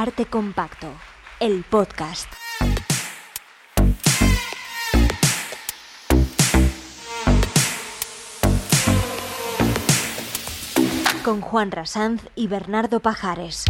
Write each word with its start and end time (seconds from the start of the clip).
Arte 0.00 0.26
Compacto, 0.26 0.86
el 1.40 1.64
podcast. 1.64 2.32
Con 11.24 11.40
Juan 11.40 11.72
Rasanz 11.72 12.22
y 12.36 12.46
Bernardo 12.46 13.00
Pajares. 13.00 13.64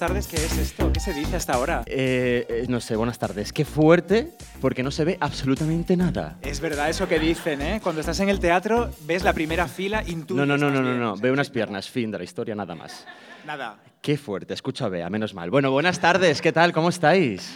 Tardes, 0.00 0.26
¿qué 0.28 0.36
es 0.36 0.56
esto? 0.56 0.90
¿Qué 0.94 0.98
se 0.98 1.12
dice 1.12 1.36
hasta 1.36 1.52
ahora? 1.52 1.82
Eh, 1.84 2.46
eh, 2.48 2.64
no 2.70 2.80
sé, 2.80 2.96
buenas 2.96 3.18
tardes. 3.18 3.52
Qué 3.52 3.66
fuerte, 3.66 4.32
porque 4.62 4.82
no 4.82 4.90
se 4.90 5.04
ve 5.04 5.18
absolutamente 5.20 5.94
nada. 5.94 6.38
Es 6.40 6.58
verdad 6.58 6.88
eso 6.88 7.06
que 7.06 7.18
dicen, 7.18 7.60
¿eh? 7.60 7.80
Cuando 7.82 8.00
estás 8.00 8.18
en 8.20 8.30
el 8.30 8.40
teatro, 8.40 8.90
ves 9.02 9.22
la 9.24 9.34
primera 9.34 9.68
fila, 9.68 10.02
intuyes 10.06 10.38
No, 10.38 10.46
no, 10.46 10.56
no, 10.56 10.70
no, 10.70 10.80
no, 10.80 10.94
no. 10.94 11.16
Veo 11.18 11.34
unas 11.34 11.50
piernas, 11.50 11.90
fin 11.90 12.10
de 12.10 12.16
la 12.16 12.24
historia, 12.24 12.54
nada 12.54 12.74
más. 12.74 13.06
Nada. 13.44 13.76
Qué 14.00 14.16
fuerte, 14.16 14.54
escucho 14.54 14.86
a 14.86 14.88
Bea, 14.88 15.10
menos 15.10 15.34
mal. 15.34 15.50
Bueno, 15.50 15.70
buenas 15.70 16.00
tardes, 16.00 16.40
¿qué 16.40 16.50
tal? 16.50 16.72
¿Cómo 16.72 16.88
estáis? 16.88 17.54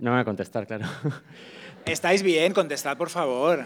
No 0.00 0.10
me 0.10 0.16
va 0.16 0.22
a 0.22 0.24
contestar, 0.24 0.66
claro. 0.66 0.86
¿Estáis 1.86 2.24
bien? 2.24 2.54
Contestad, 2.54 2.96
por 2.96 3.08
favor. 3.08 3.64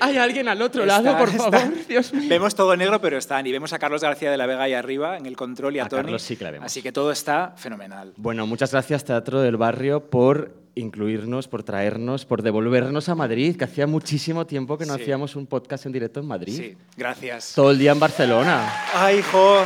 ¿Hay 0.00 0.16
alguien 0.16 0.48
al 0.48 0.60
otro 0.62 0.84
lado, 0.86 1.16
por 1.18 1.30
favor? 1.30 1.86
Dios 1.88 2.12
mío. 2.12 2.28
Vemos 2.28 2.54
todo 2.54 2.76
negro, 2.76 3.00
pero 3.00 3.18
están. 3.18 3.46
Y 3.46 3.52
vemos 3.52 3.72
a 3.72 3.78
Carlos 3.78 4.02
García 4.02 4.30
de 4.30 4.36
la 4.36 4.46
Vega 4.46 4.62
ahí 4.62 4.74
arriba, 4.74 5.16
en 5.16 5.26
el 5.26 5.36
control, 5.36 5.76
y 5.76 5.78
a, 5.78 5.84
A 5.84 5.88
Tony. 5.88 6.02
Carlos 6.02 6.22
sí 6.22 6.36
que 6.36 6.44
la 6.44 6.50
vemos. 6.50 6.66
Así 6.66 6.82
que 6.82 6.92
todo 6.92 7.10
está 7.12 7.52
fenomenal. 7.56 8.12
Bueno, 8.16 8.46
muchas 8.46 8.70
gracias, 8.72 9.04
Teatro 9.04 9.40
del 9.40 9.56
Barrio, 9.56 10.10
por 10.10 10.52
incluirnos, 10.76 11.46
por 11.46 11.62
traernos, 11.62 12.24
por 12.24 12.42
devolvernos 12.42 13.08
a 13.08 13.14
Madrid, 13.14 13.56
que 13.56 13.64
hacía 13.64 13.86
muchísimo 13.86 14.44
tiempo 14.46 14.76
que 14.76 14.86
no 14.86 14.94
Sí. 14.96 15.02
hacíamos 15.02 15.36
un 15.36 15.46
podcast 15.46 15.86
en 15.86 15.92
directo 15.92 16.18
en 16.20 16.26
Madrid. 16.26 16.56
Sí, 16.56 16.76
gracias. 16.96 17.52
Todo 17.54 17.70
el 17.70 17.78
día 17.78 17.92
en 17.92 18.00
Barcelona. 18.00 18.72
¡Ay, 18.94 19.18
hijo! 19.18 19.58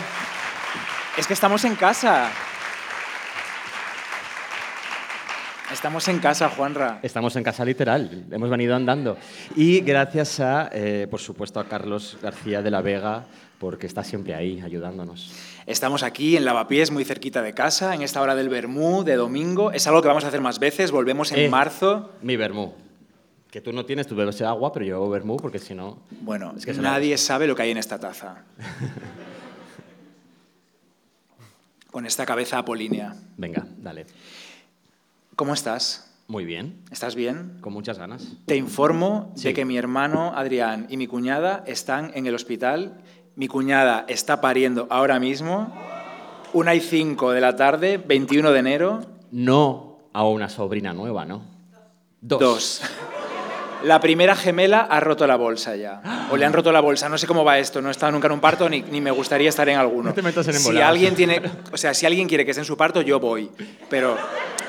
Es 1.16 1.26
que 1.26 1.32
estamos 1.32 1.64
en 1.64 1.74
casa. 1.76 2.30
Estamos 5.72 6.08
en 6.08 6.18
casa, 6.18 6.48
Juanra. 6.48 6.98
Estamos 7.02 7.36
en 7.36 7.44
casa 7.44 7.62
literal, 7.64 8.24
hemos 8.30 8.48
venido 8.48 8.74
andando. 8.74 9.18
Y 9.54 9.80
gracias 9.80 10.40
a, 10.40 10.70
eh, 10.72 11.06
por 11.10 11.20
supuesto, 11.20 11.60
a 11.60 11.64
Carlos 11.68 12.16
García 12.22 12.62
de 12.62 12.70
la 12.70 12.80
Vega, 12.80 13.26
porque 13.58 13.86
está 13.86 14.02
siempre 14.02 14.34
ahí 14.34 14.60
ayudándonos. 14.60 15.30
Estamos 15.66 16.02
aquí 16.02 16.36
en 16.38 16.46
Lavapiés, 16.46 16.90
muy 16.90 17.04
cerquita 17.04 17.42
de 17.42 17.52
casa, 17.52 17.94
en 17.94 18.00
esta 18.02 18.22
hora 18.22 18.34
del 18.34 18.48
Bermú, 18.48 19.04
de 19.04 19.16
domingo. 19.16 19.70
Es 19.72 19.86
algo 19.86 20.00
que 20.00 20.08
vamos 20.08 20.24
a 20.24 20.28
hacer 20.28 20.40
más 20.40 20.58
veces. 20.58 20.90
Volvemos 20.90 21.32
en 21.32 21.40
Eh. 21.40 21.48
marzo. 21.50 22.12
Mi 22.22 22.36
vermú. 22.36 22.72
Que 23.50 23.60
tú 23.60 23.72
no 23.72 23.84
tienes, 23.84 24.06
tú 24.06 24.14
bebes 24.16 24.40
agua, 24.42 24.72
pero 24.72 24.86
yo 24.86 24.94
bebo 25.00 25.10
vermú 25.10 25.36
porque 25.36 25.58
si 25.58 25.74
no... 25.74 25.98
Bueno, 26.22 26.54
Es 26.56 26.64
que 26.64 26.72
nadie 26.74 27.16
sabe 27.18 27.46
lo 27.46 27.54
que 27.54 27.62
hay 27.62 27.70
en 27.72 27.78
esta 27.78 27.98
taza. 27.98 28.44
Con 31.90 32.04
esta 32.06 32.24
cabeza 32.26 32.58
apolínea. 32.58 33.14
Venga, 33.36 33.66
dale. 33.78 34.06
¿Cómo 35.38 35.54
estás? 35.54 36.04
Muy 36.26 36.44
bien, 36.44 36.82
¿Estás 36.90 37.14
bien? 37.14 37.58
con 37.60 37.72
muchas 37.72 37.96
ganas. 37.96 38.24
Te 38.46 38.56
informo 38.56 39.30
Sí. 39.36 39.44
de 39.44 39.54
que 39.54 39.64
mi 39.64 39.78
hermano 39.78 40.32
Adrián 40.34 40.86
y 40.90 40.96
mi 40.96 41.06
cuñada 41.06 41.62
están 41.64 42.10
en 42.16 42.26
el 42.26 42.34
hospital. 42.34 42.98
Mi 43.36 43.46
cuñada 43.46 44.04
está 44.08 44.40
pariendo 44.40 44.88
ahora 44.90 45.20
mismo. 45.20 45.72
Una 46.54 46.74
y 46.74 46.80
cinco 46.80 47.30
de 47.30 47.40
la 47.40 47.54
tarde, 47.54 47.98
21 47.98 48.50
de 48.50 48.58
enero. 48.58 49.00
No 49.30 49.98
a 50.12 50.24
una 50.26 50.48
sobrina 50.48 50.92
nueva, 50.92 51.24
¿no? 51.24 51.42
Dos. 52.20 52.40
Dos. 52.40 52.82
La 53.84 54.00
primera 54.00 54.34
gemela 54.34 54.80
ha 54.80 54.98
roto 54.98 55.24
la 55.24 55.36
bolsa 55.36 55.76
ya. 55.76 56.26
O 56.32 56.36
le 56.36 56.44
han 56.46 56.52
roto 56.52 56.72
la 56.72 56.80
bolsa. 56.80 57.08
No 57.08 57.16
sé 57.16 57.28
cómo 57.28 57.44
va 57.44 57.60
esto. 57.60 57.80
No 57.80 57.90
he 57.90 57.92
estado 57.92 58.10
nunca 58.10 58.26
en 58.26 58.32
un 58.32 58.40
parto 58.40 58.68
ni, 58.68 58.82
ni 58.82 59.00
me 59.00 59.12
gustaría 59.12 59.48
estar 59.50 59.68
en 59.68 59.78
alguno. 59.78 60.08
No 60.08 60.14
te 60.14 60.20
metas 60.22 60.48
en 60.48 60.54
si 60.54 60.80
alguien 60.80 61.14
tiene, 61.14 61.40
o 61.72 61.76
sea, 61.76 61.94
si 61.94 62.06
alguien 62.06 62.26
quiere 62.26 62.44
que 62.44 62.50
esté 62.50 62.62
en 62.62 62.64
su 62.64 62.76
parto, 62.76 63.02
yo 63.02 63.20
voy. 63.20 63.48
Pero 63.88 64.16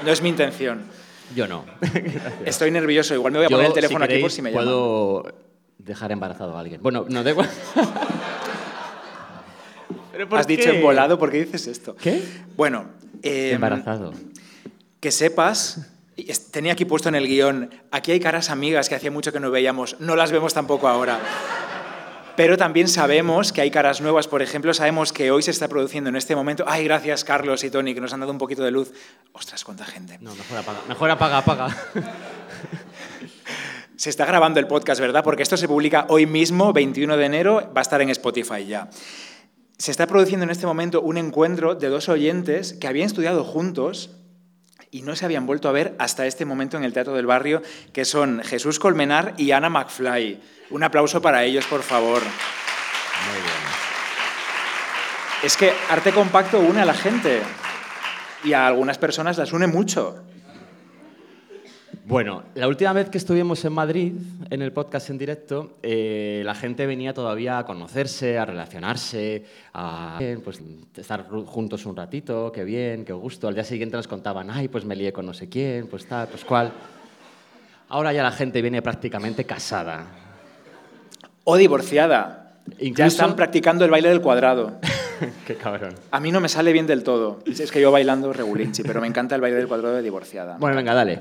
no 0.03 0.11
es 0.11 0.21
mi 0.21 0.29
intención. 0.29 0.83
Yo 1.35 1.47
no. 1.47 1.65
Estoy 2.45 2.71
nervioso. 2.71 3.13
Igual 3.13 3.33
me 3.33 3.39
voy 3.39 3.45
a 3.45 3.49
Yo, 3.49 3.57
poner 3.57 3.67
el 3.67 3.73
teléfono 3.73 4.03
aquí 4.05 4.09
queréis, 4.13 4.23
por 4.23 4.31
si 4.31 4.41
me 4.41 4.51
llaman. 4.51 4.65
puedo 4.65 5.23
dejar 5.77 6.11
embarazado 6.11 6.57
a 6.57 6.59
alguien. 6.59 6.81
Bueno, 6.81 7.05
no, 7.07 7.23
da 7.23 7.29
igual. 7.31 7.49
¿Pero 10.11 10.27
por 10.27 10.39
Has 10.39 10.47
dicho 10.47 10.69
embolado, 10.69 11.17
¿por 11.17 11.31
qué 11.31 11.43
dices 11.45 11.67
esto? 11.67 11.95
¿Qué? 11.95 12.21
Bueno, 12.57 12.87
eh, 13.23 13.51
Embarazado. 13.53 14.11
que 14.99 15.11
sepas, 15.11 15.87
tenía 16.51 16.73
aquí 16.73 16.83
puesto 16.85 17.07
en 17.09 17.15
el 17.15 17.25
guion, 17.27 17.69
aquí 17.91 18.11
hay 18.11 18.19
caras 18.19 18.49
amigas 18.49 18.89
que 18.89 18.95
hacía 18.95 19.11
mucho 19.11 19.31
que 19.31 19.39
no 19.39 19.49
veíamos, 19.49 19.95
no 19.99 20.15
las 20.17 20.31
vemos 20.33 20.53
tampoco 20.53 20.89
ahora. 20.89 21.19
Pero 22.39 22.55
también 22.55 22.87
sabemos 22.87 23.51
que 23.51 23.59
hay 23.59 23.69
caras 23.69 23.99
nuevas, 23.99 24.29
por 24.29 24.41
ejemplo, 24.41 24.73
sabemos 24.73 25.11
que 25.11 25.29
hoy 25.29 25.43
se 25.43 25.51
está 25.51 25.67
produciendo 25.67 26.09
en 26.09 26.15
este 26.15 26.37
momento, 26.37 26.63
ay, 26.65 26.85
gracias 26.85 27.25
Carlos 27.25 27.65
y 27.65 27.69
Tony, 27.69 27.93
que 27.93 27.99
nos 27.99 28.13
han 28.13 28.21
dado 28.21 28.31
un 28.31 28.37
poquito 28.37 28.63
de 28.63 28.71
luz. 28.71 28.93
Ostras, 29.33 29.65
cuánta 29.65 29.83
gente. 29.83 30.17
No, 30.21 30.33
mejor 30.33 30.57
apaga. 30.57 30.79
Mejor 30.87 31.11
apaga, 31.11 31.37
apaga. 31.39 31.77
Se 33.97 34.09
está 34.09 34.23
grabando 34.23 34.61
el 34.61 34.67
podcast, 34.67 35.01
¿verdad? 35.01 35.21
Porque 35.21 35.43
esto 35.43 35.57
se 35.57 35.67
publica 35.67 36.05
hoy 36.07 36.27
mismo, 36.27 36.71
21 36.71 37.17
de 37.17 37.25
enero, 37.25 37.55
va 37.75 37.79
a 37.79 37.81
estar 37.81 38.01
en 38.01 38.09
Spotify 38.09 38.65
ya. 38.65 38.89
Se 39.77 39.91
está 39.91 40.07
produciendo 40.07 40.45
en 40.45 40.51
este 40.51 40.65
momento 40.65 41.01
un 41.01 41.17
encuentro 41.17 41.75
de 41.75 41.89
dos 41.89 42.07
oyentes 42.07 42.71
que 42.71 42.87
habían 42.87 43.07
estudiado 43.07 43.43
juntos 43.43 44.11
y 44.91 45.01
no 45.01 45.15
se 45.15 45.25
habían 45.25 45.45
vuelto 45.45 45.69
a 45.69 45.71
ver 45.71 45.95
hasta 45.99 46.25
este 46.25 46.45
momento 46.45 46.77
en 46.77 46.83
el 46.83 46.93
Teatro 46.93 47.13
del 47.13 47.25
Barrio, 47.25 47.61
que 47.93 48.05
son 48.05 48.41
Jesús 48.43 48.79
Colmenar 48.79 49.33
y 49.37 49.51
Ana 49.51 49.69
McFly. 49.69 50.39
Un 50.71 50.83
aplauso 50.83 51.21
para 51.21 51.43
ellos, 51.43 51.65
por 51.65 51.83
favor. 51.83 52.21
Muy 52.21 53.41
bien. 53.41 53.55
Es 55.43 55.55
que 55.55 55.73
arte 55.89 56.11
compacto 56.11 56.59
une 56.59 56.81
a 56.81 56.85
la 56.85 56.93
gente 56.93 57.41
y 58.43 58.53
a 58.53 58.67
algunas 58.67 58.97
personas 58.97 59.37
las 59.37 59.53
une 59.53 59.67
mucho. 59.67 60.23
Bueno, 62.09 62.41
la 62.55 62.67
última 62.67 62.91
vez 62.91 63.07
que 63.11 63.19
estuvimos 63.19 63.63
en 63.65 63.71
Madrid, 63.71 64.13
en 64.49 64.63
el 64.63 64.73
podcast 64.73 65.11
en 65.11 65.19
directo, 65.19 65.77
eh, 65.83 66.41
la 66.43 66.55
gente 66.55 66.87
venía 66.87 67.13
todavía 67.13 67.59
a 67.59 67.65
conocerse, 67.67 68.39
a 68.39 68.45
relacionarse, 68.45 69.45
a 69.75 70.19
pues, 70.43 70.59
estar 70.97 71.27
juntos 71.29 71.85
un 71.85 71.95
ratito, 71.95 72.51
qué 72.51 72.63
bien, 72.63 73.05
qué 73.05 73.13
gusto. 73.13 73.47
Al 73.47 73.53
día 73.53 73.63
siguiente 73.63 73.95
nos 73.95 74.07
contaban, 74.07 74.49
ay, 74.49 74.69
pues 74.69 74.85
me 74.85 74.95
lié 74.95 75.13
con 75.13 75.27
no 75.27 75.35
sé 75.35 75.49
quién, 75.49 75.85
pues 75.85 76.07
tal, 76.07 76.29
pues 76.29 76.43
cual. 76.43 76.71
Ahora 77.89 78.11
ya 78.11 78.23
la 78.23 78.31
gente 78.31 78.59
viene 78.63 78.81
prácticamente 78.81 79.43
casada. 79.43 80.07
O 81.43 81.57
divorciada. 81.57 82.55
Ya 82.65 82.85
Incluso- 82.87 83.05
están 83.05 83.35
practicando 83.35 83.85
el 83.85 83.91
baile 83.91 84.09
del 84.09 84.21
cuadrado. 84.21 84.79
qué 85.45 85.53
cabrón. 85.57 85.93
A 86.09 86.19
mí 86.19 86.31
no 86.31 86.41
me 86.41 86.49
sale 86.49 86.73
bien 86.73 86.87
del 86.87 87.03
todo. 87.03 87.43
Es 87.45 87.71
que 87.71 87.79
yo 87.79 87.91
bailando 87.91 88.33
regulinchi, 88.33 88.81
pero 88.81 88.99
me 88.99 89.05
encanta 89.05 89.35
el 89.35 89.41
baile 89.41 89.57
del 89.57 89.67
cuadrado 89.67 89.95
de 89.95 90.01
divorciada. 90.01 90.57
Bueno, 90.57 90.75
venga, 90.75 90.95
dale. 90.95 91.19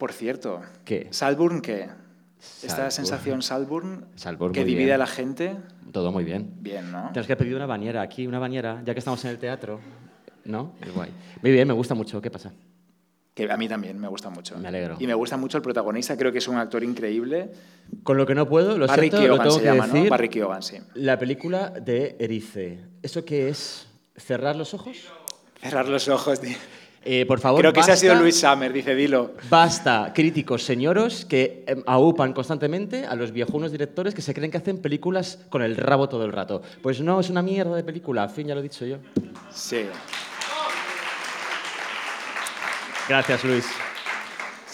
Por 0.00 0.14
cierto, 0.14 0.62
¿Qué? 0.86 1.08
¿Salburn 1.10 1.60
qué? 1.60 1.82
Esta 2.40 2.68
Salburn. 2.68 2.90
sensación 2.90 3.42
Salburn, 3.42 4.06
Salburn, 4.16 4.54
que 4.54 4.64
divide 4.64 4.84
bien. 4.86 4.94
a 4.94 4.98
la 4.98 5.06
gente, 5.06 5.56
Todo 5.92 6.10
muy 6.10 6.24
bien. 6.24 6.54
bien, 6.58 6.90
¿no? 6.90 7.08
Tenemos 7.08 7.26
que 7.26 7.36
pedir 7.36 7.54
una 7.54 7.66
bañera 7.66 8.00
aquí, 8.00 8.26
una 8.26 8.38
bañera, 8.38 8.80
ya 8.82 8.94
que 8.94 8.98
estamos 8.98 9.22
en 9.26 9.32
el 9.32 9.38
teatro. 9.38 9.78
¿No? 10.46 10.72
Es 10.80 10.94
guay. 10.94 11.10
Muy 11.42 11.52
bien, 11.52 11.68
me 11.68 11.74
gusta 11.74 11.94
mucho. 11.94 12.18
¿Qué 12.22 12.30
pasa? 12.30 12.50
Que 13.34 13.52
a 13.52 13.58
mí 13.58 13.68
también 13.68 13.98
me 14.00 14.08
gusta 14.08 14.30
mucho. 14.30 14.56
Me 14.56 14.68
alegro. 14.68 14.96
Y 14.98 15.06
me 15.06 15.12
gusta 15.12 15.36
mucho 15.36 15.58
el 15.58 15.62
protagonista, 15.62 16.16
creo 16.16 16.32
que 16.32 16.38
es 16.38 16.48
un 16.48 16.56
actor 16.56 16.82
increíble. 16.82 17.50
Con 18.02 18.16
lo 18.16 18.24
que 18.24 18.34
no 18.34 18.48
puedo, 18.48 18.78
lo 18.78 18.86
Barry 18.86 19.10
siento, 19.10 19.18
lo 19.18 19.22
Keoghan 19.36 19.42
tengo 19.42 19.54
se 19.56 19.60
que 19.60 19.66
llama, 19.66 19.86
decir. 19.86 20.04
¿no? 20.04 20.10
Barry 20.10 20.28
Keoghan, 20.30 20.62
sí. 20.62 20.76
La 20.94 21.18
película 21.18 21.68
de 21.68 22.16
Erice. 22.18 22.78
¿Eso 23.02 23.22
qué 23.26 23.50
es? 23.50 23.86
¿Cerrar 24.16 24.56
los 24.56 24.72
ojos? 24.72 24.96
Cerrar 25.60 25.88
los 25.88 26.08
ojos. 26.08 26.40
tío. 26.40 26.56
Eh, 27.02 27.24
por 27.26 27.40
favor, 27.40 27.60
Creo 27.60 27.72
que 27.72 27.80
ese 27.80 27.92
ha 27.92 27.96
sido 27.96 28.12
basta- 28.12 28.22
Luis 28.22 28.38
Summer, 28.38 28.72
dice 28.72 28.94
Dilo. 28.94 29.32
Basta, 29.48 30.12
críticos 30.14 30.62
señoros 30.64 31.24
que 31.24 31.64
em, 31.66 31.82
aupan 31.86 32.34
constantemente 32.34 33.06
a 33.06 33.14
los 33.14 33.32
viejunos 33.32 33.72
directores 33.72 34.14
que 34.14 34.20
se 34.20 34.34
creen 34.34 34.50
que 34.50 34.58
hacen 34.58 34.78
películas 34.82 35.38
con 35.48 35.62
el 35.62 35.76
rabo 35.76 36.10
todo 36.10 36.26
el 36.26 36.32
rato. 36.32 36.60
Pues 36.82 37.00
no, 37.00 37.18
es 37.18 37.30
una 37.30 37.40
mierda 37.40 37.74
de 37.74 37.84
película, 37.84 38.24
al 38.24 38.30
fin 38.30 38.48
ya 38.48 38.54
lo 38.54 38.60
he 38.60 38.64
dicho 38.64 38.84
yo. 38.84 38.98
Sí. 39.50 39.86
Gracias, 43.08 43.44
Luis. 43.44 43.66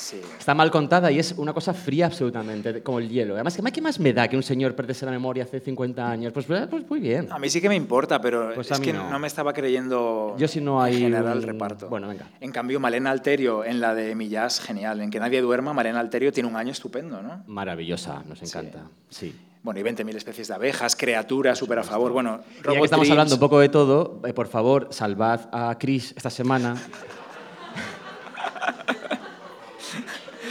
Sí. 0.07 0.21
Está 0.39 0.55
mal 0.55 0.71
contada 0.71 1.11
y 1.11 1.19
es 1.19 1.33
una 1.37 1.53
cosa 1.53 1.75
fría 1.75 2.07
absolutamente, 2.07 2.81
como 2.81 3.01
el 3.01 3.09
hielo. 3.09 3.35
Además, 3.35 3.57
¿qué 3.73 3.83
más 3.83 3.99
me 3.99 4.13
da 4.13 4.29
que 4.29 4.37
un 4.37 4.43
señor 4.45 4.77
perdiese 4.77 5.05
la 5.05 5.11
memoria 5.11 5.43
hace 5.43 5.59
50 5.59 6.09
años? 6.09 6.33
Pues, 6.33 6.47
pues, 6.47 6.69
pues 6.69 6.89
muy 6.89 7.01
bien. 7.01 7.27
A 7.33 7.41
mí 7.41 7.51
sí 7.51 7.61
que 7.61 7.69
me 7.69 7.75
importa, 7.75 8.21
pero 8.21 8.53
Pues 8.55 8.71
es 8.71 8.79
que 8.79 8.93
no. 8.93 9.11
no. 9.11 9.19
me 9.19 9.27
estaba 9.27 9.53
creyendo 9.53 10.37
Yo 10.39 10.47
si 10.47 10.61
no 10.61 10.81
hay 10.81 10.95
en 10.95 11.01
general 11.01 11.25
un- 11.39 11.39
el 11.39 11.43
reparto. 11.43 11.89
Bueno, 11.89 12.07
venga. 12.07 12.29
En 12.41 12.53
cambio, 12.53 12.79
Malena 12.79 13.11
Alterio 13.11 13.65
en 13.65 13.81
la 13.81 13.97
de 13.97 14.15
Millás, 14.15 14.61
genial. 14.61 15.01
En 15.01 15.11
Que 15.11 15.19
nadie 15.19 15.41
duerma, 15.41 15.73
Malena 15.73 15.99
Alterio 15.99 16.33
tiene 16.33 16.49
un 16.49 16.55
año 16.55 16.71
estupendo, 16.71 17.21
¿no? 17.21 17.43
Maravillosa, 17.49 18.23
nos 18.29 18.41
encanta. 18.43 18.85
Sí. 19.11 19.35
Bueno, 19.65 19.81
y 19.81 19.83
20.000 19.83 20.15
especies 20.15 20.47
de 20.47 20.55
abejas, 20.55 20.95
criaturas, 20.95 21.59
súper 21.59 21.81
a 21.81 21.83
favor. 21.83 22.13
Bueno, 22.13 22.43
ya 22.65 22.73
que 22.75 22.79
estamos 22.85 23.11
hablando 23.11 23.35
un 23.35 23.41
poco 23.41 23.59
de 23.59 23.69
todo, 23.71 24.21
eh, 24.25 24.33
por 24.33 24.47
favor, 24.47 24.87
salvad 24.93 25.49
a 25.51 25.77
Chris 25.81 26.15
esta 26.17 26.31
semana. 26.31 26.77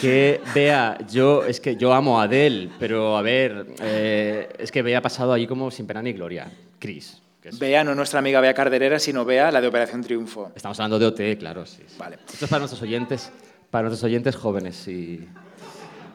Que 0.01 0.41
vea, 0.53 0.97
yo 1.09 1.45
es 1.45 1.59
que 1.59 1.75
yo 1.75 1.93
amo 1.93 2.19
a 2.19 2.23
Adele, 2.23 2.69
pero 2.79 3.17
a 3.17 3.21
ver, 3.21 3.65
eh, 3.81 4.49
es 4.57 4.71
que 4.71 4.81
Bea 4.81 4.99
ha 4.99 5.01
pasado 5.01 5.33
allí 5.33 5.47
como 5.47 5.71
sin 5.71 5.87
pena 5.87 6.01
ni 6.01 6.13
gloria. 6.13 6.51
Chris. 6.79 7.21
Bea, 7.59 7.83
no 7.83 7.93
nuestra 7.93 8.19
amiga 8.19 8.41
Bea 8.41 8.53
Carderera, 8.53 8.99
sino 8.99 9.23
Bea, 9.23 9.51
la 9.51 9.61
de 9.61 9.67
Operación 9.67 10.01
Triunfo. 10.01 10.51
Estamos 10.55 10.79
hablando 10.79 10.99
de 10.99 11.05
OT, 11.05 11.39
claro, 11.39 11.65
sí. 11.65 11.83
sí. 11.87 11.95
Vale. 11.97 12.17
Esto 12.27 12.45
es 12.45 12.49
para 12.49 12.59
nuestros 12.59 12.81
oyentes, 12.81 13.31
para 13.69 13.87
nuestros 13.87 14.03
oyentes 14.03 14.35
jóvenes 14.35 14.87
y, 14.87 15.27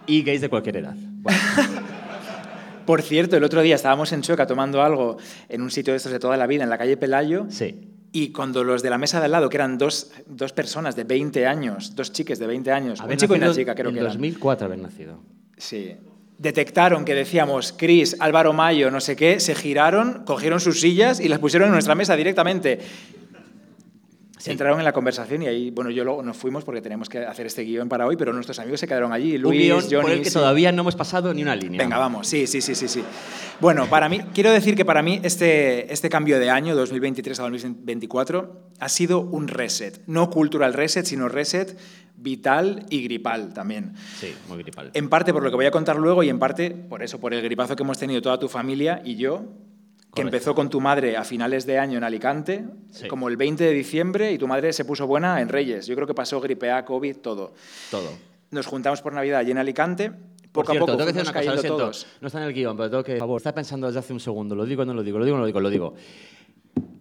y 0.06 0.22
gays 0.22 0.40
de 0.40 0.48
cualquier 0.48 0.78
edad. 0.78 0.94
Bueno, 0.96 1.38
Por 2.86 3.02
cierto, 3.02 3.36
el 3.36 3.44
otro 3.44 3.62
día 3.62 3.76
estábamos 3.76 4.12
en 4.12 4.22
Chueca 4.22 4.48
tomando 4.48 4.82
algo 4.82 5.16
en 5.48 5.62
un 5.62 5.70
sitio 5.70 5.92
de 5.92 5.98
estos 5.98 6.10
de 6.10 6.18
toda 6.18 6.36
la 6.36 6.48
vida, 6.48 6.64
en 6.64 6.70
la 6.70 6.78
calle 6.78 6.96
Pelayo, 6.96 7.46
sí. 7.48 7.89
Y 8.12 8.32
cuando 8.32 8.64
los 8.64 8.82
de 8.82 8.90
la 8.90 8.98
mesa 8.98 9.18
de 9.20 9.26
al 9.26 9.32
lado, 9.32 9.48
que 9.48 9.56
eran 9.56 9.78
dos, 9.78 10.10
dos 10.26 10.52
personas 10.52 10.96
de 10.96 11.04
20 11.04 11.46
años, 11.46 11.94
dos 11.94 12.12
chiques 12.12 12.38
de 12.38 12.46
20 12.46 12.72
años, 12.72 13.00
Haber 13.00 13.14
un 13.14 13.18
chico 13.18 13.34
y 13.34 13.38
una 13.38 13.54
chica 13.54 13.74
creo 13.74 13.88
en 13.88 13.94
que 13.94 14.00
eran. 14.00 14.12
2004 14.12 14.66
haber 14.66 14.78
nacido. 14.78 15.20
Sí. 15.56 15.94
Detectaron 16.38 17.04
que 17.04 17.14
decíamos 17.14 17.74
Chris, 17.76 18.16
Álvaro 18.18 18.52
Mayo, 18.52 18.90
no 18.90 19.00
sé 19.00 19.14
qué, 19.14 19.40
se 19.40 19.54
giraron, 19.54 20.24
cogieron 20.24 20.58
sus 20.58 20.80
sillas 20.80 21.20
y 21.20 21.28
las 21.28 21.38
pusieron 21.38 21.68
en 21.68 21.74
nuestra 21.74 21.94
mesa 21.94 22.16
directamente. 22.16 22.80
Sí. 24.40 24.50
Entraron 24.50 24.78
en 24.78 24.86
la 24.86 24.92
conversación 24.92 25.42
y 25.42 25.48
ahí, 25.48 25.70
bueno, 25.70 25.90
yo 25.90 26.02
luego 26.02 26.22
nos 26.22 26.34
fuimos 26.34 26.64
porque 26.64 26.80
tenemos 26.80 27.10
que 27.10 27.18
hacer 27.18 27.46
este 27.46 27.62
guion 27.62 27.90
para 27.90 28.06
hoy, 28.06 28.16
pero 28.16 28.32
nuestros 28.32 28.58
amigos 28.58 28.80
se 28.80 28.88
quedaron 28.88 29.12
allí. 29.12 29.36
Un 29.36 29.42
Luis, 29.42 29.60
guion 29.60 29.82
Johnny, 29.82 30.00
por 30.00 30.10
el 30.12 30.22
que 30.22 30.30
sí. 30.30 30.34
todavía 30.34 30.72
no 30.72 30.80
hemos 30.80 30.96
pasado 30.96 31.34
ni 31.34 31.42
una 31.42 31.54
línea. 31.54 31.82
Venga, 31.82 31.98
vamos, 31.98 32.26
sí, 32.26 32.46
sí, 32.46 32.62
sí, 32.62 32.74
sí, 32.74 32.88
sí. 32.88 33.04
Bueno, 33.60 33.86
para 33.90 34.08
mí, 34.08 34.20
quiero 34.32 34.50
decir 34.50 34.74
que 34.74 34.86
para 34.86 35.02
mí 35.02 35.20
este, 35.22 35.92
este 35.92 36.08
cambio 36.08 36.38
de 36.38 36.48
año, 36.48 36.74
2023 36.74 37.38
a 37.38 37.42
2024, 37.42 38.70
ha 38.78 38.88
sido 38.88 39.20
un 39.20 39.48
reset. 39.48 40.00
No 40.06 40.30
cultural 40.30 40.72
reset, 40.72 41.04
sino 41.04 41.28
reset 41.28 41.78
vital 42.16 42.86
y 42.90 43.02
gripal 43.02 43.52
también. 43.52 43.94
Sí, 44.18 44.32
muy 44.48 44.58
gripal. 44.62 44.90
En 44.94 45.08
parte 45.08 45.32
por 45.32 45.42
lo 45.42 45.50
que 45.50 45.56
voy 45.56 45.66
a 45.66 45.70
contar 45.70 45.96
luego 45.96 46.22
y 46.22 46.28
en 46.28 46.38
parte 46.38 46.70
por 46.70 47.02
eso, 47.02 47.20
por 47.20 47.34
el 47.34 47.42
gripazo 47.42 47.76
que 47.76 47.82
hemos 47.82 47.98
tenido 47.98 48.22
toda 48.22 48.38
tu 48.38 48.48
familia 48.48 49.02
y 49.04 49.16
yo, 49.16 49.44
que 50.14 50.22
empezó 50.22 50.54
con 50.54 50.68
tu 50.70 50.80
madre 50.80 51.16
a 51.16 51.24
finales 51.24 51.66
de 51.66 51.78
año 51.78 51.98
en 51.98 52.04
Alicante, 52.04 52.64
Sí. 52.90 53.06
como 53.08 53.28
el 53.28 53.36
20 53.36 53.62
de 53.64 53.70
diciembre, 53.72 54.32
y 54.32 54.38
tu 54.38 54.48
madre 54.48 54.72
se 54.72 54.84
puso 54.84 55.06
buena 55.06 55.40
en 55.40 55.48
Reyes. 55.48 55.86
Yo 55.86 55.94
creo 55.94 56.06
que 56.06 56.14
pasó 56.14 56.40
gripe 56.40 56.70
A, 56.70 56.84
COVID, 56.84 57.16
todo. 57.18 57.52
Todo. 57.90 58.10
Nos 58.50 58.66
juntamos 58.66 59.00
por 59.02 59.12
Navidad 59.12 59.38
allí 59.40 59.52
en 59.52 59.58
Alicante. 59.58 60.10
Por 60.10 60.64
Poco 60.64 60.72
cierto, 60.72 60.84
a 60.84 60.86
poco 60.86 60.96
tengo 60.98 61.06
que 61.06 61.12
decir 61.12 61.22
fuimos 61.22 61.28
una 61.30 61.40
cosa, 61.40 61.54
lo 61.54 61.60
siento. 61.60 61.76
todos. 61.78 62.06
No 62.20 62.26
está 62.26 62.40
en 62.40 62.48
el 62.48 62.52
guion, 62.52 62.76
pero 62.76 62.90
tengo 62.90 63.04
que... 63.04 63.12
Por 63.12 63.18
favor, 63.20 63.36
está 63.38 63.54
pensando 63.54 63.86
desde 63.86 64.00
hace 64.00 64.12
un 64.12 64.18
segundo. 64.18 64.56
Lo 64.56 64.64
digo, 64.66 64.84
no 64.84 64.92
lo 64.94 65.04
digo, 65.04 65.20
lo 65.20 65.24
digo, 65.24 65.36
no 65.36 65.42
lo 65.42 65.46
digo, 65.46 65.60
lo 65.60 65.70
digo. 65.70 65.94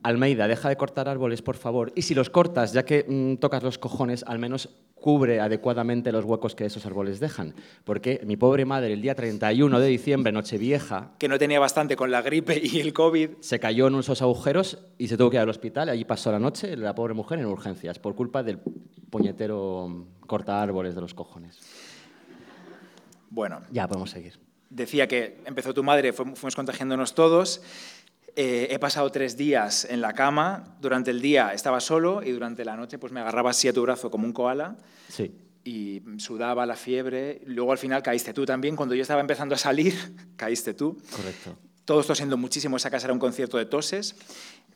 Almeida, 0.03 0.47
deja 0.47 0.69
de 0.69 0.77
cortar 0.77 1.07
árboles, 1.09 1.41
por 1.41 1.55
favor. 1.57 1.91
Y 1.95 2.01
si 2.03 2.15
los 2.15 2.29
cortas, 2.29 2.73
ya 2.73 2.83
que 2.83 3.05
mm, 3.07 3.35
tocas 3.37 3.63
los 3.63 3.77
cojones, 3.77 4.23
al 4.27 4.39
menos 4.39 4.69
cubre 4.95 5.39
adecuadamente 5.39 6.11
los 6.11 6.25
huecos 6.25 6.55
que 6.55 6.65
esos 6.65 6.85
árboles 6.85 7.19
dejan. 7.21 7.53
Porque 7.85 8.21
mi 8.25 8.35
pobre 8.35 8.65
madre, 8.65 8.91
el 8.93 9.01
día 9.01 9.15
31 9.15 9.79
de 9.79 9.87
diciembre, 9.87 10.31
Nochevieja, 10.33 11.11
que 11.17 11.27
no 11.29 11.37
tenía 11.39 11.59
bastante 11.59 11.95
con 11.95 12.11
la 12.11 12.21
gripe 12.21 12.59
y 12.63 12.79
el 12.79 12.91
COVID. 12.93 13.29
se 13.39 13.59
cayó 13.59 13.87
en 13.87 13.93
unos 13.93 14.21
agujeros 14.21 14.77
y 14.97 15.07
se 15.07 15.15
tuvo 15.17 15.29
que 15.29 15.37
ir 15.37 15.41
al 15.41 15.49
hospital. 15.49 15.87
Allí 15.89 16.03
pasó 16.05 16.31
la 16.31 16.39
noche 16.39 16.75
la 16.75 16.93
pobre 16.95 17.13
mujer 17.13 17.39
en 17.39 17.45
urgencias 17.45 17.97
por 17.99 18.15
culpa 18.15 18.43
del 18.43 18.59
puñetero 19.09 20.05
corta 20.27 20.61
árboles 20.61 20.95
de 20.95 21.01
los 21.01 21.13
cojones. 21.13 21.57
Bueno, 23.29 23.61
Ya, 23.71 23.87
podemos 23.87 24.09
seguir. 24.09 24.39
decía 24.69 25.07
que 25.07 25.37
empezó 25.45 25.73
tu 25.73 25.83
madre, 25.83 26.13
fu- 26.13 26.25
fuimos 26.35 26.55
contagiándonos 26.55 27.13
todos. 27.15 27.61
Eh, 28.41 28.67
he 28.73 28.79
pasado 28.79 29.11
tres 29.11 29.35
días 29.35 29.83
en 29.83 29.99
la 29.99 30.13
cama. 30.13 30.77
Durante 30.79 31.11
el 31.11 31.19
día 31.21 31.53
estaba 31.53 31.81
solo 31.81 32.23
y 32.23 32.31
durante 32.31 32.63
la 32.63 32.77
noche 32.77 32.97
pues 32.97 33.11
me 33.11 33.19
agarraba 33.19 33.49
así 33.49 33.67
a 33.67 33.73
tu 33.73 33.81
brazo 33.81 34.09
como 34.09 34.23
un 34.25 34.31
koala 34.31 34.77
Sí. 35.09 35.29
y 35.65 36.01
sudaba 36.19 36.65
la 36.65 36.77
fiebre. 36.77 37.41
Luego 37.47 37.73
al 37.73 37.77
final 37.77 38.01
caíste 38.01 38.33
tú 38.33 38.45
también. 38.45 38.77
Cuando 38.77 38.95
yo 38.95 39.01
estaba 39.01 39.19
empezando 39.19 39.55
a 39.55 39.57
salir, 39.57 39.93
caíste 40.37 40.73
tú. 40.73 40.97
Correcto. 41.13 41.57
Todos 41.83 42.07
tosiendo 42.07 42.37
muchísimo. 42.37 42.77
Esa 42.77 42.89
casa 42.89 43.07
era 43.07 43.13
un 43.13 43.19
concierto 43.19 43.57
de 43.57 43.65
toses. 43.65 44.15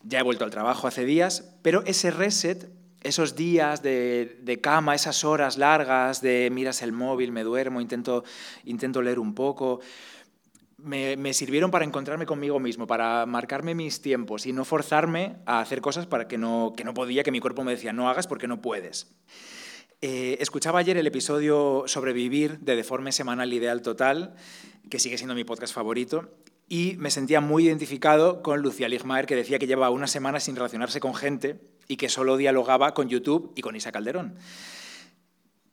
Ya 0.04 0.19
he 0.19 0.24
vuelto 0.24 0.44
al 0.44 0.51
trabajo 0.51 0.86
hace 0.88 1.06
días. 1.06 1.50
Pero 1.62 1.83
ese 1.86 2.12
reset, 2.12 2.69
esos 3.01 3.33
días 3.38 3.81
de, 3.81 4.39
de 4.42 4.59
cama, 4.59 4.94
esas 4.94 5.24
horas 5.24 5.57
largas 5.57 6.21
de 6.21 6.50
miras 6.51 6.81
el 6.81 6.92
móvil, 6.92 7.31
me 7.31 7.44
duermo, 7.44 7.80
intento, 7.80 8.25
intento 8.66 9.01
leer 9.01 9.19
un 9.19 9.33
poco, 9.33 9.80
me, 10.83 11.33
sirvieron 11.33 11.71
para 11.71 11.85
encontrarme 11.85 12.25
conmigo 12.25 12.59
mismo, 12.59 12.85
para 12.88 13.25
marcarme 13.25 13.74
mis 13.74 14.01
tiempos 14.01 14.45
y 14.45 14.53
no 14.53 14.65
forzarme 14.65 15.38
a 15.45 15.59
hacer 15.59 15.81
cosas 15.81 16.06
para 16.06 16.27
que 16.27 16.38
no, 16.38 16.74
que 16.75 16.83
no 16.83 16.94
podía, 16.94 17.24
que 17.24 17.31
mi 17.31 17.39
cuerpo 17.39 17.63
me 17.63 17.71
decía, 17.71 17.94
no 17.94 18.09
hagas 18.09 18.27
porque 18.27 18.47
no 18.47 18.62
puedes. 18.62 19.07
Eh, 20.01 20.38
escuchaba 20.41 20.80
ayer 20.80 20.97
el 20.97 21.07
episodio 21.07 21.85
Sobrevivir 21.88 22.59
de 22.59 22.75
Deforme 22.75 23.13
Semanal 23.13 23.53
Ideal 23.53 23.81
Total, 23.81 24.35
que 24.89 25.00
sigue 25.00 25.18
siendo 25.18 25.35
mi 25.35 25.45
podcast 25.45 25.74
favorito, 25.74 26.30
y 26.68 26.95
me 26.97 27.12
sentía 27.12 27.39
muy 27.39 27.68
identificado 27.68 28.41
con 28.41 28.62
Lucía 28.62 28.89
Ligmaer, 28.89 29.25
que 29.25 29.35
decía 29.35 29.59
que 29.59 29.68
llevaba 29.68 29.89
una 29.91 30.07
semana 30.07 30.39
sin 30.39 30.56
relacionarse 30.56 31.00
con 31.00 31.15
gente 31.15 31.62
y 31.88 31.97
que 31.97 32.09
solo 32.09 32.35
dialogaba 32.35 32.94
con 32.94 33.09
YouTube 33.09 33.53
y 33.56 33.62
con 33.62 33.75
Isa 33.75 33.91
Calderón. 33.91 34.35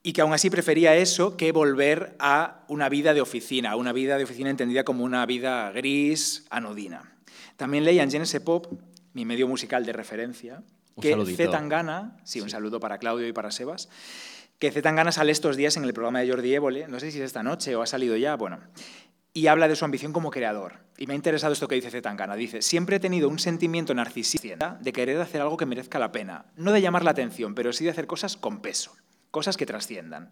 Y 0.03 0.13
que 0.13 0.23
aún 0.23 0.33
así 0.33 0.49
prefería 0.49 0.97
eso 0.97 1.37
que 1.37 1.53
volver 1.53 2.17
a 2.19 2.65
una 2.69 2.89
vida 2.89 3.13
de 3.13 3.21
oficina, 3.21 3.73
a 3.73 3.77
una 3.77 3.93
vida 3.93 4.17
de 4.17 4.25
oficina 4.25 4.49
entendida 4.49 4.85
como 4.85 5.05
una 5.05 5.27
vida 5.27 5.71
gris, 5.73 6.47
anodina. 6.51 7.17
También 7.57 7.85
leía 7.85 8.03
en 8.03 8.11
Genesis 8.11 8.41
Pop, 8.41 8.81
mi 9.13 9.27
medio 9.27 9.47
musical 9.47 9.85
de 9.85 9.93
referencia, 9.93 10.63
Un 10.95 11.03
que 11.03 11.11
saludito. 11.11 11.37
C. 11.37 11.49
Tangana, 11.49 12.17
sí, 12.25 12.41
un 12.41 12.49
saludo 12.49 12.81
para 12.81 12.97
Claudio 12.97 13.29
y 13.29 13.33
para 13.35 13.51
Sebas, 13.51 13.91
que 14.59 14.71
C. 14.71 14.81
Tangana 14.81 15.13
sale 15.13 15.33
estos 15.33 15.57
días 15.57 15.77
en 15.77 15.85
el 15.85 15.93
programa 15.93 16.21
de 16.21 16.31
Jordi 16.31 16.55
Évole, 16.55 16.89
no 16.89 16.99
sé 16.99 17.11
si 17.11 17.19
es 17.19 17.25
esta 17.25 17.43
noche 17.43 17.77
o 17.77 17.83
ha 17.83 17.87
salido 17.87 18.17
ya, 18.17 18.37
bueno, 18.37 18.61
y 19.33 19.47
habla 19.47 19.69
de 19.69 19.77
su 19.77 19.85
ambición 19.85 20.13
como 20.13 20.31
creador. 20.31 20.81
Y 20.97 21.07
me 21.07 21.13
ha 21.13 21.17
interesado 21.17 21.53
esto 21.53 21.69
que 21.69 21.75
dice 21.75 21.91
C. 21.91 22.03
Tangana. 22.03 22.35
Dice, 22.37 22.63
siempre 22.63 22.97
he 22.97 23.01
tenido 23.01 23.29
un 23.29 23.39
sentimiento 23.39 23.95
narcisista 23.95 24.79
de 24.81 24.93
querer 24.93 25.21
hacer 25.21 25.41
algo 25.41 25.57
que 25.57 25.67
merezca 25.67 25.99
la 25.99 26.13
pena, 26.13 26.47
no 26.57 26.73
de 26.73 26.81
llamar 26.81 27.05
la 27.05 27.13
atención, 27.13 27.55
pero 27.55 27.73
sí 27.73 27.85
de 27.85 27.91
hacer 27.91 28.07
cosas 28.07 28.37
con 28.37 28.61
peso, 28.61 28.93
cosas 29.31 29.57
que 29.57 29.67
trasciendan. 29.67 30.31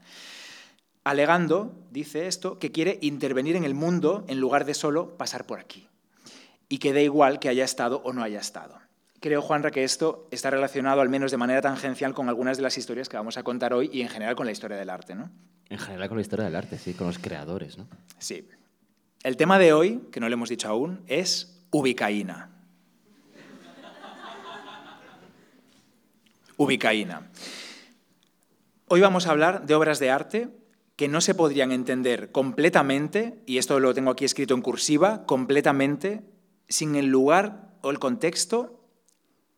Alegando, 1.05 1.75
dice 1.91 2.27
esto, 2.27 2.59
que 2.59 2.73
quiere 2.73 2.99
intervenir 3.01 3.57
en 3.57 3.65
el 3.65 3.75
mundo 3.75 4.25
en 4.29 4.41
lugar 4.41 4.65
de 4.65 4.75
solo 4.75 5.17
pasar 5.17 5.47
por 5.47 5.59
aquí. 5.59 5.89
Y 6.69 6.79
que 6.79 6.93
da 6.93 7.01
igual 7.01 7.39
que 7.39 7.49
haya 7.49 7.65
estado 7.65 8.03
o 8.05 8.13
no 8.13 8.23
haya 8.23 8.41
estado. 8.41 8.79
Creo, 9.21 9.43
Juanra, 9.43 9.71
que 9.71 9.85
esto 9.85 10.29
está 10.31 10.51
relacionado, 10.51 11.01
al 11.01 11.09
menos 11.09 11.31
de 11.31 11.39
manera 11.39 11.61
tangencial, 11.61 12.15
con 12.15 12.29
algunas 12.29 12.57
de 12.57 12.63
las 12.63 12.79
historias 12.79 13.09
que 13.09 13.17
vamos 13.17 13.37
a 13.37 13.43
contar 13.43 13.73
hoy 13.73 13.91
y 13.93 14.03
en 14.03 14.09
general 14.09 14.37
con 14.37 14.47
la 14.47 14.53
historia 14.53 14.77
del 14.77 14.91
arte, 14.91 15.15
¿no? 15.15 15.31
En 15.69 15.79
general 15.79 16.09
con 16.09 16.19
la 16.19 16.23
historia 16.23 16.45
del 16.45 16.55
arte, 16.55 16.79
sí, 16.79 16.95
con 16.95 17.07
los 17.09 17.19
creadores, 17.19 17.79
¿no? 17.79 17.89
Sí. 18.19 18.49
El 19.23 19.37
tema 19.37 19.59
de 19.59 19.73
hoy, 19.73 20.09
que 20.13 20.21
no 20.21 20.29
le 20.29 20.35
hemos 20.35 20.49
dicho 20.49 20.69
aún, 20.69 21.03
es 21.09 21.59
ubicaína. 21.71 22.51
Ubicaína. 26.57 27.29
Hoy 28.91 29.01
vamos 29.01 29.27
a 29.27 29.31
hablar 29.33 29.67
de 29.67 29.75
obras 29.75 29.99
de 29.99 30.11
arte 30.11 30.49
que 30.97 31.09
no 31.09 31.21
se 31.21 31.35
podrían 31.35 31.73
entender 31.73 32.33
completamente, 32.33 33.43
y 33.47 33.59
esto 33.59 33.79
lo 33.79 33.95
tengo 33.95 34.11
aquí 34.11 34.25
escrito 34.25 34.55
en 34.55 34.63
cursiva, 34.63 35.27
completamente, 35.27 36.23
sin 36.69 36.97
el 36.97 37.07
lugar 37.07 37.77
o 37.83 37.91
el 37.91 37.99
contexto, 37.99 38.81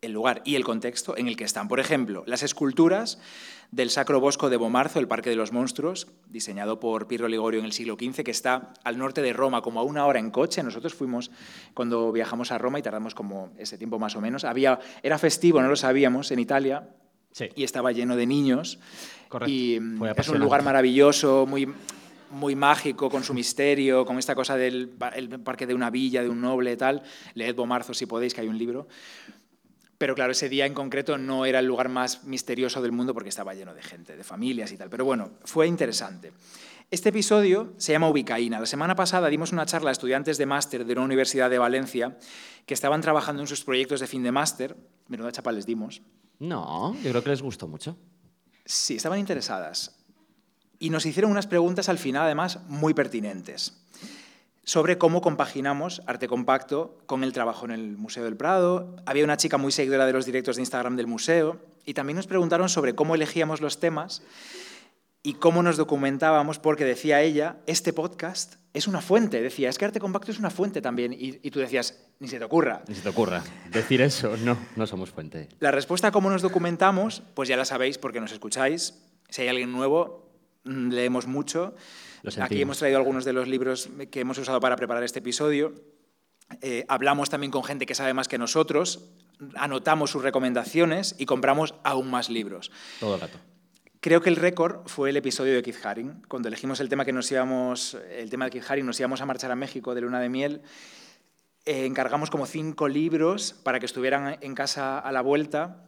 el 0.02 0.12
lugar 0.12 0.42
y 0.44 0.56
el 0.56 0.64
contexto 0.64 1.16
en 1.16 1.28
el 1.28 1.36
que 1.36 1.44
están. 1.44 1.68
Por 1.68 1.80
ejemplo, 1.80 2.24
las 2.26 2.42
esculturas 2.42 3.18
del 3.70 3.90
Sacro 3.90 4.20
Bosco 4.20 4.50
de 4.50 4.56
Bomarzo, 4.56 4.98
el 4.98 5.08
Parque 5.08 5.30
de 5.30 5.36
los 5.36 5.52
Monstruos, 5.52 6.08
diseñado 6.26 6.80
por 6.80 7.06
Pirro 7.06 7.28
Ligorio 7.28 7.60
en 7.60 7.66
el 7.66 7.72
siglo 7.72 7.94
XV, 7.98 8.22
que 8.24 8.30
está 8.32 8.74
al 8.84 8.98
norte 8.98 9.22
de 9.22 9.32
Roma, 9.32 9.62
como 9.62 9.80
a 9.80 9.84
una 9.84 10.04
hora 10.06 10.18
en 10.18 10.30
coche. 10.30 10.62
Nosotros 10.62 10.92
fuimos 10.92 11.30
cuando 11.72 12.10
viajamos 12.12 12.50
a 12.50 12.58
Roma 12.58 12.78
y 12.80 12.82
tardamos 12.82 13.14
como 13.14 13.52
ese 13.56 13.78
tiempo 13.78 13.98
más 13.98 14.16
o 14.16 14.20
menos. 14.20 14.44
Había, 14.44 14.78
era 15.02 15.18
festivo, 15.18 15.62
no 15.62 15.68
lo 15.68 15.76
sabíamos, 15.76 16.30
en 16.32 16.40
Italia, 16.40 16.88
Sí. 17.32 17.48
y 17.54 17.62
estaba 17.62 17.92
lleno 17.92 18.16
de 18.16 18.26
niños. 18.26 18.80
Correcto. 19.30 19.50
Y 19.54 19.78
mm, 19.80 19.98
es 20.20 20.28
un 20.28 20.34
lugar 20.44 20.60
maravilloso, 20.64 21.46
muy, 21.46 21.66
muy 22.32 22.54
mágico, 22.56 23.08
con 23.08 23.24
su 23.24 23.32
misterio, 23.32 24.04
con 24.04 24.18
esta 24.18 24.34
cosa 24.34 24.56
del 24.58 24.88
pa- 24.88 25.08
el 25.10 25.28
parque 25.40 25.66
de 25.66 25.72
una 25.74 25.88
villa, 25.88 26.22
de 26.22 26.28
un 26.28 26.42
noble, 26.42 26.76
tal. 26.76 27.02
Leed 27.34 27.54
Bomarzo 27.54 27.94
si 27.94 28.04
podéis, 28.04 28.34
que 28.34 28.42
hay 28.42 28.48
un 28.48 28.58
libro. 28.58 28.86
Pero 29.98 30.14
claro, 30.14 30.32
ese 30.32 30.48
día 30.48 30.64
en 30.66 30.72
concreto 30.74 31.18
no 31.18 31.44
era 31.44 31.58
el 31.58 31.66
lugar 31.66 31.88
más 31.90 32.24
misterioso 32.24 32.80
del 32.80 32.90
mundo 32.92 33.12
porque 33.12 33.28
estaba 33.28 33.52
lleno 33.54 33.74
de 33.74 33.82
gente, 33.82 34.16
de 34.16 34.24
familias 34.24 34.72
y 34.72 34.76
tal. 34.78 34.88
Pero 34.90 35.04
bueno, 35.04 35.30
fue 35.44 35.66
interesante. 35.66 36.32
Este 36.90 37.10
episodio 37.10 37.74
se 37.76 37.92
llama 37.92 38.08
Ubicaína. 38.08 38.58
La 38.58 38.66
semana 38.66 38.94
pasada 38.96 39.28
dimos 39.28 39.52
una 39.52 39.66
charla 39.66 39.90
a 39.90 39.92
estudiantes 39.92 40.38
de 40.38 40.46
máster 40.46 40.84
de 40.86 40.92
una 40.94 41.02
universidad 41.02 41.50
de 41.50 41.58
Valencia 41.58 42.16
que 42.66 42.74
estaban 42.74 43.00
trabajando 43.02 43.42
en 43.42 43.46
sus 43.46 43.62
proyectos 43.62 44.00
de 44.00 44.06
fin 44.06 44.22
de 44.22 44.32
máster. 44.32 44.74
Menuda 45.08 45.30
chapa 45.32 45.52
les 45.52 45.66
dimos. 45.66 46.00
No, 46.40 46.94
yo 47.02 47.10
creo 47.10 47.22
que 47.22 47.30
les 47.30 47.42
gustó 47.42 47.68
mucho. 47.68 47.96
Sí, 48.70 48.94
estaban 48.94 49.18
interesadas. 49.18 49.96
Y 50.78 50.90
nos 50.90 51.04
hicieron 51.04 51.32
unas 51.32 51.48
preguntas 51.48 51.88
al 51.88 51.98
final, 51.98 52.22
además, 52.22 52.60
muy 52.68 52.94
pertinentes 52.94 53.76
sobre 54.62 54.96
cómo 54.96 55.22
compaginamos 55.22 56.02
arte 56.06 56.28
compacto 56.28 56.96
con 57.06 57.24
el 57.24 57.32
trabajo 57.32 57.64
en 57.64 57.72
el 57.72 57.96
Museo 57.96 58.22
del 58.22 58.36
Prado. 58.36 58.94
Había 59.06 59.24
una 59.24 59.36
chica 59.36 59.58
muy 59.58 59.72
seguidora 59.72 60.06
de 60.06 60.12
los 60.12 60.24
directos 60.24 60.54
de 60.54 60.62
Instagram 60.62 60.94
del 60.94 61.08
museo 61.08 61.58
y 61.84 61.94
también 61.94 62.14
nos 62.14 62.28
preguntaron 62.28 62.68
sobre 62.68 62.94
cómo 62.94 63.16
elegíamos 63.16 63.60
los 63.60 63.80
temas 63.80 64.22
y 65.22 65.34
cómo 65.34 65.62
nos 65.62 65.76
documentábamos, 65.76 66.58
porque 66.58 66.84
decía 66.84 67.20
ella, 67.20 67.58
este 67.66 67.92
podcast 67.92 68.56
es 68.72 68.86
una 68.86 69.00
fuente. 69.00 69.42
Decía, 69.42 69.68
es 69.68 69.76
que 69.76 69.84
arte 69.84 70.00
compacto 70.00 70.30
es 70.30 70.38
una 70.38 70.50
fuente 70.50 70.80
también. 70.80 71.14
Y, 71.16 71.50
tú 71.50 71.58
decías, 71.58 71.98
ni 72.20 72.28
se 72.28 72.38
te 72.38 72.44
ocurra. 72.44 72.82
Ni 72.88 72.94
se 72.94 73.02
te 73.02 73.08
ocurra. 73.08 73.42
Decir 73.70 74.00
eso, 74.00 74.36
no, 74.38 74.56
no 74.76 74.86
somos 74.86 75.10
fuente. 75.10 75.48
La 75.58 75.70
respuesta 75.70 76.08
a 76.08 76.12
cómo 76.12 76.30
nos 76.30 76.42
documentamos, 76.42 77.22
pues 77.34 77.48
ya 77.48 77.56
la 77.56 77.64
sabéis 77.64 77.98
porque 77.98 78.20
nos 78.20 78.32
escucháis. 78.32 78.94
Si 79.28 79.42
hay 79.42 79.48
alguien 79.48 79.72
nuevo, 79.72 80.30
mm, 80.64 80.90
leemos 80.90 81.26
mucho. 81.26 81.74
Aquí 82.40 82.62
hemos 82.62 82.78
traído 82.78 82.98
algunos 82.98 83.24
de 83.24 83.32
los 83.32 83.48
libros 83.48 83.88
que 84.10 84.20
hemos 84.20 84.38
usado 84.38 84.60
para 84.60 84.76
preparar 84.76 85.02
este 85.02 85.18
episodio. 85.18 85.74
Eh, 86.62 86.84
hablamos 86.88 87.30
también 87.30 87.50
con 87.50 87.64
gente 87.64 87.86
que 87.86 87.94
sabe 87.94 88.14
más 88.14 88.28
que 88.28 88.38
nosotros, 88.38 89.10
anotamos 89.54 90.10
sus 90.10 90.22
recomendaciones 90.22 91.14
y 91.18 91.26
compramos 91.26 91.74
aún 91.84 92.10
más 92.10 92.28
libros. 92.28 92.70
Todo 92.98 93.14
el 93.14 93.20
rato. 93.20 93.38
Creo 94.02 94.22
que 94.22 94.30
el 94.30 94.36
récord 94.36 94.86
fue 94.86 95.10
el 95.10 95.18
episodio 95.18 95.52
de 95.52 95.62
Keith 95.62 95.84
Haring. 95.84 96.22
Cuando 96.26 96.48
elegimos 96.48 96.80
el 96.80 96.88
tema 96.88 97.04
que 97.04 97.12
nos 97.12 97.30
íbamos, 97.30 97.98
el 98.10 98.30
tema 98.30 98.46
de 98.46 98.50
Keith 98.50 98.64
Haring, 98.66 98.86
nos 98.86 98.98
íbamos 98.98 99.20
a 99.20 99.26
marchar 99.26 99.50
a 99.50 99.56
México 99.56 99.94
de 99.94 100.00
luna 100.00 100.20
de 100.20 100.30
miel. 100.30 100.62
Eh, 101.66 101.84
encargamos 101.84 102.30
como 102.30 102.46
cinco 102.46 102.88
libros 102.88 103.52
para 103.62 103.78
que 103.78 103.84
estuvieran 103.84 104.38
en 104.40 104.54
casa 104.54 104.98
a 104.98 105.12
la 105.12 105.20
vuelta. 105.20 105.84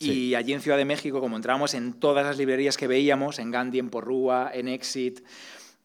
Y 0.00 0.34
allí 0.34 0.52
en 0.52 0.62
Ciudad 0.62 0.76
de 0.76 0.84
México, 0.84 1.20
como 1.20 1.36
entrábamos 1.36 1.74
en 1.74 1.92
todas 1.92 2.26
las 2.26 2.38
librerías 2.38 2.76
que 2.76 2.88
veíamos, 2.88 3.38
en 3.38 3.52
Gandhi, 3.52 3.78
en 3.78 3.88
Porrúa, 3.88 4.50
en 4.52 4.66
Exit, 4.66 5.20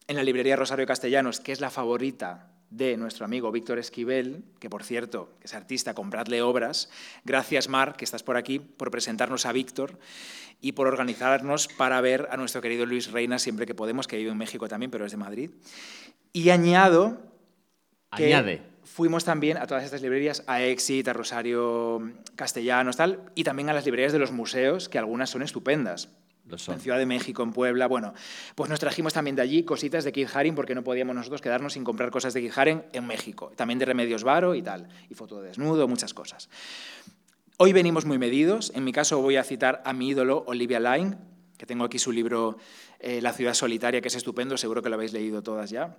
en 0.08 0.16
la 0.16 0.24
librería 0.24 0.56
Rosario 0.56 0.86
Castellanos, 0.86 1.38
que 1.38 1.52
es 1.52 1.60
la 1.60 1.70
favorita 1.70 2.50
de 2.70 2.96
nuestro 2.96 3.24
amigo 3.24 3.50
Víctor 3.50 3.78
Esquivel, 3.78 4.44
que 4.58 4.70
por 4.70 4.84
cierto 4.84 5.32
es 5.42 5.54
artista, 5.54 5.92
compradle 5.92 6.40
obras. 6.40 6.88
Gracias, 7.24 7.68
Mar, 7.68 7.96
que 7.96 8.04
estás 8.04 8.22
por 8.22 8.36
aquí, 8.36 8.60
por 8.60 8.90
presentarnos 8.90 9.44
a 9.44 9.52
Víctor 9.52 9.98
y 10.60 10.72
por 10.72 10.86
organizarnos 10.86 11.68
para 11.68 12.00
ver 12.00 12.28
a 12.30 12.36
nuestro 12.36 12.60
querido 12.60 12.86
Luis 12.86 13.10
Reina 13.10 13.38
siempre 13.38 13.66
que 13.66 13.74
podemos, 13.74 14.06
que 14.06 14.16
vive 14.16 14.30
en 14.30 14.38
México 14.38 14.68
también, 14.68 14.90
pero 14.90 15.04
es 15.04 15.10
de 15.10 15.18
Madrid. 15.18 15.50
Y 16.32 16.50
añado 16.50 17.20
que 18.16 18.26
Añade. 18.26 18.62
fuimos 18.84 19.24
también 19.24 19.56
a 19.56 19.66
todas 19.66 19.84
estas 19.84 20.02
librerías, 20.02 20.44
a 20.46 20.62
Exit, 20.62 21.08
a 21.08 21.12
Rosario 21.12 22.12
Castellanos, 22.36 22.96
tal, 22.96 23.30
y 23.34 23.44
también 23.44 23.68
a 23.68 23.72
las 23.72 23.84
librerías 23.84 24.12
de 24.12 24.18
los 24.18 24.32
museos, 24.32 24.88
que 24.88 24.98
algunas 24.98 25.30
son 25.30 25.42
estupendas. 25.42 26.08
En 26.50 26.80
Ciudad 26.80 26.98
de 26.98 27.06
México, 27.06 27.42
en 27.42 27.52
Puebla, 27.52 27.86
bueno, 27.86 28.14
pues 28.54 28.70
nos 28.70 28.80
trajimos 28.80 29.12
también 29.12 29.36
de 29.36 29.42
allí 29.42 29.62
cositas 29.64 30.04
de 30.04 30.12
Keith 30.12 30.30
Haring 30.34 30.54
porque 30.54 30.74
no 30.74 30.82
podíamos 30.82 31.14
nosotros 31.14 31.40
quedarnos 31.40 31.74
sin 31.74 31.84
comprar 31.84 32.10
cosas 32.10 32.34
de 32.34 32.40
Keith 32.40 32.56
Haring 32.56 32.82
en 32.92 33.06
México, 33.06 33.52
también 33.56 33.78
de 33.78 33.84
Remedios 33.84 34.24
Varo 34.24 34.54
y 34.54 34.62
tal, 34.62 34.88
y 35.08 35.14
foto 35.14 35.40
de 35.40 35.48
desnudo, 35.48 35.86
muchas 35.88 36.14
cosas. 36.14 36.48
Hoy 37.56 37.74
venimos 37.74 38.06
muy 38.06 38.16
medidos. 38.16 38.72
En 38.74 38.84
mi 38.84 38.92
caso 38.92 39.20
voy 39.20 39.36
a 39.36 39.44
citar 39.44 39.82
a 39.84 39.92
mi 39.92 40.08
ídolo, 40.08 40.44
Olivia 40.46 40.80
Lyne, 40.80 41.18
que 41.58 41.66
tengo 41.66 41.84
aquí 41.84 41.98
su 41.98 42.10
libro 42.10 42.56
eh, 43.00 43.20
La 43.20 43.34
ciudad 43.34 43.52
solitaria, 43.52 44.00
que 44.00 44.08
es 44.08 44.14
estupendo, 44.14 44.56
seguro 44.56 44.82
que 44.82 44.88
lo 44.88 44.94
habéis 44.94 45.12
leído 45.12 45.42
todas 45.42 45.68
ya. 45.68 45.94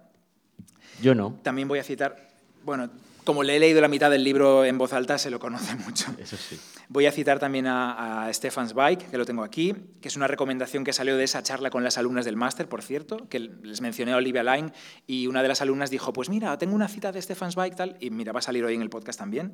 Yo 1.03 1.13
no. 1.13 1.37
También 1.43 1.67
voy 1.67 1.77
a 1.77 1.83
citar, 1.83 2.29
bueno, 2.63 2.89
como 3.23 3.43
le 3.43 3.55
he 3.55 3.59
leído 3.59 3.81
la 3.81 3.87
mitad 3.87 4.09
del 4.09 4.23
libro 4.23 4.65
en 4.65 4.77
voz 4.77 4.93
alta, 4.93 5.17
se 5.17 5.29
lo 5.29 5.39
conoce 5.39 5.75
mucho. 5.85 6.13
Eso 6.17 6.37
sí. 6.37 6.59
Voy 6.89 7.05
a 7.05 7.11
citar 7.11 7.39
también 7.39 7.67
a, 7.67 8.29
Stefan 8.33 8.67
Zweig, 8.67 8.97
que 9.09 9.17
lo 9.17 9.25
tengo 9.25 9.43
aquí, 9.43 9.73
que 10.01 10.07
es 10.07 10.15
una 10.15 10.27
recomendación 10.27 10.83
que 10.83 10.93
salió 10.93 11.17
de 11.17 11.23
esa 11.23 11.43
charla 11.43 11.69
con 11.69 11.83
las 11.83 11.97
alumnas 11.97 12.25
del 12.25 12.35
máster, 12.35 12.67
por 12.67 12.81
cierto, 12.81 13.29
que 13.29 13.39
les 13.39 13.81
mencioné 13.81 14.13
a 14.13 14.17
Olivia 14.17 14.43
Line, 14.43 14.73
y 15.07 15.27
una 15.27 15.41
de 15.41 15.47
las 15.47 15.61
alumnas 15.61 15.89
dijo, 15.89 16.13
pues 16.13 16.29
mira, 16.29 16.57
tengo 16.57 16.75
una 16.75 16.87
cita 16.87 17.11
de 17.11 17.21
Stefan 17.21 17.51
Zweig, 17.51 17.75
tal, 17.75 17.97
y 17.99 18.09
mira, 18.09 18.31
va 18.31 18.39
a 18.39 18.43
salir 18.43 18.63
hoy 18.65 18.75
en 18.75 18.81
el 18.81 18.89
podcast 18.89 19.19
también 19.19 19.53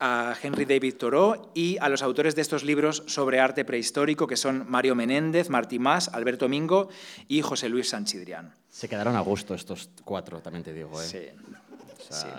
a 0.00 0.34
Henry 0.42 0.64
David 0.64 0.94
Thoreau 0.96 1.50
y 1.54 1.76
a 1.78 1.88
los 1.90 2.02
autores 2.02 2.34
de 2.34 2.40
estos 2.40 2.64
libros 2.64 3.04
sobre 3.06 3.38
arte 3.38 3.66
prehistórico, 3.66 4.26
que 4.26 4.36
son 4.36 4.64
Mario 4.68 4.94
Menéndez, 4.94 5.50
Martí 5.50 5.78
Mas, 5.78 6.08
Alberto 6.08 6.48
Mingo 6.48 6.88
y 7.28 7.42
José 7.42 7.68
Luis 7.68 7.90
Sanchidrián. 7.90 8.54
Se 8.68 8.88
quedaron 8.88 9.14
a 9.14 9.20
gusto 9.20 9.54
estos 9.54 9.90
cuatro, 10.02 10.40
también 10.40 10.64
te 10.64 10.72
digo. 10.72 11.00
¿eh? 11.00 11.04
Sí. 11.04 11.18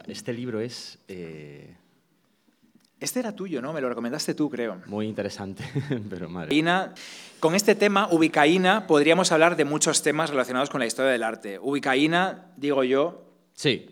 Este 0.08 0.34
libro 0.34 0.60
es... 0.60 1.00
Eh, 1.08 1.76
este 3.00 3.20
era 3.20 3.36
tuyo, 3.36 3.64
¿no? 3.64 3.74
Me 3.74 3.82
lo 3.82 3.90
recomendaste 3.90 4.36
tú, 4.36 4.48
creo. 4.48 4.80
Muy 4.86 5.08
interesante, 5.08 5.64
pero 6.10 6.30
madre. 6.30 6.64
Con 7.40 7.56
este 7.56 7.74
tema, 7.74 8.08
ubicaína, 8.12 8.86
podríamos 8.86 9.32
hablar 9.32 9.56
de 9.56 9.66
muchos 9.66 10.04
temas 10.04 10.30
relacionados 10.30 10.70
con 10.70 10.80
la 10.80 10.86
historia 10.86 11.12
del 11.12 11.24
arte. 11.24 11.58
Ubicaína, 11.58 12.52
digo 12.58 12.84
yo, 12.84 13.24
sí. 13.56 13.90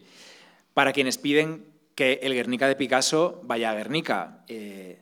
para 0.75 0.93
quienes 0.93 1.17
piden 1.17 1.65
que 1.95 2.19
el 2.21 2.35
Guernica 2.35 2.67
de 2.67 2.75
Picasso 2.75 3.41
vaya 3.43 3.71
a 3.71 3.73
Guernica. 3.73 4.43
Eh, 4.47 5.01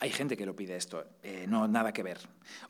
hay 0.00 0.10
gente 0.10 0.36
que 0.36 0.46
lo 0.46 0.56
pide 0.56 0.74
esto, 0.74 1.04
eh, 1.22 1.44
no 1.46 1.68
nada 1.68 1.92
que 1.92 2.02
ver. 2.02 2.18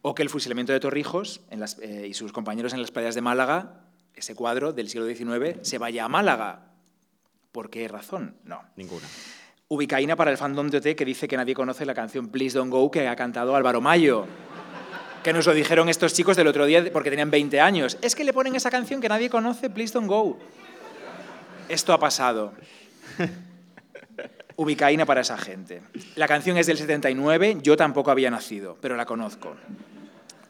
O 0.02 0.14
que 0.14 0.22
el 0.22 0.28
fusilamiento 0.28 0.72
de 0.72 0.80
Torrijos 0.80 1.40
eh, 1.80 2.06
y 2.06 2.12
sus 2.12 2.32
compañeros 2.32 2.74
en 2.74 2.82
las 2.82 2.90
playas 2.90 3.14
de 3.14 3.22
Málaga, 3.22 3.84
ese 4.14 4.34
cuadro 4.34 4.72
del 4.72 4.88
siglo 4.88 5.06
XIX, 5.06 5.60
se 5.62 5.78
vaya 5.78 6.04
a 6.04 6.08
Málaga. 6.08 6.71
¿Por 7.52 7.68
qué 7.68 7.86
razón? 7.86 8.34
No. 8.44 8.62
Ninguna. 8.76 9.06
Ubicaína 9.68 10.16
para 10.16 10.30
el 10.30 10.38
fandom 10.38 10.68
de 10.68 10.78
OT 10.78 10.96
que 10.96 11.04
dice 11.04 11.28
que 11.28 11.36
nadie 11.36 11.54
conoce 11.54 11.86
la 11.86 11.94
canción 11.94 12.28
Please 12.28 12.56
Don't 12.56 12.70
Go 12.70 12.90
que 12.90 13.06
ha 13.06 13.16
cantado 13.16 13.54
Álvaro 13.54 13.80
Mayo. 13.80 14.26
Que 15.22 15.32
nos 15.32 15.46
lo 15.46 15.54
dijeron 15.54 15.88
estos 15.88 16.14
chicos 16.14 16.36
del 16.36 16.46
otro 16.46 16.66
día 16.66 16.84
porque 16.92 17.10
tenían 17.10 17.30
20 17.30 17.60
años. 17.60 17.98
Es 18.02 18.14
que 18.14 18.24
le 18.24 18.32
ponen 18.32 18.56
esa 18.56 18.70
canción 18.70 19.00
que 19.00 19.08
nadie 19.08 19.30
conoce, 19.30 19.70
Please 19.70 19.92
Don't 19.92 20.08
Go. 20.08 20.38
Esto 21.68 21.92
ha 21.92 22.00
pasado. 22.00 22.54
Ubicaína 24.56 25.06
para 25.06 25.20
esa 25.20 25.38
gente. 25.38 25.82
La 26.16 26.26
canción 26.26 26.56
es 26.56 26.66
del 26.66 26.78
79, 26.78 27.58
yo 27.62 27.76
tampoco 27.76 28.10
había 28.10 28.30
nacido, 28.30 28.76
pero 28.80 28.96
la 28.96 29.06
conozco. 29.06 29.56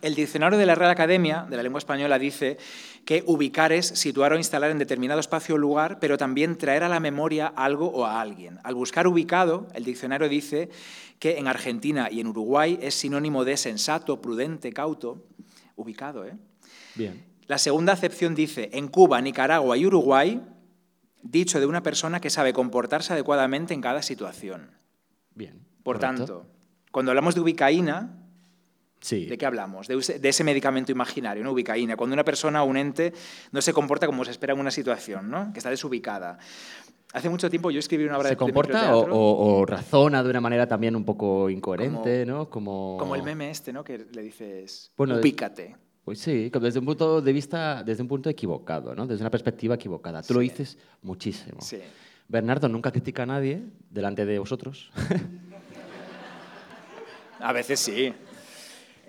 El 0.01 0.15
diccionario 0.17 0.59
de 0.59 0.67
la 0.67 0.75
Real 0.75 0.91
Academia 0.91 1.47
de 1.49 1.57
la 1.57 1.63
Lengua 1.63 1.79
Española 1.79 2.19
dice 2.19 2.59
que 3.05 3.25
ubicar 3.27 3.73
es 3.73 3.87
situar 3.87 4.33
o 4.33 4.37
instalar 4.37 4.71
en 4.71 4.79
determinado 4.79 5.21
espacio 5.21 5.57
o 5.57 5.59
lugar, 5.59 5.99
pero 5.99 6.17
también 6.17 6.57
traer 6.57 6.85
a 6.85 6.89
la 6.89 7.01
memoria 7.01 7.49
algo 7.49 7.89
o 7.89 8.05
a 8.05 8.21
alguien. 8.21 8.59
Al 8.63 8.75
buscar 8.75 9.07
ubicado, 9.07 9.67
el 9.75 9.85
diccionario 9.85 10.29
dice 10.29 10.71
que 11.19 11.39
en 11.39 11.49
Argentina 11.49 12.09
y 12.11 12.21
en 12.21 12.29
Uruguay 12.29 12.79
es 12.81 12.95
sinónimo 12.95 13.45
de 13.45 13.57
sensato, 13.57 14.21
prudente, 14.21 14.73
cauto. 14.73 15.25
Ubicado, 15.75 16.27
¿eh? 16.27 16.37
Bien. 16.95 17.25
La 17.47 17.59
segunda 17.59 17.93
acepción 17.93 18.35
dice, 18.35 18.71
en 18.73 18.89
Cuba, 18.89 19.21
Nicaragua 19.21 19.77
y 19.77 19.87
Uruguay 19.87 20.41
dicho 21.23 21.61
de 21.61 21.67
una 21.67 21.83
persona 21.83 22.21
que 22.21 22.31
sabe 22.31 22.53
comportarse 22.53 23.13
adecuadamente 23.13 23.75
en 23.75 23.81
cada 23.81 24.03
situación. 24.03 24.71
Bien. 25.35 25.67
Por 25.83 25.99
tanto, 25.99 26.47
cuando 26.91 27.11
hablamos 27.11 27.35
de 27.35 27.41
ubicaína, 27.41 28.22
¿de 29.11 29.39
qué 29.39 29.47
hablamos? 29.47 29.89
De, 29.89 30.21
ese 30.23 30.45
medicamento 30.45 30.93
imaginario, 30.93 31.43
¿no? 31.43 31.53
Ubicaína. 31.53 31.97
Cuando 31.97 32.15
una 32.15 32.25
persona 32.25 32.63
o 32.63 32.67
un 32.67 32.77
ente 32.77 33.13
no 33.51 33.61
se 33.61 33.73
comporta 33.73 34.07
como 34.07 34.25
se 34.25 34.31
espera 34.31 34.53
en 34.53 34.61
una 34.61 34.71
situación, 34.71 35.31
¿no? 35.31 35.53
Que 35.53 35.59
está 35.59 35.71
desubicada. 35.71 36.39
Hace 37.13 37.29
mucho 37.29 37.51
tiempo 37.51 37.71
yo 37.71 37.79
escribí 37.79 38.05
una 38.05 38.17
obra 38.17 38.29
¿Se 38.29 38.35
de 38.35 38.39
comporta 38.39 38.97
o, 38.97 39.59
o, 39.59 39.67
razona 39.67 40.23
de 40.23 40.31
una 40.31 40.41
manera 40.41 40.67
también 40.67 40.97
un 40.97 41.05
poco 41.05 41.51
incoherente, 41.51 42.25
¿no? 42.25 42.49
Como... 42.49 42.97
como 42.99 43.15
el 43.15 43.23
meme 43.23 43.51
este, 43.51 43.73
¿no? 43.73 43.85
Que 43.85 44.07
le 44.11 44.23
dices, 44.23 44.93
bueno, 44.97 45.17
ubícate. 45.17 45.77
Pues 46.05 46.19
sí, 46.19 46.51
desde 46.51 46.79
un 46.79 46.87
punto 46.87 47.21
de 47.21 47.33
vista, 47.33 47.85
desde 47.85 48.03
un 48.03 48.09
punto 48.09 48.31
equivocado, 48.31 48.95
¿no? 48.95 49.07
Desde 49.07 49.23
una 49.23 49.31
perspectiva 49.31 49.75
equivocada. 49.75 50.23
Tú 50.23 50.35
lo 50.35 50.41
dices 50.41 50.79
muchísimo. 51.03 51.61
Sí. 51.61 51.81
Bernardo 52.29 52.69
nunca 52.69 52.91
critica 52.91 53.25
a 53.25 53.27
nadie 53.27 53.63
delante 53.91 54.25
de 54.25 54.39
vosotros. 54.39 54.91
a 57.41 57.53
veces 57.53 57.79
sí. 57.79 58.13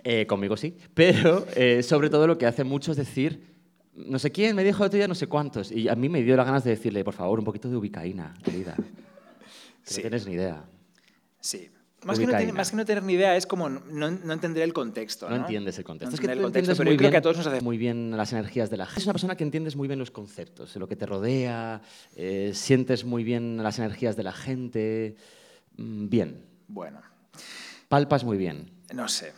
Eh, 0.04 0.26
conmigo 0.28 0.58
sí. 0.58 0.78
Pero 0.94 1.46
eh, 1.56 1.84
sobre 1.84 2.10
todo 2.10 2.28
lo 2.28 2.38
que 2.38 2.46
hace 2.46 2.64
mucho 2.64 2.92
es 2.92 2.98
decir, 2.98 3.54
no 3.96 4.20
sé 4.20 4.32
quién 4.32 4.56
me 4.56 4.64
dijo 4.64 4.84
otro 4.84 4.98
día 4.98 5.08
no 5.08 5.16
sé 5.16 5.28
cuántos. 5.28 5.72
Y 5.72 5.88
a 5.88 5.96
mí 5.96 6.10
me 6.10 6.22
dio 6.24 6.36
las 6.36 6.46
ganas 6.46 6.64
de 6.64 6.72
decirle, 6.72 7.04
por 7.04 7.14
favor, 7.14 7.40
un 7.40 7.46
poquito 7.46 7.70
de 7.70 7.78
ubicaína, 7.78 8.34
querida. 8.44 8.76
No 8.78 9.98
tienes 9.98 10.26
ni 10.26 10.34
idea. 10.34 10.64
Sí. 11.40 11.70
Más 12.06 12.20
que, 12.20 12.26
no 12.76 12.86
tener 12.86 13.04
ni 13.04 13.14
idea, 13.14 13.38
es 13.38 13.46
como 13.46 13.70
no, 13.70 14.08
entender 14.08 14.64
el 14.64 14.74
contexto. 14.74 15.30
No, 15.30 15.36
entiendes 15.38 15.78
el 15.78 15.86
contexto. 15.86 16.16
es 16.16 16.20
que 16.20 16.28
tú 16.28 16.46
entiendes 16.46 16.78
muy 16.78 16.98
bien, 16.98 17.12
que 17.12 17.18
a 17.18 17.22
todos 17.22 17.38
nos 17.38 17.48
hace 17.48 17.62
muy 17.62 17.78
bien 17.78 18.16
las 18.16 18.34
energías 18.34 18.70
de 18.70 18.78
la 18.78 18.86
gente. 18.86 19.00
Es 19.00 19.06
una 19.06 19.14
persona 19.14 19.36
que 19.38 19.44
entiendes 19.44 19.76
muy 19.76 19.88
bien 19.88 20.00
los 20.00 20.12
conceptos, 20.12 20.76
lo 20.76 20.88
que 20.88 20.96
te 20.96 21.06
rodea, 21.06 21.82
eh, 22.16 22.52
sientes 22.54 23.06
muy 23.06 23.24
bien 23.24 23.62
las 23.64 23.80
energías 23.80 24.16
de 24.18 24.24
la 24.24 24.34
gente. 24.34 25.16
Mm, 25.78 26.10
bien. 26.10 26.46
Bueno. 26.68 27.02
Palpas 27.88 28.24
muy 28.24 28.38
bien. 28.38 28.72
No 28.94 29.08
sé. 29.08 29.32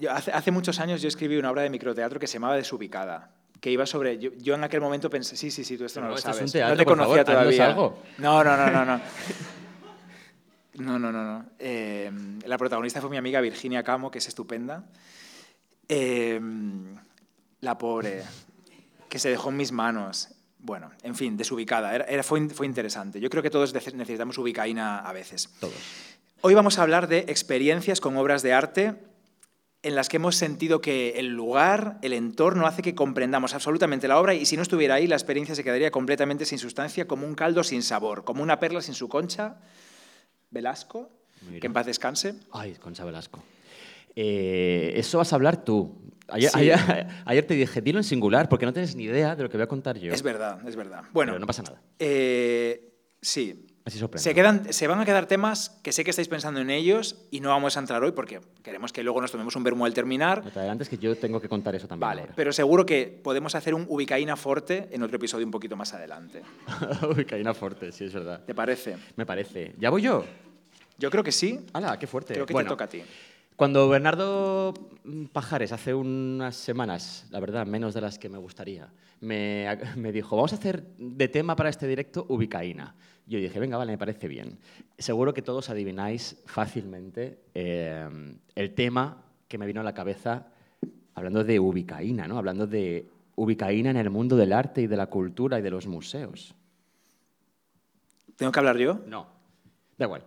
Yo, 0.00 0.10
hace, 0.10 0.32
hace 0.32 0.50
muchos 0.50 0.80
años 0.80 1.02
yo 1.02 1.08
escribí 1.08 1.36
una 1.36 1.50
obra 1.50 1.62
de 1.62 1.70
microteatro 1.70 2.18
que 2.18 2.26
se 2.26 2.34
llamaba 2.34 2.56
Desubicada, 2.56 3.30
que 3.60 3.70
iba 3.70 3.84
sobre... 3.86 4.18
Yo, 4.18 4.30
yo 4.38 4.54
en 4.54 4.64
aquel 4.64 4.80
momento 4.80 5.10
pensé, 5.10 5.36
sí, 5.36 5.50
sí, 5.50 5.62
sí, 5.62 5.76
tú 5.76 5.84
esto 5.84 6.00
no 6.00 6.08
lo 6.08 6.14
esto 6.16 6.30
es 6.30 6.36
sabes. 6.36 6.50
un 6.50 6.52
teatro, 6.52 6.74
no 6.74 6.78
te 6.78 6.84
por 6.84 6.92
conocía 6.98 7.24
favor, 7.24 7.40
todavía. 7.40 7.66
algo. 7.66 8.02
No, 8.18 8.42
no, 8.42 8.56
no, 8.56 8.70
no, 8.70 8.84
no. 8.84 9.00
No, 10.74 10.98
no, 10.98 11.12
no, 11.12 11.22
no. 11.24 11.44
Eh, 11.58 12.10
la 12.46 12.56
protagonista 12.56 13.00
fue 13.02 13.10
mi 13.10 13.18
amiga 13.18 13.40
Virginia 13.42 13.82
Camo, 13.82 14.10
que 14.10 14.18
es 14.18 14.28
estupenda. 14.28 14.84
Eh, 15.88 16.40
la 17.60 17.76
pobre, 17.76 18.22
que 19.08 19.18
se 19.18 19.28
dejó 19.28 19.50
en 19.50 19.56
mis 19.58 19.72
manos. 19.72 20.28
Bueno, 20.58 20.90
en 21.02 21.14
fin, 21.16 21.36
desubicada. 21.36 21.94
Era, 21.94 22.04
era- 22.04 22.22
fue, 22.22 22.48
fue 22.48 22.66
interesante. 22.66 23.20
Yo 23.20 23.28
creo 23.28 23.42
que 23.42 23.50
todos 23.50 23.74
nece- 23.74 23.92
necesitamos 23.94 24.38
ubicaína 24.38 25.00
a 25.00 25.12
veces. 25.12 25.50
Todos. 25.60 25.74
Hoy 26.40 26.54
vamos 26.54 26.78
a 26.78 26.82
hablar 26.82 27.08
de 27.08 27.18
experiencias 27.28 28.00
con 28.00 28.16
obras 28.16 28.42
de 28.42 28.52
arte 28.54 28.94
en 29.82 29.94
las 29.94 30.08
que 30.08 30.16
hemos 30.18 30.36
sentido 30.36 30.80
que 30.80 31.18
el 31.18 31.28
lugar, 31.28 31.98
el 32.02 32.12
entorno 32.12 32.66
hace 32.66 32.82
que 32.82 32.94
comprendamos 32.94 33.54
absolutamente 33.54 34.08
la 34.08 34.18
obra 34.20 34.34
y 34.34 34.44
si 34.44 34.56
no 34.56 34.62
estuviera 34.62 34.94
ahí 34.96 35.06
la 35.06 35.16
experiencia 35.16 35.54
se 35.54 35.64
quedaría 35.64 35.90
completamente 35.90 36.44
sin 36.44 36.58
sustancia, 36.58 37.06
como 37.06 37.26
un 37.26 37.34
caldo 37.34 37.62
sin 37.64 37.82
sabor, 37.82 38.24
como 38.24 38.42
una 38.42 38.58
perla 38.60 38.82
sin 38.82 38.94
su 38.94 39.08
concha. 39.08 39.56
Velasco, 40.50 41.08
Mira. 41.48 41.60
que 41.60 41.66
en 41.66 41.72
paz 41.72 41.86
descanse. 41.86 42.34
Ay, 42.52 42.74
Concha 42.74 43.04
Velasco. 43.04 43.42
Eh, 44.16 44.92
eso 44.96 45.18
vas 45.18 45.32
a 45.32 45.36
hablar 45.36 45.64
tú. 45.64 45.96
Ayer, 46.28 46.50
Sí. 46.50 46.58
ayer- 46.58 47.06
ayer 47.24 47.46
te 47.46 47.54
dije, 47.54 47.80
dilo 47.80 47.98
en 47.98 48.04
singular, 48.04 48.48
porque 48.48 48.66
no 48.66 48.72
tienes 48.72 48.94
ni 48.96 49.04
idea 49.04 49.34
de 49.36 49.44
lo 49.44 49.48
que 49.48 49.56
voy 49.56 49.64
a 49.64 49.68
contar 49.68 49.98
yo. 49.98 50.12
Es 50.12 50.22
verdad, 50.22 50.60
es 50.68 50.76
verdad. 50.76 51.04
Bueno, 51.12 51.32
Pero 51.32 51.38
no 51.40 51.46
pasa 51.46 51.62
nada. 51.62 51.80
eh, 51.98 52.92
sí. 53.22 53.66
Así 53.84 53.98
sorprende. 53.98 54.22
Se, 54.22 54.34
quedan, 54.34 54.72
se 54.72 54.86
van 54.86 55.00
a 55.00 55.04
quedar 55.04 55.26
temas 55.26 55.78
que 55.82 55.92
sé 55.92 56.04
que 56.04 56.10
estáis 56.10 56.28
pensando 56.28 56.60
en 56.60 56.70
ellos 56.70 57.16
y 57.30 57.40
no 57.40 57.48
vamos 57.48 57.76
a 57.76 57.80
entrar 57.80 58.02
hoy 58.02 58.12
porque 58.12 58.40
queremos 58.62 58.92
que 58.92 59.02
luego 59.02 59.20
nos 59.20 59.32
tomemos 59.32 59.56
un 59.56 59.64
vermo 59.64 59.86
al 59.86 59.94
terminar. 59.94 60.44
No 60.44 60.50
te 60.50 60.58
adelantes 60.58 60.88
que 60.88 60.98
yo 60.98 61.16
tengo 61.16 61.40
que 61.40 61.48
contar 61.48 61.74
eso 61.74 61.88
también. 61.88 62.08
Vale, 62.08 62.26
pero 62.36 62.52
seguro 62.52 62.84
que 62.84 63.20
podemos 63.22 63.54
hacer 63.54 63.74
un 63.74 63.86
ubicaína 63.88 64.36
forte 64.36 64.88
en 64.90 65.02
otro 65.02 65.16
episodio 65.16 65.46
un 65.46 65.50
poquito 65.50 65.76
más 65.76 65.94
adelante. 65.94 66.42
pero... 66.80 67.14
Uy, 67.16 67.24
Caína 67.24 67.54
fuerte, 67.54 67.90
sí, 67.92 68.04
es 68.04 68.12
verdad. 68.14 68.44
¿Te 68.44 68.54
parece? 68.54 68.96
Me 69.16 69.24
parece. 69.24 69.74
¿Ya 69.78 69.90
voy 69.90 70.02
yo? 70.02 70.24
Yo 70.98 71.10
creo 71.10 71.24
que 71.24 71.32
sí. 71.32 71.60
¡Hala, 71.72 71.98
qué 71.98 72.06
fuerte! 72.06 72.34
Creo 72.34 72.46
que 72.46 72.52
Bueno, 72.52 72.68
te 72.68 72.74
toca 72.74 72.84
a 72.84 72.88
ti. 72.88 73.02
Cuando 73.56 73.88
Bernardo 73.88 74.74
Pajares, 75.32 75.72
hace 75.72 75.94
unas 75.94 76.56
semanas, 76.56 77.26
la 77.30 77.40
verdad, 77.40 77.66
menos 77.66 77.94
de 77.94 78.00
las 78.00 78.18
que 78.18 78.28
me 78.28 78.38
gustaría, 78.38 78.88
me, 79.20 79.66
me 79.96 80.12
dijo, 80.12 80.36
vamos 80.36 80.52
a 80.52 80.56
hacer 80.56 80.82
de 80.98 81.28
tema 81.28 81.56
para 81.56 81.70
este 81.70 81.86
directo 81.86 82.26
ubicaína. 82.28 82.94
Yo 83.30 83.38
dije, 83.38 83.60
venga, 83.60 83.76
vale, 83.76 83.92
me 83.92 83.98
parece 83.98 84.26
bien. 84.26 84.58
Seguro 84.98 85.32
que 85.32 85.40
todos 85.40 85.70
adivináis 85.70 86.42
fácilmente 86.46 87.38
eh, 87.54 88.08
el 88.56 88.74
tema 88.74 89.22
que 89.46 89.56
me 89.56 89.66
vino 89.66 89.80
a 89.80 89.84
la 89.84 89.94
cabeza 89.94 90.48
hablando 91.14 91.44
de 91.44 91.60
ubicaína, 91.60 92.26
¿no? 92.26 92.38
Hablando 92.38 92.66
de 92.66 93.08
ubicaína 93.36 93.90
en 93.90 93.98
el 93.98 94.10
mundo 94.10 94.34
del 94.34 94.52
arte 94.52 94.82
y 94.82 94.88
de 94.88 94.96
la 94.96 95.06
cultura 95.06 95.60
y 95.60 95.62
de 95.62 95.70
los 95.70 95.86
museos. 95.86 96.56
¿Tengo 98.34 98.50
que 98.50 98.58
hablar 98.58 98.76
yo? 98.78 98.98
No, 99.06 99.28
da 99.96 100.06
igual. 100.06 100.24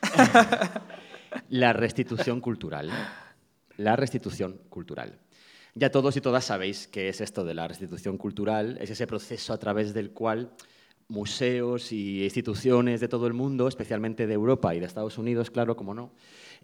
la 1.50 1.74
restitución 1.74 2.40
cultural. 2.40 2.90
La 3.76 3.96
restitución 3.96 4.62
cultural. 4.70 5.18
Ya 5.74 5.90
todos 5.90 6.16
y 6.16 6.22
todas 6.22 6.46
sabéis 6.46 6.88
qué 6.88 7.10
es 7.10 7.20
esto 7.20 7.44
de 7.44 7.52
la 7.52 7.68
restitución 7.68 8.16
cultural. 8.16 8.78
Es 8.80 8.88
ese 8.88 9.06
proceso 9.06 9.52
a 9.52 9.58
través 9.58 9.92
del 9.92 10.12
cual 10.12 10.52
museos 11.08 11.92
y 11.92 12.24
instituciones 12.24 13.00
de 13.00 13.08
todo 13.08 13.26
el 13.26 13.34
mundo, 13.34 13.68
especialmente 13.68 14.26
de 14.26 14.34
Europa 14.34 14.74
y 14.74 14.80
de 14.80 14.86
Estados 14.86 15.18
Unidos, 15.18 15.50
claro, 15.50 15.76
como 15.76 15.94
no, 15.94 16.12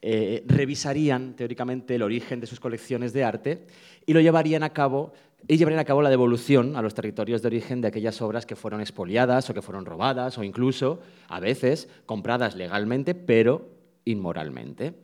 eh, 0.02 0.42
revisarían 0.46 1.34
teóricamente 1.34 1.94
el 1.94 2.02
origen 2.02 2.40
de 2.40 2.46
sus 2.46 2.58
colecciones 2.58 3.12
de 3.12 3.24
arte 3.24 3.66
y 4.06 4.14
lo 4.14 4.20
llevarían 4.20 4.62
a 4.62 4.72
cabo 4.72 5.12
y 5.46 5.56
llevarían 5.56 5.80
a 5.80 5.84
cabo 5.84 6.02
la 6.02 6.10
devolución 6.10 6.76
a 6.76 6.82
los 6.82 6.94
territorios 6.94 7.42
de 7.42 7.48
origen 7.48 7.80
de 7.80 7.88
aquellas 7.88 8.20
obras 8.22 8.46
que 8.46 8.56
fueron 8.56 8.80
expoliadas 8.80 9.48
o 9.48 9.54
que 9.54 9.62
fueron 9.62 9.84
robadas 9.84 10.38
o 10.38 10.44
incluso, 10.44 11.00
a 11.28 11.40
veces, 11.40 11.88
compradas 12.06 12.56
legalmente, 12.56 13.14
pero 13.14 13.68
inmoralmente. 14.04 14.94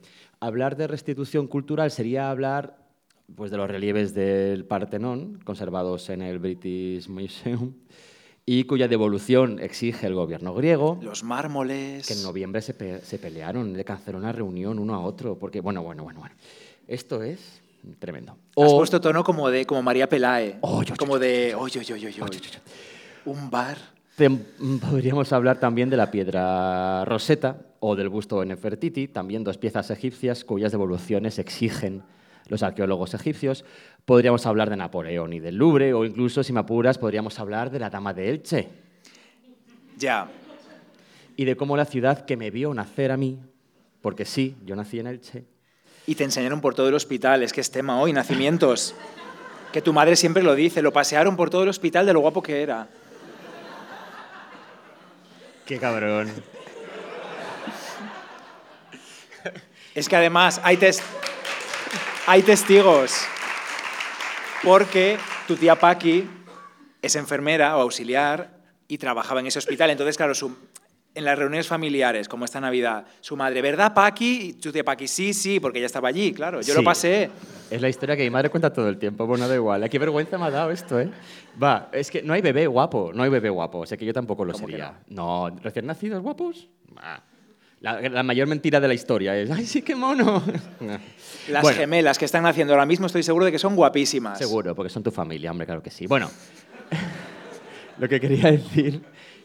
Hablar 0.40 0.76
de 0.76 0.86
restitución 0.86 1.46
cultural 1.46 1.90
sería 1.90 2.30
hablar 2.30 2.78
pues, 3.34 3.50
de 3.50 3.56
los 3.56 3.68
relieves 3.68 4.14
del 4.14 4.64
Partenón, 4.64 5.40
conservados 5.44 6.10
en 6.10 6.22
el 6.22 6.38
British 6.38 7.08
Museum, 7.08 7.74
y 8.48 8.62
cuya 8.64 8.86
devolución 8.86 9.58
exige 9.58 10.06
el 10.06 10.14
gobierno 10.14 10.54
griego, 10.54 11.00
Los 11.02 11.24
mármoles. 11.24 12.06
que 12.06 12.14
en 12.14 12.22
noviembre 12.22 12.62
se, 12.62 12.74
pe- 12.74 13.00
se 13.00 13.18
pelearon, 13.18 13.72
le 13.76 13.84
canceló 13.84 14.18
una 14.18 14.30
reunión 14.30 14.78
uno 14.78 14.94
a 14.94 15.00
otro, 15.00 15.36
porque, 15.36 15.60
bueno, 15.60 15.82
bueno, 15.82 16.04
bueno, 16.04 16.20
bueno. 16.20 16.34
Esto 16.86 17.24
es 17.24 17.60
tremendo. 17.98 18.32
Has 18.56 18.72
O- 18.72 18.76
puesto 18.78 19.00
tono 19.00 19.24
como 19.24 19.50
de 19.50 19.66
como 19.66 19.82
María 19.82 20.08
Pelae. 20.08 20.58
Oh, 20.60 20.82
yo, 20.84 20.90
yo, 20.90 20.96
como 20.96 21.14
yo, 21.14 21.18
de. 21.18 21.54
oye. 21.56 21.80
Un 23.24 23.50
bar. 23.50 23.76
Tem- 24.16 24.38
Podríamos 24.80 25.32
hablar 25.32 25.58
también 25.58 25.90
de 25.90 25.96
la 25.96 26.10
piedra 26.12 27.04
Rosetta 27.04 27.58
o 27.80 27.96
del 27.96 28.08
busto 28.08 28.38
de 28.40 28.46
Nefertiti, 28.46 29.08
también 29.08 29.42
dos 29.42 29.58
piezas 29.58 29.90
egipcias 29.90 30.44
cuyas 30.44 30.70
devoluciones 30.70 31.40
exigen 31.40 32.02
los 32.48 32.62
arqueólogos 32.62 33.14
egipcios. 33.14 33.64
Podríamos 34.04 34.46
hablar 34.46 34.70
de 34.70 34.76
Napoleón 34.76 35.32
y 35.32 35.40
del 35.40 35.56
Louvre, 35.56 35.92
o 35.94 36.04
incluso, 36.04 36.42
si 36.42 36.52
me 36.52 36.60
apuras, 36.60 36.98
podríamos 36.98 37.38
hablar 37.38 37.70
de 37.70 37.78
la 37.80 37.90
Dama 37.90 38.12
de 38.14 38.30
Elche 38.30 38.68
Ya. 39.98 40.28
y 41.36 41.44
de 41.44 41.56
cómo 41.56 41.76
la 41.76 41.84
ciudad 41.84 42.24
que 42.24 42.36
me 42.36 42.50
vio 42.50 42.72
nacer 42.74 43.10
a 43.12 43.16
mí, 43.16 43.38
porque 44.00 44.24
sí, 44.24 44.56
yo 44.64 44.76
nací 44.76 45.00
en 45.00 45.06
Elche, 45.08 45.44
Y 46.06 46.14
te 46.14 46.22
enseñaron 46.24 46.60
por 46.60 46.74
todo 46.74 46.88
el 46.88 46.94
hospital. 46.94 47.42
Es 47.42 47.52
que 47.52 47.60
es 47.60 47.70
tema 47.70 48.00
hoy, 48.00 48.12
nacimientos. 48.12 48.94
que 49.72 49.82
tu 49.82 49.92
madre 49.92 50.14
siempre 50.16 50.42
lo 50.44 50.54
dice. 50.54 50.80
Lo 50.80 50.92
pasearon 50.92 51.36
por 51.36 51.50
todo 51.50 51.64
el 51.64 51.68
hospital 51.68 52.06
de 52.06 52.12
lo 52.12 52.20
guapo 52.20 52.40
que 52.42 52.62
era. 52.62 52.88
¡Qué 55.66 55.78
cabrón! 55.78 56.30
Es 59.94 60.08
que 60.08 60.16
además 60.16 60.60
hay, 60.62 60.76
tes- 60.76 61.02
hay 62.26 62.42
testigos. 62.42 63.12
Porque 64.62 65.16
tu 65.46 65.56
tía 65.56 65.76
Paqui 65.76 66.28
es 67.02 67.14
enfermera 67.16 67.76
o 67.76 67.82
auxiliar 67.82 68.50
y 68.88 68.98
trabajaba 68.98 69.40
en 69.40 69.46
ese 69.46 69.58
hospital. 69.58 69.90
Entonces, 69.90 70.16
claro, 70.16 70.34
su- 70.34 70.56
en 71.14 71.24
las 71.24 71.38
reuniones 71.38 71.66
familiares, 71.68 72.28
como 72.28 72.44
esta 72.44 72.60
Navidad, 72.60 73.06
su 73.20 73.36
madre, 73.36 73.62
¿verdad, 73.62 73.94
Paqui? 73.94 74.40
Y 74.48 74.52
tu 74.54 74.72
tía 74.72 74.84
Paqui, 74.84 75.06
sí, 75.08 75.32
sí, 75.34 75.60
porque 75.60 75.78
ella 75.78 75.86
estaba 75.86 76.08
allí, 76.08 76.32
claro. 76.32 76.60
Yo 76.62 76.74
lo 76.74 76.82
pasé. 76.84 77.30
Es 77.70 77.80
la 77.80 77.88
historia 77.88 78.16
que 78.16 78.22
mi 78.22 78.30
madre 78.30 78.48
cuenta 78.50 78.72
todo 78.72 78.88
el 78.88 78.98
tiempo, 78.98 79.26
bueno, 79.26 79.46
da 79.48 79.54
igual. 79.54 79.88
Qué 79.88 79.98
vergüenza 79.98 80.36
me 80.38 80.46
ha 80.46 80.50
dado 80.50 80.70
esto, 80.70 81.00
¿eh? 81.00 81.10
Va, 81.62 81.88
es 81.92 82.10
que 82.10 82.22
no 82.22 82.32
hay 82.34 82.42
bebé 82.42 82.66
guapo, 82.66 83.12
no 83.14 83.22
hay 83.22 83.30
bebé 83.30 83.48
guapo, 83.50 83.78
o 83.78 83.86
sea 83.86 83.96
que 83.96 84.04
yo 84.04 84.12
tampoco 84.12 84.44
lo 84.44 84.52
¿Cómo 84.52 84.66
que 84.66 84.72
sería. 84.72 84.94
No, 85.08 85.48
recién 85.62 85.86
nacidos 85.86 86.22
guapos. 86.22 86.68
Bah. 86.90 87.22
La, 87.86 88.00
la 88.08 88.22
mayor 88.24 88.48
mentira 88.48 88.80
de 88.80 88.88
la 88.88 88.94
historia 88.94 89.36
es, 89.36 89.48
¡ay, 89.48 89.64
sí, 89.64 89.80
qué 89.80 89.94
mono! 89.94 90.42
Las 91.48 91.62
Bueno, 91.62 91.78
gemelas 91.78 92.18
que 92.18 92.24
están 92.24 92.44
haciendo 92.44 92.72
ahora 92.72 92.84
mismo 92.84 93.06
estoy 93.06 93.22
seguro 93.22 93.44
de 93.44 93.52
que 93.52 93.60
son 93.60 93.76
guapísimas. 93.76 94.36
Seguro, 94.38 94.74
porque 94.74 94.90
son 94.90 95.04
tu 95.04 95.12
familia, 95.12 95.52
hombre, 95.52 95.66
claro 95.66 95.80
que 95.80 95.90
sí. 95.90 96.08
Bueno, 96.08 96.28
lo 97.98 98.08
que 98.08 98.18
quería 98.18 98.50
decir, 98.50 99.02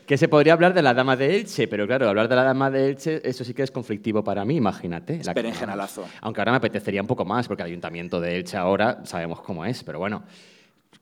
que 0.07 0.17
se 0.17 0.27
podría 0.27 0.53
hablar 0.53 0.73
de 0.73 0.81
la 0.81 0.95
dama 0.95 1.15
de 1.15 1.35
Elche, 1.35 1.67
pero 1.67 1.85
claro, 1.85 2.09
hablar 2.09 2.27
de 2.27 2.35
la 2.35 2.43
dama 2.43 2.71
de 2.71 2.89
Elche, 2.89 3.21
eso 3.23 3.43
sí 3.43 3.53
que 3.53 3.61
es 3.61 3.69
conflictivo 3.69 4.23
para 4.23 4.43
mí, 4.43 4.55
imagínate. 4.55 5.17
Es 5.17 5.27
La- 5.27 5.33
berenjenalazo. 5.35 6.07
Aunque 6.21 6.41
ahora 6.41 6.53
me 6.53 6.57
apetecería 6.57 7.01
un 7.01 7.07
poco 7.07 7.23
más, 7.23 7.47
porque 7.47 7.61
el 7.61 7.67
ayuntamiento 7.67 8.19
de 8.19 8.37
Elche 8.37 8.57
ahora 8.57 9.01
sabemos 9.05 9.41
cómo 9.41 9.63
es, 9.65 9.83
pero 9.83 9.99
bueno. 9.99 10.23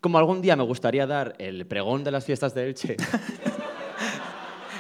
Como 0.01 0.17
algún 0.17 0.41
día 0.41 0.55
me 0.57 0.63
gustaría 0.63 1.05
dar 1.07 1.35
el 1.39 1.65
pregón 1.65 2.03
de 2.03 2.11
las 2.11 2.23
fiestas 2.25 2.53
de 2.53 2.67
Elche, 2.67 2.97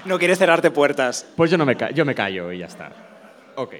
No 0.05 0.17
quieres 0.17 0.37
cerrarte 0.37 0.71
puertas. 0.71 1.25
pues 1.35 1.51
yo, 1.51 1.57
no 1.57 1.65
me, 1.65 1.75
yo 1.93 2.05
me 2.05 2.15
callo 2.15 2.51
y 2.51 2.59
ya 2.59 2.65
está. 2.65 2.91
Ok. 3.55 3.75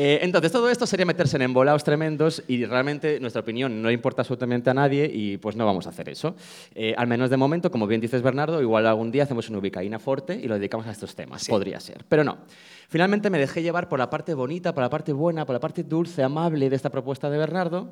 Eh, 0.00 0.20
entonces, 0.22 0.52
todo 0.52 0.70
esto 0.70 0.86
sería 0.86 1.04
meterse 1.04 1.34
en 1.36 1.42
embolados 1.42 1.82
tremendos 1.82 2.44
y 2.46 2.64
realmente 2.64 3.18
nuestra 3.18 3.40
opinión 3.40 3.82
no 3.82 3.90
importa 3.90 4.22
absolutamente 4.22 4.70
a 4.70 4.74
nadie 4.74 5.10
y 5.12 5.38
pues 5.38 5.56
no 5.56 5.66
vamos 5.66 5.86
a 5.86 5.90
hacer 5.90 6.08
eso. 6.08 6.36
Eh, 6.74 6.94
al 6.96 7.08
menos 7.08 7.30
de 7.30 7.36
momento, 7.36 7.68
como 7.72 7.88
bien 7.88 8.00
dices 8.00 8.22
Bernardo, 8.22 8.62
igual 8.62 8.86
algún 8.86 9.10
día 9.10 9.24
hacemos 9.24 9.48
una 9.48 9.58
ubicaína 9.58 9.98
fuerte 9.98 10.34
y 10.40 10.46
lo 10.46 10.54
dedicamos 10.54 10.86
a 10.86 10.92
estos 10.92 11.16
temas. 11.16 11.42
Sí. 11.42 11.50
Podría 11.50 11.80
ser, 11.80 12.04
pero 12.08 12.22
no. 12.22 12.38
Finalmente 12.88 13.28
me 13.28 13.38
dejé 13.38 13.60
llevar 13.60 13.88
por 13.88 13.98
la 13.98 14.08
parte 14.08 14.34
bonita, 14.34 14.72
por 14.72 14.84
la 14.84 14.90
parte 14.90 15.12
buena, 15.12 15.44
por 15.44 15.54
la 15.54 15.60
parte 15.60 15.82
dulce, 15.82 16.22
amable 16.22 16.70
de 16.70 16.76
esta 16.76 16.90
propuesta 16.90 17.28
de 17.28 17.38
Bernardo 17.38 17.90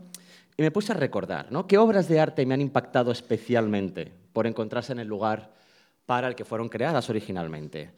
y 0.56 0.62
me 0.62 0.70
puse 0.70 0.92
a 0.92 0.94
recordar, 0.94 1.50
¿no? 1.50 1.66
¿Qué 1.66 1.76
obras 1.76 2.08
de 2.08 2.20
arte 2.20 2.46
me 2.46 2.54
han 2.54 2.60
impactado 2.60 3.10
especialmente 3.10 4.12
por 4.32 4.46
encontrarse 4.46 4.92
en 4.92 5.00
el 5.00 5.08
lugar 5.08 5.50
para 6.06 6.28
el 6.28 6.34
que 6.34 6.44
fueron 6.44 6.68
creadas 6.68 7.10
originalmente? 7.10 7.92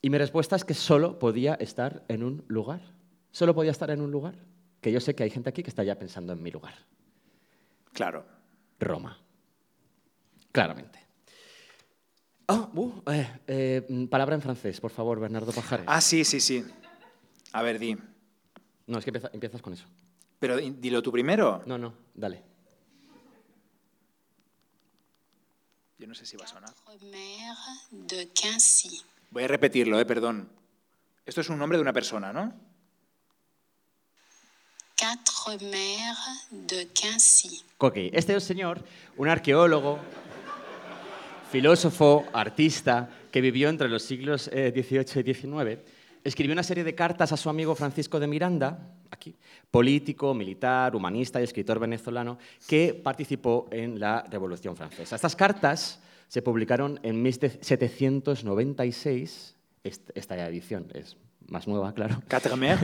Y 0.00 0.10
mi 0.10 0.18
respuesta 0.18 0.56
es 0.56 0.64
que 0.64 0.74
solo 0.74 1.18
podía 1.18 1.54
estar 1.54 2.04
en 2.08 2.22
un 2.22 2.44
lugar. 2.48 2.80
Solo 3.32 3.54
podía 3.54 3.72
estar 3.72 3.90
en 3.90 4.00
un 4.00 4.10
lugar. 4.10 4.34
Que 4.80 4.92
yo 4.92 5.00
sé 5.00 5.14
que 5.14 5.24
hay 5.24 5.30
gente 5.30 5.48
aquí 5.50 5.62
que 5.62 5.70
está 5.70 5.82
ya 5.82 5.98
pensando 5.98 6.32
en 6.32 6.42
mi 6.42 6.50
lugar. 6.50 6.74
Claro. 7.92 8.24
Roma. 8.78 9.18
Claramente. 10.52 11.00
Ah, 12.48 12.70
uh, 12.74 12.92
eh, 13.10 13.28
eh, 13.48 14.06
palabra 14.08 14.36
en 14.36 14.42
francés, 14.42 14.80
por 14.80 14.90
favor, 14.92 15.18
Bernardo 15.18 15.50
Pajares. 15.52 15.86
Ah, 15.88 16.00
sí, 16.00 16.24
sí, 16.24 16.38
sí. 16.40 16.64
A 17.52 17.62
ver, 17.62 17.78
di. 17.78 17.96
No, 18.86 18.98
es 18.98 19.04
que 19.04 19.10
empieza- 19.10 19.30
empiezas 19.32 19.60
con 19.62 19.72
eso. 19.72 19.86
Pero 20.38 20.56
di- 20.56 20.70
dilo 20.78 21.02
tú 21.02 21.10
primero. 21.10 21.62
No, 21.66 21.76
no, 21.76 21.92
dale. 22.14 22.42
Yo 25.98 26.06
no 26.06 26.14
sé 26.14 26.26
si 26.26 26.36
va 26.36 26.44
a 26.44 26.48
sonar. 26.48 26.72
De 27.90 28.28
Quincy. 28.28 29.02
Voy 29.30 29.44
a 29.44 29.48
repetirlo, 29.48 29.98
eh, 29.98 30.04
perdón. 30.04 30.48
Esto 31.24 31.40
es 31.40 31.48
un 31.48 31.58
nombre 31.58 31.78
de 31.78 31.82
una 31.82 31.92
persona, 31.92 32.32
¿no? 32.32 32.52
Quatre 34.98 35.64
mères 35.66 36.48
de 36.50 36.88
Quincy. 36.88 37.62
Ok, 37.78 37.96
este 38.12 38.34
es 38.34 38.42
un 38.42 38.46
señor, 38.46 38.84
un 39.16 39.28
arqueólogo, 39.28 39.98
filósofo, 41.50 42.26
artista, 42.32 43.10
que 43.30 43.40
vivió 43.40 43.68
entre 43.68 43.88
los 43.88 44.02
siglos 44.02 44.48
eh, 44.52 44.72
XVIII 44.74 45.20
y 45.20 45.34
XIX, 45.34 45.80
escribió 46.26 46.52
una 46.52 46.62
serie 46.62 46.84
de 46.84 46.94
cartas 46.94 47.32
a 47.32 47.36
su 47.36 47.48
amigo 47.48 47.74
Francisco 47.74 48.20
de 48.20 48.26
Miranda, 48.26 48.90
aquí, 49.10 49.34
político, 49.70 50.34
militar, 50.34 50.94
humanista 50.96 51.40
y 51.40 51.44
escritor 51.44 51.78
venezolano, 51.78 52.38
que 52.66 52.94
participó 52.94 53.66
en 53.70 53.98
la 54.00 54.22
Revolución 54.30 54.76
Francesa. 54.76 55.16
Estas 55.16 55.36
cartas 55.36 56.00
se 56.28 56.42
publicaron 56.42 56.98
en 57.02 57.22
1796, 57.22 59.56
est- 59.84 60.10
esta 60.14 60.48
edición 60.48 60.86
es 60.94 61.16
más 61.48 61.68
nueva, 61.68 61.92
claro, 61.94 62.20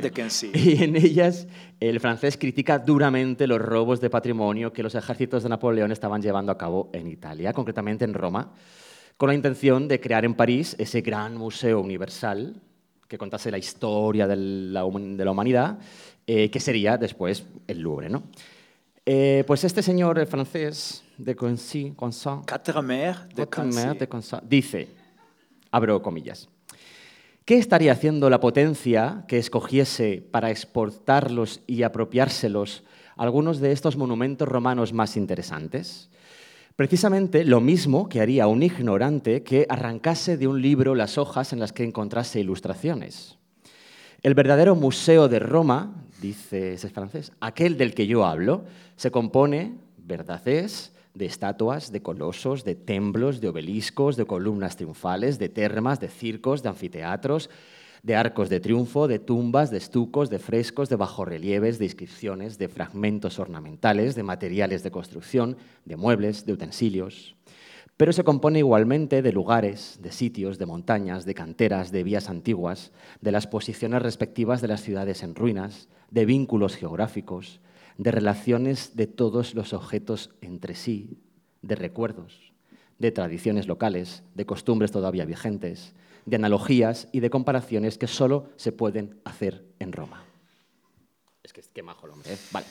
de 0.01 0.13
y 0.55 0.83
en 0.85 0.95
ellas 0.97 1.49
el 1.81 1.99
francés 1.99 2.37
critica 2.37 2.79
duramente 2.79 3.49
los 3.49 3.61
robos 3.61 4.01
de 4.01 4.09
patrimonio 4.09 4.73
que 4.73 4.85
los 4.85 4.95
ejércitos 4.95 5.43
de 5.43 5.49
Napoleón 5.49 5.91
estaban 5.91 6.23
llevando 6.23 6.53
a 6.53 6.59
cabo 6.59 6.89
en 6.93 7.09
Italia, 7.09 7.53
concretamente 7.53 8.05
en 8.05 8.15
Roma, 8.15 8.53
con 9.17 9.29
la 9.29 9.35
intención 9.35 9.89
de 9.89 10.01
crear 10.01 10.25
en 10.25 10.35
París 10.35 10.77
ese 10.79 11.01
gran 11.01 11.37
museo 11.37 11.81
universal 11.81 12.63
que 13.13 13.19
contase 13.19 13.51
la 13.51 13.59
historia 13.59 14.27
de 14.27 14.37
la, 14.37 14.87
hum- 14.87 15.19
de 15.19 15.25
la 15.27 15.33
humanidad, 15.33 15.79
eh, 16.27 16.51
que 16.51 16.59
sería 16.59 16.97
después 16.97 17.45
el 17.67 17.81
Louvre. 17.81 18.09
¿no? 18.09 18.23
Eh, 19.05 19.45
pues 19.47 19.65
este 19.65 19.83
señor 19.83 20.25
francés 20.25 21.05
de 21.19 21.37
mères 23.77 23.99
de 23.99 24.09
Dice, 24.49 24.89
abro 25.71 26.01
comillas, 26.01 26.49
¿qué 27.45 27.59
estaría 27.59 27.93
haciendo 27.93 28.31
la 28.31 28.41
potencia 28.41 29.25
que 29.29 29.37
escogiese 29.37 30.27
para 30.31 30.51
exportarlos 30.51 31.61
y 31.67 31.83
apropiárselos 31.83 32.83
algunos 33.19 33.61
de 33.61 33.73
estos 33.73 33.99
monumentos 33.99 34.49
romanos 34.49 34.95
más 34.95 35.19
interesantes? 35.19 36.09
Precisamente 36.77 37.45
lo 37.45 37.61
mismo 37.61 38.09
que 38.09 38.21
haría 38.21 38.47
un 38.47 38.63
ignorante 38.63 39.43
que 39.43 39.67
arrancase 39.69 40.37
de 40.37 40.47
un 40.47 40.63
libro 40.63 40.95
las 40.95 41.19
hojas 41.19 41.53
en 41.53 41.61
las 41.61 41.73
que 41.73 41.85
encontrase 41.85 42.41
ilustraciones. 42.41 43.39
El 44.23 44.35
verdadero 44.35 44.75
museo 44.75 45.29
de 45.29 45.39
Roma, 45.39 46.07
dice 46.21 46.75
ese 46.75 46.89
francés, 46.89 47.33
aquel 47.41 47.77
del 47.77 47.95
que 47.95 48.07
yo 48.07 48.25
hablo, 48.25 48.65
se 48.97 49.11
compone, 49.11 49.77
verdad 49.99 50.47
es, 50.49 50.93
de 51.15 51.27
estatuas, 51.27 51.93
de 51.93 52.01
colosos, 52.01 52.65
de 52.65 52.75
templos, 52.75 53.41
de 53.41 53.49
obeliscos, 53.49 54.17
de 54.17 54.25
columnas 54.25 54.77
triunfales, 54.77 55.39
de 55.39 55.51
termas, 55.51 56.01
de 56.01 56.09
circos, 56.09 56.63
de 56.63 56.71
anfiteatros, 56.71 57.51
de 58.03 58.17
arcos 58.17 58.49
de 58.49 58.59
triunfo, 58.59 59.07
de 59.07 59.21
tumbas, 59.21 59.71
de 59.71 59.79
estucos, 59.79 60.29
de 60.29 60.41
frescos, 60.41 60.89
de 60.89 60.97
bajorrelieves, 60.97 61.79
de 61.79 61.85
inscripciones, 61.85 62.59
de 62.59 62.69
fragmentos 62.69 63.39
ornamentales, 63.39 64.17
de 64.17 64.25
materiales 64.25 64.83
de 64.83 64.91
construcción, 64.91 65.57
de 65.85 65.97
muebles, 65.97 66.45
de 66.45 66.53
utensilios. 66.53 67.37
Pero 67.97 68.13
se 68.13 68.25
compone 68.25 68.59
igualmente 68.59 69.23
de 69.23 69.33
lugares, 69.33 70.01
de 70.03 70.11
sitios, 70.11 70.59
de 70.59 70.67
montañas, 70.67 71.25
de 71.25 71.35
canteras, 71.35 71.93
de 71.93 72.03
vías 72.03 72.29
antiguas, 72.29 72.91
de 73.21 73.31
las 73.31 73.47
posiciones 73.47 74.03
respectivas 74.03 74.61
de 74.61 74.69
las 74.69 74.83
ciudades 74.83 75.23
en 75.23 75.37
ruinas, 75.37 75.89
de 76.11 76.25
vínculos 76.25 76.75
geográficos, 76.75 77.61
de 77.99 78.11
relaciones 78.11 78.97
de 78.97 79.07
todos 79.07 79.55
los 79.55 79.73
objetos 79.73 80.31
entre 80.41 80.75
sí, 80.75 81.21
de 81.61 81.77
recuerdos, 81.77 82.53
de 82.99 83.13
tradiciones 83.13 83.69
locales, 83.69 84.25
de 84.35 84.47
costumbres 84.47 84.91
todavía 84.91 85.25
vigentes, 85.25 85.95
de 86.27 86.37
analogías 86.37 87.09
y 87.13 87.21
de 87.21 87.31
comparaciones 87.31 87.99
que 87.99 88.07
solo 88.07 88.49
se 88.57 88.73
pueden 88.73 89.21
hacer 89.25 89.65
en 89.79 89.93
Roma. 89.93 90.25
Es 91.43 91.53
que 91.53 91.61
es 91.61 91.69
que 91.69 91.83
majo 91.83 92.07
el 92.07 92.13
hombre. 92.13 92.33
¿eh? 92.33 92.39
Vale. 92.53 92.67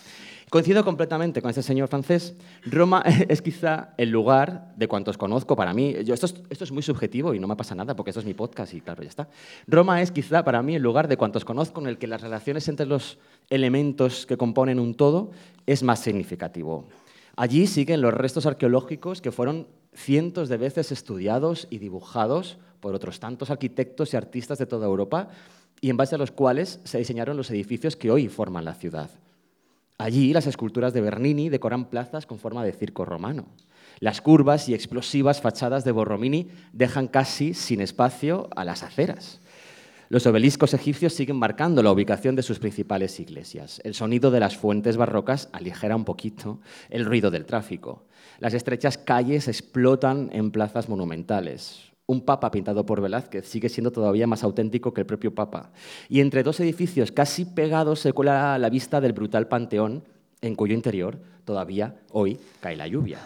Coincido 0.49 0.83
completamente 0.83 1.41
con 1.41 1.49
este 1.49 1.61
señor 1.61 1.89
francés. 1.89 2.35
Roma 2.65 3.03
es 3.29 3.41
quizá 3.41 3.93
el 3.97 4.09
lugar 4.09 4.73
de 4.75 4.87
cuantos 4.87 5.17
conozco 5.17 5.55
para 5.55 5.73
mí. 5.73 5.95
Yo, 6.05 6.13
esto, 6.13 6.25
es, 6.25 6.35
esto 6.49 6.63
es 6.63 6.71
muy 6.71 6.81
subjetivo 6.81 7.33
y 7.33 7.39
no 7.39 7.47
me 7.47 7.55
pasa 7.55 7.75
nada 7.75 7.95
porque 7.95 8.11
esto 8.11 8.21
es 8.21 8.25
mi 8.25 8.33
podcast 8.33 8.73
y 8.73 8.81
claro, 8.81 9.03
ya 9.03 9.09
está. 9.09 9.29
Roma 9.67 10.01
es 10.01 10.11
quizá 10.11 10.43
para 10.43 10.61
mí 10.61 10.75
el 10.75 10.81
lugar 10.81 11.07
de 11.07 11.17
cuantos 11.17 11.43
conozco 11.43 11.81
en 11.81 11.87
el 11.87 11.97
que 11.97 12.07
las 12.07 12.21
relaciones 12.21 12.67
entre 12.69 12.85
los 12.85 13.17
elementos 13.49 14.25
que 14.25 14.37
componen 14.37 14.79
un 14.79 14.95
todo 14.95 15.31
es 15.65 15.83
más 15.83 15.99
significativo. 15.99 16.85
Allí 17.35 17.67
siguen 17.67 18.01
los 18.01 18.13
restos 18.13 18.45
arqueológicos 18.45 19.21
que 19.21 19.31
fueron 19.31 19.67
cientos 19.93 20.49
de 20.49 20.57
veces 20.57 20.91
estudiados 20.91 21.67
y 21.69 21.79
dibujados 21.79 22.57
por 22.79 22.95
otros 22.95 23.19
tantos 23.19 23.49
arquitectos 23.49 24.13
y 24.13 24.17
artistas 24.17 24.57
de 24.57 24.65
toda 24.65 24.87
Europa 24.87 25.29
y 25.81 25.89
en 25.89 25.97
base 25.97 26.15
a 26.15 26.17
los 26.17 26.31
cuales 26.31 26.79
se 26.83 26.97
diseñaron 26.97 27.37
los 27.37 27.49
edificios 27.51 27.95
que 27.95 28.11
hoy 28.11 28.27
forman 28.27 28.65
la 28.65 28.75
ciudad. 28.75 29.09
Allí 29.97 30.33
las 30.33 30.47
esculturas 30.47 30.93
de 30.93 31.01
Bernini 31.01 31.49
decoran 31.49 31.89
plazas 31.89 32.25
con 32.25 32.39
forma 32.39 32.63
de 32.63 32.73
circo 32.73 33.05
romano. 33.05 33.45
Las 33.99 34.21
curvas 34.21 34.67
y 34.67 34.73
explosivas 34.73 35.41
fachadas 35.41 35.83
de 35.83 35.91
Borromini 35.91 36.49
dejan 36.73 37.07
casi 37.07 37.53
sin 37.53 37.81
espacio 37.81 38.49
a 38.55 38.65
las 38.65 38.81
aceras. 38.81 39.41
Los 40.09 40.25
obeliscos 40.25 40.73
egipcios 40.73 41.13
siguen 41.13 41.37
marcando 41.37 41.83
la 41.83 41.91
ubicación 41.91 42.35
de 42.35 42.41
sus 42.41 42.59
principales 42.59 43.19
iglesias. 43.19 43.79
El 43.83 43.93
sonido 43.93 44.31
de 44.31 44.39
las 44.39 44.57
fuentes 44.57 44.97
barrocas 44.97 45.49
aligera 45.53 45.95
un 45.95 46.03
poquito 46.03 46.59
el 46.89 47.05
ruido 47.05 47.29
del 47.31 47.45
tráfico. 47.45 48.03
Las 48.41 48.55
estrechas 48.55 48.97
calles 48.97 49.47
explotan 49.47 50.31
en 50.33 50.49
plazas 50.49 50.89
monumentales. 50.89 51.91
Un 52.07 52.21
papa 52.21 52.49
pintado 52.49 52.87
por 52.87 52.99
Velázquez 52.99 53.47
sigue 53.47 53.69
siendo 53.69 53.91
todavía 53.91 54.25
más 54.25 54.43
auténtico 54.43 54.95
que 54.95 55.01
el 55.01 55.05
propio 55.05 55.35
papa. 55.35 55.71
Y 56.09 56.21
entre 56.21 56.41
dos 56.41 56.59
edificios 56.59 57.11
casi 57.11 57.45
pegados 57.45 57.99
se 57.99 58.13
cuela 58.13 58.57
la 58.57 58.69
vista 58.71 58.99
del 58.99 59.13
brutal 59.13 59.47
panteón, 59.47 60.03
en 60.41 60.55
cuyo 60.55 60.73
interior 60.73 61.19
todavía 61.45 61.97
hoy 62.09 62.39
cae 62.61 62.75
la 62.75 62.87
lluvia. 62.87 63.19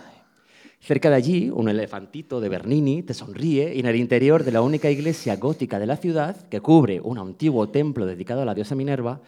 Cerca 0.82 1.10
de 1.10 1.16
allí, 1.16 1.50
un 1.50 1.70
elefantito 1.70 2.42
de 2.42 2.50
Bernini 2.50 3.02
te 3.02 3.14
sonríe 3.14 3.74
y 3.74 3.80
en 3.80 3.86
el 3.86 3.96
interior 3.96 4.44
de 4.44 4.52
la 4.52 4.62
única 4.62 4.92
iglesia 4.92 5.38
gótica 5.38 5.80
de 5.80 5.86
la 5.86 5.96
ciudad, 5.96 6.36
que 6.50 6.60
cubre 6.60 7.00
un 7.00 7.20
antiguo 7.20 7.70
templo 7.70 8.06
dedicado 8.06 8.42
a 8.42 8.46
la 8.46 8.54
diosa 8.54 8.76
Minerva, 8.76 9.22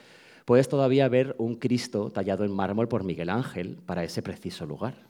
puedes 0.44 0.68
todavía 0.68 1.08
ver 1.08 1.34
un 1.38 1.56
Cristo 1.56 2.10
tallado 2.10 2.44
en 2.44 2.52
mármol 2.52 2.90
por 2.90 3.06
Miguel 3.06 3.30
Ángel 3.30 3.78
para 3.86 4.04
ese 4.04 4.22
preciso 4.22 4.66
lugar. 4.66 5.08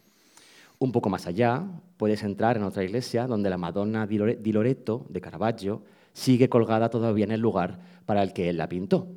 Un 0.80 0.92
poco 0.92 1.10
más 1.10 1.26
allá, 1.26 1.66
puedes 1.98 2.22
entrar 2.24 2.58
en 2.58 2.64
otra 2.64 2.84
iglesia 2.84 3.26
donde 3.26 3.50
la 3.50 3.58
Madonna 3.58 4.06
di 4.06 4.18
Lore- 4.18 4.38
di 4.38 4.52
Loreto 4.52 5.06
de 5.10 5.22
Caravaggio 5.22 5.84
sigue 6.14 6.50
colgada 6.50 6.90
todavía 6.90 7.26
en 7.26 7.32
el 7.32 7.42
lugar 7.42 7.80
para 8.06 8.22
el 8.22 8.32
que 8.34 8.50
él 8.50 8.58
la 8.58 8.70
pintó. 8.70 9.08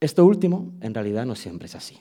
Esto 0.00 0.24
último, 0.24 0.74
en 0.80 0.94
realidad, 0.94 1.26
no 1.26 1.34
siempre 1.34 1.66
es 1.66 1.74
así. 1.74 1.98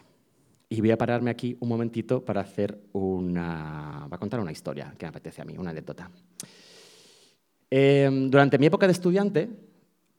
Y 0.67 0.81
voy 0.81 0.91
a 0.91 0.97
pararme 0.97 1.31
aquí 1.31 1.57
un 1.59 1.69
momentito 1.69 2.23
para 2.23 2.41
hacer 2.41 2.79
una. 2.93 4.07
va 4.11 4.15
a 4.15 4.19
contar 4.19 4.39
una 4.39 4.51
historia 4.51 4.93
que 4.97 5.05
me 5.05 5.09
apetece 5.09 5.41
a 5.41 5.45
mí, 5.45 5.55
una 5.57 5.69
anécdota. 5.69 6.09
Eh, 7.69 8.09
durante 8.29 8.57
mi 8.57 8.65
época 8.65 8.85
de 8.85 8.93
estudiante, 8.93 9.49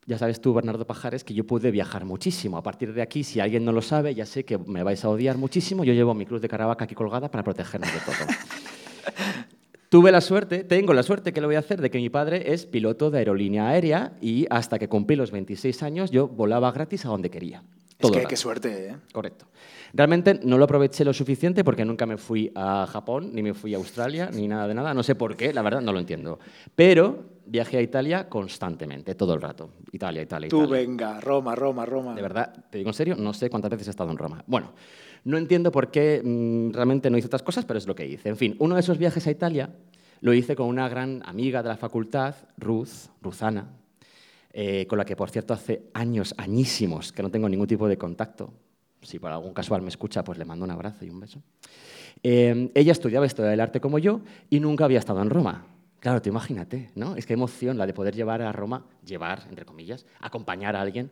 ya 0.07 0.19
sabes 0.19 0.41
tú, 0.41 0.55
Bernardo 0.55 0.87
Pajares, 0.87 1.25
que 1.25 1.35
yo 1.35 1.45
pude 1.45 1.73
viajar 1.73 2.05
muchísimo. 2.05 2.57
A 2.57 2.63
partir 2.63 2.95
de 2.95 3.03
aquí, 3.03 3.25
si 3.25 3.41
alguien 3.41 3.65
no 3.65 3.73
lo 3.73 3.83
sabe, 3.83 4.15
ya 4.15 4.25
sé 4.25 4.45
que 4.45 4.57
me 4.57 4.85
vais 4.85 5.05
a 5.05 5.09
odiar 5.09 5.37
muchísimo. 5.37 5.83
Yo 5.83 5.93
llevo 5.93 6.15
mi 6.15 6.25
cruz 6.25 6.41
de 6.41 6.49
Caravaca 6.49 6.85
aquí 6.85 6.95
colgada 6.95 7.29
para 7.29 7.43
protegernos 7.43 7.93
de 7.93 7.99
todo. 8.01 8.15
Tuve 9.89 10.13
la 10.13 10.21
suerte, 10.21 10.63
tengo 10.65 10.93
la 10.93 11.03
suerte 11.03 11.33
que 11.33 11.41
lo 11.41 11.49
voy 11.49 11.57
a 11.57 11.61
hacer, 11.61 11.81
de 11.81 11.91
que 11.91 11.99
mi 11.99 12.09
padre 12.09 12.53
es 12.53 12.67
piloto 12.67 13.11
de 13.11 13.19
aerolínea 13.19 13.69
aérea 13.69 14.13
y 14.21 14.47
hasta 14.51 14.79
que 14.79 14.89
cumplí 14.89 15.17
los 15.17 15.31
26 15.31 15.83
años 15.83 16.11
yo 16.11 16.29
volaba 16.29 16.71
gratis 16.73 17.05
a 17.05 17.09
donde 17.09 17.31
quería. 17.31 17.63
Es 17.91 17.99
Todo 17.99 18.13
que 18.13 18.21
el 18.21 18.27
qué 18.27 18.37
suerte, 18.37 18.89
¿eh? 18.89 18.97
Correcto. 19.13 19.47
Realmente 19.93 20.39
no 20.43 20.59
lo 20.59 20.65
aproveché 20.65 21.05
lo 21.05 21.15
suficiente 21.15 21.65
porque 21.65 21.85
nunca 21.85 22.05
me 22.05 22.17
fui 22.17 22.53
a 22.55 22.87
Japón, 22.87 23.31
ni 23.33 23.43
me 23.43 23.55
fui 23.55 23.75
a 23.75 23.79
Australia, 23.79 24.29
ni 24.33 24.47
nada 24.47 24.69
de 24.69 24.75
nada. 24.75 24.93
No 24.93 25.03
sé 25.03 25.15
por 25.15 25.37
qué, 25.37 25.53
la 25.53 25.63
verdad 25.63 25.81
no 25.81 25.93
lo 25.93 25.99
entiendo. 25.99 26.39
Pero 26.75 27.36
viajé 27.47 27.79
a 27.79 27.83
Italia 27.83 28.29
constantemente, 28.29 29.15
todo 29.15 29.35
el 29.35 29.41
rato. 29.41 29.71
Italia, 29.93 30.23
Italia, 30.23 30.49
Tú 30.49 30.65
Italia. 30.65 30.87
venga, 30.87 31.21
Roma, 31.21 31.55
Roma, 31.55 31.87
Roma. 31.87 32.15
De 32.15 32.23
verdad, 32.23 32.65
te 32.71 32.79
digo 32.79 32.91
en 32.91 32.95
serio, 32.95 33.17
no 33.17 33.33
sé 33.33 33.49
cuántas 33.49 33.71
veces 33.71 33.89
he 33.89 33.91
estado 33.91 34.11
en 34.11 34.19
Roma. 34.19 34.43
Bueno, 34.47 34.73
no 35.25 35.39
entiendo 35.39 35.73
por 35.73 35.91
qué 35.91 36.21
mm, 36.25 36.73
realmente 36.73 37.11
no 37.11 37.19
hice 37.19 37.27
otras 37.27 37.43
cosas, 37.43 37.65
pero 37.65 37.79
es 37.79 37.87
lo 37.87 37.95
que 37.95 38.07
hice. 38.07 38.29
En 38.29 38.37
fin, 38.37 38.57
uno 38.59 38.75
de 38.75 38.81
esos 38.81 38.99
viajes 38.99 39.27
a 39.27 39.31
Italia 39.31 39.71
lo 40.21 40.33
hice 40.33 40.57
con 40.57 40.67
una 40.67 40.89
gran 40.89 41.23
amiga 41.25 41.63
de 41.63 41.69
la 41.69 41.77
facultad, 41.77 42.35
Ruth, 42.57 43.11
Ruzana, 43.23 43.69
eh, 44.53 44.87
con 44.87 44.99
la 44.99 45.05
que, 45.05 45.17
por 45.17 45.31
cierto, 45.31 45.53
hace 45.55 45.91
años, 45.95 46.35
añísimos, 46.39 47.13
que 47.13 47.23
no 47.23 47.31
tengo 47.31 47.49
ningún 47.49 47.67
tipo 47.67 47.87
de 47.89 47.99
contacto. 47.99 48.53
Si 49.03 49.19
por 49.19 49.31
algún 49.31 49.53
casual 49.53 49.83
me 49.83 49.89
escucha, 49.89 50.25
pues 50.25 50.39
le 50.39 50.45
mando 50.45 50.65
un 50.65 50.71
abrazo 50.71 51.05
y 51.05 51.11
un 51.11 51.21
beso. 51.21 51.43
Eh, 52.23 52.71
ella 52.75 52.93
estudiaba 52.93 53.27
historia 53.27 53.51
del 53.51 53.61
arte 53.61 53.81
como 53.81 53.99
yo 53.99 54.21
y 54.49 54.59
nunca 54.59 54.85
había 54.87 54.99
estado 54.99 55.21
en 55.23 55.31
Roma. 55.31 55.67
Claro, 56.01 56.23
te 56.23 56.29
imagínate, 56.29 56.91
¿no? 56.95 57.17
Es 57.17 57.27
que 57.27 57.33
emoción 57.33 57.79
la 57.79 57.87
de 57.87 57.95
poder 57.95 58.15
llevar 58.15 58.43
a 58.43 58.53
Roma, 58.53 58.85
llevar, 59.05 59.45
entre 59.49 59.65
comillas, 59.65 60.07
acompañar 60.21 60.77
a 60.77 60.81
alguien 60.81 61.11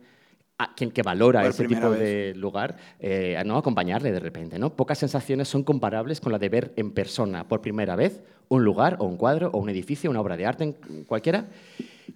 a 0.57 0.73
quien 0.73 0.91
que 0.91 1.01
valora 1.01 1.41
Por 1.41 1.49
ese 1.49 1.67
tipo 1.67 1.89
vez. 1.89 1.99
de 1.99 2.33
lugar, 2.35 2.77
eh, 2.99 3.35
a 3.37 3.43
no 3.43 3.57
acompañarle 3.57 4.11
de 4.11 4.19
repente, 4.19 4.57
¿no? 4.57 4.75
Pocas 4.75 4.97
sensaciones 4.97 5.49
son 5.49 5.63
comparables 5.63 6.21
con 6.21 6.31
la 6.31 6.39
de 6.39 6.49
ver 6.49 6.73
en 6.77 6.91
persona 6.91 7.47
por 7.47 7.61
primera 7.61 7.95
vez 7.95 8.21
un 8.47 8.63
lugar 8.63 8.97
o 8.99 9.05
un 9.05 9.17
cuadro 9.17 9.49
o 9.53 9.57
un 9.57 9.69
edificio, 9.69 10.09
una 10.09 10.21
obra 10.21 10.37
de 10.37 10.45
arte, 10.45 10.75
cualquiera, 11.07 11.47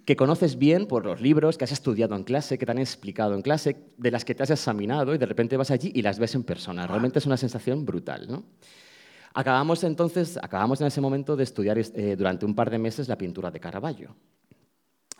que 0.06 0.16
conoces 0.16 0.56
bien 0.56 0.86
por 0.86 1.04
los 1.04 1.20
libros, 1.20 1.58
que 1.58 1.64
has 1.64 1.72
estudiado 1.72 2.14
en 2.16 2.24
clase, 2.24 2.56
que 2.56 2.64
te 2.64 2.72
han 2.72 2.78
explicado 2.78 3.34
en 3.34 3.42
clase, 3.42 3.76
de 3.98 4.10
las 4.10 4.24
que 4.24 4.34
te 4.34 4.42
has 4.42 4.50
examinado 4.50 5.14
y 5.14 5.18
de 5.18 5.26
repente 5.26 5.56
vas 5.56 5.70
allí 5.70 5.92
y 5.94 6.02
las 6.02 6.18
ves 6.18 6.34
en 6.34 6.44
persona. 6.44 6.86
Realmente 6.86 7.18
es 7.18 7.26
una 7.26 7.36
sensación 7.36 7.84
brutal, 7.84 8.26
¿no? 8.28 8.44
Acabamos 9.34 9.84
entonces, 9.84 10.38
acabamos 10.42 10.80
en 10.80 10.88
ese 10.88 11.00
momento 11.00 11.36
de 11.36 11.44
estudiar 11.44 11.78
eh, 11.78 12.16
durante 12.16 12.44
un 12.44 12.54
par 12.54 12.70
de 12.70 12.78
meses 12.78 13.08
la 13.08 13.16
pintura 13.16 13.50
de 13.50 13.60
Caravaggio. 13.60 14.16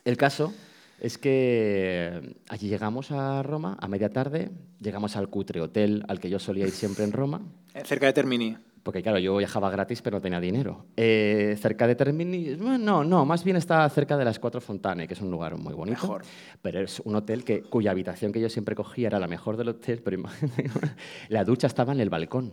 El 0.04 0.16
caso 0.16 0.52
es 1.00 1.16
que 1.16 2.36
allí 2.48 2.68
llegamos 2.68 3.10
a 3.12 3.42
Roma 3.42 3.76
a 3.80 3.86
media 3.88 4.10
tarde, 4.10 4.50
llegamos 4.80 5.16
al 5.16 5.28
cutre 5.28 5.60
hotel 5.60 6.04
al 6.08 6.18
que 6.18 6.28
yo 6.28 6.38
solía 6.38 6.66
ir 6.66 6.72
siempre 6.72 7.04
en 7.04 7.12
Roma, 7.12 7.40
Eh, 7.74 7.82
Cerca 7.84 8.06
de 8.06 8.12
Termini. 8.12 8.56
porque 8.82 9.00
claro, 9.02 9.18
yo 9.18 9.36
viajaba 9.36 9.70
gratis 9.70 10.02
pero 10.02 10.16
no 10.16 10.20
tenía 10.22 10.40
dinero. 10.40 10.86
Eh, 10.96 11.56
cerca 11.60 11.86
de 11.86 11.94
Termini, 11.94 12.56
no, 12.56 13.04
no, 13.04 13.24
más 13.24 13.44
bien 13.44 13.56
está 13.56 13.88
cerca 13.90 14.16
de 14.16 14.24
las 14.24 14.38
Cuatro 14.40 14.60
Fontane, 14.60 15.06
que 15.06 15.14
es 15.14 15.20
un 15.20 15.30
lugar 15.30 15.56
muy 15.56 15.72
bonito. 15.74 16.00
Mejor. 16.02 16.22
Pero 16.60 16.80
es 16.80 16.98
un 17.00 17.14
hotel 17.14 17.44
que, 17.44 17.62
cuya 17.62 17.92
habitación 17.92 18.32
que 18.32 18.40
yo 18.40 18.48
siempre 18.48 18.74
cogía 18.74 19.06
era 19.06 19.20
la 19.20 19.28
mejor 19.28 19.56
del 19.56 19.68
hotel, 19.68 20.02
pero 20.02 20.20
la 21.28 21.44
ducha 21.44 21.68
estaba 21.68 21.92
en 21.92 22.00
el 22.00 22.10
balcón. 22.10 22.52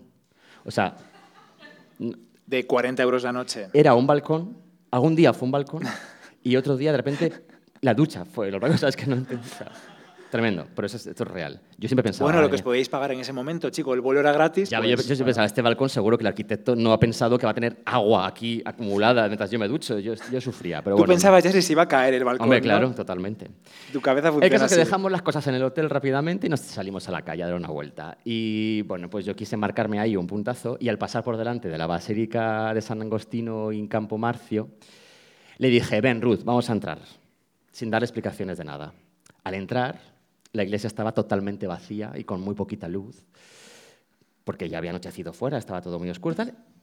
O 0.63 0.71
sea, 0.71 0.95
De 2.45 2.65
40 2.65 3.03
euros 3.03 3.23
la 3.23 3.33
noche. 3.33 3.67
era 3.73 3.93
un 3.93 4.07
balcón, 4.07 4.57
algún 4.91 5.15
día 5.15 5.33
fue 5.33 5.45
un 5.47 5.51
balcón 5.51 5.83
y 6.43 6.55
otro 6.55 6.77
día 6.77 6.91
de 6.91 6.97
repente 6.97 7.33
la 7.81 7.93
ducha 7.93 8.25
fue. 8.25 8.51
Lo 8.51 8.59
raro 8.59 8.73
es 8.87 8.95
que 8.95 9.05
no 9.05 9.15
entiendo. 9.15 9.45
Tremendo, 10.29 10.67
pero 10.75 10.85
eso 10.85 10.97
es, 10.97 11.07
esto 11.07 11.23
es 11.23 11.29
real. 11.29 11.61
Yo 11.77 11.87
siempre 11.87 12.03
pensaba. 12.03 12.25
Bueno, 12.29 12.41
lo 12.41 12.47
que 12.49 12.55
"Ay, 12.55 12.59
os 12.59 12.61
podíais 12.63 12.89
pagar 12.89 13.11
en 13.11 13.19
ese 13.19 13.31
momento, 13.33 13.69
chico, 13.69 13.93
el 13.93 14.01
vuelo 14.01 14.19
era 14.19 14.31
gratis. 14.31 14.69
ya, 14.69 14.79
pues, 14.79 14.89
yo, 14.89 14.95
yo 14.97 15.01
siempre 15.03 15.25
pensaba, 15.25 15.45
este 15.45 15.61
balcón 15.61 15.89
seguro 15.89 16.17
que 16.17 16.23
el 16.23 16.27
arquitecto 16.27 16.75
no 16.75 16.91
ha 16.93 16.99
pensado 16.99 17.37
que 17.37 17.45
va 17.45 17.51
a 17.51 17.53
tener 17.53 17.77
agua 17.85 18.27
aquí 18.27 18.61
acumulada 18.65 19.27
mientras 19.27 19.49
yo 19.51 19.59
me 19.59 19.67
ducho. 19.67 19.99
Yo, 19.99 20.13
yo 20.31 20.41
sufría, 20.41 20.81
pero 20.81 20.95
Tú 20.95 21.01
bueno. 21.01 21.13
pensabas 21.13 21.43
ya 21.43 21.51
si 21.51 21.61
se 21.61 21.73
iba 21.73 21.83
a 21.83 21.87
caer 21.87 22.13
el 22.15 22.23
balcón. 22.23 22.45
Hombre, 22.45 22.59
¿no? 22.59 22.63
claro, 22.63 22.91
totalmente. 22.91 23.47
Tu 23.93 24.01
cabeza 24.01 24.27
El 24.27 24.33
funciona 24.33 24.53
caso 24.55 24.65
es 24.65 24.71
que 24.71 24.81
así. 24.81 24.85
dejamos 24.87 25.11
las 25.11 25.21
cosas 25.21 25.45
en 25.47 25.55
el 25.55 25.63
hotel 25.63 25.89
rápidamente 25.89 26.47
y 26.47 26.49
nos 26.49 26.59
salimos 26.61 27.07
a 27.07 27.11
la 27.11 27.21
calle 27.21 27.43
a 27.43 27.47
dar 27.47 27.55
una 27.55 27.69
vuelta. 27.69 28.17
Y 28.25 28.81
bueno, 28.83 29.09
pues 29.09 29.25
yo 29.25 29.35
quise 29.35 29.55
marcarme 29.57 29.99
ahí 29.99 30.15
un 30.15 30.27
puntazo 30.27 30.77
y 30.79 30.89
al 30.89 30.97
pasar 30.97 31.23
por 31.23 31.37
delante 31.37 31.69
de 31.69 31.77
la 31.77 31.87
Basílica 31.87 32.73
de 32.73 32.81
San 32.81 33.01
Agostino 33.01 33.71
en 33.71 33.87
Campo 33.87 34.17
Marcio, 34.17 34.69
le 35.59 35.69
dije, 35.69 36.01
ven 36.01 36.21
Ruth, 36.21 36.41
vamos 36.43 36.69
a 36.69 36.73
entrar, 36.73 36.99
sin 37.71 37.89
dar 37.89 38.03
explicaciones 38.03 38.57
de 38.57 38.63
nada. 38.63 38.93
Al 39.43 39.53
entrar, 39.55 39.99
la 40.53 40.63
iglesia 40.63 40.87
estaba 40.87 41.13
totalmente 41.13 41.67
vacía 41.67 42.13
y 42.15 42.23
con 42.23 42.41
muy 42.41 42.55
poquita 42.55 42.87
luz, 42.87 43.25
porque 44.43 44.69
ya 44.69 44.77
había 44.77 44.91
anochecido 44.91 45.33
fuera, 45.33 45.57
estaba 45.57 45.81
todo 45.81 45.99
muy 45.99 46.09
oscuro 46.09 46.35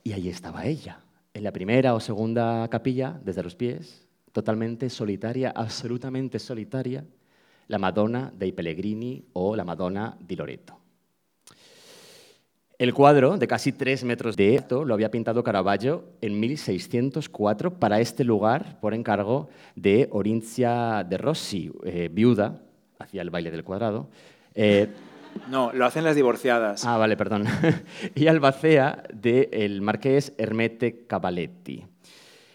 y 0.02 0.12
ahí 0.12 0.28
estaba 0.28 0.66
ella, 0.66 1.00
en 1.32 1.44
la 1.44 1.52
primera 1.52 1.94
o 1.94 2.00
segunda 2.00 2.68
capilla, 2.68 3.18
desde 3.24 3.42
los 3.42 3.54
pies, 3.54 4.06
totalmente 4.32 4.90
solitaria, 4.90 5.52
absolutamente 5.54 6.38
solitaria, 6.38 7.04
la 7.68 7.78
Madonna 7.78 8.30
dei 8.34 8.52
Pellegrini 8.52 9.24
o 9.32 9.56
la 9.56 9.64
Madonna 9.64 10.16
di 10.20 10.36
Loreto. 10.36 10.78
El 12.76 12.92
cuadro, 12.92 13.38
de 13.38 13.46
casi 13.46 13.72
tres 13.72 14.02
metros 14.02 14.36
de 14.36 14.58
alto, 14.58 14.84
lo 14.84 14.94
había 14.94 15.10
pintado 15.10 15.44
Caravaggio 15.44 16.04
en 16.20 16.40
1604 16.40 17.78
para 17.78 18.00
este 18.00 18.24
lugar 18.24 18.80
por 18.80 18.94
encargo 18.94 19.48
de 19.76 20.08
Orincia 20.10 21.06
de 21.08 21.16
Rossi, 21.16 21.70
eh, 21.84 22.10
viuda, 22.12 22.60
hacía 22.98 23.22
el 23.22 23.30
baile 23.30 23.50
del 23.50 23.64
cuadrado. 23.64 24.08
eh, 24.54 24.88
No, 25.48 25.72
lo 25.72 25.84
hacen 25.86 26.04
las 26.04 26.14
divorciadas. 26.16 26.84
Ah, 26.84 26.96
vale, 26.96 27.16
perdón. 27.16 27.44
y 28.14 28.26
albacea 28.26 29.02
del 29.12 29.80
marqués 29.82 30.32
Hermete 30.38 31.06
Cavaletti. 31.06 31.84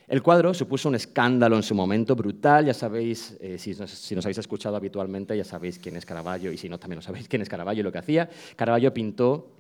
El 0.08 0.24
cuadro 0.24 0.56
supuso 0.56 0.90
un 0.90 0.96
escándalo 0.96 1.56
en 1.56 1.62
su 1.62 1.76
momento 1.76 2.16
brutal, 2.16 2.66
ya 2.66 2.74
sabéis, 2.74 3.38
eh, 3.42 3.60
si, 3.60 3.76
nos, 3.76 3.92
si 3.92 4.16
nos 4.16 4.26
habéis 4.26 4.40
escuchado 4.40 4.76
habitualmente, 4.76 5.38
ya 5.38 5.44
sabéis 5.44 5.78
quién 5.78 5.98
es 5.98 6.06
Caravaggio, 6.06 6.52
y 6.52 6.58
si 6.58 6.68
no, 6.68 6.80
también 6.80 6.96
lo 6.96 7.02
sabéis 7.04 7.28
quién 7.28 7.44
es 7.44 7.50
Caravaggio 7.50 7.82
y 7.82 7.84
lo 7.84 7.92
que 7.92 8.00
hacía. 8.00 8.28
Caravaggio 8.56 8.92
pintó 8.92 9.52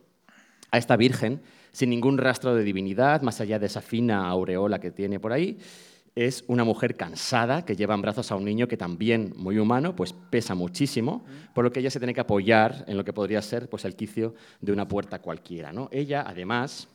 a 0.71 0.79
esta 0.79 0.97
Virgen 0.97 1.41
sin 1.71 1.91
ningún 1.91 2.17
rastro 2.17 2.55
de 2.55 2.63
divinidad, 2.63 3.21
más 3.21 3.39
allá 3.41 3.59
de 3.59 3.67
esa 3.67 3.81
fina 3.81 4.27
aureola 4.27 4.79
que 4.79 4.89
tiene 4.89 5.19
por 5.19 5.33
ahí. 5.33 5.59
Es 6.19 6.43
una 6.47 6.65
mujer 6.65 6.97
cansada 6.97 7.63
que 7.63 7.77
lleva 7.77 7.95
en 7.95 8.01
brazos 8.01 8.29
a 8.29 8.35
un 8.35 8.43
niño 8.43 8.67
que 8.67 8.75
también, 8.75 9.31
muy 9.37 9.57
humano, 9.57 9.95
pues 9.95 10.11
pesa 10.11 10.53
muchísimo, 10.53 11.23
por 11.53 11.63
lo 11.63 11.71
que 11.71 11.79
ella 11.79 11.89
se 11.89 11.97
tiene 11.97 12.13
que 12.13 12.19
apoyar 12.19 12.83
en 12.87 12.97
lo 12.97 13.05
que 13.05 13.13
podría 13.13 13.41
ser 13.41 13.69
pues, 13.69 13.85
el 13.85 13.95
quicio 13.95 14.35
de 14.59 14.73
una 14.73 14.85
puerta 14.85 15.19
cualquiera. 15.19 15.71
¿no? 15.71 15.87
Ella, 15.93 16.25
además, 16.27 16.89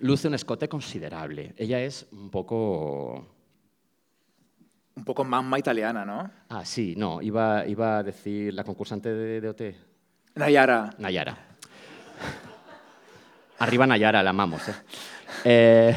luce 0.00 0.28
un 0.28 0.34
escote 0.34 0.68
considerable. 0.68 1.54
Ella 1.56 1.80
es 1.80 2.08
un 2.12 2.28
poco... 2.28 3.26
Un 4.96 5.04
poco 5.06 5.24
mamma 5.24 5.58
italiana, 5.58 6.04
¿no? 6.04 6.30
Ah, 6.50 6.66
sí, 6.66 6.92
no, 6.94 7.22
iba, 7.22 7.66
iba 7.66 7.96
a 7.96 8.02
decir 8.02 8.52
la 8.52 8.64
concursante 8.64 9.14
de, 9.14 9.40
de 9.40 9.48
OT. 9.48 9.62
Nayara. 10.34 10.90
Nayara. 10.98 11.38
Arriba 13.60 13.86
Nayara, 13.86 14.22
la 14.22 14.28
amamos. 14.28 14.68
¿eh? 14.68 14.74
Eh, 15.44 15.96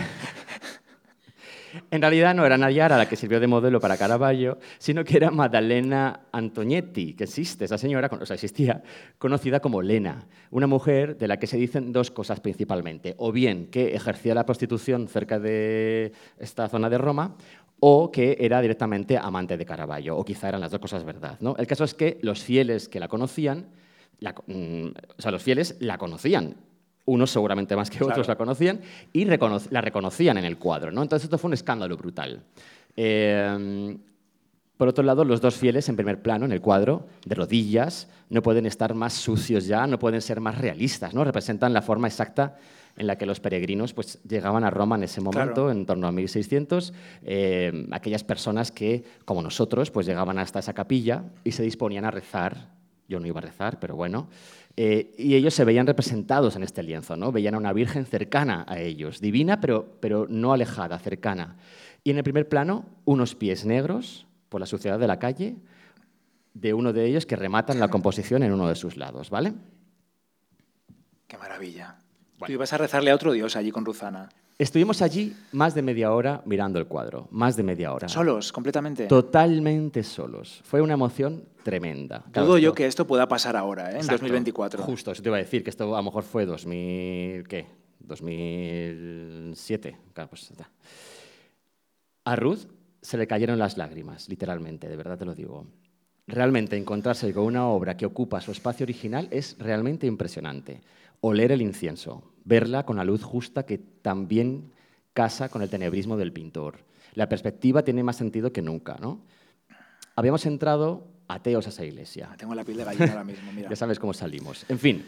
en 1.91 2.01
realidad 2.01 2.33
no 2.35 2.45
era 2.45 2.57
Nayara 2.57 2.97
la 2.97 3.07
que 3.07 3.15
sirvió 3.15 3.39
de 3.39 3.47
modelo 3.47 3.79
para 3.79 3.97
Caravaggio, 3.97 4.57
sino 4.77 5.03
que 5.03 5.17
era 5.17 5.31
Maddalena 5.31 6.21
Antognetti, 6.31 7.13
que 7.13 7.25
existe, 7.25 7.65
esa 7.65 7.77
señora, 7.77 8.09
o 8.11 8.25
sea, 8.25 8.35
existía, 8.35 8.83
conocida 9.17 9.59
como 9.59 9.81
Lena, 9.81 10.27
una 10.51 10.67
mujer 10.67 11.17
de 11.17 11.27
la 11.27 11.37
que 11.37 11.47
se 11.47 11.57
dicen 11.57 11.91
dos 11.91 12.11
cosas 12.11 12.39
principalmente, 12.39 13.15
o 13.17 13.31
bien 13.31 13.67
que 13.67 13.95
ejercía 13.95 14.33
la 14.35 14.45
prostitución 14.45 15.07
cerca 15.07 15.39
de 15.39 16.11
esta 16.37 16.67
zona 16.69 16.89
de 16.89 16.97
Roma, 16.97 17.35
o 17.79 18.11
que 18.11 18.37
era 18.39 18.61
directamente 18.61 19.17
amante 19.17 19.57
de 19.57 19.65
Caravaggio, 19.65 20.17
o 20.17 20.25
quizá 20.25 20.49
eran 20.49 20.61
las 20.61 20.71
dos 20.71 20.81
cosas 20.81 21.03
verdad. 21.03 21.37
El 21.57 21.67
caso 21.67 21.83
es 21.83 21.93
que 21.93 22.19
los 22.21 22.43
fieles 22.43 22.89
que 22.89 22.99
la 22.99 23.07
conocían, 23.07 23.67
mm, 24.21 24.87
o 25.17 25.21
sea, 25.21 25.31
los 25.31 25.43
fieles 25.43 25.77
la 25.79 25.97
conocían. 25.97 26.55
Unos 27.05 27.31
seguramente 27.31 27.75
más 27.75 27.89
que 27.89 28.03
otros 28.03 28.27
la 28.27 28.35
conocían 28.35 28.81
y 29.13 29.25
recono- 29.25 29.61
la 29.71 29.81
reconocían 29.81 30.37
en 30.37 30.45
el 30.45 30.57
cuadro. 30.57 30.91
¿no? 30.91 31.01
Entonces 31.01 31.25
esto 31.25 31.37
fue 31.37 31.47
un 31.49 31.53
escándalo 31.53 31.97
brutal. 31.97 32.43
Eh, 32.95 33.97
por 34.77 34.87
otro 34.87 35.03
lado, 35.03 35.25
los 35.25 35.41
dos 35.41 35.55
fieles 35.55 35.89
en 35.89 35.95
primer 35.97 36.21
plano, 36.21 36.45
en 36.45 36.53
el 36.53 36.61
cuadro, 36.61 37.07
de 37.25 37.35
rodillas, 37.35 38.07
no 38.29 38.41
pueden 38.41 38.65
estar 38.65 38.93
más 38.93 39.13
sucios 39.13 39.65
ya, 39.65 39.85
no 39.87 39.99
pueden 39.99 40.21
ser 40.21 40.39
más 40.39 40.57
realistas, 40.57 41.13
¿no? 41.13 41.23
Representan 41.25 41.73
la 41.73 41.81
forma 41.81 42.07
exacta 42.07 42.55
en 42.95 43.05
la 43.07 43.17
que 43.17 43.25
los 43.25 43.41
peregrinos 43.41 43.93
pues, 43.93 44.19
llegaban 44.23 44.63
a 44.63 44.69
Roma 44.69 44.95
en 44.95 45.03
ese 45.03 45.19
momento, 45.19 45.53
Claro. 45.65 45.71
en 45.71 45.85
torno 45.85 46.07
a 46.07 46.11
1600, 46.13 46.93
eh, 47.23 47.87
aquellas 47.91 48.23
personas 48.23 48.71
que, 48.71 49.03
como 49.25 49.41
nosotros, 49.41 49.91
pues 49.91 50.05
llegaban 50.05 50.37
hasta 50.39 50.59
esa 50.59 50.73
capilla 50.73 51.23
y 51.43 51.51
se 51.51 51.63
disponían 51.63 52.05
a 52.05 52.11
rezar. 52.11 52.69
Yo 53.09 53.19
no 53.19 53.27
iba 53.27 53.39
a 53.39 53.41
rezar, 53.41 53.79
pero 53.81 53.95
bueno. 53.97 54.29
Eh, 54.81 55.13
y 55.17 55.35
ellos 55.35 55.53
se 55.53 55.65
veían 55.65 55.85
representados 55.85 56.55
en 56.55 56.63
este 56.63 56.83
lienzo, 56.83 57.17
¿no? 57.17 57.33
Veían 57.33 57.53
a 57.53 57.57
una 57.57 57.73
virgen 57.73 58.05
cercana 58.05 58.63
a 58.65 58.79
ellos, 58.79 59.19
divina, 59.19 59.59
pero, 59.59 59.97
pero 59.99 60.25
no 60.29 60.53
alejada, 60.53 60.97
cercana. 60.99 61.57
Y 62.01 62.11
en 62.11 62.17
el 62.17 62.23
primer 62.23 62.47
plano, 62.47 62.85
unos 63.03 63.35
pies 63.35 63.65
negros 63.65 64.25
por 64.47 64.61
la 64.61 64.65
suciedad 64.65 64.97
de 64.97 65.05
la 65.05 65.19
calle, 65.19 65.57
de 66.53 66.73
uno 66.73 66.93
de 66.93 67.05
ellos 67.07 67.25
que 67.25 67.35
rematan 67.35 67.77
la 67.77 67.89
composición 67.89 68.41
en 68.41 68.53
uno 68.53 68.69
de 68.69 68.75
sus 68.75 68.95
lados, 68.95 69.29
¿vale? 69.29 69.51
Qué 71.27 71.37
maravilla. 71.37 71.97
Bueno. 72.37 72.47
Tú 72.47 72.53
ibas 72.53 72.71
a 72.71 72.77
rezarle 72.77 73.11
a 73.11 73.15
otro 73.15 73.33
dios 73.33 73.57
allí 73.57 73.71
con 73.71 73.83
Ruzana. 73.83 74.29
Estuvimos 74.63 75.01
allí 75.01 75.33
más 75.53 75.73
de 75.73 75.81
media 75.81 76.11
hora 76.11 76.41
mirando 76.45 76.79
el 76.79 76.85
cuadro, 76.85 77.29
más 77.31 77.55
de 77.55 77.63
media 77.63 77.93
hora. 77.93 78.09
Solos, 78.09 78.51
completamente. 78.51 79.07
Totalmente 79.07 80.03
solos. 80.03 80.59
Fue 80.65 80.81
una 80.81 80.95
emoción 80.95 81.45
tremenda. 81.63 82.25
Claro, 82.33 82.45
Dudo 82.49 82.57
yo 82.57 82.67
esto- 82.71 82.75
que 82.75 82.85
esto 82.85 83.07
pueda 83.07 83.25
pasar 83.29 83.55
ahora, 83.55 83.85
¿eh? 83.87 83.91
en 83.91 83.95
Exacto. 84.01 84.15
2024. 84.23 84.83
Justo, 84.83 85.11
eso 85.13 85.23
te 85.23 85.29
iba 85.29 85.37
a 85.37 85.39
decir, 85.39 85.63
que 85.63 85.69
esto 85.69 85.95
a 85.95 85.99
lo 85.99 86.03
mejor 86.03 86.23
fue 86.23 86.45
2000, 86.45 87.47
¿qué? 87.47 87.67
2007. 88.01 89.95
Claro, 90.13 90.29
pues 90.29 90.51
está. 90.51 90.69
A 92.25 92.35
Ruth 92.35 92.67
se 93.01 93.17
le 93.17 93.27
cayeron 93.27 93.59
las 93.59 93.77
lágrimas, 93.77 94.27
literalmente, 94.27 94.89
de 94.89 94.97
verdad 94.97 95.17
te 95.17 95.23
lo 95.23 95.35
digo. 95.35 95.67
Realmente 96.27 96.75
encontrarse 96.75 97.33
con 97.33 97.45
una 97.45 97.65
obra 97.69 97.95
que 97.95 98.05
ocupa 98.05 98.41
su 98.41 98.51
espacio 98.51 98.83
original 98.83 99.29
es 99.31 99.55
realmente 99.57 100.05
impresionante. 100.05 100.81
Oler 101.21 101.51
el 101.51 101.61
incienso, 101.61 102.23
verla 102.45 102.85
con 102.85 102.97
la 102.97 103.03
luz 103.03 103.23
justa 103.23 103.65
que 103.65 103.77
también 103.77 104.71
casa 105.13 105.49
con 105.49 105.61
el 105.61 105.69
tenebrismo 105.69 106.17
del 106.17 106.31
pintor. 106.31 106.85
La 107.13 107.27
perspectiva 107.27 107.83
tiene 107.83 108.03
más 108.03 108.15
sentido 108.15 108.53
que 108.53 108.61
nunca, 108.61 108.97
¿no? 109.01 109.21
Habíamos 110.15 110.45
entrado 110.45 111.07
ateos 111.27 111.65
a 111.65 111.69
esa 111.69 111.85
iglesia. 111.85 112.29
Ah, 112.31 112.37
Tengo 112.37 112.55
la 112.55 112.63
piel 112.63 112.77
de 112.77 112.83
gallina 112.83 113.11
ahora 113.11 113.23
mismo, 113.23 113.51
mira. 113.51 113.69
Ya 113.69 113.75
sabes 113.75 113.99
cómo 113.99 114.13
salimos. 114.13 114.65
En 114.69 114.79
fin, 114.79 115.05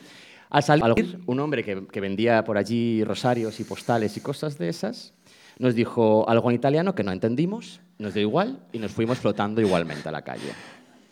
al 0.49 0.63
salir, 0.63 1.19
un 1.25 1.39
hombre 1.39 1.63
que, 1.63 1.87
que 1.87 2.01
vendía 2.01 2.43
por 2.43 2.57
allí 2.57 3.03
rosarios 3.03 3.59
y 3.59 3.63
postales 3.63 4.17
y 4.17 4.21
cosas 4.21 4.57
de 4.57 4.69
esas, 4.69 5.13
Nos 5.59 5.75
dijo 5.75 6.27
algo 6.27 6.49
en 6.49 6.55
italiano 6.55 6.95
que 6.95 7.03
no 7.03 7.11
entendimos, 7.11 7.81
nos 7.99 8.13
dio 8.13 8.23
igual 8.23 8.65
y 8.73 8.79
nos 8.79 8.91
fuimos 8.91 9.19
flotando 9.19 9.61
igualmente 9.61 10.09
a 10.09 10.11
la 10.11 10.23
calle. 10.23 10.51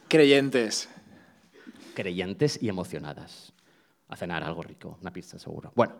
Creyentes. 0.07 0.89
Creyentes 1.93 2.57
y 2.61 2.67
emocionadas. 2.67 3.53
A 4.09 4.15
cenar 4.15 4.43
algo 4.43 4.61
rico, 4.63 4.97
una 5.01 5.13
pizza 5.13 5.37
seguro. 5.37 5.71
Bueno, 5.75 5.93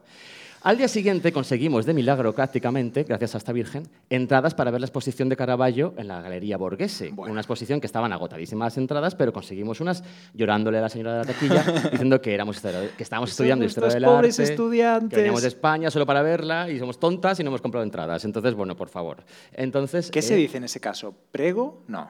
al 0.62 0.78
día 0.78 0.89
siguiente 0.89 1.32
conseguimos 1.32 1.86
de 1.86 1.93
milagro 1.93 2.34
prácticamente, 2.34 3.04
gracias 3.04 3.36
a 3.36 3.38
esta 3.38 3.54
Virgen, 3.54 3.88
entradas 4.10 4.54
para 4.54 4.72
ver 4.72 4.82
la 4.82 4.88
exposición 4.88 5.30
de 5.30 5.38
Caravaggio 5.38 5.93
en 5.95 6.10
la 6.10 6.22
Galería 6.22 6.58
Borghese. 6.58 7.12
Bueno. 7.12 7.32
Una 7.32 7.41
exposición 7.41 7.80
que 7.80 7.88
estaban 7.88 8.12
agotadísimas 8.12 8.74
las 8.74 8.78
entradas, 8.78 9.15
pero 9.15 9.32
conseguimos 9.32 9.80
unas 9.80 10.04
llorándole 10.34 10.80
a 10.80 10.82
la 10.82 10.89
señora 10.89 11.13
de 11.13 11.17
la 11.19 11.26
taquilla 11.26 11.63
diciendo 11.91 12.19
que, 12.19 12.34
éramos, 12.34 12.60
que 12.60 13.04
estábamos 13.04 13.32
estudiando 13.32 13.63
historia 13.63 13.93
del 13.93 14.04
pobres 14.04 14.38
arte, 14.38 14.52
estudiantes. 14.52 15.10
que 15.10 15.15
veníamos 15.15 15.43
de 15.43 15.48
España 15.48 15.89
solo 15.89 16.06
para 16.06 16.22
verla 16.22 16.69
y 16.69 16.78
somos 16.78 17.00
tontas 17.00 17.39
y 17.39 17.43
no 17.43 17.50
hemos 17.50 17.62
comprado 17.62 17.86
entradas. 17.86 18.26
Entonces, 18.26 18.54
bueno, 18.54 18.76
por 18.76 18.89
favor. 18.89 19.24
Entonces, 19.54 20.12
¿Qué 20.12 20.22
se 20.22 20.34
eh, 20.34 20.38
dice 20.38 20.58
en 20.58 20.65
ese 20.65 20.82
caso? 20.82 21.15
¿Prego? 21.32 21.84
No. 21.88 22.10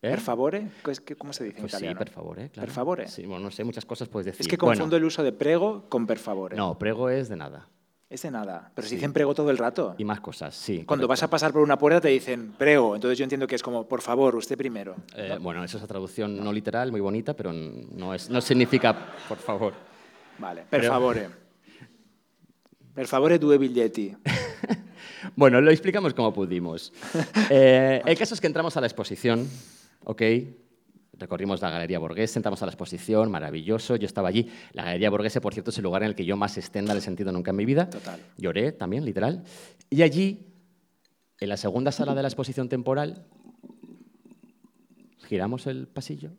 ¿Eh? 0.00 0.10
¿Per 0.10 0.20
favore? 0.20 0.68
¿Qué 0.84 0.90
es- 0.92 1.00
qué- 1.00 1.16
¿Cómo 1.16 1.32
se 1.32 1.42
dice 1.44 1.56
en 1.56 1.62
Pues 1.62 1.72
sí, 1.72 1.76
italiano? 1.78 1.98
per 1.98 2.10
favore, 2.10 2.50
claro. 2.50 2.66
Per 2.66 2.74
favore. 2.74 3.08
Sí, 3.08 3.26
bueno, 3.26 3.44
no 3.44 3.50
sé, 3.50 3.64
muchas 3.64 3.84
cosas 3.84 4.08
puedes 4.08 4.26
decir. 4.26 4.42
Es 4.42 4.48
que 4.48 4.56
Bueno, 4.56 4.74
confundo 4.78 4.96
el 4.96 5.04
uso 5.04 5.22
de 5.24 5.32
prego 5.32 5.86
con 5.88 6.06
per 6.06 6.18
favore. 6.18 6.56
No, 6.56 6.78
prego 6.78 7.10
es 7.10 7.28
de 7.28 7.36
nada. 7.36 7.66
Es 8.08 8.22
de 8.22 8.30
nada. 8.30 8.70
Pero 8.74 8.86
Sí. 8.86 8.90
si 8.90 8.94
dicen 8.96 9.12
prego 9.12 9.34
todo 9.34 9.50
el 9.50 9.58
rato. 9.58 9.94
Y 9.98 10.04
más 10.04 10.20
cosas, 10.20 10.54
sí. 10.54 10.84
Cuando 10.86 11.06
vas 11.08 11.18
a 11.18 11.26
correcto. 11.26 11.30
pasar 11.32 11.52
por 11.52 11.62
una 11.62 11.76
puerta 11.78 12.00
te 12.00 12.08
dicen 12.08 12.52
prego. 12.56 12.94
Entonces 12.94 13.18
yo 13.18 13.24
entiendo 13.24 13.46
que 13.48 13.56
es 13.56 13.62
como, 13.62 13.86
por 13.88 14.00
favor, 14.00 14.34
usted 14.36 14.56
primero. 14.56 14.94
Eh, 15.16 15.36
Bueno, 15.40 15.62
eso 15.64 15.76
es 15.76 15.82
una 15.82 15.88
traducción 15.88 16.42
no 16.42 16.52
literal, 16.52 16.90
muy 16.92 17.00
bonita, 17.00 17.34
pero 17.34 17.52
no, 17.52 18.14
es, 18.14 18.30
no 18.30 18.40
significa, 18.40 18.96
por 19.28 19.38
favor. 19.38 19.74
Vale. 20.38 20.62
Per 20.70 20.80
Pero- 20.80 20.92
favore. 20.92 21.28
Per 22.94 23.06
favore 23.08 23.38
due 23.38 23.58
biglietti. 23.58 24.16
Bueno, 25.34 25.60
lo 25.60 25.70
explicamos 25.72 26.14
como 26.14 26.32
pudimos. 26.32 26.92
Eh, 27.50 28.00
el 28.06 28.16
caso 28.16 28.34
es 28.34 28.40
que 28.40 28.46
entramos 28.46 28.76
a 28.76 28.80
la 28.80 28.86
exposición, 28.86 29.48
¿ok? 30.08 30.22
Recorrimos 31.12 31.60
la 31.60 31.70
Galería 31.70 31.98
Borghese, 31.98 32.38
entramos 32.38 32.62
a 32.62 32.66
la 32.66 32.72
exposición, 32.72 33.30
maravilloso. 33.30 33.96
Yo 33.96 34.06
estaba 34.06 34.28
allí. 34.28 34.50
La 34.72 34.84
Galería 34.84 35.10
Borghese, 35.10 35.40
por 35.40 35.52
cierto, 35.52 35.70
es 35.70 35.76
el 35.76 35.84
lugar 35.84 36.02
en 36.02 36.08
el 36.08 36.14
que 36.14 36.24
yo 36.24 36.36
más 36.36 36.56
estenda 36.56 36.96
he 36.96 37.00
sentido 37.00 37.30
nunca 37.30 37.50
en 37.50 37.56
mi 37.56 37.66
vida. 37.66 37.90
Total. 37.90 38.18
Lloré 38.38 38.72
también, 38.72 39.04
literal. 39.04 39.44
Y 39.90 40.02
allí, 40.02 40.46
en 41.40 41.48
la 41.48 41.56
segunda 41.56 41.92
sala 41.92 42.14
de 42.14 42.22
la 42.22 42.28
exposición 42.28 42.68
temporal, 42.68 43.26
giramos 45.26 45.66
el 45.66 45.88
pasillo 45.88 46.30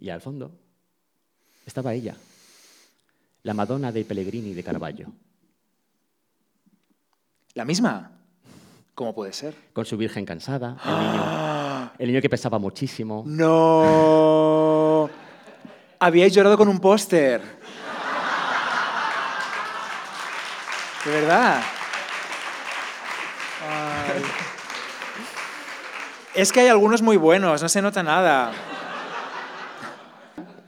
y 0.00 0.10
al 0.10 0.20
fondo 0.20 0.52
estaba 1.66 1.92
ella, 1.92 2.16
la 3.42 3.54
Madonna 3.54 3.90
dei 3.90 4.04
Pellegrini 4.04 4.54
de 4.54 4.62
Caravaggio. 4.62 5.12
¿La 7.54 7.64
misma? 7.64 8.12
¿Cómo 8.94 9.14
puede 9.14 9.32
ser? 9.32 9.54
con 9.72 9.84
su 9.84 9.96
virgen 9.96 10.24
cansada, 10.24 10.78
el 10.84 10.96
niño, 10.96 11.65
el 11.98 12.08
niño 12.08 12.20
que 12.20 12.28
pesaba 12.28 12.58
muchísimo. 12.58 13.22
¡No! 13.26 15.08
Habíais 15.98 16.34
llorado 16.34 16.56
con 16.56 16.68
un 16.68 16.78
póster. 16.78 17.40
¿De 21.04 21.10
verdad? 21.10 21.62
Ay. 23.62 24.22
Es 26.34 26.52
que 26.52 26.60
hay 26.60 26.68
algunos 26.68 27.00
muy 27.02 27.16
buenos, 27.16 27.62
no 27.62 27.68
se 27.68 27.80
nota 27.80 28.02
nada. 28.02 28.52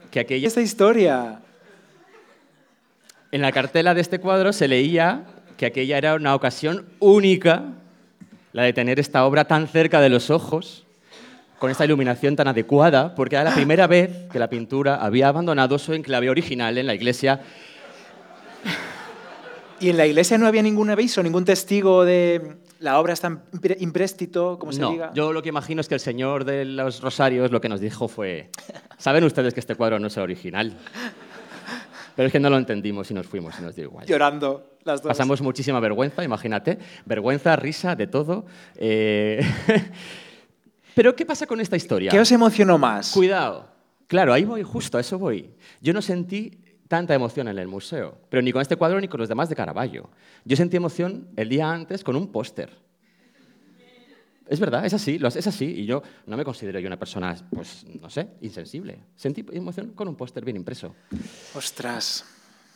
Que 0.09 0.19
¿Y 0.19 0.21
aquella, 0.21 0.47
esta 0.47 0.61
historia? 0.61 1.41
en 3.31 3.41
la 3.41 3.51
cartela 3.51 3.93
de 3.93 4.01
este 4.01 4.19
cuadro 4.19 4.53
se 4.53 4.67
leía 4.67 5.25
que 5.57 5.65
aquella 5.65 5.97
era 5.97 6.15
una 6.15 6.35
ocasión 6.35 6.87
única, 6.99 7.63
la 8.53 8.63
de 8.63 8.73
tener 8.73 8.99
esta 8.99 9.25
obra 9.25 9.45
tan 9.45 9.67
cerca 9.67 10.01
de 10.01 10.09
los 10.09 10.29
ojos, 10.29 10.85
con 11.59 11.69
esta 11.69 11.85
iluminación 11.85 12.35
tan 12.35 12.47
adecuada, 12.47 13.13
porque 13.15 13.35
era 13.35 13.43
la 13.43 13.53
primera 13.53 13.85
vez 13.85 14.27
que 14.31 14.39
la 14.39 14.49
pintura 14.49 14.95
había 14.95 15.27
abandonado 15.27 15.77
su 15.77 15.93
enclave 15.93 16.29
original 16.29 16.77
en 16.77 16.87
la 16.87 16.93
iglesia. 16.95 17.41
¿Y 19.81 19.89
en 19.89 19.97
la 19.97 20.05
iglesia 20.05 20.37
no 20.37 20.47
había 20.47 20.61
ningún 20.61 20.89
aviso, 20.89 21.23
ningún 21.23 21.45
testigo 21.45 22.03
de 22.03 22.57
la 22.79 22.99
obra 22.99 23.13
está 23.13 23.41
impréstito, 23.79 24.57
como 24.59 24.71
se 24.73 24.81
No, 24.81 24.91
diga? 24.91 25.11
yo 25.13 25.31
lo 25.33 25.41
que 25.41 25.49
imagino 25.49 25.79
es 25.81 25.87
que 25.87 25.95
el 25.95 25.99
señor 26.01 26.43
de 26.45 26.65
los 26.65 27.01
rosarios 27.01 27.51
lo 27.51 27.61
que 27.61 27.69
nos 27.69 27.79
dijo 27.79 28.07
fue, 28.07 28.49
¿saben 28.97 29.23
ustedes 29.23 29.53
que 29.53 29.59
este 29.61 29.75
cuadro 29.75 29.99
no 29.99 30.07
es 30.07 30.17
el 30.17 30.23
original? 30.23 30.73
Pero 32.15 32.27
es 32.27 32.31
que 32.33 32.39
no 32.39 32.49
lo 32.49 32.57
entendimos 32.57 33.09
y 33.11 33.13
nos 33.13 33.25
fuimos 33.27 33.55
y 33.59 33.61
nos 33.63 33.75
dio 33.75 33.85
igual. 33.85 34.05
Llorando 34.05 34.71
las 34.83 35.01
dos. 35.01 35.09
Pasamos 35.09 35.41
muchísima 35.41 35.79
vergüenza, 35.79 36.23
imagínate. 36.23 36.77
Vergüenza, 37.05 37.55
risa, 37.55 37.95
de 37.95 38.07
todo. 38.07 38.45
Eh, 38.75 39.41
Pero 40.99 41.15
¿qué 41.15 41.25
pasa 41.25 41.47
con 41.47 41.61
esta 41.61 41.77
historia? 41.77 42.11
¿Qué 42.11 42.19
os 42.19 42.29
emocionó 42.29 42.77
más? 42.77 43.13
Cuidado. 43.13 43.69
Claro, 44.05 44.33
ahí 44.33 44.43
voy, 44.43 44.63
justo 44.63 44.97
a 44.97 44.99
eso 44.99 45.17
voy. 45.17 45.49
Yo 45.79 45.93
no 45.93 46.01
sentí 46.01 46.59
tanta 46.89 47.15
emoción 47.15 47.47
en 47.47 47.57
el 47.57 47.69
museo, 47.69 48.17
pero 48.27 48.41
ni 48.41 48.51
con 48.51 48.61
este 48.61 48.75
cuadro 48.75 48.99
ni 48.99 49.07
con 49.07 49.17
los 49.17 49.29
demás 49.29 49.47
de 49.47 49.55
Caravaggio. 49.55 50.09
Yo 50.43 50.57
sentí 50.57 50.75
emoción 50.75 51.29
el 51.37 51.47
día 51.47 51.71
antes 51.71 52.03
con 52.03 52.17
un 52.17 52.33
póster. 52.33 52.75
Es 54.45 54.59
verdad, 54.59 54.85
es 54.85 54.93
así, 54.93 55.17
es 55.23 55.47
así. 55.47 55.67
Y 55.67 55.85
yo 55.85 56.03
no 56.25 56.35
me 56.35 56.43
considero 56.43 56.81
yo 56.81 56.87
una 56.87 56.99
persona, 56.99 57.33
pues, 57.49 57.85
no 58.01 58.09
sé, 58.09 58.31
insensible. 58.41 58.99
Sentí 59.15 59.45
emoción 59.53 59.91
con 59.91 60.09
un 60.09 60.17
póster 60.17 60.43
bien 60.43 60.57
impreso. 60.57 60.93
Ostras. 61.55 62.25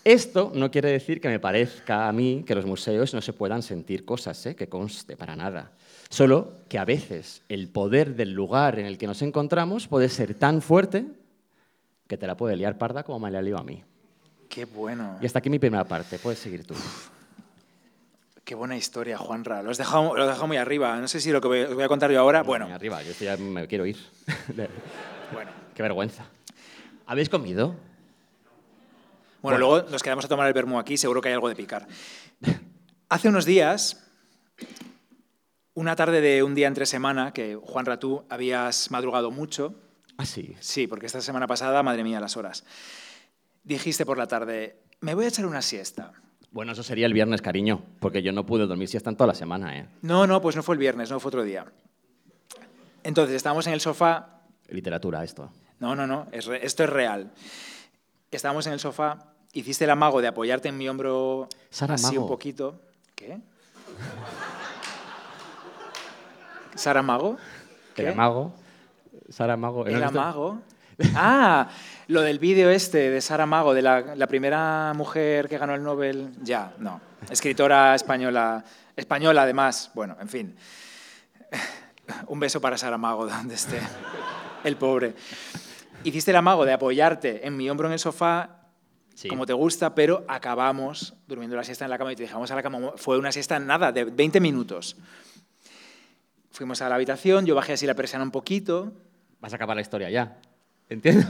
Esto 0.05 0.53
no 0.55 0.71
quiere 0.71 0.91
decir 0.91 1.19
que 1.19 1.27
me 1.27 1.41
parezca 1.41 2.07
a 2.07 2.13
mí 2.13 2.45
que 2.47 2.55
los 2.55 2.65
museos 2.65 3.13
no 3.13 3.21
se 3.21 3.33
puedan 3.33 3.61
sentir 3.61 4.05
cosas, 4.05 4.45
¿eh? 4.45 4.55
que 4.55 4.69
conste 4.69 5.17
para 5.17 5.35
nada. 5.35 5.73
Solo 6.13 6.53
que 6.69 6.77
a 6.77 6.85
veces 6.85 7.41
el 7.49 7.69
poder 7.69 8.13
del 8.15 8.33
lugar 8.33 8.77
en 8.77 8.85
el 8.85 8.99
que 8.99 9.07
nos 9.07 9.23
encontramos 9.23 9.87
puede 9.87 10.09
ser 10.09 10.35
tan 10.35 10.61
fuerte 10.61 11.07
que 12.07 12.17
te 12.19 12.27
la 12.27 12.37
puede 12.37 12.55
liar 12.55 12.77
parda 12.77 13.01
como 13.01 13.19
me 13.19 13.31
la 13.31 13.41
lió 13.41 13.57
a 13.57 13.63
mí. 13.63 13.83
Qué 14.47 14.65
bueno. 14.65 15.17
Y 15.19 15.25
hasta 15.25 15.39
aquí 15.39 15.49
mi 15.49 15.57
primera 15.57 15.85
parte. 15.85 16.19
Puedes 16.19 16.37
seguir 16.37 16.67
tú. 16.67 16.75
Qué 18.45 18.53
buena 18.53 18.77
historia, 18.77 19.17
Juanra. 19.17 19.63
Lo 19.63 19.71
has 19.71 19.79
dejado, 19.79 20.15
lo 20.15 20.21
has 20.21 20.27
dejado 20.27 20.45
muy 20.45 20.57
arriba. 20.57 20.95
No 20.97 21.07
sé 21.07 21.19
si 21.19 21.31
lo 21.31 21.41
que 21.41 21.47
voy- 21.47 21.65
voy 21.73 21.83
a 21.83 21.87
contar 21.87 22.11
yo 22.11 22.19
ahora. 22.19 22.43
Bueno, 22.43 22.65
Muy 22.65 22.75
arriba, 22.75 23.01
yo 23.01 23.11
ya 23.19 23.35
me 23.35 23.67
quiero 23.67 23.87
ir. 23.87 23.97
bueno. 25.33 25.49
Qué 25.73 25.81
vergüenza. 25.81 26.25
¿Habéis 27.07 27.27
comido? 27.29 27.69
Bueno, 27.69 27.79
Bueno. 29.41 29.57
luego 29.57 29.89
nos 29.89 30.03
quedamos 30.03 30.25
a 30.25 30.27
tomar 30.27 30.45
el 30.45 30.53
vermú 30.53 30.77
aquí, 30.77 30.95
seguro 30.95 31.21
que 31.21 31.29
hay 31.29 31.33
algo 31.33 31.49
de 31.49 31.55
picar. 31.55 31.87
Hace 33.09 33.29
unos 33.29 33.45
días, 33.45 33.99
una 35.75 35.95
tarde 35.95 36.21
de 36.21 36.43
un 36.43 36.55
día 36.55 36.67
entre 36.67 36.85
semana, 36.85 37.33
que 37.33 37.55
Juanra, 37.55 37.99
tú 37.99 38.25
habías 38.29 38.91
madrugado 38.91 39.31
mucho. 39.31 39.73
Ah, 40.17 40.25
sí. 40.25 40.55
Sí, 40.59 40.87
porque 40.87 41.07
esta 41.07 41.21
semana 41.21 41.47
pasada, 41.47 41.81
madre 41.83 42.03
mía, 42.03 42.19
las 42.19 42.37
horas. 42.37 42.63
Dijiste 43.63 44.05
por 44.05 44.17
la 44.17 44.27
tarde, 44.27 44.77
me 45.01 45.15
voy 45.15 45.25
a 45.25 45.29
echar 45.29 45.45
una 45.45 45.61
siesta. 45.61 46.11
Bueno, 46.51 46.73
eso 46.73 46.83
sería 46.83 47.07
el 47.07 47.13
viernes, 47.13 47.41
cariño, 47.41 47.81
porque 47.99 48.21
yo 48.21 48.31
no 48.31 48.45
pude 48.45 48.67
dormir 48.67 48.87
siesta 48.87 49.09
en 49.09 49.15
toda 49.15 49.29
la 49.29 49.33
semana, 49.35 49.75
¿eh? 49.79 49.87
No, 50.03 50.27
no, 50.27 50.39
pues 50.41 50.55
no 50.55 50.61
fue 50.61 50.75
el 50.75 50.79
viernes, 50.79 51.09
no 51.09 51.19
fue 51.19 51.29
otro 51.29 51.43
día. 51.43 51.65
Entonces, 53.03 53.35
estábamos 53.35 53.65
en 53.65 53.73
el 53.73 53.81
sofá. 53.81 54.41
Literatura, 54.69 55.23
esto. 55.23 55.51
No, 55.79 55.95
no, 55.95 56.05
no, 56.05 56.27
es 56.31 56.45
re- 56.45 56.63
esto 56.65 56.83
es 56.83 56.89
real. 56.91 57.31
Estábamos 58.29 58.67
en 58.67 58.73
el 58.73 58.79
sofá, 58.79 59.33
hiciste 59.51 59.83
el 59.85 59.89
amago 59.89 60.21
de 60.21 60.27
apoyarte 60.27 60.69
en 60.69 60.77
mi 60.77 60.87
hombro 60.87 61.49
Sara 61.71 61.95
así 61.95 62.05
Mago. 62.13 62.21
un 62.21 62.27
poquito. 62.27 62.79
¿Qué? 63.15 63.39
¿Sara 66.75 67.01
Mago? 67.01 67.37
¿Qué? 67.95 68.03
El 68.03 68.09
amago. 68.13 68.53
Sara 69.29 69.55
Mago. 69.57 69.83
¿no 69.85 69.89
El 69.89 70.03
amago. 70.03 70.61
Ah, 71.15 71.69
lo 72.07 72.21
del 72.21 72.39
vídeo 72.39 72.69
este 72.69 73.09
de 73.09 73.21
Sara 73.21 73.45
Mago, 73.45 73.73
de 73.73 73.81
la, 73.81 74.15
la 74.15 74.27
primera 74.27 74.93
mujer 74.95 75.47
que 75.49 75.57
ganó 75.57 75.73
el 75.75 75.83
Nobel. 75.83 76.31
Ya, 76.41 76.73
no. 76.79 77.01
Escritora 77.29 77.95
española. 77.95 78.63
Española, 78.95 79.43
además. 79.43 79.91
Bueno, 79.95 80.15
en 80.19 80.29
fin. 80.29 80.55
Un 82.27 82.39
beso 82.39 82.61
para 82.61 82.77
Sara 82.77 82.97
Mago, 82.97 83.25
donde 83.27 83.55
esté. 83.55 83.79
El 84.63 84.75
pobre. 84.77 85.15
Hiciste 86.03 86.31
el 86.31 86.37
amago 86.37 86.65
de 86.65 86.73
apoyarte 86.73 87.45
en 87.47 87.55
mi 87.55 87.69
hombro 87.69 87.87
en 87.87 87.93
el 87.93 87.99
sofá, 87.99 88.59
Sí. 89.15 89.27
como 89.27 89.45
te 89.45 89.53
gusta, 89.53 89.93
pero 89.93 90.25
acabamos 90.27 91.13
durmiendo 91.27 91.55
la 91.55 91.63
siesta 91.63 91.85
en 91.85 91.91
la 91.91 91.99
cama 91.99 92.11
y 92.11 92.15
te 92.15 92.23
dejamos 92.23 92.49
a 92.49 92.55
la 92.55 92.63
cama. 92.63 92.93
Fue 92.95 93.17
una 93.19 93.31
siesta 93.31 93.59
nada, 93.59 93.91
de 93.91 94.05
20 94.05 94.39
minutos. 94.39 94.97
Fuimos 96.53 96.81
a 96.81 96.89
la 96.89 96.95
habitación, 96.95 97.45
yo 97.45 97.55
bajé 97.55 97.73
así 97.73 97.87
la 97.87 97.95
persiana 97.95 98.23
un 98.23 98.31
poquito, 98.31 98.93
Vas 99.43 99.51
a 99.51 99.57
acabar 99.57 99.75
la 99.75 99.81
historia 99.81 100.09
ya. 100.09 100.37
¿Entiendo? 100.87 101.27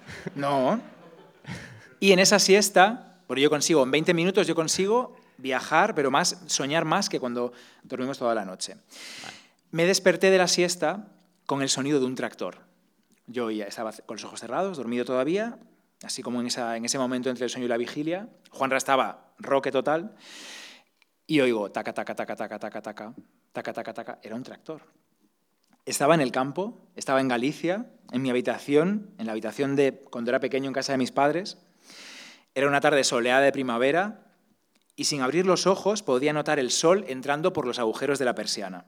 No. 0.36 0.80
Y 1.98 2.12
en 2.12 2.20
esa 2.20 2.38
siesta, 2.38 3.18
porque 3.26 3.42
yo 3.42 3.50
consigo, 3.50 3.82
en 3.82 3.90
20 3.90 4.14
minutos 4.14 4.46
yo 4.46 4.54
consigo 4.54 5.16
viajar, 5.36 5.96
pero 5.96 6.12
más, 6.12 6.42
soñar 6.46 6.84
más 6.84 7.08
que 7.08 7.18
cuando 7.18 7.52
dormimos 7.82 8.18
toda 8.18 8.36
la 8.36 8.44
noche. 8.44 8.76
Me 9.72 9.84
desperté 9.84 10.30
de 10.30 10.38
la 10.38 10.46
siesta 10.46 11.08
con 11.44 11.60
el 11.60 11.68
sonido 11.68 11.98
de 11.98 12.06
un 12.06 12.14
tractor. 12.14 12.58
Yo 13.26 13.50
ya 13.50 13.64
estaba 13.64 13.90
con 13.90 14.14
los 14.14 14.24
ojos 14.24 14.38
cerrados, 14.38 14.76
dormido 14.76 15.04
todavía, 15.04 15.58
así 16.04 16.22
como 16.22 16.40
en, 16.40 16.46
esa, 16.46 16.76
en 16.76 16.84
ese 16.84 16.98
momento 16.98 17.30
entre 17.30 17.44
el 17.46 17.50
sueño 17.50 17.66
y 17.66 17.68
la 17.68 17.78
vigilia. 17.78 18.28
Juanra 18.50 18.76
estaba 18.76 19.32
roque 19.40 19.72
total. 19.72 20.14
y 21.26 21.40
oigo 21.40 21.72
taca, 21.72 21.92
taca, 21.92 22.14
taca, 22.14 22.36
taca, 22.36 22.58
taca, 22.60 22.80
taca, 22.80 22.82
taca, 22.82 23.14
Era 24.22 24.34
un 24.34 24.42
tractor. 24.42 24.82
Estaba 25.84 26.14
en 26.14 26.20
el 26.20 26.32
campo, 26.32 26.88
estaba 26.96 27.20
en 27.20 27.28
Galicia, 27.28 27.86
en 28.10 28.22
mi 28.22 28.30
habitación, 28.30 29.14
en 29.18 29.26
la 29.26 29.32
habitación 29.32 29.76
de 29.76 30.02
cuando 30.10 30.30
era 30.30 30.40
pequeño 30.40 30.66
en 30.66 30.74
casa 30.74 30.92
de 30.92 30.98
mis 30.98 31.12
padres. 31.12 31.58
Era 32.54 32.68
una 32.68 32.80
tarde 32.80 33.04
soleada 33.04 33.42
de 33.42 33.52
primavera 33.52 34.26
y 34.96 35.04
sin 35.04 35.20
abrir 35.20 35.46
los 35.46 35.66
ojos 35.66 36.02
podía 36.02 36.32
notar 36.32 36.58
el 36.58 36.70
sol 36.70 37.04
entrando 37.08 37.52
por 37.52 37.66
los 37.66 37.78
agujeros 37.78 38.18
de 38.18 38.24
la 38.24 38.34
persiana. 38.34 38.84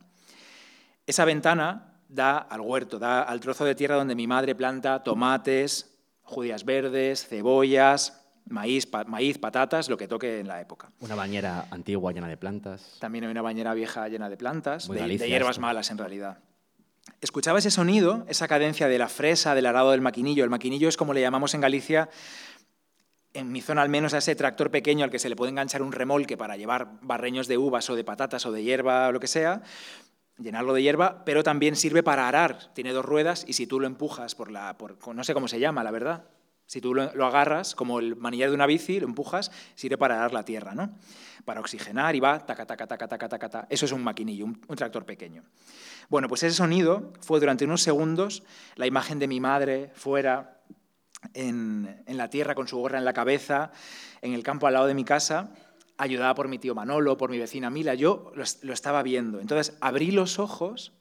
Esa 1.06 1.24
ventana 1.24 2.00
da 2.08 2.38
al 2.38 2.60
huerto, 2.60 2.98
da 2.98 3.22
al 3.22 3.40
trozo 3.40 3.64
de 3.64 3.74
tierra 3.74 3.96
donde 3.96 4.14
mi 4.14 4.26
madre 4.26 4.54
planta 4.54 5.02
tomates, 5.02 5.98
judías 6.22 6.64
verdes, 6.64 7.26
cebollas, 7.26 8.17
maíz, 8.48 8.88
maíz, 9.06 9.38
patatas, 9.38 9.88
lo 9.88 9.96
que 9.96 10.08
toque 10.08 10.40
en 10.40 10.48
la 10.48 10.60
época. 10.60 10.90
Una 11.00 11.14
bañera 11.14 11.66
antigua 11.70 12.12
llena 12.12 12.28
de 12.28 12.36
plantas. 12.36 12.96
También 13.00 13.24
hay 13.24 13.30
una 13.30 13.42
bañera 13.42 13.74
vieja 13.74 14.08
llena 14.08 14.28
de 14.28 14.36
plantas, 14.36 14.88
de, 14.88 15.18
de, 15.18 15.28
hierbas 15.28 15.58
malas 15.58 15.90
en 15.90 15.98
realidad. 15.98 16.38
Escuchaba 17.20 17.58
ese 17.58 17.70
sonido, 17.70 18.24
esa 18.28 18.48
cadencia 18.48 18.88
de 18.88 18.98
la 18.98 19.08
fresa, 19.08 19.54
del 19.54 19.66
arado 19.66 19.90
del 19.90 20.00
maquinillo. 20.00 20.44
El 20.44 20.50
maquinillo 20.50 20.88
es 20.88 20.96
como 20.96 21.14
le 21.14 21.20
llamamos 21.20 21.54
en 21.54 21.60
Galicia, 21.60 22.08
en 23.34 23.52
mi 23.52 23.60
zona 23.60 23.82
al 23.82 23.88
menos, 23.88 24.14
a 24.14 24.18
ese 24.18 24.34
tractor 24.34 24.70
pequeño 24.70 25.04
al 25.04 25.10
que 25.10 25.18
se 25.18 25.28
le 25.28 25.36
puede 25.36 25.50
enganchar 25.50 25.82
un 25.82 25.92
remolque 25.92 26.36
para 26.36 26.56
llevar 26.56 26.98
barreños 27.02 27.48
de 27.48 27.58
uvas 27.58 27.88
o 27.90 27.96
de 27.96 28.04
patatas 28.04 28.46
o 28.46 28.52
de 28.52 28.62
hierba 28.62 29.08
o 29.08 29.12
lo 29.12 29.20
que 29.20 29.26
sea, 29.26 29.62
llenarlo 30.38 30.74
de 30.74 30.82
hierba, 30.82 31.24
pero 31.24 31.42
también 31.42 31.76
sirve 31.76 32.02
para 32.02 32.28
arar. 32.28 32.72
Tiene 32.74 32.92
dos 32.92 33.04
ruedas 33.04 33.44
y 33.46 33.54
si 33.54 33.66
tú 33.66 33.80
lo 33.80 33.86
empujas 33.86 34.34
por 34.34 34.50
la... 34.50 34.76
no 35.14 35.24
sé 35.24 35.34
cómo 35.34 35.48
se 35.48 35.60
llama, 35.60 35.82
la 35.84 35.90
verdad. 35.90 36.24
Si 36.68 36.82
tú 36.82 36.92
lo, 36.92 37.24
agarras, 37.24 37.74
como 37.74 37.98
el 37.98 38.14
manillar 38.14 38.50
de 38.50 38.54
una 38.54 38.66
bici, 38.66 39.00
lo 39.00 39.06
empujas, 39.06 39.50
sirve 39.74 39.96
para 39.96 40.16
arar 40.16 40.34
la 40.34 40.44
tierra, 40.44 40.74
¿no? 40.74 40.98
Para 41.46 41.60
oxigenar 41.60 42.14
y 42.14 42.20
va, 42.20 42.44
taca, 42.44 42.66
taca, 42.66 42.86
taca, 42.86 43.08
taca, 43.08 43.26
taca, 43.26 43.48
taca. 43.48 43.66
Eso 43.70 43.86
es 43.86 43.92
un 43.92 44.04
maquinillo, 44.04 44.44
un, 44.44 44.76
tractor 44.76 45.06
pequeño. 45.06 45.44
Bueno, 46.10 46.28
pues 46.28 46.42
ese 46.42 46.54
sonido 46.54 47.14
fue 47.22 47.40
durante 47.40 47.64
unos 47.64 47.80
segundos 47.80 48.42
la 48.76 48.86
imagen 48.86 49.18
de 49.18 49.28
mi 49.28 49.40
madre 49.40 49.90
fuera 49.94 50.60
en, 51.32 52.04
la 52.06 52.28
tierra 52.28 52.54
con 52.54 52.68
su 52.68 52.76
gorra 52.76 52.98
en 52.98 53.06
la 53.06 53.14
cabeza, 53.14 53.72
en 54.20 54.34
el 54.34 54.42
campo 54.42 54.66
al 54.66 54.74
lado 54.74 54.88
de 54.88 54.94
mi 54.94 55.04
casa, 55.04 55.54
ayudada 55.96 56.34
por 56.34 56.48
mi 56.48 56.58
tío 56.58 56.74
Manolo, 56.74 57.16
por 57.16 57.30
mi 57.30 57.38
vecina 57.38 57.70
Mila, 57.70 57.94
yo 57.94 58.30
lo, 58.34 58.74
estaba 58.74 59.02
viendo. 59.02 59.40
Entonces 59.40 59.74
abrí 59.80 60.10
los 60.10 60.38
ojos 60.38 60.92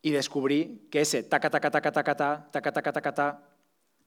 y 0.00 0.10
descubrí 0.12 0.88
que 0.90 1.02
ese 1.02 1.22
taca, 1.22 1.50
taca, 1.50 1.70
taca, 1.70 1.92
taca, 1.92 2.16
taca, 2.16 2.50
taca, 2.50 2.72
taca, 2.72 2.92
taca, 2.92 3.12
taca, 3.12 3.57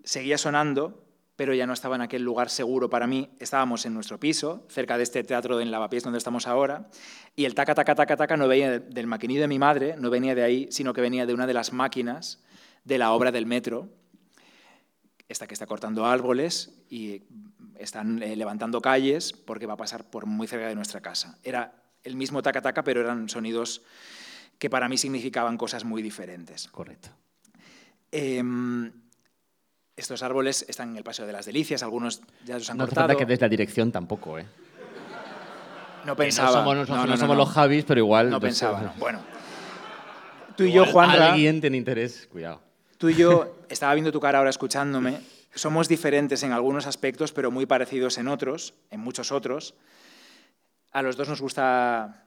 seguía 0.03 0.37
sonando, 0.37 1.05
pero 1.35 1.53
ya 1.53 1.65
no 1.65 1.73
estaba 1.73 1.95
en 1.95 2.01
aquel 2.01 2.23
lugar 2.23 2.49
seguro 2.49 2.89
para 2.89 3.07
mí. 3.07 3.29
Estábamos 3.39 3.85
en 3.85 3.93
nuestro 3.93 4.19
piso, 4.19 4.65
cerca 4.69 4.97
de 4.97 5.03
este 5.03 5.23
teatro 5.23 5.59
en 5.59 5.71
Lavapiés 5.71 6.03
donde 6.03 6.17
estamos 6.17 6.47
ahora, 6.47 6.89
y 7.35 7.45
el 7.45 7.55
taca, 7.55 7.73
taca, 7.73 7.95
taca, 7.95 8.15
taca 8.15 8.37
no 8.37 8.47
venía 8.47 8.79
del 8.79 9.07
maquinillo 9.07 9.41
de 9.41 9.47
mi 9.47 9.59
madre, 9.59 9.95
no 9.97 10.09
venía 10.09 10.35
de 10.35 10.43
ahí, 10.43 10.67
sino 10.71 10.93
que 10.93 11.01
venía 11.01 11.25
de 11.25 11.33
una 11.33 11.47
de 11.47 11.53
las 11.53 11.73
máquinas 11.73 12.43
de 12.83 12.97
la 12.97 13.11
obra 13.11 13.31
del 13.31 13.45
metro, 13.45 13.89
esta 15.27 15.47
que 15.47 15.53
está 15.53 15.65
cortando 15.65 16.05
árboles 16.05 16.73
y 16.89 17.23
están 17.79 18.21
eh, 18.21 18.35
levantando 18.35 18.81
calles 18.81 19.33
porque 19.33 19.65
va 19.65 19.73
a 19.73 19.77
pasar 19.77 20.09
por 20.09 20.25
muy 20.25 20.47
cerca 20.47 20.67
de 20.67 20.75
nuestra 20.75 21.01
casa. 21.01 21.37
Era 21.43 21.73
el 22.03 22.15
mismo 22.15 22.41
taca-taca, 22.41 22.83
pero 22.83 23.01
eran 23.01 23.29
sonidos 23.29 23.81
que 24.59 24.69
para 24.69 24.89
mí 24.89 24.97
significaban 24.97 25.57
cosas 25.57 25.85
muy 25.85 26.01
diferentes. 26.01 26.67
Correcto. 26.67 27.09
Em, 28.11 28.91
estos 30.01 30.23
árboles 30.23 30.65
están 30.67 30.89
en 30.89 30.97
el 30.97 31.03
Paseo 31.03 31.25
de 31.25 31.33
las 31.33 31.45
Delicias, 31.45 31.83
algunos 31.83 32.21
ya 32.45 32.57
los 32.57 32.69
han 32.69 32.77
no 32.77 32.85
cortado. 32.85 33.07
No 33.09 33.17
que 33.17 33.25
desde 33.25 33.41
la 33.41 33.49
dirección 33.49 33.91
tampoco, 33.91 34.37
¿eh? 34.37 34.45
No 36.05 36.15
pensaba. 36.15 36.63
no 36.63 36.85
somos, 36.85 37.07
no, 37.07 37.17
somos 37.17 37.37
los 37.37 37.49
Javis, 37.49 37.85
pero 37.85 37.99
igual... 37.99 38.29
No 38.29 38.39
pensaba, 38.39 38.93
Bueno. 38.97 39.19
Tú 40.57 40.63
y 40.63 40.71
yo, 40.71 40.85
Juan. 40.85 41.09
Alguien 41.09 41.61
tiene 41.61 41.77
interés, 41.77 42.27
cuidado. 42.31 42.61
Tú 42.97 43.09
y 43.09 43.15
yo, 43.15 43.55
estaba 43.69 43.93
viendo 43.93 44.11
tu 44.11 44.19
cara 44.19 44.39
ahora 44.39 44.49
escuchándome, 44.49 45.21
somos 45.53 45.87
diferentes 45.87 46.43
en 46.43 46.51
algunos 46.51 46.87
aspectos, 46.87 47.31
pero 47.31 47.51
muy 47.51 47.65
parecidos 47.65 48.17
en 48.17 48.27
otros, 48.27 48.73
en 48.89 48.99
muchos 48.99 49.31
otros. 49.31 49.75
A 50.91 51.01
los 51.01 51.15
dos 51.15 51.29
nos 51.29 51.41
gusta 51.41 52.25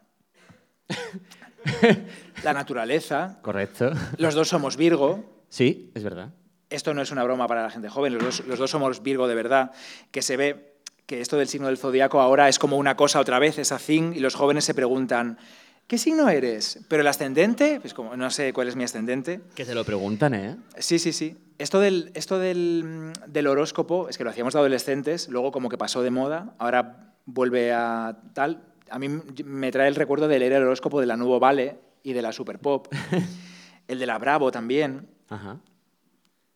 la 2.45 2.53
naturaleza. 2.53 3.39
Correcto. 3.43 3.93
Los 4.19 4.35
dos 4.35 4.49
somos 4.49 4.77
Virgo. 4.77 5.45
Sí, 5.49 5.93
es 5.95 6.03
verdad. 6.03 6.31
Esto 6.71 6.95
no 6.95 7.03
es 7.03 7.11
una 7.11 7.25
broma 7.25 7.47
para 7.47 7.63
la 7.63 7.71
gente 7.71 7.89
joven, 7.89 8.15
los 8.15 8.59
dos, 8.59 8.71
somos 8.71 9.03
Virgo 9.03 9.29
de 9.29 9.35
verdad, 9.35 9.73
que 10.11 10.23
se 10.23 10.37
ve 10.37 10.75
que 11.07 11.21
esto 11.21 11.37
del 11.37 11.49
signo 11.49 11.67
del 11.67 11.77
zodiaco 11.77 12.21
ahora 12.21 12.49
es 12.49 12.59
como 12.59 12.79
una 12.79 12.97
cosa 12.97 13.21
otra 13.21 13.39
vez, 13.39 13.59
es 13.59 13.73
thing, 13.85 14.15
y 14.15 14.21
los 14.21 14.35
jóvenes 14.35 14.65
se 14.65 14.75
preguntan, 14.75 15.39
¿qué 15.87 15.99
signo 15.99 16.29
eres? 16.29 16.81
Pero 16.89 17.03
el 17.03 17.07
ascendente, 17.07 17.79
pues 17.81 17.93
como 17.93 18.17
no 18.17 18.31
sé 18.31 18.53
cuál 18.53 18.69
es 18.69 18.77
mi 18.77 18.85
ascendente. 18.85 19.43
Que 19.55 19.65
se 19.65 19.75
lo 19.75 19.85
preguntan, 19.85 20.35
¿eh? 20.35 20.57
Sí, 20.79 20.99
sí, 20.99 21.13
sí. 21.13 21.37
Esto 21.59 21.79
del, 21.81 22.11
esto 22.15 22.39
del, 22.39 23.13
del 23.27 23.47
horóscopo 23.47 24.09
es 24.09 24.19
que 24.19 24.25
lo 24.25 24.31
hacíamos 24.31 24.55
de 24.55 24.61
adolescentes, 24.61 25.29
luego 25.29 25.53
como 25.53 25.69
que 25.69 25.79
pasó 25.79 26.03
de 26.03 26.11
moda, 26.11 26.55
ahora 26.59 27.15
vuelve 27.27 27.73
a 27.73 28.17
tal. 28.33 28.65
A 28.91 28.99
mí 28.99 29.09
me 29.09 29.71
trae 29.71 29.89
el 29.89 29.95
recuerdo 29.95 30.29
de 30.29 30.39
leer 30.39 30.55
el 30.55 30.63
horóscopo 30.63 31.01
de 31.01 31.07
la 31.07 31.17
Nuevo 31.17 31.39
Vale 31.39 31.79
y 32.03 32.13
de 32.13 32.23
la 32.23 32.33
Super 32.33 32.59
Pop, 32.59 32.89
el 33.89 33.99
de 33.99 34.07
la 34.07 34.19
Bravo 34.19 34.51
también. 34.51 35.07
Ajá. 35.29 35.59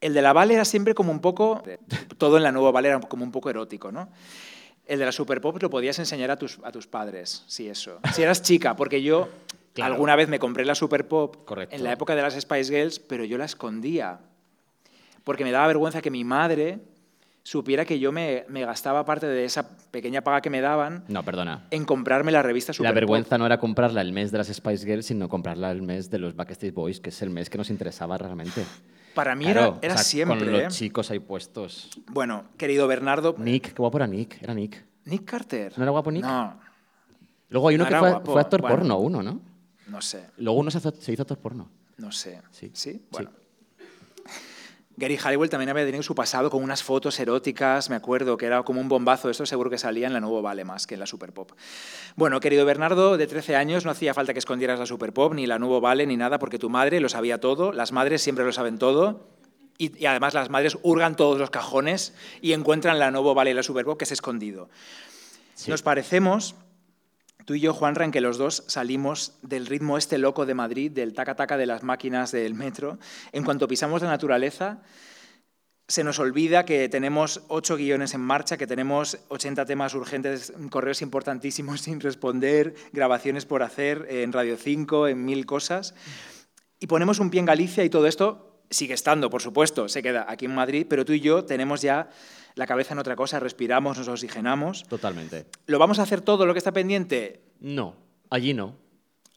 El 0.01 0.15
de 0.15 0.23
la 0.23 0.33
Vale 0.33 0.55
era 0.55 0.65
siempre 0.65 0.95
como 0.95 1.11
un 1.11 1.21
poco, 1.21 1.63
todo 2.19 2.37
en 2.37 2.45
la 2.45 2.53
Nuevo 2.53 2.71
Vale 2.73 2.89
era 2.89 3.01
como 3.01 3.25
un 3.25 3.33
poco 3.33 3.51
erótico, 3.51 3.91
¿no? 3.91 4.09
El 4.87 4.99
de 4.99 5.05
la 5.05 5.13
Super 5.13 5.41
Pop 5.41 5.61
lo 5.61 5.69
podías 5.69 5.99
enseñar 5.99 6.31
a 6.31 6.37
tus, 6.37 6.59
a 6.63 6.73
tus 6.73 6.87
padres, 6.87 7.45
si 7.47 7.69
eso. 7.69 7.99
Si 8.15 8.23
eras 8.23 8.43
chica, 8.43 8.75
porque 8.75 9.03
yo 9.03 9.29
alguna 9.83 10.17
vez 10.17 10.29
me 10.29 10.39
compré 10.39 10.65
la 10.65 10.75
Super 10.75 11.07
Pop 11.07 11.37
en 11.71 11.85
la 11.85 11.93
época 11.93 12.15
de 12.15 12.23
las 12.23 12.35
Spice 12.35 12.73
Girls, 12.73 12.99
pero 12.99 13.25
yo 13.25 13.37
la 13.39 13.45
escondía. 13.45 14.21
Porque 15.25 15.45
me 15.45 15.53
daba 15.53 15.67
vergüenza 15.67 16.01
que 16.01 16.11
mi 16.11 16.25
madre 16.25 16.79
supiera 17.43 17.85
que 17.85 17.99
yo 17.99 18.13
me, 18.13 18.45
me, 18.49 18.65
gastaba 18.65 19.05
parte 19.05 19.27
de 19.27 19.45
esa 19.45 19.77
pequeña 19.91 20.23
paga 20.23 20.43
que 20.43 20.51
me 20.51 20.61
daban 20.61 21.05
no, 21.09 21.23
perdona. 21.23 21.67
en 21.71 21.87
comprarme 21.87 22.31
la 22.31 22.43
revista 22.43 22.75
Super 22.75 22.91
La 22.91 22.93
vergüenza 22.93 23.39
no 23.39 23.47
era 23.47 23.59
comprarla 23.59 24.03
el 24.03 24.13
mes 24.13 24.31
de 24.31 24.39
las 24.39 24.49
Spice 24.49 24.85
Girls, 24.85 25.07
sino 25.07 25.31
comprarla 25.31 25.71
el 25.71 25.81
mes 25.81 26.11
de 26.11 26.19
los 26.19 26.37
Backstreet 26.37 26.75
Boys, 26.75 27.01
que 27.01 27.09
es 27.09 27.23
el 27.23 27.31
mes 27.31 27.49
que 27.49 27.57
nos 27.57 27.71
interesaba 27.71 28.19
realmente. 28.19 28.65
Para 29.19 29.35
mí 29.35 29.49
era, 29.49 29.77
era 29.83 29.97
siempre. 29.97 30.39
Con 30.39 30.53
los 30.53 30.63
¿eh? 30.63 30.69
chicos 30.69 31.11
ahí 31.11 31.19
puestos. 31.19 31.91
Bueno, 32.07 32.45
querido 32.57 32.87
Bernardo. 32.87 33.35
Nick, 33.37 33.73
qué 33.73 33.75
guapo 33.77 33.99
era 33.99 34.07
Nick. 34.07 34.41
Era 34.41 34.55
Nick. 34.55 34.85
Nick 35.07 35.25
Carter. 35.25 35.73
¿No 35.77 35.83
era 35.83 35.91
guapo 35.91 36.13
Nick? 36.13 36.23
No. 36.23 36.61
Luego 37.49 37.67
hay 37.67 37.75
uno 37.75 37.87
que 37.89 37.97
fue, 37.97 38.41
actor 38.41 38.61
porno, 38.61 38.97
uno, 38.99 39.21
¿no? 39.21 39.41
No 39.89 40.01
sé. 40.01 40.25
Luego 40.37 40.61
uno 40.61 40.71
se 40.71 40.79
hizo, 40.79 40.93
se 40.93 41.13
hizo 41.13 41.23
actor 41.23 41.37
porno. 41.39 41.69
No 41.97 42.13
sé. 42.13 42.41
Sí. 42.53 42.71
¿Sí? 42.73 43.03
Bueno. 43.11 43.33
Gary 44.99 45.17
Halliwell 45.17 45.49
también 45.49 45.71
había 45.71 45.85
tenido 45.85 46.03
su 46.03 46.17
pasado 46.17 46.51
con 46.51 46.61
unas 46.61 46.83
fotos 46.83 47.21
eróticas, 47.21 47.89
me 47.89 47.95
acuerdo, 47.95 48.37
que 48.37 48.47
era 48.47 48.65
como 48.65 48.81
un 48.81 48.89
bombazo. 48.89 49.31
Esto 49.31 49.47
seguro 49.47 49.71
que 49.71 49.79
salía 49.79 50.09
en 50.09 50.13
la 50.13 50.19
Nuevo 50.19 50.43
Vale 50.43 50.65
más 50.65 50.89
que 50.89 50.95
en 50.95 51.01
la 51.01 51.07
Super 51.07 51.33
Pop. 51.33 51.53
Bueno, 52.17 52.41
querido 52.41 52.67
Bernardo, 52.67 53.17
de 53.17 53.29
13 53.29 53.55
años 53.55 53.85
no 53.85 53.93
hacía 53.93 54.13
falta 54.13 54.33
que 54.33 54.41
escondieras 54.41 54.81
la 54.81 54.87
Super 54.87 55.13
Pop, 55.13 55.35
ni 55.35 55.47
la 55.47 55.61
Nuevo 55.61 55.81
Vale, 55.81 56.05
ni 56.05 56.17
nada, 56.17 56.41
porque 56.41 56.59
tu 56.59 56.69
madre 56.69 56.99
lo 56.99 57.09
sabía 57.09 57.39
todo. 57.39 57.73
Las 57.73 57.93
madres 57.93 58.23
siempre 58.23 58.45
lo 58.45 58.51
saben 58.51 58.77
todo. 58.77 59.29
Y, 59.79 60.05
además 60.05 60.35
las 60.35 60.51
madres 60.51 60.77
hurgan 60.83 61.15
todos 61.15 61.39
los 61.39 61.51
cajones 61.51 62.13
y 62.43 62.53
encuentran 62.53 62.99
la 62.99 63.13
Nuevo 63.13 63.35
Vale 63.35 63.53
y 63.53 63.55
la 63.55 63.63
Super 63.63 63.85
Pop 63.85 63.99
que 63.99 64.05
es 64.05 64.11
escondido. 64.11 64.69
Nos 65.69 65.83
parecemos, 65.83 66.57
tú 67.49 67.55
y 67.55 67.61
yo, 67.61 67.73
Juanra, 67.73 68.05
en 68.05 68.11
que 68.11 68.21
los 68.21 68.37
dos 68.37 68.63
salimos 68.67 69.39
del 69.41 69.65
ritmo 69.65 69.97
este 69.97 70.19
loco 70.19 70.45
de 70.45 70.53
Madrid, 70.53 70.91
del 70.91 71.15
taca-taca 71.15 71.57
de 71.57 71.65
las 71.65 71.83
máquinas 71.83 72.31
del 72.31 72.53
metro. 72.53 72.99
En 73.33 73.43
cuanto 73.43 73.67
pisamos 73.67 74.03
la 74.03 74.09
naturaleza, 74.09 74.83
se 75.87 76.05
nos 76.05 76.19
olvida 76.19 76.67
que 76.67 76.91
tenemos 76.91 77.41
ocho 77.49 77.79
guiones 77.79 78.13
en 78.13 78.21
marcha, 78.21 78.59
que 78.59 78.67
tenemos 78.67 79.21
80 79.29 79.65
temas 79.65 79.95
urgentes, 79.95 80.53
correos 80.69 81.01
importantísimos 81.01 81.81
sin 81.85 82.01
responder, 82.01 82.75
grabaciones 82.93 83.47
por 83.47 83.63
hacer 83.63 84.07
en 84.11 84.31
Radio 84.35 84.59
5, 84.59 85.09
en 85.09 85.25
mil 85.25 85.47
cosas. 85.47 85.95
Y 86.81 86.87
ponemos 86.87 87.19
un 87.19 87.31
pie 87.31 87.41
en 87.41 87.47
Galicia 87.47 87.83
y 87.83 87.89
todo 87.89 88.09
esto 88.09 88.61
sigue 88.69 88.93
estando, 88.93 89.31
por 89.31 89.41
supuesto, 89.41 89.89
se 89.89 90.03
queda 90.03 90.27
aquí 90.29 90.45
en 90.45 90.55
Madrid, 90.55 90.85
pero 90.87 91.07
tú 91.07 91.15
y 91.15 91.21
yo 91.21 91.47
tenemos 91.47 91.81
ya 91.81 92.11
la 92.59 92.67
cabeza 92.67 92.93
en 92.93 92.99
otra 92.99 93.15
cosa, 93.15 93.39
respiramos, 93.39 93.99
nos 93.99 94.09
oxigenamos. 94.09 94.83
Totalmente. 94.89 95.47
¿Lo 95.67 95.79
vamos 95.79 96.01
a 96.01 96.03
hacer 96.03 96.23
todo 96.23 96.45
lo 96.45 96.55
que 96.55 96.59
está 96.59 96.73
pendiente? 96.73 97.41
No, 97.61 97.95
allí 98.31 98.53
no. 98.53 98.75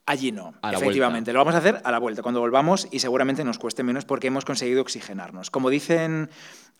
Allí 0.07 0.32
no, 0.32 0.55
efectivamente. 0.63 1.32
Lo 1.32 1.38
vamos 1.38 1.53
a 1.53 1.59
hacer 1.59 1.80
a 1.84 1.91
la 1.91 1.99
vuelta, 1.99 2.24
cuando 2.24 2.39
volvamos 2.39 2.88
y 2.89 2.97
seguramente 2.97 3.43
nos 3.43 3.59
cueste 3.59 3.84
menos 3.84 4.05
porque 4.05 4.28
hemos 4.28 4.43
conseguido 4.43 4.82
oxigenarnos. 4.82 5.51
Como 5.51 5.69
dicen 5.69 6.32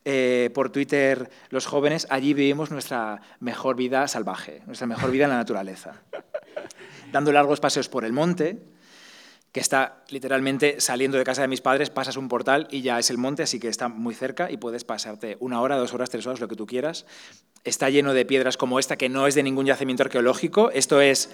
eh, 0.04 0.50
por 0.52 0.70
Twitter 0.70 1.30
los 1.50 1.66
jóvenes, 1.66 2.08
allí 2.10 2.34
vivimos 2.34 2.72
nuestra 2.72 3.22
mejor 3.38 3.76
vida 3.76 4.08
salvaje, 4.08 4.62
nuestra 4.66 4.88
mejor 4.88 5.12
vida 5.12 5.24
en 5.24 5.30
la 5.30 5.36
naturaleza. 5.36 6.02
Dando 7.12 7.30
largos 7.30 7.60
paseos 7.60 7.88
por 7.88 8.04
el 8.04 8.12
monte, 8.12 8.58
que 9.52 9.60
está 9.60 10.02
literalmente 10.08 10.80
saliendo 10.80 11.18
de 11.18 11.24
casa 11.24 11.42
de 11.42 11.48
mis 11.48 11.60
padres, 11.60 11.90
pasas 11.90 12.16
un 12.16 12.28
portal 12.28 12.66
y 12.70 12.80
ya 12.80 12.98
es 12.98 13.10
el 13.10 13.18
monte, 13.18 13.42
así 13.42 13.60
que 13.60 13.68
está 13.68 13.88
muy 13.88 14.14
cerca 14.14 14.50
y 14.50 14.56
puedes 14.56 14.82
pasarte 14.84 15.36
una 15.40 15.60
hora, 15.60 15.76
dos 15.76 15.92
horas, 15.92 16.08
tres 16.08 16.26
horas, 16.26 16.40
lo 16.40 16.48
que 16.48 16.56
tú 16.56 16.66
quieras. 16.66 17.04
Está 17.62 17.90
lleno 17.90 18.14
de 18.14 18.24
piedras 18.24 18.56
como 18.56 18.78
esta, 18.78 18.96
que 18.96 19.10
no 19.10 19.26
es 19.26 19.34
de 19.34 19.42
ningún 19.42 19.66
yacimiento 19.66 20.04
arqueológico. 20.04 20.70
Esto 20.70 21.02
es 21.02 21.30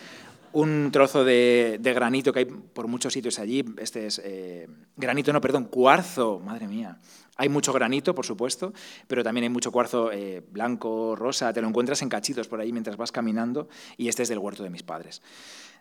un 0.52 0.90
trozo 0.90 1.24
de, 1.24 1.78
granito 1.80 2.32
que 2.32 2.40
hay 2.40 2.44
por 2.46 2.88
muchos 2.88 3.12
sitios 3.12 3.38
allí. 3.38 3.64
Este 3.78 4.06
es 4.06 4.20
eh, 4.24 4.66
granito, 4.96 5.32
no, 5.32 5.40
perdón, 5.40 5.66
cuarzo, 5.66 6.40
madre 6.40 6.66
mía. 6.66 6.98
Hay 7.38 7.48
mucho 7.48 7.72
granito, 7.72 8.16
por 8.16 8.26
supuesto, 8.26 8.72
pero 9.06 9.22
también 9.22 9.44
hay 9.44 9.48
mucho 9.48 9.70
cuarzo 9.70 10.10
eh, 10.10 10.42
blanco, 10.50 11.14
rosa. 11.14 11.52
Te 11.52 11.62
lo 11.62 11.68
encuentras 11.68 12.02
en 12.02 12.08
cachitos 12.08 12.48
por 12.48 12.60
ahí 12.60 12.72
mientras 12.72 12.96
vas 12.96 13.12
caminando. 13.12 13.68
Y 13.96 14.08
este 14.08 14.24
es 14.24 14.28
del 14.28 14.40
huerto 14.40 14.64
de 14.64 14.70
mis 14.70 14.82
padres. 14.82 15.22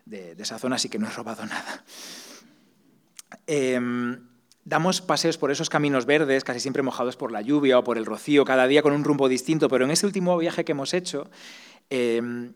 De, 0.06 0.36
esa 0.38 0.58
zona, 0.60 0.76
así 0.76 0.88
que 0.88 1.00
no 1.00 1.08
he 1.08 1.10
robado 1.10 1.44
nada. 1.46 1.84
Em, 3.48 4.20
damos 4.64 5.00
paseos 5.00 5.36
por 5.36 5.50
esos 5.50 5.68
caminos 5.68 6.06
verdes, 6.06 6.44
casi 6.44 6.60
siempre 6.60 6.82
mojados 6.82 7.16
por 7.16 7.32
la 7.32 7.42
lluvia 7.42 7.80
o 7.80 7.84
por 7.84 7.98
el 7.98 8.06
rocío, 8.06 8.44
cada 8.44 8.68
día 8.68 8.80
con 8.80 8.92
un 8.92 9.02
rumbo 9.02 9.28
distinto, 9.28 9.68
pero 9.68 9.84
en 9.84 9.90
este 9.90 10.06
último 10.06 10.38
viaje 10.38 10.64
que 10.64 10.72
hemos 10.72 10.94
hecho, 10.94 11.28
em, 11.90 12.52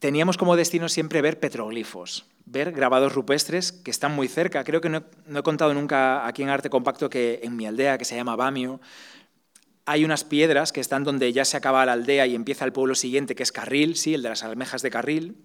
teníamos 0.00 0.36
como 0.36 0.56
destino 0.56 0.88
siempre 0.88 1.22
ver 1.22 1.38
petroglifos, 1.38 2.24
ver 2.46 2.72
grabados 2.72 3.12
rupestres 3.12 3.70
que 3.70 3.90
están 3.90 4.12
muy 4.12 4.26
cerca. 4.26 4.64
Creo 4.64 4.80
que 4.80 4.88
no, 4.88 5.04
he 5.36 5.42
contado 5.42 5.72
nunca 5.74 6.26
aquí 6.26 6.42
en 6.42 6.48
Arte 6.48 6.70
Compacto 6.70 7.08
que 7.08 7.40
en 7.42 7.56
mi 7.56 7.66
aldea, 7.66 7.98
que 7.98 8.04
se 8.04 8.16
llama 8.16 8.34
Bamio, 8.34 8.80
hay 9.86 10.04
unas 10.04 10.24
piedras 10.24 10.72
que 10.72 10.80
están 10.80 11.04
donde 11.04 11.32
ya 11.32 11.44
se 11.44 11.56
acaba 11.56 11.84
la 11.86 11.92
aldea 11.92 12.26
y 12.26 12.34
empieza 12.34 12.64
el 12.64 12.72
pueblo 12.72 12.94
siguiente, 12.94 13.34
que 13.34 13.42
es 13.42 13.52
Carril, 13.52 13.96
sí, 13.96 14.14
el 14.14 14.22
de 14.22 14.30
las 14.30 14.42
almejas 14.42 14.82
de 14.82 14.90
Carril. 14.90 15.44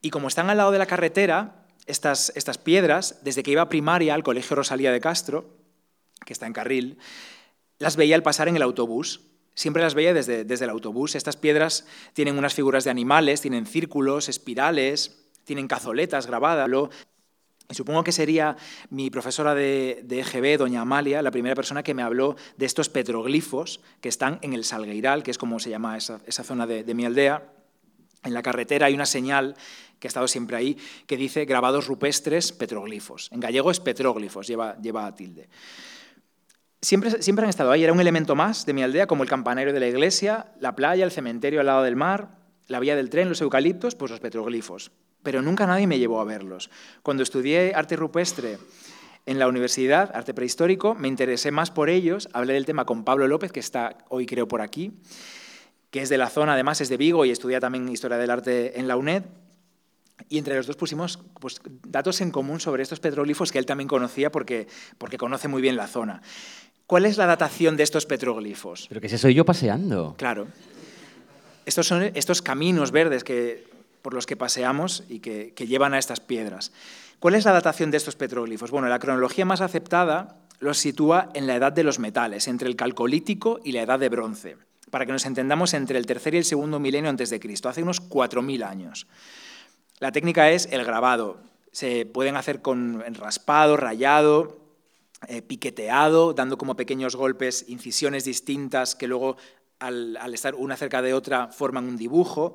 Y 0.00 0.10
como 0.10 0.28
están 0.28 0.48
al 0.48 0.56
lado 0.56 0.70
de 0.70 0.78
la 0.78 0.86
carretera, 0.86 1.66
estas, 1.86 2.58
piedras, 2.62 3.20
desde 3.22 3.42
que 3.42 3.50
iba 3.50 3.62
a 3.62 3.68
primaria 3.68 4.14
al 4.14 4.22
Colegio 4.22 4.56
Rosalía 4.56 4.92
de 4.92 5.00
Castro, 5.00 5.56
que 6.24 6.32
está 6.32 6.46
en 6.46 6.52
Carril, 6.52 6.98
las 7.78 7.96
veía 7.96 8.14
al 8.14 8.22
pasar 8.22 8.48
en 8.48 8.56
el 8.56 8.62
autobús 8.62 9.20
Siempre 9.58 9.82
las 9.82 9.94
veía 9.94 10.14
desde, 10.14 10.44
desde 10.44 10.66
el 10.66 10.70
autobús. 10.70 11.16
Estas 11.16 11.36
piedras 11.36 11.84
tienen 12.12 12.38
unas 12.38 12.54
figuras 12.54 12.84
de 12.84 12.90
animales, 12.90 13.40
tienen 13.40 13.66
círculos, 13.66 14.28
espirales, 14.28 15.18
tienen 15.42 15.66
cazoletas 15.66 16.28
grabadas. 16.28 16.70
Y 17.68 17.74
supongo 17.74 18.04
que 18.04 18.12
sería 18.12 18.56
mi 18.90 19.10
profesora 19.10 19.56
de, 19.56 20.02
de, 20.04 20.20
EGB, 20.20 20.58
doña 20.58 20.82
Amalia, 20.82 21.22
la 21.22 21.32
primera 21.32 21.56
persona 21.56 21.82
que 21.82 21.92
me 21.92 22.04
habló 22.04 22.36
de 22.56 22.66
estos 22.66 22.88
petroglifos 22.88 23.80
que 24.00 24.08
están 24.08 24.38
en 24.42 24.52
el 24.52 24.62
Salgueiral, 24.62 25.24
que 25.24 25.32
es 25.32 25.38
como 25.38 25.58
se 25.58 25.70
llama 25.70 25.96
esa, 25.96 26.20
zona 26.44 26.64
de, 26.64 26.84
de, 26.84 26.94
mi 26.94 27.04
aldea. 27.04 27.42
En 28.22 28.34
la 28.34 28.42
carretera 28.42 28.86
hay 28.86 28.94
una 28.94 29.06
señal 29.06 29.56
que 29.98 30.06
ha 30.06 30.10
estado 30.10 30.28
siempre 30.28 30.56
ahí, 30.56 30.78
que 31.08 31.16
dice 31.16 31.46
grabados 31.46 31.88
rupestres 31.88 32.52
petroglifos. 32.52 33.28
En 33.32 33.40
gallego 33.40 33.72
es 33.72 33.80
petróglifos, 33.80 34.46
lleva, 34.46 34.80
lleva 34.80 35.12
tilde. 35.16 35.48
Siempre, 36.80 37.10
han 37.42 37.48
estado 37.48 37.72
ahí, 37.72 37.82
era 37.82 37.92
un 37.92 38.00
elemento 38.00 38.36
más 38.36 38.64
de 38.64 38.72
mi 38.72 38.84
aldea, 38.84 39.08
como 39.08 39.24
el 39.24 39.28
campanario 39.28 39.72
de 39.72 39.80
la 39.80 39.88
iglesia, 39.88 40.46
la 40.60 40.76
playa, 40.76 41.04
el 41.04 41.10
cementerio 41.10 41.58
al 41.58 41.66
lado 41.66 41.82
del 41.82 41.96
mar, 41.96 42.38
la 42.68 42.78
vía 42.78 42.94
del 42.94 43.10
tren, 43.10 43.28
los 43.28 43.40
eucaliptos, 43.40 43.96
pues 43.96 44.12
los 44.12 44.20
petroglifos. 44.20 44.92
Pero 45.24 45.42
nunca 45.42 45.66
nadie 45.66 45.88
me 45.88 45.98
llevó 45.98 46.20
a 46.20 46.24
verlos. 46.24 46.70
Cuando 47.02 47.24
estudié 47.24 47.72
arte 47.74 47.96
rupestre 47.96 48.58
en 49.26 49.40
la 49.40 49.48
universidad, 49.48 50.12
arte 50.14 50.34
prehistórico, 50.34 50.94
me 50.94 51.08
interesé 51.08 51.50
más 51.50 51.72
por 51.72 51.90
ellos, 51.90 52.28
hablé 52.32 52.52
del 52.52 52.64
tema 52.64 52.84
con 52.84 53.02
Pablo 53.02 53.26
López, 53.26 53.50
que 53.50 53.60
está 53.60 53.98
hoy 54.08 54.26
creo 54.26 54.46
por 54.46 54.60
aquí, 54.60 54.92
que 55.90 56.02
es 56.02 56.08
de 56.08 56.18
la 56.18 56.30
zona, 56.30 56.52
además 56.52 56.80
es 56.80 56.88
de 56.88 56.96
Vigo 56.96 57.24
y 57.24 57.30
estudia 57.30 57.58
también 57.58 57.88
historia 57.88 58.18
del 58.18 58.30
arte 58.30 58.78
en 58.78 58.86
la 58.86 58.96
UNED, 58.96 59.24
y 60.28 60.38
entre 60.38 60.56
los 60.56 60.66
dos 60.66 60.76
pusimos 60.76 61.18
pues, 61.40 61.60
datos 61.86 62.20
en 62.20 62.30
común 62.30 62.60
sobre 62.60 62.82
estos 62.82 63.00
petroglifos 63.00 63.52
que 63.52 63.58
él 63.58 63.66
también 63.66 63.88
conocía 63.88 64.30
porque, 64.30 64.66
porque 64.98 65.16
conoce 65.16 65.48
muy 65.48 65.62
bien 65.62 65.76
la 65.76 65.86
zona. 65.86 66.22
¿Cuál 66.88 67.04
es 67.04 67.18
la 67.18 67.26
datación 67.26 67.76
de 67.76 67.82
estos 67.82 68.06
petroglifos? 68.06 68.86
Pero 68.88 69.02
que 69.02 69.10
soy 69.10 69.34
yo 69.34 69.44
paseando. 69.44 70.14
Claro. 70.16 70.48
Estos 71.66 71.86
son 71.86 72.02
estos 72.14 72.40
caminos 72.40 72.92
verdes 72.92 73.24
que, 73.24 73.68
por 74.00 74.14
los 74.14 74.24
que 74.24 74.36
paseamos 74.36 75.04
y 75.06 75.20
que, 75.20 75.52
que 75.54 75.66
llevan 75.66 75.92
a 75.92 75.98
estas 75.98 76.20
piedras. 76.20 76.72
¿Cuál 77.18 77.34
es 77.34 77.44
la 77.44 77.52
datación 77.52 77.90
de 77.90 77.98
estos 77.98 78.16
petroglifos? 78.16 78.70
Bueno, 78.70 78.88
la 78.88 78.98
cronología 78.98 79.44
más 79.44 79.60
aceptada 79.60 80.38
los 80.60 80.78
sitúa 80.78 81.28
en 81.34 81.46
la 81.46 81.56
edad 81.56 81.72
de 81.72 81.84
los 81.84 81.98
metales, 81.98 82.48
entre 82.48 82.70
el 82.70 82.74
calcolítico 82.74 83.60
y 83.62 83.72
la 83.72 83.82
edad 83.82 83.98
de 83.98 84.08
bronce, 84.08 84.56
para 84.90 85.04
que 85.04 85.12
nos 85.12 85.26
entendamos 85.26 85.74
entre 85.74 85.98
el 85.98 86.06
tercer 86.06 86.32
y 86.36 86.38
el 86.38 86.44
segundo 86.46 86.80
milenio 86.80 87.10
antes 87.10 87.28
de 87.28 87.38
Cristo, 87.38 87.68
hace 87.68 87.82
unos 87.82 88.00
4.000 88.08 88.64
años. 88.66 89.06
La 89.98 90.10
técnica 90.10 90.50
es 90.50 90.66
el 90.72 90.86
grabado. 90.86 91.36
Se 91.70 92.06
pueden 92.06 92.36
hacer 92.36 92.62
con 92.62 93.04
raspado, 93.14 93.76
rayado, 93.76 94.67
eh, 95.26 95.42
piqueteado, 95.42 96.32
dando 96.32 96.56
como 96.56 96.76
pequeños 96.76 97.16
golpes, 97.16 97.64
incisiones 97.68 98.24
distintas 98.24 98.94
que 98.94 99.08
luego, 99.08 99.36
al, 99.80 100.16
estar 100.32 100.54
una 100.54 100.76
cerca 100.76 101.02
de 101.02 101.12
otra, 101.12 101.48
forman 101.48 101.88
un 101.88 101.96
dibujo. 101.96 102.54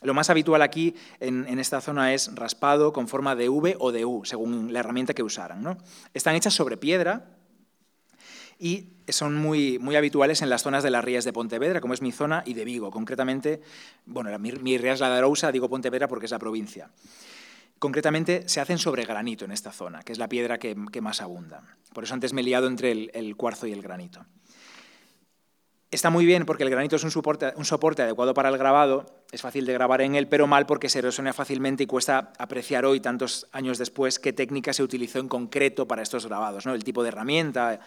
Lo 0.00 0.14
más 0.14 0.30
habitual 0.30 0.62
aquí 0.62 0.94
en, 1.20 1.58
esta 1.58 1.82
zona 1.82 2.14
es 2.14 2.34
raspado 2.34 2.94
con 2.94 3.08
forma 3.08 3.36
de 3.36 3.50
V 3.50 3.76
o 3.78 3.92
de 3.92 4.06
U, 4.06 4.24
según 4.24 4.72
la 4.72 4.80
herramienta 4.80 5.12
que 5.12 5.22
usaran. 5.22 5.62
¿no? 5.62 5.76
Están 6.14 6.34
hechas 6.34 6.54
sobre 6.54 6.78
piedra 6.78 7.26
y 8.58 8.88
son 9.08 9.36
muy, 9.36 9.78
muy 9.78 9.96
habituales 9.96 10.40
en 10.40 10.48
las 10.48 10.62
zonas 10.62 10.82
de 10.82 10.90
las 10.90 11.04
rías 11.04 11.24
de 11.24 11.32
Pontevedra, 11.34 11.80
como 11.80 11.94
es 11.94 12.00
mi 12.00 12.12
zona, 12.12 12.42
y 12.46 12.54
de 12.54 12.64
Vigo. 12.64 12.90
Concretamente, 12.90 13.60
bueno, 14.06 14.36
mi, 14.38 14.52
mi 14.52 14.78
ría 14.78 14.94
es 14.94 15.00
la 15.00 15.10
de 15.10 15.18
Arousa, 15.18 15.52
digo 15.52 15.68
Pontevedra 15.68 16.08
porque 16.08 16.24
es 16.26 16.32
la 16.32 16.38
provincia. 16.38 16.90
Concretamente, 17.78 18.48
se 18.48 18.60
hacen 18.60 18.78
sobre 18.78 19.04
granito 19.04 19.44
en 19.44 19.52
esta 19.52 19.70
zona, 19.70 20.02
que 20.02 20.12
es 20.12 20.18
la 20.18 20.28
piedra 20.28 20.58
que, 20.58 20.74
más 21.00 21.22
abunda. 21.22 21.62
Por 21.94 22.04
eso 22.04 22.14
antes 22.14 22.32
me 22.32 22.40
he 22.40 22.44
liado 22.44 22.66
entre 22.66 22.90
el, 22.90 23.36
cuarzo 23.36 23.66
y 23.66 23.72
el 23.72 23.82
granito. 23.82 24.26
Está 25.90 26.10
muy 26.10 26.26
bien 26.26 26.44
porque 26.44 26.64
el 26.64 26.70
granito 26.70 26.96
es 26.96 27.04
un 27.04 27.10
soporte, 27.10 28.02
adecuado 28.02 28.34
para 28.34 28.48
el 28.50 28.58
grabado, 28.58 29.06
es 29.30 29.40
fácil 29.40 29.64
de 29.64 29.72
grabar 29.72 30.02
en 30.02 30.16
él, 30.16 30.28
pero 30.28 30.46
mal 30.46 30.66
porque 30.66 30.88
se 30.88 30.98
erosiona 30.98 31.32
fácilmente 31.32 31.84
y 31.84 31.86
cuesta 31.86 32.32
apreciar 32.36 32.84
hoy, 32.84 33.00
tantos 33.00 33.46
años 33.52 33.78
después, 33.78 34.18
qué 34.18 34.32
técnica 34.32 34.72
se 34.72 34.82
utilizó 34.82 35.20
en 35.20 35.28
concreto 35.28 35.88
para 35.88 36.02
estos 36.02 36.26
grabados, 36.26 36.66
¿no? 36.66 36.74
el 36.74 36.84
tipo 36.84 37.02
de 37.02 37.08
herramienta, 37.08 37.80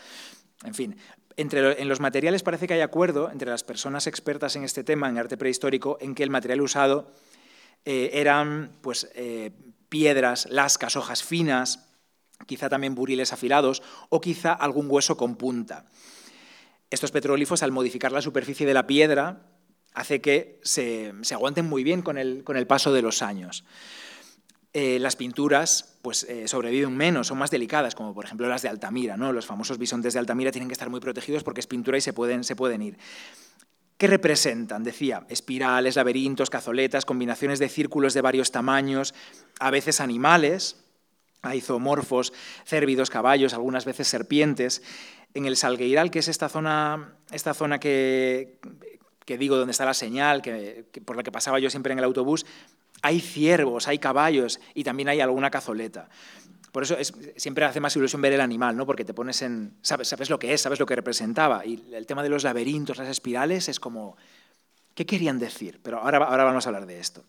en 0.64 0.74
fin. 0.74 0.98
Entre, 1.38 1.82
en 1.82 1.88
los 1.88 2.00
materiales 2.00 2.44
parece 2.44 2.68
que 2.68 2.74
hay 2.74 2.82
acuerdo 2.82 3.30
entre 3.32 3.50
las 3.50 3.64
personas 3.64 4.08
expertas 4.08 4.56
en 4.56 4.64
este 4.64 4.84
tema, 4.84 5.08
en 5.10 5.18
arte 5.18 5.38
prehistórico, 5.38 5.98
en 6.02 6.16
que 6.16 6.24
el 6.24 6.30
material 6.30 6.62
usado 6.62 7.12
eh, 7.86 8.12
eran 8.14 8.74
pues, 8.82 9.10
eh, 9.16 9.52
piedras, 9.92 10.48
lascas, 10.50 10.96
hojas 10.96 11.22
finas, 11.22 11.86
quizá 12.48 12.70
también 12.70 12.96
buriles 12.96 13.34
afilados 13.34 13.84
o 14.08 14.22
quizá 14.22 14.54
algún 14.54 14.88
hueso 14.90 15.18
con 15.18 15.36
punta. 15.36 15.86
Estos 16.90 17.12
petroglifos, 17.12 17.62
al 17.62 17.74
modificar 17.74 18.14
la 18.14 18.22
superficie 18.22 18.66
de 18.66 18.74
la 18.74 18.88
piedra, 18.88 19.42
hace 19.94 20.22
que 20.22 20.62
se, 20.64 21.14
aguanten 21.32 21.66
muy 21.66 21.84
bien 21.84 22.02
con 22.02 22.18
el, 22.18 22.46
con 22.46 22.56
el, 22.56 22.68
paso 22.68 22.94
de 22.94 23.02
los 23.02 23.22
años. 23.22 23.66
Eh, 24.72 24.98
las 25.00 25.18
pinturas 25.18 25.98
pues, 26.02 26.24
eh, 26.24 26.48
sobreviven 26.48 26.96
menos, 26.96 27.28
son 27.28 27.38
más 27.38 27.52
delicadas, 27.52 27.94
como 27.94 28.14
por 28.14 28.24
ejemplo 28.24 28.48
las 28.48 28.62
de 28.62 28.70
Altamira. 28.70 29.18
¿no? 29.18 29.34
Los 29.34 29.46
famosos 29.46 29.78
bisontes 29.78 30.14
de 30.14 30.20
Altamira 30.20 30.54
tienen 30.54 30.70
que 30.70 30.74
estar 30.74 30.90
muy 30.90 31.02
protegidos 31.02 31.44
porque 31.44 31.60
es 31.60 31.68
pintura 31.68 31.98
y 31.98 32.02
se 32.02 32.14
pueden, 32.14 32.46
se 32.46 32.56
pueden 32.56 32.82
ir. 32.82 32.98
¿Qué 34.02 34.08
representan? 34.08 34.84
Decía, 34.84 35.28
espirales, 35.30 35.96
laberintos, 35.96 36.50
cazoletas, 36.50 37.06
combinaciones 37.06 37.60
de 37.60 37.70
círculos 37.70 38.16
de 38.16 38.22
varios 38.22 38.52
tamaños, 38.52 39.14
a 39.60 39.70
veces 39.70 40.02
animales, 40.02 40.84
hay 41.44 41.62
zoomorfos, 41.62 42.34
cérvidos, 42.66 43.12
caballos, 43.12 43.54
algunas 43.54 43.86
veces 43.86 44.08
serpientes. 44.08 44.82
En 45.36 45.46
el 45.46 45.56
Salgueiral, 45.56 46.10
que 46.10 46.18
es 46.18 46.30
esta 46.30 46.50
zona, 46.50 47.14
esta 47.32 47.54
zona 47.54 47.80
que, 47.80 48.58
digo 49.28 49.56
donde 49.56 49.70
está 49.70 49.86
la 49.86 49.94
señal, 49.94 50.42
que, 50.42 50.84
por 51.06 51.16
la 51.16 51.22
que 51.22 51.32
pasaba 51.32 51.60
yo 51.60 51.70
siempre 51.70 51.94
en 51.94 52.00
el 52.00 52.06
autobús, 52.06 52.48
hay 53.04 53.20
ciervos, 53.20 53.88
hay 53.88 54.00
caballos 54.00 54.60
y 54.74 54.84
también 54.84 55.10
hay 55.10 55.20
alguna 55.20 55.52
cazoleta. 55.52 56.10
Por 56.72 56.84
eso 56.84 56.96
siempre 57.36 57.66
hace 57.66 57.82
más 57.82 57.96
ilusión 57.98 58.22
ver 58.22 58.34
el 58.34 58.42
animal, 58.42 58.78
¿no? 58.78 58.86
porque 58.86 59.04
te 59.04 59.14
pones 59.14 59.42
en... 59.42 59.74
Sabes, 59.82 60.30
lo 60.30 60.40
que 60.40 60.54
es, 60.54 60.62
sabes 60.62 60.80
lo 60.80 60.86
que 60.86 60.96
representaba. 60.96 61.66
Y 61.66 61.84
el 61.94 62.06
tema 62.06 62.24
de 62.24 62.30
los 62.30 62.44
laberintos, 62.44 62.98
las 62.98 63.10
espirales, 63.10 63.68
es 63.68 63.80
como... 63.80 64.16
¿Qué 64.96 65.06
querían 65.06 65.38
decir? 65.38 65.80
Pero 65.84 66.00
ahora, 66.00 66.20
vamos 66.20 66.66
a 66.66 66.70
hablar 66.70 66.86
de 66.86 67.00
esto. 67.00 67.24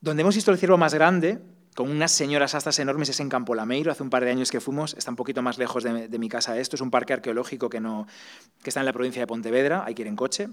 Donde 0.00 0.20
hemos 0.22 0.34
visto 0.34 0.50
el 0.52 0.58
ciervo 0.58 0.78
más 0.78 0.94
grande, 0.94 1.40
con 1.74 1.90
unas 1.90 2.12
señoras 2.12 2.54
astas 2.54 2.78
enormes, 2.78 3.08
es 3.08 3.18
en 3.18 3.28
Campo 3.28 3.54
Lameiro. 3.54 3.90
Hace 3.90 4.02
un 4.02 4.10
par 4.10 4.24
de 4.24 4.30
años 4.30 4.50
que 4.50 4.60
fuimos, 4.60 4.94
está 4.94 5.10
un 5.10 5.16
poquito 5.16 5.42
más 5.42 5.58
lejos 5.58 5.82
de, 5.82 6.18
mi 6.18 6.28
casa 6.28 6.58
esto. 6.58 6.76
Es 6.76 6.82
un 6.82 6.90
parque 6.90 7.14
arqueológico 7.14 7.68
que, 7.68 7.80
que 7.80 8.70
está 8.70 8.80
en 8.80 8.86
la 8.86 8.92
provincia 8.92 9.22
de 9.22 9.26
Pontevedra, 9.26 9.84
hay 9.84 9.94
que 9.94 10.02
ir 10.02 10.08
en 10.08 10.16
coche. 10.16 10.48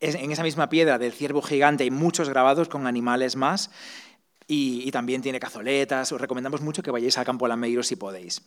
en 0.00 0.32
esa 0.32 0.42
misma 0.42 0.68
piedra 0.68 0.98
del 0.98 1.12
ciervo 1.12 1.40
gigante 1.40 1.84
hay 1.84 1.90
muchos 1.90 2.28
grabados 2.28 2.68
con 2.68 2.86
animales 2.86 3.36
más 3.36 3.70
y, 4.52 4.90
también 4.90 5.22
tiene 5.22 5.38
cazoletas. 5.38 6.10
Os 6.10 6.20
recomendamos 6.20 6.60
mucho 6.60 6.82
que 6.82 6.90
vayáis 6.90 7.16
al 7.18 7.24
Campo 7.24 7.46
Lameiro 7.46 7.84
si 7.84 7.94
podéis. 7.94 8.42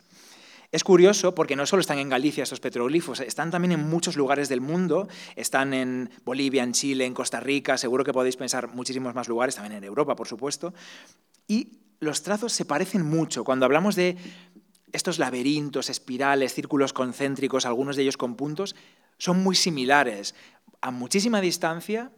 Es 0.70 0.84
curioso 0.84 1.34
porque 1.34 1.56
no 1.56 1.64
solo 1.64 1.80
están 1.80 1.98
en 1.98 2.10
Galicia 2.10 2.42
estos 2.42 2.60
petroglifos, 2.60 3.20
están 3.20 3.50
también 3.50 3.72
en 3.72 3.88
muchos 3.88 4.16
lugares 4.16 4.48
del 4.48 4.60
mundo, 4.60 5.08
están 5.34 5.72
en 5.72 6.10
Bolivia, 6.24 6.62
en 6.62 6.72
Chile, 6.72 7.06
en 7.06 7.14
Costa 7.14 7.40
Rica, 7.40 7.78
seguro 7.78 8.04
que 8.04 8.12
podéis 8.12 8.36
pensar 8.36 8.68
muchísimos 8.74 9.14
más 9.14 9.28
lugares, 9.28 9.54
también 9.54 9.78
en 9.78 9.84
Europa, 9.84 10.14
por 10.14 10.28
supuesto. 10.28 10.74
Y 11.48 11.78
los 12.00 12.22
trazos 12.22 12.52
se 12.52 12.66
parecen 12.66 13.02
mucho. 13.02 13.44
Cuando 13.44 13.64
hablamos 13.64 13.94
de 13.94 14.16
estos 14.92 15.18
laberintos, 15.18 15.88
espirales, 15.88 16.52
círculos 16.52 16.92
concéntricos, 16.92 17.64
algunos 17.64 17.96
de 17.96 18.02
ellos 18.02 18.16
con 18.16 18.34
puntos, 18.34 18.74
son 19.16 19.42
muy 19.42 19.54
similares, 19.54 20.34
a 20.82 20.90
muchísima 20.90 21.40
distancia, 21.40 22.10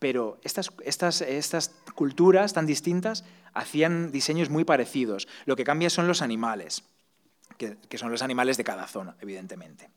pero 0.00 0.40
estas, 0.42 0.72
estas, 0.84 1.20
estas 1.20 1.72
culturas 2.00 2.54
tan 2.54 2.64
distintas 2.64 3.24
hacían 3.52 4.10
diseños 4.10 4.48
muy 4.48 4.64
parecidos. 4.64 5.28
Lo 5.44 5.54
que 5.54 5.64
cambia 5.64 5.90
son 5.90 6.08
los 6.08 6.22
animales, 6.22 6.82
que, 7.58 7.76
que 7.76 7.98
son 7.98 8.10
los 8.10 8.22
animales 8.22 8.56
de 8.56 8.64
cada 8.64 8.86
zona, 8.86 9.16
evidentemente. 9.20 9.90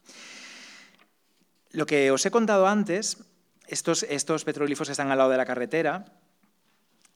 Lo 1.72 1.86
que 1.86 2.12
os 2.12 2.26
he 2.26 2.30
contado 2.30 2.68
antes, 2.68 3.24
estos, 3.68 4.04
estos 4.04 4.44
petroglifos 4.44 4.90
están 4.90 5.12
al 5.12 5.18
lado 5.18 5.30
de 5.30 5.38
la 5.38 5.46
carretera, 5.46 6.04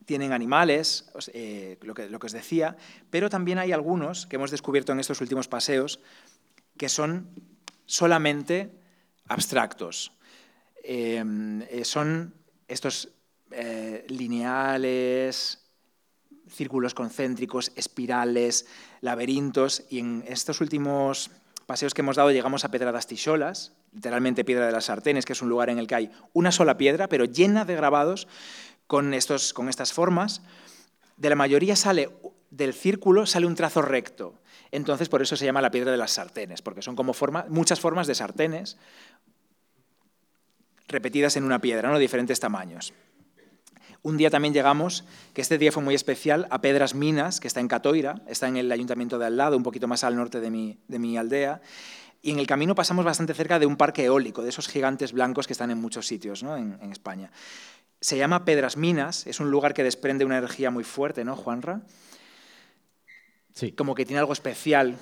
tienen 0.06 0.32
animales, 0.32 1.12
eh, 1.34 1.78
lo, 1.82 1.94
que, 1.94 2.08
que, 2.08 2.26
os 2.26 2.32
decía, 2.32 2.78
pero 3.10 3.30
también 3.30 3.60
hay 3.60 3.74
algunos 3.74 4.26
que 4.26 4.38
hemos 4.38 4.52
descubierto 4.52 4.94
en 4.94 5.02
estos 5.02 5.20
últimos 5.20 5.50
paseos 5.50 6.00
que 6.78 6.88
son 6.88 7.28
solamente 7.86 8.72
abstractos. 9.28 10.14
Em, 10.82 11.62
eh, 11.64 11.84
son 11.84 12.34
estos 12.70 13.10
eh, 13.52 14.06
lineales, 14.10 15.64
círculos 16.50 16.94
concéntricos, 16.94 17.72
espirales, 17.76 18.66
laberintos, 19.02 19.84
y 19.90 20.00
en 20.00 20.24
estos 20.28 20.62
últimos 20.62 21.32
paseos 21.66 21.94
que 21.94 22.02
hemos 22.02 22.16
dado 22.16 22.32
llegamos 22.32 22.64
a 22.64 22.72
Pedradas 22.72 23.08
Ticholas, 23.08 23.74
literalmente 23.94 24.46
Piedra 24.46 24.66
de 24.66 24.72
las 24.72 24.86
Sartenes, 24.86 25.26
que 25.26 25.34
es 25.34 25.42
un 25.42 25.50
lugar 25.50 25.70
en 25.70 25.80
el 25.80 25.88
que 25.88 25.96
hay 25.96 26.12
una 26.34 26.52
sola 26.52 26.78
piedra, 26.78 27.08
pero 27.10 27.26
llena 27.26 27.66
de 27.66 27.76
grabados 27.76 28.28
con, 28.88 29.14
estos, 29.14 29.54
con 29.54 29.70
estas 29.70 29.94
formas. 29.94 30.42
De 31.18 31.30
la 31.30 31.36
mayoría 31.36 31.76
sale 31.76 32.10
del 32.50 32.74
círculo 32.74 33.26
sale 33.26 33.46
un 33.46 33.56
trazo 33.56 33.82
recto. 33.82 34.40
Entonces, 34.72 35.10
por 35.10 35.22
eso 35.22 35.36
se 35.36 35.46
llama 35.46 35.62
la 35.62 35.72
piedra 35.72 35.92
de 35.92 35.98
las 35.98 36.12
sartenes, 36.12 36.62
porque 36.62 36.82
son 36.82 36.96
como 36.96 37.14
forma, 37.14 37.46
muchas 37.50 37.80
formas 37.80 38.08
de 38.08 38.16
sartenes 38.16 38.78
repetidas 40.88 41.36
en 41.36 41.44
una 41.44 41.60
piedra, 41.60 41.90
¿no? 41.90 41.96
de 41.96 42.02
diferentes 42.02 42.40
tamaños. 42.40 42.94
Un 44.08 44.16
día 44.16 44.30
también 44.30 44.54
llegamos, 44.54 45.04
que 45.34 45.42
este 45.42 45.58
día 45.58 45.70
fue 45.74 45.84
muy 45.84 45.94
especial, 45.94 46.48
a 46.50 46.62
Pedras 46.62 46.96
Minas, 46.96 47.42
que 47.42 47.48
está 47.50 47.60
en 47.60 47.68
Catoira, 47.68 48.22
está 48.30 48.48
en 48.48 48.56
el 48.56 48.72
ayuntamiento 48.72 49.20
de 49.20 49.26
al 49.26 49.36
lado, 49.36 49.58
un 49.58 49.64
poquito 49.64 49.86
más 49.86 50.06
al 50.06 50.16
norte 50.16 50.40
de 50.40 50.50
mi, 50.50 50.78
de 50.88 50.98
mi 50.98 51.18
aldea, 51.18 51.60
y 52.22 52.32
en 52.32 52.40
el 52.40 52.48
camino 52.48 52.74
pasamos 52.74 53.04
bastante 53.04 53.34
cerca 53.34 53.60
de 53.60 53.66
un 53.66 53.76
parque 53.76 54.06
eólico, 54.06 54.44
de 54.44 54.48
esos 54.48 54.70
gigantes 54.70 55.12
blancos 55.12 55.46
que 55.46 55.52
están 55.52 55.72
en 55.72 55.78
muchos 55.80 56.08
sitios 56.08 56.42
¿no? 56.42 56.56
en, 56.56 56.78
en 56.82 56.94
España. 56.94 57.32
Se 58.00 58.18
llama 58.18 58.46
Pedras 58.46 58.78
Minas, 58.78 59.28
es 59.28 59.42
un 59.42 59.52
lugar 59.52 59.74
que 59.74 59.84
desprende 59.84 60.24
una 60.24 60.38
energía 60.38 60.72
muy 60.72 60.86
fuerte, 60.86 61.26
¿no, 61.26 61.36
Juanra? 61.36 61.82
Sí. 63.56 63.74
Como 63.74 63.94
que 63.94 64.06
tiene 64.06 64.20
algo 64.20 64.32
especial. 64.32 64.96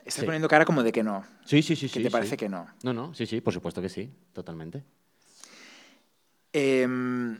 Estás 0.00 0.16
Sí. 0.16 0.24
poniendo 0.26 0.48
cara 0.48 0.66
como 0.66 0.82
de 0.82 0.92
que 0.92 1.02
no. 1.02 1.24
Sí, 1.46 1.62
sí, 1.62 1.76
sí. 1.76 1.88
¿Qué 1.88 2.00
sí, 2.00 2.02
te 2.02 2.10
parece 2.10 2.36
que 2.36 2.50
no? 2.50 2.66
No, 2.82 2.92
no, 2.92 3.14
sí, 3.14 3.24
sí, 3.24 3.40
por 3.40 3.54
supuesto 3.54 3.80
que 3.80 3.88
sí, 3.88 4.10
totalmente. 4.34 4.84
Em, 6.52 7.38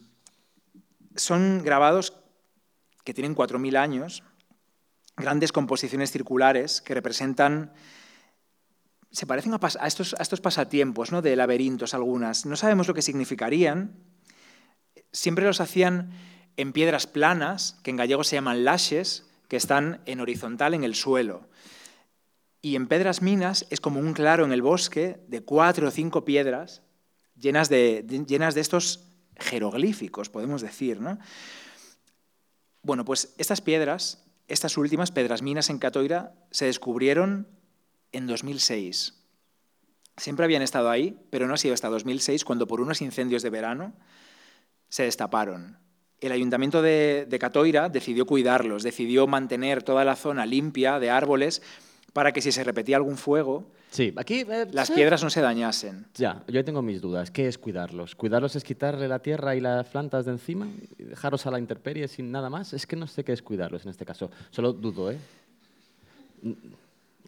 son 1.16 1.62
grabados 1.64 2.14
que 3.04 3.14
tienen 3.14 3.34
4.000 3.34 3.76
años, 3.76 4.22
grandes 5.16 5.52
composiciones 5.52 6.10
circulares 6.12 6.80
que 6.80 6.94
representan, 6.94 7.72
se 9.10 9.26
parecen 9.26 9.52
a, 9.54 9.86
estos, 9.86 10.14
a 10.18 10.22
estos 10.22 10.40
pasatiempos 10.40 11.12
¿no? 11.12 11.20
de 11.20 11.36
laberintos 11.36 11.94
algunas. 11.94 12.46
No 12.46 12.56
sabemos 12.56 12.88
lo 12.88 12.94
que 12.94 13.02
significarían. 13.02 13.94
Siempre 15.12 15.44
los 15.44 15.60
hacían 15.60 16.12
en 16.56 16.72
piedras 16.72 17.06
planas, 17.06 17.78
que 17.82 17.90
en 17.90 17.96
gallego 17.96 18.24
se 18.24 18.36
llaman 18.36 18.64
lashes, 18.64 19.26
que 19.48 19.56
están 19.56 20.00
en 20.06 20.20
horizontal 20.20 20.72
en 20.74 20.84
el 20.84 20.94
suelo. 20.94 21.48
Y 22.62 22.76
en 22.76 22.86
Pedras 22.86 23.20
Minas 23.20 23.66
es 23.70 23.80
como 23.80 24.00
un 24.00 24.14
claro 24.14 24.44
en 24.44 24.52
el 24.52 24.62
bosque 24.62 25.20
de 25.28 25.42
cuatro 25.42 25.88
o 25.88 25.90
cinco 25.90 26.24
piedras 26.24 26.82
llenas 27.36 27.68
de- 27.68 28.04
llenas 28.26 28.54
de 28.54 28.60
estos 28.60 29.11
jeroglíficos, 29.38 30.28
podemos 30.28 30.62
decir. 30.62 31.00
¿no? 31.00 31.18
Bueno, 32.82 33.04
pues 33.04 33.34
estas 33.38 33.60
piedras, 33.60 34.24
estas 34.48 34.76
últimas 34.76 35.10
Pedras 35.10 35.42
Minas 35.42 35.70
en 35.70 35.78
Catoira, 35.78 36.34
se 36.50 36.66
descubrieron 36.66 37.48
en 38.12 38.26
2006. 38.26 39.18
Siempre 40.16 40.44
habían 40.44 40.62
estado 40.62 40.90
ahí, 40.90 41.18
pero 41.30 41.46
no 41.46 41.54
ha 41.54 41.58
sido 41.58 41.74
hasta 41.74 41.88
2006 41.88 42.44
cuando 42.44 42.66
por 42.66 42.80
unos 42.80 43.00
incendios 43.00 43.42
de 43.42 43.50
verano 43.50 43.94
se 44.88 45.04
destaparon. 45.04 45.78
El 46.20 46.32
ayuntamiento 46.32 46.82
de, 46.82 47.26
de 47.28 47.38
Catoira 47.38 47.88
decidió 47.88 48.26
cuidarlos, 48.26 48.82
decidió 48.82 49.26
mantener 49.26 49.82
toda 49.82 50.04
la 50.04 50.14
zona 50.14 50.46
limpia 50.46 50.98
de 51.00 51.10
árboles 51.10 51.62
para 52.12 52.32
que 52.32 52.40
si 52.40 52.52
se 52.52 52.62
repetía 52.64 52.96
algún 52.96 53.16
fuego, 53.16 53.64
Sí, 53.90 54.12
aquí... 54.16 54.40
eh, 54.40 54.66
las 54.72 54.88
sí. 54.88 54.94
piedras 54.94 55.22
no 55.22 55.28
se 55.30 55.40
dañasen. 55.40 56.06
Ya, 56.14 56.42
yo 56.48 56.64
tengo 56.64 56.80
mis 56.82 57.00
dudas. 57.00 57.30
¿Qué 57.30 57.46
es 57.48 57.58
cuidarlos? 57.58 58.14
¿Cuidarlos 58.14 58.56
es 58.56 58.64
quitarle 58.64 59.06
la 59.08 59.18
tierra 59.18 59.54
y 59.54 59.60
las 59.60 59.86
plantas 59.88 60.24
de 60.24 60.32
encima 60.32 60.66
y 60.98 61.02
dejarlos 61.04 61.44
a 61.46 61.50
la 61.50 61.58
intemperie 61.58 62.08
sin 62.08 62.30
nada 62.32 62.48
más? 62.50 62.72
Es 62.72 62.86
que 62.86 62.96
no 62.96 63.06
sé 63.06 63.22
qué 63.24 63.32
es 63.32 63.42
cuidarlos 63.42 63.84
en 63.84 63.90
este 63.90 64.04
caso. 64.06 64.30
Solo 64.50 64.72
dudo, 64.72 65.10
¿eh? 65.10 65.18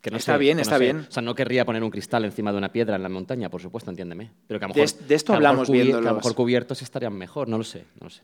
Que 0.03 0.11
no 0.11 0.17
Está 0.19 0.33
sé, 0.35 0.39
bien, 0.39 0.57
que 0.57 0.61
no 0.61 0.63
está 0.63 0.77
sé. 0.77 0.85
bien. 0.85 1.07
O 1.09 1.11
sea, 1.13 1.23
no 1.23 1.35
querría 1.35 1.65
poner 1.65 1.83
un 1.83 1.91
cristal 1.91 2.25
encima 2.25 2.53
de 2.53 2.59
una 2.59 2.71
piedra 2.71 2.97
en 2.97 3.03
la 3.03 3.09
montaña, 3.09 3.49
por 3.49 3.63
supuesto, 3.63 3.91
entiéndeme. 3.91 4.31
Pero 4.47 4.59
que 4.61 4.65
a 4.67 4.69
lo 4.69 4.75
De 4.75 4.81
mejor, 4.83 5.01
es- 5.01 5.09
de 5.09 5.15
esto 5.15 5.33
hablamos 5.33 5.69
cubi- 5.69 5.87
Que 5.87 5.93
a 5.95 6.01
lo 6.01 6.15
mejor 6.15 6.35
cubiertos 6.35 6.83
estarían 6.83 7.15
mejor, 7.15 7.49
no 7.49 7.57
lo 7.57 7.65
sé, 7.65 7.85
no 8.01 8.05
lo 8.05 8.11
sé. 8.11 8.21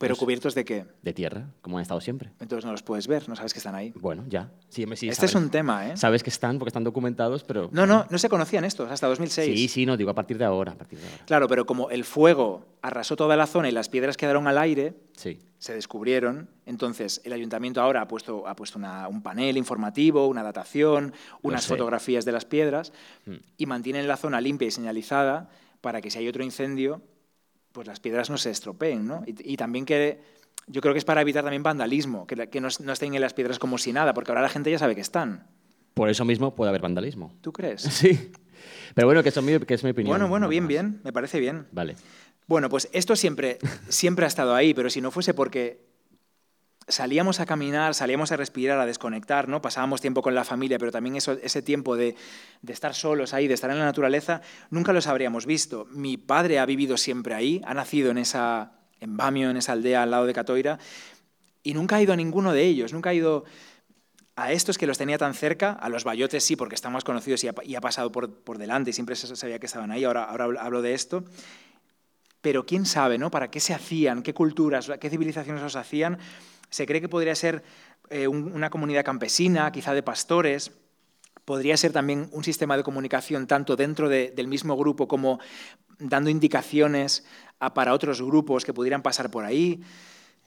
¿Pero 0.00 0.14
sé. 0.16 0.18
cubiertos 0.20 0.54
de 0.54 0.64
qué? 0.64 0.86
De 1.02 1.12
tierra, 1.12 1.46
como 1.62 1.78
han 1.78 1.82
estado 1.82 2.00
siempre. 2.00 2.30
Entonces 2.40 2.64
no 2.64 2.72
los 2.72 2.82
puedes 2.82 3.06
ver, 3.06 3.28
no 3.28 3.36
sabes 3.36 3.52
que 3.52 3.58
están 3.58 3.74
ahí. 3.74 3.92
Bueno, 3.96 4.24
ya. 4.28 4.50
Sí, 4.68 4.82
este 4.82 5.14
sabes, 5.14 5.30
es 5.30 5.34
un 5.36 5.50
tema, 5.50 5.88
¿eh? 5.88 5.96
Sabes 5.96 6.22
que 6.22 6.30
están 6.30 6.58
porque 6.58 6.70
están 6.70 6.84
documentados, 6.84 7.44
pero... 7.44 7.68
No, 7.72 7.86
no, 7.86 8.06
no 8.10 8.18
se 8.18 8.28
conocían 8.28 8.64
estos 8.64 8.90
hasta 8.90 9.06
2006. 9.06 9.54
Sí, 9.58 9.68
sí, 9.68 9.86
no, 9.86 9.96
digo 9.96 10.10
a 10.10 10.14
partir 10.14 10.38
de 10.38 10.44
ahora, 10.44 10.72
a 10.72 10.76
partir 10.76 10.98
de 10.98 11.06
ahora. 11.06 11.24
Claro, 11.26 11.46
pero 11.48 11.66
como 11.66 11.90
el 11.90 12.04
fuego 12.04 12.66
arrasó 12.82 13.14
toda 13.16 13.36
la 13.36 13.46
zona 13.46 13.68
y 13.68 13.72
las 13.72 13.88
piedras 13.88 14.16
quedaron 14.16 14.46
al 14.48 14.58
aire, 14.58 14.94
Sí. 15.16 15.38
se 15.58 15.74
descubrieron. 15.74 16.48
Entonces, 16.64 17.20
el 17.24 17.32
ayuntamiento 17.34 17.80
ahora 17.82 18.00
ha 18.00 18.08
puesto, 18.08 18.46
ha 18.48 18.56
puesto 18.56 18.78
una- 18.78 19.06
un 19.08 19.22
panel 19.22 19.56
informativo, 19.58 20.26
una 20.28 20.42
datación, 20.42 21.12
unas 21.42 21.66
fotografías 21.66 22.24
de 22.24 22.32
las 22.32 22.44
piedras 22.46 22.92
Mm. 23.26 23.34
y 23.58 23.66
mantienen 23.66 24.08
la 24.08 24.16
zona 24.16 24.40
limpia 24.40 24.66
y 24.68 24.70
señalizada 24.70 25.50
para 25.82 26.00
que 26.00 26.10
si 26.10 26.18
hay 26.18 26.28
otro 26.28 26.42
incendio, 26.42 27.02
pues 27.72 27.86
las 27.86 28.00
piedras 28.00 28.30
no 28.30 28.36
se 28.38 28.50
estropeen. 28.50 29.06
¿no? 29.06 29.22
Y, 29.26 29.52
y 29.52 29.56
también 29.56 29.84
que 29.84 30.20
yo 30.66 30.80
creo 30.80 30.92
que 30.94 30.98
es 30.98 31.04
para 31.04 31.20
evitar 31.20 31.42
también 31.42 31.62
vandalismo, 31.62 32.26
que, 32.26 32.36
no, 32.60 32.68
no 32.80 32.92
estén 32.92 33.14
en 33.14 33.20
las 33.20 33.34
piedras 33.34 33.58
como 33.58 33.78
si 33.78 33.92
nada, 33.92 34.14
porque 34.14 34.30
ahora 34.30 34.42
la 34.42 34.48
gente 34.48 34.70
ya 34.70 34.78
sabe 34.78 34.94
que 34.94 35.00
están. 35.00 35.46
Por 35.94 36.08
eso 36.08 36.24
mismo 36.24 36.54
puede 36.54 36.68
haber 36.68 36.82
vandalismo. 36.82 37.34
¿Tú 37.40 37.52
crees? 37.52 37.82
Sí. 37.90 38.32
Pero 38.94 39.06
bueno, 39.06 39.22
que, 39.22 39.30
eso 39.30 39.40
es 39.40 39.46
mi- 39.46 39.66
que 39.66 39.74
es 39.74 39.84
mi 39.84 39.90
opinión. 39.90 40.12
Bueno, 40.12 40.28
bueno, 40.28 40.46
bien, 40.48 40.66
bien, 40.68 41.00
me 41.04 41.12
parece 41.12 41.40
bien. 41.40 41.66
Vale. 41.72 41.96
Bueno, 42.46 42.68
pues 42.68 42.88
esto 42.92 43.16
siempre, 43.16 43.58
siempre 43.88 44.24
ha 44.26 44.28
estado 44.28 44.54
ahí, 44.54 44.74
pero 44.74 44.90
si 44.90 45.00
no 45.00 45.10
fuese 45.10 45.32
porque 45.32 45.89
salíamos 46.90 47.40
a 47.40 47.46
caminar, 47.46 47.94
salíamos 47.94 48.32
a 48.32 48.36
respirar, 48.36 48.78
a 48.78 48.86
desconectar, 48.86 49.48
¿no? 49.48 49.62
Pasábamos 49.62 50.00
tiempo 50.00 50.22
con 50.22 50.34
la 50.34 50.44
familia, 50.44 50.78
pero 50.78 50.92
también 50.92 51.16
eso, 51.16 51.32
ese 51.32 51.62
tiempo 51.62 51.96
de, 51.96 52.16
de 52.62 52.72
estar 52.72 52.94
solos 52.94 53.34
ahí, 53.34 53.48
de 53.48 53.54
estar 53.54 53.70
en 53.70 53.78
la 53.78 53.84
naturaleza, 53.84 54.42
nunca 54.70 54.92
los 54.92 55.06
habríamos 55.06 55.46
visto. 55.46 55.86
Mi 55.90 56.16
padre 56.16 56.58
ha 56.58 56.66
vivido 56.66 56.96
siempre 56.96 57.34
ahí, 57.34 57.60
ha 57.64 57.74
nacido 57.74 58.10
en 58.10 58.18
esa 58.18 58.72
en 59.00 59.16
Bamio, 59.16 59.50
en 59.50 59.56
esa 59.56 59.72
aldea 59.72 60.02
al 60.02 60.10
lado 60.10 60.26
de 60.26 60.32
Catoira, 60.32 60.78
y 61.62 61.74
nunca 61.74 61.96
ha 61.96 62.02
ido 62.02 62.12
a 62.12 62.16
ninguno 62.16 62.52
de 62.52 62.64
ellos, 62.64 62.92
nunca 62.92 63.10
ha 63.10 63.14
ido 63.14 63.44
a 64.36 64.52
estos 64.52 64.78
que 64.78 64.86
los 64.86 64.96
tenía 64.96 65.18
tan 65.18 65.34
cerca, 65.34 65.72
a 65.72 65.88
los 65.88 66.04
bayotes 66.04 66.44
sí, 66.44 66.56
porque 66.56 66.74
están 66.74 66.92
más 66.92 67.04
conocidos 67.04 67.42
y 67.44 67.48
ha, 67.48 67.54
y 67.64 67.74
pasado 67.76 68.12
por, 68.12 68.32
por 68.32 68.58
delante 68.58 68.90
y 68.90 68.92
siempre 68.92 69.16
se 69.16 69.34
sabía 69.36 69.58
que 69.58 69.66
estaban 69.66 69.90
ahí, 69.90 70.04
ahora, 70.04 70.24
ahora 70.24 70.44
hablo 70.60 70.82
de 70.82 70.94
esto, 70.94 71.24
pero 72.40 72.64
quién 72.66 72.86
sabe, 72.86 73.18
¿no? 73.18 73.30
¿Para 73.30 73.50
qué 73.50 73.60
se 73.60 73.74
hacían? 73.74 74.22
¿Qué 74.22 74.32
culturas, 74.34 74.90
qué 75.00 75.10
civilizaciones 75.10 75.62
los 75.62 75.76
hacían? 75.76 76.18
Se 76.70 76.86
cree 76.86 77.00
que 77.00 77.08
podría 77.08 77.34
ser 77.34 77.62
eh, 78.08 78.26
un- 78.26 78.52
una 78.52 78.70
comunidad 78.70 79.04
campesina, 79.04 79.70
quizá 79.70 79.94
de 79.94 80.02
pastores. 80.02 80.72
Podría 81.44 81.76
ser 81.76 81.92
también 81.92 82.28
un 82.32 82.42
sistema 82.42 82.76
de 82.76 82.82
comunicación 82.82 83.46
tanto 83.46 83.76
dentro 83.76 84.08
de- 84.08 84.32
del 84.34 84.48
mismo 84.48 84.76
grupo 84.76 85.06
como 85.06 85.38
dando 85.98 86.28
indicaciones 86.30 87.24
para 87.74 87.92
otros 87.92 88.20
grupos 88.22 88.64
que 88.64 88.72
pudieran 88.74 89.02
pasar 89.02 89.30
por 89.30 89.44
ahí, 89.44 89.82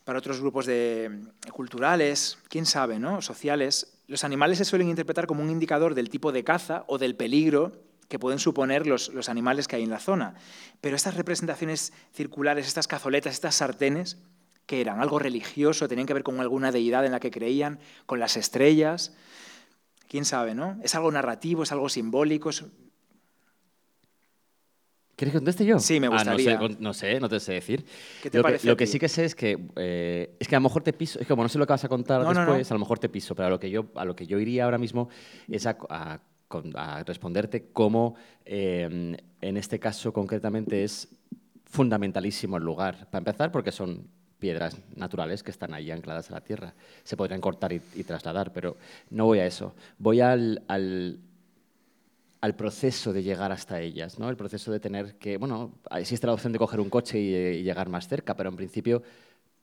para 0.03 0.19
otros 0.19 0.41
grupos 0.41 0.65
de, 0.65 1.21
culturales, 1.53 2.37
quién 2.49 2.65
sabe, 2.65 2.99
¿no? 2.99 3.21
Sociales. 3.21 3.99
Los 4.07 4.23
animales 4.25 4.57
se 4.57 4.65
suelen 4.65 4.89
interpretar 4.89 5.27
como 5.27 5.43
un 5.43 5.49
indicador 5.49 5.95
del 5.95 6.09
tipo 6.09 6.31
de 6.31 6.43
caza 6.43 6.83
o 6.87 6.97
del 6.97 7.15
peligro 7.15 7.71
que 8.13 8.19
pueden 8.19 8.37
suponer 8.37 8.85
los, 8.85 9.09
los 9.09 9.27
animales 9.27 9.67
que 9.67 9.75
hay 9.75 9.81
en 9.81 9.89
la 9.89 9.97
zona. 9.97 10.35
Pero 10.81 10.95
estas 10.95 11.15
representaciones 11.17 11.93
circulares, 12.13 12.67
estas 12.67 12.87
cazoletas, 12.87 13.33
estas 13.33 13.55
sartenes, 13.55 14.19
que 14.67 14.81
eran 14.81 15.01
algo 15.01 15.17
religioso, 15.17 15.87
tenían 15.87 16.05
que 16.05 16.13
ver 16.13 16.21
con 16.21 16.39
alguna 16.39 16.71
deidad 16.71 17.07
en 17.07 17.11
la 17.11 17.19
que 17.19 17.31
creían, 17.31 17.79
con 18.05 18.19
las 18.19 18.37
estrellas, 18.37 19.15
quién 20.07 20.25
sabe, 20.25 20.53
¿no? 20.53 20.77
Es 20.83 20.93
algo 20.93 21.11
narrativo, 21.11 21.63
es 21.63 21.71
algo 21.71 21.89
simbólico, 21.89 22.51
es- 22.51 22.63
¿Quieres 25.15 25.31
que 25.33 25.39
conteste 25.39 25.65
yo? 25.65 25.79
Sí, 25.79 25.99
me 25.99 26.05
Ah, 26.05 26.23
no 26.23 26.37
sé, 26.37 26.55
gustaría. 26.55 26.77
no, 26.79 26.93
sé, 26.93 27.19
no 27.19 27.29
te 27.29 27.39
sé 27.39 27.53
decir. 27.53 27.83
¿Qué 28.21 28.29
te 28.29 28.37
lo 28.37 28.43
parece 28.43 28.61
que, 28.61 28.67
lo 28.67 28.77
que 28.77 28.85
sí 28.85 28.99
que 28.99 29.09
sé 29.09 29.25
es 29.25 29.33
que 29.33 29.57
eh, 29.75 30.35
es 30.39 30.47
que 30.47 30.55
a 30.55 30.59
lo 30.59 30.63
mejor 30.63 30.83
te 30.83 30.93
piso, 30.93 31.17
es 31.19 31.25
que 31.25 31.29
como 31.33 31.41
no 31.41 31.49
sé 31.49 31.57
lo 31.57 31.65
que 31.65 31.73
vas 31.73 31.83
a 31.83 31.89
contar 31.89 32.21
No, 32.21 32.29
después, 32.29 32.69
no. 32.69 32.73
a 32.73 32.75
lo 32.75 32.79
mejor 32.79 32.99
te 32.99 33.09
piso, 33.09 33.33
pero 33.33 33.47
a 33.47 33.49
lo 33.49 33.59
que 33.59 33.71
yo, 33.71 33.87
a 33.95 34.05
lo 34.05 34.15
que 34.15 34.27
yo 34.27 34.37
iría 34.39 34.65
ahora 34.65 34.77
mismo 34.77 35.09
es 35.49 35.65
a, 35.65 35.77
a 35.89 36.19
a 36.75 37.03
responderte 37.03 37.69
cómo, 37.71 38.15
eh, 38.45 39.17
en 39.41 39.57
este 39.57 39.79
caso 39.79 40.13
concretamente, 40.13 40.83
es 40.83 41.09
fundamentalísimo 41.65 42.57
el 42.57 42.63
lugar. 42.63 43.07
Para 43.09 43.19
empezar, 43.19 43.51
porque 43.51 43.71
son 43.71 44.07
piedras 44.39 44.77
naturales 44.95 45.41
que 45.41 45.51
están 45.51 45.73
ahí 45.73 45.89
ancladas 45.89 46.29
a 46.29 46.33
la 46.33 46.41
tierra. 46.41 46.73
Se 47.03 47.15
podrían 47.15 47.39
cortar 47.39 47.71
y, 47.71 47.79
trasladar, 48.03 48.51
pero 48.51 48.75
no 49.09 49.25
voy 49.25 49.39
a 49.39 49.45
eso. 49.45 49.73
Voy 49.97 50.19
al, 50.19 50.61
al, 50.67 51.17
proceso 52.57 53.13
de 53.13 53.23
llegar 53.23 53.53
hasta 53.53 53.79
ellas, 53.79 54.19
¿no? 54.19 54.29
El 54.29 54.35
proceso 54.35 54.71
de 54.71 54.81
tener 54.81 55.15
que, 55.15 55.37
bueno, 55.37 55.71
existe 55.95 56.27
la 56.27 56.33
opción 56.33 56.51
de 56.51 56.59
coger 56.59 56.81
un 56.81 56.89
coche 56.89 57.19
y 57.19 57.63
llegar 57.63 57.87
más 57.87 58.09
cerca, 58.09 58.35
pero 58.35 58.49
en 58.49 58.57
principio 58.57 59.01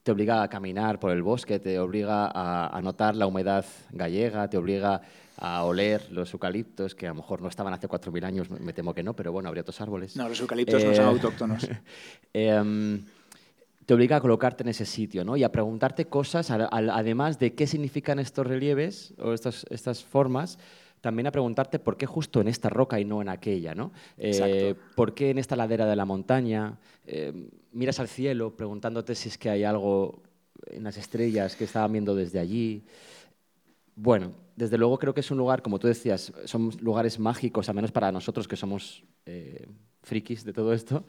te 0.03 0.13
obliga 0.13 0.43
a 0.43 0.49
caminar 0.49 0.99
por 0.99 1.11
el 1.11 1.23
bosque, 1.23 1.59
te 1.59 1.79
obliga 1.79 2.27
a, 2.27 2.77
a 2.77 2.83
notar 2.83 3.15
la 3.17 3.27
humedad 3.27 3.65
gallega, 3.93 4.49
te 4.49 4.57
obliga 4.57 5.03
a 5.37 5.65
oler 5.65 6.11
los 6.11 6.33
eucaliptos, 6.33 6.95
que 6.95 7.07
a 7.07 7.11
lo 7.11 7.17
mejor 7.17 7.41
no 7.43 7.49
estaban 7.49 7.73
hace 7.73 7.89
4.000 7.89 8.25
años, 8.25 8.51
me 8.51 8.73
temo 8.73 8.93
que 8.95 9.03
no, 9.03 9.15
pero 9.15 9.33
bueno, 9.33 9.49
habría 9.49 9.63
otros 9.63 9.81
árboles. 9.81 10.17
No, 10.17 10.29
los 10.29 10.41
eucaliptos 10.41 10.85
no 10.85 10.95
son 10.95 11.05
Eh, 11.05 11.09
autóctonos. 11.09 11.69
Em, 12.33 13.03
te 13.87 13.95
obliga 13.95 14.17
a 14.17 14.21
colocarte 14.21 14.63
en 14.63 14.69
ese 14.69 14.85
sitio 14.87 15.25
¿no? 15.25 15.37
y 15.37 15.43
a 15.43 15.51
preguntarte 15.51 16.05
cosas, 16.07 16.51
además 16.51 17.39
de 17.39 17.55
qué 17.55 17.67
significan 17.67 18.19
estos 18.21 18.47
relieves 18.47 19.15
o 19.19 19.33
estos- 19.33 19.67
estas 19.71 20.05
formas, 20.05 20.59
también 21.01 21.27
a 21.27 21.33
preguntarte 21.33 21.79
por 21.79 21.97
qué 21.97 22.07
justo 22.07 22.41
en 22.41 22.49
esta 22.49 22.69
roca 22.69 23.01
y 23.01 23.05
no 23.05 23.23
en 23.23 23.29
aquella, 23.29 23.75
¿no? 23.75 23.93
Eh. 24.19 24.75
¿Por 24.95 25.15
qué 25.15 25.31
en 25.31 25.39
esta 25.39 25.57
ladera 25.57 25.87
de 25.87 25.97
la 25.97 26.05
montaña? 26.05 26.79
Eh, 27.07 27.33
miras 27.73 28.01
al 28.01 28.09
cielo 28.09 28.57
preguntándote 28.57 29.15
si 29.15 29.29
es 29.29 29.39
que 29.39 29.51
hay 29.51 29.65
algo 29.65 30.23
en 30.67 30.85
las 30.85 30.97
estrellas 30.97 31.57
que 31.57 31.65
estaban 31.65 31.93
viendo 31.93 32.15
desde 32.15 32.39
allí. 32.39 32.85
Bueno, 33.97 34.33
desde 34.57 34.77
luego 34.79 34.99
creo 34.99 35.15
que 35.15 35.21
es 35.21 35.31
un 35.31 35.39
lugar, 35.39 35.63
como 35.63 35.79
tú 35.79 35.87
decías, 35.87 36.33
son 36.45 36.71
lugares 36.81 37.19
mágicos, 37.19 37.69
al 37.69 37.75
menos 37.75 37.93
para 37.93 38.13
nosotros 38.13 38.47
que 38.47 38.57
somos 38.57 39.03
eh, 39.27 39.67
frikis 40.03 40.45
de 40.45 40.53
todo 40.53 40.73
esto. 40.73 41.05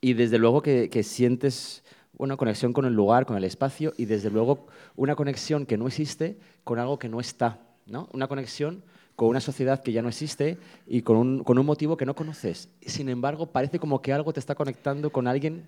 Y 0.00 0.14
desde 0.14 0.38
luego 0.38 0.62
que, 0.62 0.88
que 0.88 1.02
sientes 1.02 1.82
una 2.16 2.36
conexión 2.36 2.72
con 2.72 2.84
el 2.84 2.94
lugar, 2.94 3.26
con 3.26 3.36
el 3.36 3.44
espacio, 3.44 3.92
y 3.96 4.04
desde 4.04 4.30
luego 4.30 4.66
una 4.94 5.16
conexión 5.16 5.66
que 5.66 5.76
no 5.76 5.86
existe 5.88 6.38
con 6.64 6.78
algo 6.78 6.98
que 6.98 7.08
no 7.08 7.20
está. 7.20 7.60
¿no? 7.86 8.08
Una 8.12 8.28
conexión 8.28 8.84
con 9.16 9.28
una 9.28 9.40
sociedad 9.40 9.82
que 9.82 9.92
ya 9.92 10.02
no 10.02 10.08
existe 10.08 10.58
y 10.86 11.02
con 11.02 11.16
un, 11.16 11.42
con 11.42 11.58
un 11.58 11.66
motivo 11.66 11.96
que 11.96 12.04
no 12.06 12.14
conoces. 12.14 12.68
Sin 12.82 13.08
embargo, 13.08 13.46
parece 13.46 13.78
como 13.78 14.00
que 14.02 14.12
algo 14.12 14.32
te 14.32 14.40
está 14.40 14.54
conectando 14.54 15.10
con 15.10 15.26
alguien 15.26 15.66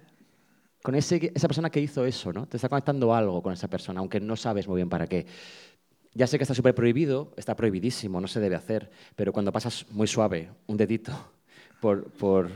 con 0.82 0.94
ese, 0.94 1.32
esa 1.34 1.49
persona 1.49 1.70
que 1.70 1.80
hizo 1.80 2.05
eso, 2.05 2.32
¿no? 2.32 2.46
Te 2.46 2.57
está 2.57 2.68
conectando 2.68 3.12
algo 3.14 3.42
con 3.42 3.53
esa 3.53 3.66
persona, 3.68 3.99
aunque 4.01 4.20
no 4.20 4.36
sabes 4.36 4.68
muy 4.68 4.76
bien 4.76 4.88
para 4.88 5.07
qué. 5.09 5.26
Ya 6.14 6.26
sé 6.26 6.38
que 6.38 6.44
está 6.44 6.55
súper 6.55 6.74
prohibido, 6.74 7.32
está 7.36 7.57
prohibidísimo, 7.57 8.20
no 8.20 8.28
se 8.28 8.38
debe 8.40 8.55
hacer, 8.55 8.90
pero 9.16 9.32
cuando 9.32 9.51
pasas 9.51 9.86
muy 9.90 10.07
suave, 10.07 10.51
un 10.66 10.76
dedito, 10.76 11.12
por... 11.80 12.05
por 12.12 12.51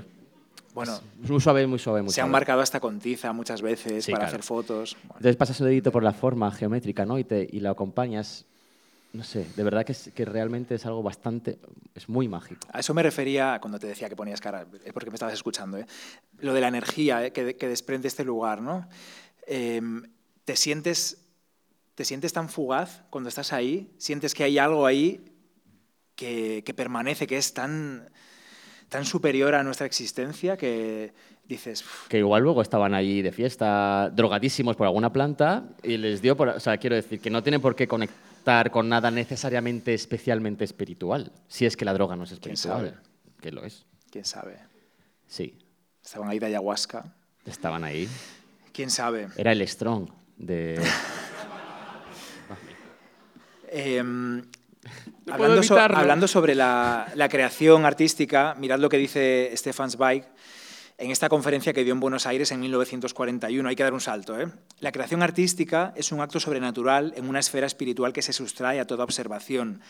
Bueno, 0.75 0.99
muy 1.29 1.41
suave, 1.41 1.67
muy 1.67 1.79
suave, 1.79 2.03
muy 2.03 2.11
se 2.13 2.21
han 2.21 2.27
suave. 2.27 2.33
marcado 2.33 2.61
hasta 2.61 2.81
con 2.81 2.99
tiza 3.01 3.33
muchas 3.33 3.61
veces 3.61 4.05
Sí, 4.05 4.13
para 4.13 4.25
claro. 4.27 4.37
hacer 4.37 4.43
fotos. 4.45 4.97
Bueno, 5.03 5.15
Entonces 5.17 5.37
pasas 5.37 5.61
un 5.61 5.67
dedito 5.67 5.91
por 5.91 6.03
la 6.03 6.13
forma 6.13 6.51
geométrica, 6.53 7.05
¿no? 7.05 7.19
Y, 7.19 7.25
te, 7.25 7.47
y 7.51 7.61
lo 7.61 7.71
acompañas, 7.71 8.47
no 9.13 9.25
sé, 9.25 9.47
de 9.57 9.63
verdad 9.63 9.85
que, 9.85 9.93
es- 9.93 10.11
que 10.15 10.25
realmente 10.25 10.75
es 10.75 10.87
algo 10.87 11.03
bastante, 11.03 11.59
es 11.95 12.09
muy 12.09 12.29
mágico. 12.29 12.67
A 12.73 12.81
eso 12.81 12.95
me 12.95 13.03
refería 13.03 13.59
cuando 13.61 13.79
te 13.79 13.87
decía 13.87 14.09
que 14.09 14.17
ponías 14.17 14.41
cara, 14.41 14.67
es 14.85 14.93
porque 14.93 15.11
me 15.11 15.15
estabas 15.17 15.35
escuchando, 15.35 15.77
¿eh? 15.79 15.87
lo 16.39 16.55
de 16.55 16.61
la 16.61 16.69
energía 16.69 17.27
¿eh? 17.27 17.33
que, 17.33 17.57
que 17.57 17.69
desprende 17.69 18.09
este 18.09 18.25
lugar. 18.25 18.63
¿no? 18.63 18.89
Em, 19.47 20.03
¿te, 20.45 20.57
sientes, 20.57 21.19
¿Te 21.95 22.05
sientes 22.07 22.33
tan 22.33 22.49
fugaz 22.49 23.03
cuando 23.11 23.29
estás 23.29 23.53
ahí? 23.53 23.93
¿Sientes 23.99 24.35
que 24.35 24.45
hay 24.45 24.57
algo 24.59 24.87
ahí 24.87 25.21
que, 26.17 26.63
que 26.65 26.73
permanece, 26.75 27.27
que 27.27 27.37
es 27.37 27.53
tan, 27.53 28.09
tan 28.89 29.05
superior 29.05 29.55
a 29.55 29.63
nuestra 29.63 29.87
existencia 29.87 30.57
que 30.57 31.13
dices, 31.45 31.83
"Uf, 31.83 32.09
Que 32.09 32.19
igual 32.19 32.43
luego 32.43 32.63
estaban 32.63 32.95
allí 32.95 33.21
de 33.21 33.33
fiesta, 33.33 34.11
drogadísimos 34.15 34.75
por 34.77 34.87
alguna 34.87 35.13
planta, 35.13 35.65
y 35.83 35.97
les 35.99 36.23
dio 36.23 36.35
por... 36.37 36.49
O 36.49 36.61
sea, 36.61 36.79
quiero 36.79 36.97
decir, 36.97 37.21
que 37.21 37.29
no 37.29 37.43
tienen 37.43 37.61
por 37.61 37.75
qué 37.77 37.87
conectar 37.87 38.32
con 38.71 38.89
nada 38.89 39.11
necesariamente 39.11 39.95
especialmente 39.95 40.65
espiritual, 40.65 41.33
si 41.49 41.65
es 41.67 41.77
que 41.77 41.85
la 41.85 41.93
droga 41.93 42.17
no 42.17 42.25
es 42.25 42.31
¿Quién 42.41 42.55
espiritual. 42.55 43.01
Que 43.41 43.53
lo 43.53 43.65
es. 43.65 43.87
quién 44.11 44.25
sabe, 44.25 44.59
Sí, 45.27 45.59
estaban 46.05 46.29
ahí 46.29 46.39
de 46.39 46.47
ayahuasca, 46.47 47.15
estaban 47.47 47.85
ahí. 47.85 48.09
quién 48.73 48.91
sabe. 48.91 49.29
Era 49.37 49.53
el 49.53 49.67
strong 49.67 50.09
de... 50.37 50.81
Puedo 55.25 55.35
hablando, 55.35 55.63
so- 55.63 55.79
hablando 55.79 56.29
sobre 56.29 56.55
la, 56.55 57.09
la 57.15 57.29
creación 57.29 57.85
artística, 57.87 58.55
mirad 58.59 58.79
lo 58.81 58.89
que 58.89 58.99
dice 58.99 59.53
Stefan 59.57 59.91
Zweig 59.91 60.25
en 61.03 61.11
esta 61.11 61.29
conferencia 61.29 61.73
que 61.73 61.83
dio 61.83 61.93
en 61.93 61.99
Buenos 61.99 62.27
Aires 62.27 62.53
en 62.53 62.61
1941. 62.61 63.69
Hay 63.69 63.75
que 63.75 63.83
dar 63.83 63.93
un 63.93 64.01
salto. 64.01 64.41
¿eh? 64.41 64.47
La 64.79 64.93
creación 64.93 65.21
artística 65.21 65.93
es 65.97 66.13
un 66.13 66.21
acto 66.21 66.39
sobrenatural 66.39 67.13
en 67.17 67.29
una 67.29 67.41
esfera 67.41 67.67
espiritual 67.67 68.13
que 68.13 68.23
se 68.23 68.33
sustrae 68.33 68.79
a 68.79 68.87
toda 68.87 69.03
observación. 69.03 69.81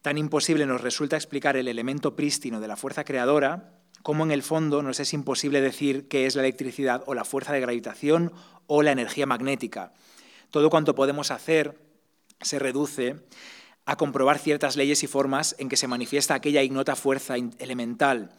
Tan 0.00 0.16
imposible 0.16 0.64
nos 0.64 0.80
resulta 0.80 1.16
explicar 1.16 1.58
el 1.58 1.68
elemento 1.68 2.16
prístino 2.16 2.60
de 2.60 2.68
la 2.68 2.76
fuerza 2.76 3.04
creadora 3.04 3.74
como 4.02 4.24
en 4.24 4.30
el 4.30 4.42
fondo 4.42 4.82
nos 4.82 5.00
es 5.00 5.12
imposible 5.12 5.60
decir 5.60 6.08
qué 6.08 6.24
es 6.24 6.34
la 6.34 6.42
electricidad 6.42 7.02
o 7.04 7.12
la 7.12 7.26
fuerza 7.26 7.52
de 7.52 7.60
gravitación 7.60 8.32
o 8.66 8.82
la 8.82 8.92
energía 8.92 9.26
magnética. 9.26 9.92
Todo 10.50 10.70
cuanto 10.70 10.94
podemos 10.94 11.30
hacer 11.30 11.76
se 12.40 12.58
reduce 12.58 13.16
a 13.84 13.96
comprobar 13.96 14.38
ciertas 14.38 14.76
leyes 14.76 15.02
y 15.02 15.08
formas 15.08 15.56
en 15.58 15.68
que 15.68 15.76
se 15.76 15.88
manifiesta 15.88 16.34
aquella 16.34 16.62
ignota 16.62 16.96
fuerza 16.96 17.34
elemental. 17.36 18.30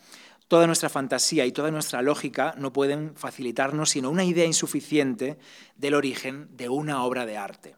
Toda 0.49 0.65
nuestra 0.65 0.89
fantasía 0.89 1.45
y 1.45 1.51
toda 1.51 1.69
nuestra 1.69 2.01
lógica 2.01 2.55
no 2.57 2.73
pueden 2.73 3.15
facilitarnos 3.15 3.91
sino 3.91 4.09
una 4.09 4.25
idea 4.25 4.45
insuficiente 4.45 5.37
del 5.75 5.93
origen 5.93 6.49
de 6.57 6.69
una 6.69 7.03
obra 7.03 7.27
de 7.27 7.37
arte. 7.37 7.75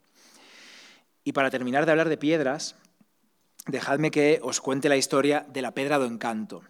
Y 1.25 1.33
para 1.33 1.51
terminar 1.51 1.85
de 1.85 1.91
hablar 1.91 2.07
de 2.07 2.15
piedras, 2.15 2.77
dejadme 3.67 4.09
que 4.09 4.39
os 4.41 4.61
cuente 4.61 4.87
la 4.87 4.95
historia 4.95 5.45
de 5.49 5.61
la 5.61 5.73
Pedra 5.73 5.99
do 5.99 6.05
Encanto. 6.05 6.63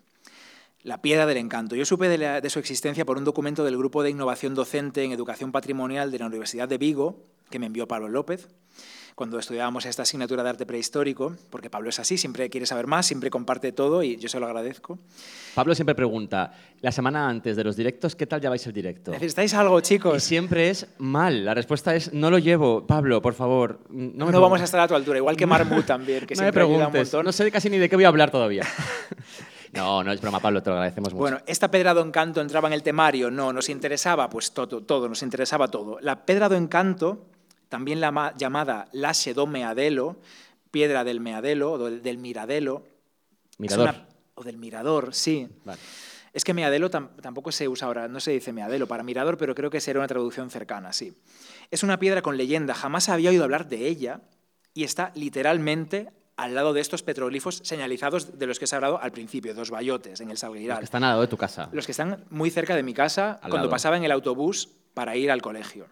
La 0.82 1.04
Piedra 1.04 1.28
del 1.28 1.38
Encanto. 1.38 1.76
Yo 1.76 1.86
supe 1.86 2.10
de 2.10 2.50
su 2.50 2.58
existencia 2.58 3.06
por 3.06 3.20
un 3.20 3.24
documento 3.24 3.64
del 3.64 3.78
Grupo 3.78 4.02
de 4.02 4.10
Innovación 4.10 4.56
Docente 4.56 5.04
en 5.04 5.12
Educación 5.12 5.52
Patrimonial 5.52 6.10
de 6.10 6.18
la 6.18 6.26
Universidad 6.26 6.68
de 6.68 6.80
Vigo, 6.80 7.28
que 7.52 7.60
me 7.60 7.68
envió 7.68 7.88
Pablo 7.88 8.10
López, 8.10 8.48
cuando 9.16 9.38
estudiábamos 9.40 9.86
esta 9.86 10.04
asignatura 10.04 10.44
de 10.44 10.50
arte 10.50 10.66
prehistórico, 10.66 11.36
porque 11.50 11.70
Pablo 11.70 11.90
es 11.90 12.00
así, 12.00 12.18
siempre 12.18 12.50
quiere 12.50 12.66
saber 12.66 12.88
más, 12.88 13.06
siempre 13.06 13.30
comparte 13.30 13.72
todo 13.72 14.02
y 14.04 14.18
yo 14.18 14.30
se 14.30 14.40
lo 14.40 14.46
agradezco. 14.48 14.98
Pablo 15.54 15.76
siempre 15.76 15.96
pregunta, 15.96 16.54
la 16.82 16.92
semana 16.92 17.28
antes 17.28 17.56
de 17.56 17.64
los 17.64 17.76
directos, 17.76 18.16
¿qué 18.16 18.26
tal 18.26 18.42
lleváis 18.42 18.66
el 18.68 18.74
directo? 18.74 19.12
¿Necesitáis 19.12 19.54
algo, 19.54 19.80
Y 19.80 19.82
chicos? 19.82 20.24
siempre 20.24 20.70
es 20.70 20.88
mal. 20.98 21.44
La 21.46 21.54
respuesta 21.54 21.96
es, 21.96 22.14
no 22.14 22.32
lo 22.32 22.38
llevo. 22.40 22.88
Pablo, 22.88 23.22
por 23.22 23.34
favor. 23.34 23.80
No, 23.90 23.96
me 23.98 24.06
No, 24.06 24.12
preguntes. 24.14 24.42
vamos 24.42 24.62
a 24.62 24.64
estar 24.64 24.80
a 24.80 24.88
tu 24.88 24.96
altura, 24.96 25.18
igual 25.18 25.36
que 25.36 25.46
Marmut 25.48 25.86
también, 25.86 26.26
que 26.26 26.36
no 26.36 26.40
me 26.42 26.46
siempre 26.46 26.64
ayuda 26.64 26.76
un 26.88 26.92
preguntes. 26.92 27.14
montón. 27.14 27.26
No 27.26 27.32
sé 27.32 27.52
casi 27.52 27.70
ni 27.70 27.78
de 27.78 27.90
qué 27.90 27.96
voy 27.96 28.06
a 28.06 28.08
hablar 28.08 28.32
todavía. 28.32 28.64
no, 29.74 30.04
no 30.04 30.12
es 30.12 30.22
broma, 30.22 30.40
Pablo, 30.40 30.62
te 30.64 30.70
lo 30.70 30.76
agradecemos 30.78 31.14
mucho. 31.14 31.22
Bueno, 31.22 31.38
¿esta 31.46 31.70
Pedra 31.72 31.94
do 31.94 32.02
Encanto 32.02 32.42
entraba 32.42 32.68
en 32.68 32.74
el 32.74 32.84
temario? 32.84 33.30
No, 33.32 33.54
nos 33.54 33.70
interesaba 33.70 34.30
pues 34.30 34.52
todo, 34.52 34.82
todo, 34.84 35.08
nos 35.08 35.22
interesaba 35.24 35.68
todo. 35.70 36.00
La 36.02 36.26
Pedra 36.26 36.50
do 36.50 36.56
Encanto, 36.56 37.26
también 37.72 38.02
la 38.02 38.12
ma- 38.12 38.36
llamada 38.36 38.90
Lasce 38.92 39.34
do 39.34 39.48
Meadelo, 39.48 40.18
piedra 40.72 41.06
del 41.06 41.22
Meadelo 41.22 41.72
o 41.72 41.78
del, 41.86 42.04
del 42.04 42.18
Miradelo. 42.18 42.84
Mirador. 43.58 43.90
una- 43.90 44.08
o 44.36 44.44
del 44.44 44.58
Mirador, 44.58 45.14
sí. 45.16 45.48
Vale. 45.64 45.80
Es 46.34 46.44
que 46.44 46.54
Meadelo 46.54 46.90
tam- 46.92 47.10
tampoco 47.22 47.52
se 47.52 47.68
usa 47.68 47.88
ahora, 47.88 48.08
no 48.10 48.20
se 48.20 48.32
dice 48.32 48.52
Meadelo 48.54 48.88
para 48.88 49.04
Mirador, 49.04 49.38
pero 49.38 49.56
creo 49.56 49.70
que 49.70 49.80
será 49.82 50.00
una 50.00 50.08
traducción 50.08 50.50
cercana, 50.50 50.92
sí. 50.94 51.14
Es 51.72 51.84
una 51.84 51.98
piedra 51.98 52.22
con 52.22 52.36
leyenda, 52.38 52.74
jamás 52.74 53.08
había 53.10 53.30
oído 53.30 53.44
hablar 53.46 53.68
de 53.70 53.88
ella 53.88 54.20
y 54.74 54.84
está 54.84 55.12
literalmente 55.16 56.10
al 56.38 56.56
lado 56.56 56.74
de 56.74 56.82
estos 56.82 57.04
petroglifos 57.04 57.62
señalizados 57.64 58.38
de 58.40 58.48
los 58.48 58.58
que 58.60 58.66
se 58.68 58.76
ha 58.76 58.78
hablado 58.78 59.00
al 59.02 59.12
principio, 59.12 59.54
dos 59.54 59.70
bayotes 59.70 60.20
en 60.22 60.28
el 60.28 60.34
Los 60.34 60.40
Salgueiral. 60.40 60.80
que 60.80 60.86
están 60.86 61.04
al 61.04 61.12
lado 61.12 61.22
de 61.22 61.28
tu 61.28 61.38
casa. 61.38 61.70
Los 61.72 61.86
que 61.86 61.92
están 61.92 62.26
muy 62.30 62.50
cerca 62.50 62.76
de 62.76 62.84
mi 62.84 62.94
casa 62.94 63.34
Al 63.34 63.50
cuando 63.52 63.58
lado. 63.68 63.70
pasaba 63.70 63.96
en 63.98 64.04
el 64.04 64.12
autobús 64.12 64.70
para 64.94 65.16
ir 65.16 65.30
al 65.32 65.42
colegio. 65.42 65.88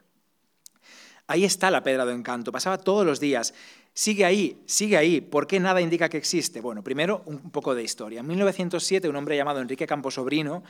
Ahí 1.30 1.46
está 1.46 1.70
la 1.70 1.84
Pedra 1.84 2.06
do 2.06 2.12
Encanto, 2.12 2.52
pasaba 2.52 2.80
todos 2.80 3.06
los 3.06 3.20
días. 3.20 3.54
Sigue 3.94 4.26
ahí, 4.26 4.64
sigue 4.66 4.98
ahí. 4.98 5.22
¿Por 5.22 5.46
qué 5.46 5.60
nada 5.60 5.80
indica 5.80 6.10
que 6.10 6.18
existe? 6.18 6.60
Bueno, 6.60 6.84
primero 6.84 7.22
un 7.28 7.52
poco 7.52 7.76
de 7.76 7.84
historia. 7.84 8.22
En 8.22 8.28
1907, 8.28 9.08
un 9.08 9.16
hombre 9.16 9.38
llamado 9.38 9.62
Enrique 9.62 9.86
Camposobrino, 9.86 10.64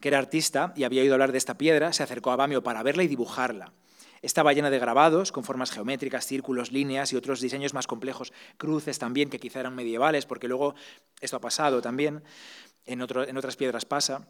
que 0.00 0.06
era 0.06 0.18
artista 0.18 0.72
y 0.76 0.84
había 0.84 1.02
oído 1.02 1.14
hablar 1.14 1.32
de 1.32 1.38
esta 1.38 1.58
piedra, 1.58 1.92
se 1.92 2.04
acercó 2.04 2.30
a 2.30 2.36
Bamio 2.36 2.62
para 2.62 2.84
verla 2.84 3.02
y 3.02 3.08
dibujarla. 3.08 3.72
Estaba 4.22 4.52
llena 4.52 4.70
de 4.70 4.78
grabados 4.78 5.32
con 5.32 5.42
formas 5.42 5.72
geométricas, 5.72 6.24
círculos, 6.24 6.70
líneas 6.70 7.12
y 7.12 7.16
otros 7.16 7.40
diseños 7.40 7.74
más 7.74 7.88
complejos, 7.88 8.32
cruces 8.58 9.00
también, 9.00 9.28
que 9.28 9.40
quizá 9.40 9.58
eran 9.58 9.74
medievales, 9.74 10.24
porque 10.24 10.46
luego 10.46 10.76
esto 11.20 11.38
ha 11.38 11.40
pasado 11.40 11.82
también, 11.82 12.22
en, 12.84 13.00
en 13.00 13.36
otras 13.36 13.56
piedras 13.56 13.84
pasa. 13.84 14.28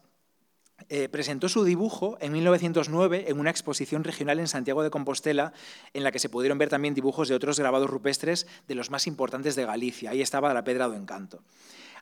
Eh, 0.89 1.09
presentó 1.09 1.49
su 1.49 1.65
dibujo 1.65 2.17
en 2.21 2.33
1909 2.33 3.25
en 3.29 3.41
una 3.41 3.51
exposición 3.51 4.05
regional 4.05 4.39
en 4.39 4.47
Santiago 4.47 4.83
de 4.83 4.91
Compostela, 4.91 5.53
en 5.95 6.05
la 6.05 6.13
que 6.13 6.19
se 6.19 6.29
pudieron 6.29 6.59
ver 6.59 6.69
también 6.69 6.95
dibujos 6.95 7.29
de 7.29 7.35
otros 7.35 7.59
grabados 7.59 7.91
rupestres 7.91 8.47
de 8.69 8.75
los 8.75 8.91
más 8.91 9.07
importantes 9.07 9.57
de 9.57 9.65
Galicia. 9.65 10.11
Ahí 10.11 10.23
estaba 10.23 10.55
la 10.55 10.65
Pedra 10.65 10.87
do 10.87 10.95
Encanto. 10.95 11.43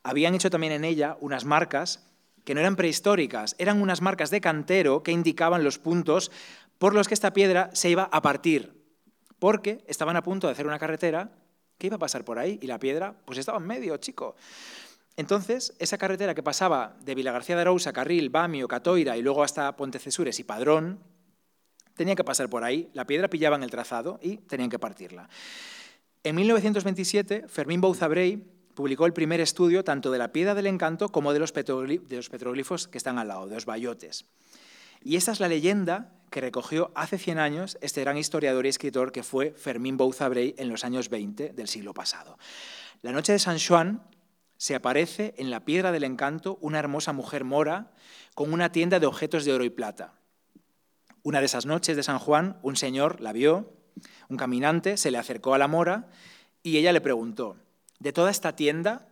Habían 0.03 0.35
hecho 0.35 0.51
también 0.51 0.73
en 0.73 0.85
ella 0.85 1.17
unas 1.21 1.45
marcas 1.45 2.05
que 2.45 2.53
no 2.53 2.61
eran 2.61 2.77
prehistóricas, 2.77 3.57
eran 3.59 3.81
unas 3.81 4.03
marcas 4.03 4.31
de 4.31 4.41
cantero 4.41 5.03
que 5.03 5.13
indicaban 5.13 5.65
los 5.65 5.79
puntos 5.79 6.31
por 6.79 6.95
los 6.95 7.09
que 7.09 7.15
esta 7.15 7.33
piedra 7.33 7.71
se 7.73 7.89
iba 7.89 8.11
a 8.13 8.21
partir, 8.21 8.75
porque 9.39 9.83
estaban 9.87 10.17
a 10.17 10.23
punto 10.23 10.47
de 10.47 10.53
hacer 10.53 10.67
una 10.67 10.79
carretera 10.79 11.31
que 11.79 11.87
iba 11.87 11.97
a 11.97 12.01
pasar 12.01 12.25
por 12.25 12.39
ahí 12.39 12.59
y 12.61 12.67
la 12.67 12.79
piedra 12.79 13.15
pues 13.25 13.39
estaba 13.39 13.59
en 13.59 13.67
medio, 13.67 13.97
chico. 13.97 14.37
Entonces, 15.17 15.75
esa 15.79 15.99
carretera 15.99 16.35
que 16.35 16.43
pasaba 16.43 16.97
de 17.05 17.15
Vilagarcía 17.15 17.55
de 17.55 17.63
Arousa, 17.63 17.93
Carril, 17.93 18.31
Bamio, 18.31 18.67
Catoira 18.67 19.17
y 19.17 19.23
luego 19.23 19.45
hasta 19.45 19.77
Pontecesures 19.77 20.41
y 20.41 20.45
Padrón, 20.45 20.99
tenía 21.95 22.17
que 22.17 22.25
pasar 22.25 22.51
por 22.51 22.65
ahí, 22.65 22.91
la 22.95 23.07
piedra 23.07 23.29
pillaba 23.29 23.57
en 23.57 23.63
el 23.63 23.71
trazado 23.71 24.19
y 24.21 24.39
tenían 24.39 24.71
que 24.71 24.79
partirla. 24.79 25.29
En 26.25 26.35
1927, 26.35 27.45
Fermín 27.49 27.81
Bouzabrey 27.81 28.43
publicó 28.75 29.07
el 29.07 29.13
primer 29.13 29.41
estudio 29.41 29.85
tanto 29.85 30.11
de 30.11 30.19
la 30.19 30.33
piedra 30.33 30.55
del 30.55 30.67
encanto 30.67 31.11
como 31.11 31.33
de 31.33 31.39
los, 31.39 31.53
petroglifos 31.53 32.89
que 32.89 32.99
están 32.99 33.19
al 33.19 33.29
lado, 33.29 33.47
de 33.47 33.55
los 33.55 33.67
bayotes. 33.67 34.25
Y 35.03 35.17
esta 35.17 35.33
es 35.33 35.39
la 35.39 35.49
leyenda 35.49 36.13
que 36.31 36.41
recogió 36.41 36.91
hace 36.95 37.19
100 37.19 37.39
años 37.39 37.79
este 37.81 38.01
gran 38.01 38.17
historiador 38.17 38.67
y 38.67 38.71
escritor 38.71 39.13
que 39.13 39.23
fue 39.23 39.53
Fermín 39.53 39.97
Bouzabrey 39.97 40.55
en 40.59 40.69
los 40.69 40.83
años 40.83 41.09
20 41.09 41.51
del 41.51 41.69
siglo 41.69 41.95
pasado. 41.95 42.39
La 43.03 43.13
noche 43.13 43.33
de 43.33 43.39
San 43.39 43.59
Juan 43.61 44.03
se 44.57 44.75
aparece 44.75 45.35
en 45.37 45.51
la 45.51 45.65
piedra 45.65 45.93
del 45.93 46.05
encanto 46.05 46.59
una 46.61 46.79
hermosa 46.79 47.13
mujer 47.13 47.45
mora 47.45 47.93
con 48.35 48.53
una 48.53 48.73
tienda 48.73 49.01
de 49.01 49.07
objetos 49.07 49.45
de 49.45 49.53
oro 49.53 49.65
y 49.65 49.71
plata. 49.71 50.15
Una 51.23 51.41
de 51.41 51.47
esas 51.47 51.67
noches 51.67 51.97
de 51.97 52.03
San 52.03 52.19
Juan, 52.19 52.59
un 52.63 52.77
señor 52.77 53.21
la 53.21 53.33
vio, 53.33 53.73
un 54.29 54.37
caminante, 54.37 54.97
se 54.97 55.11
le 55.11 55.19
acercó 55.19 55.55
a 55.55 55.59
la 55.59 55.69
mora 55.69 56.09
y 56.63 56.77
ella 56.77 56.93
le 56.93 57.01
preguntó, 57.01 57.57
de 57.99 58.13
toda 58.13 58.31
esta 58.31 58.57
tienda, 58.57 59.09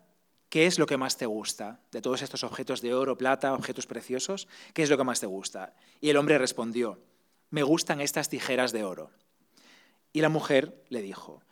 ¿qué 0.49 0.67
es 0.67 0.79
lo 0.79 0.87
que 0.87 0.97
más 0.97 1.17
te 1.17 1.27
gusta? 1.27 1.81
De 1.91 2.03
todos 2.03 2.23
estos 2.23 2.45
objetos 2.45 2.83
de 2.83 2.95
oro, 2.95 3.17
plata, 3.17 3.55
objetos 3.55 3.87
preciosos, 3.87 4.49
¿qué 4.75 4.83
es 4.83 4.91
lo 4.91 4.99
que 4.99 5.05
más 5.05 5.21
te 5.21 5.27
gusta? 5.27 5.75
Y 6.01 6.11
el 6.11 6.17
hombre 6.17 6.39
respondió, 6.39 7.01
me 7.51 7.63
gustan 7.63 8.01
estas 8.01 8.29
tijeras 8.29 8.73
de 8.73 8.85
oro. 8.85 9.11
Y 10.13 10.21
la 10.21 10.29
mujer 10.29 10.83
le 10.89 11.01
dijo, 11.01 11.43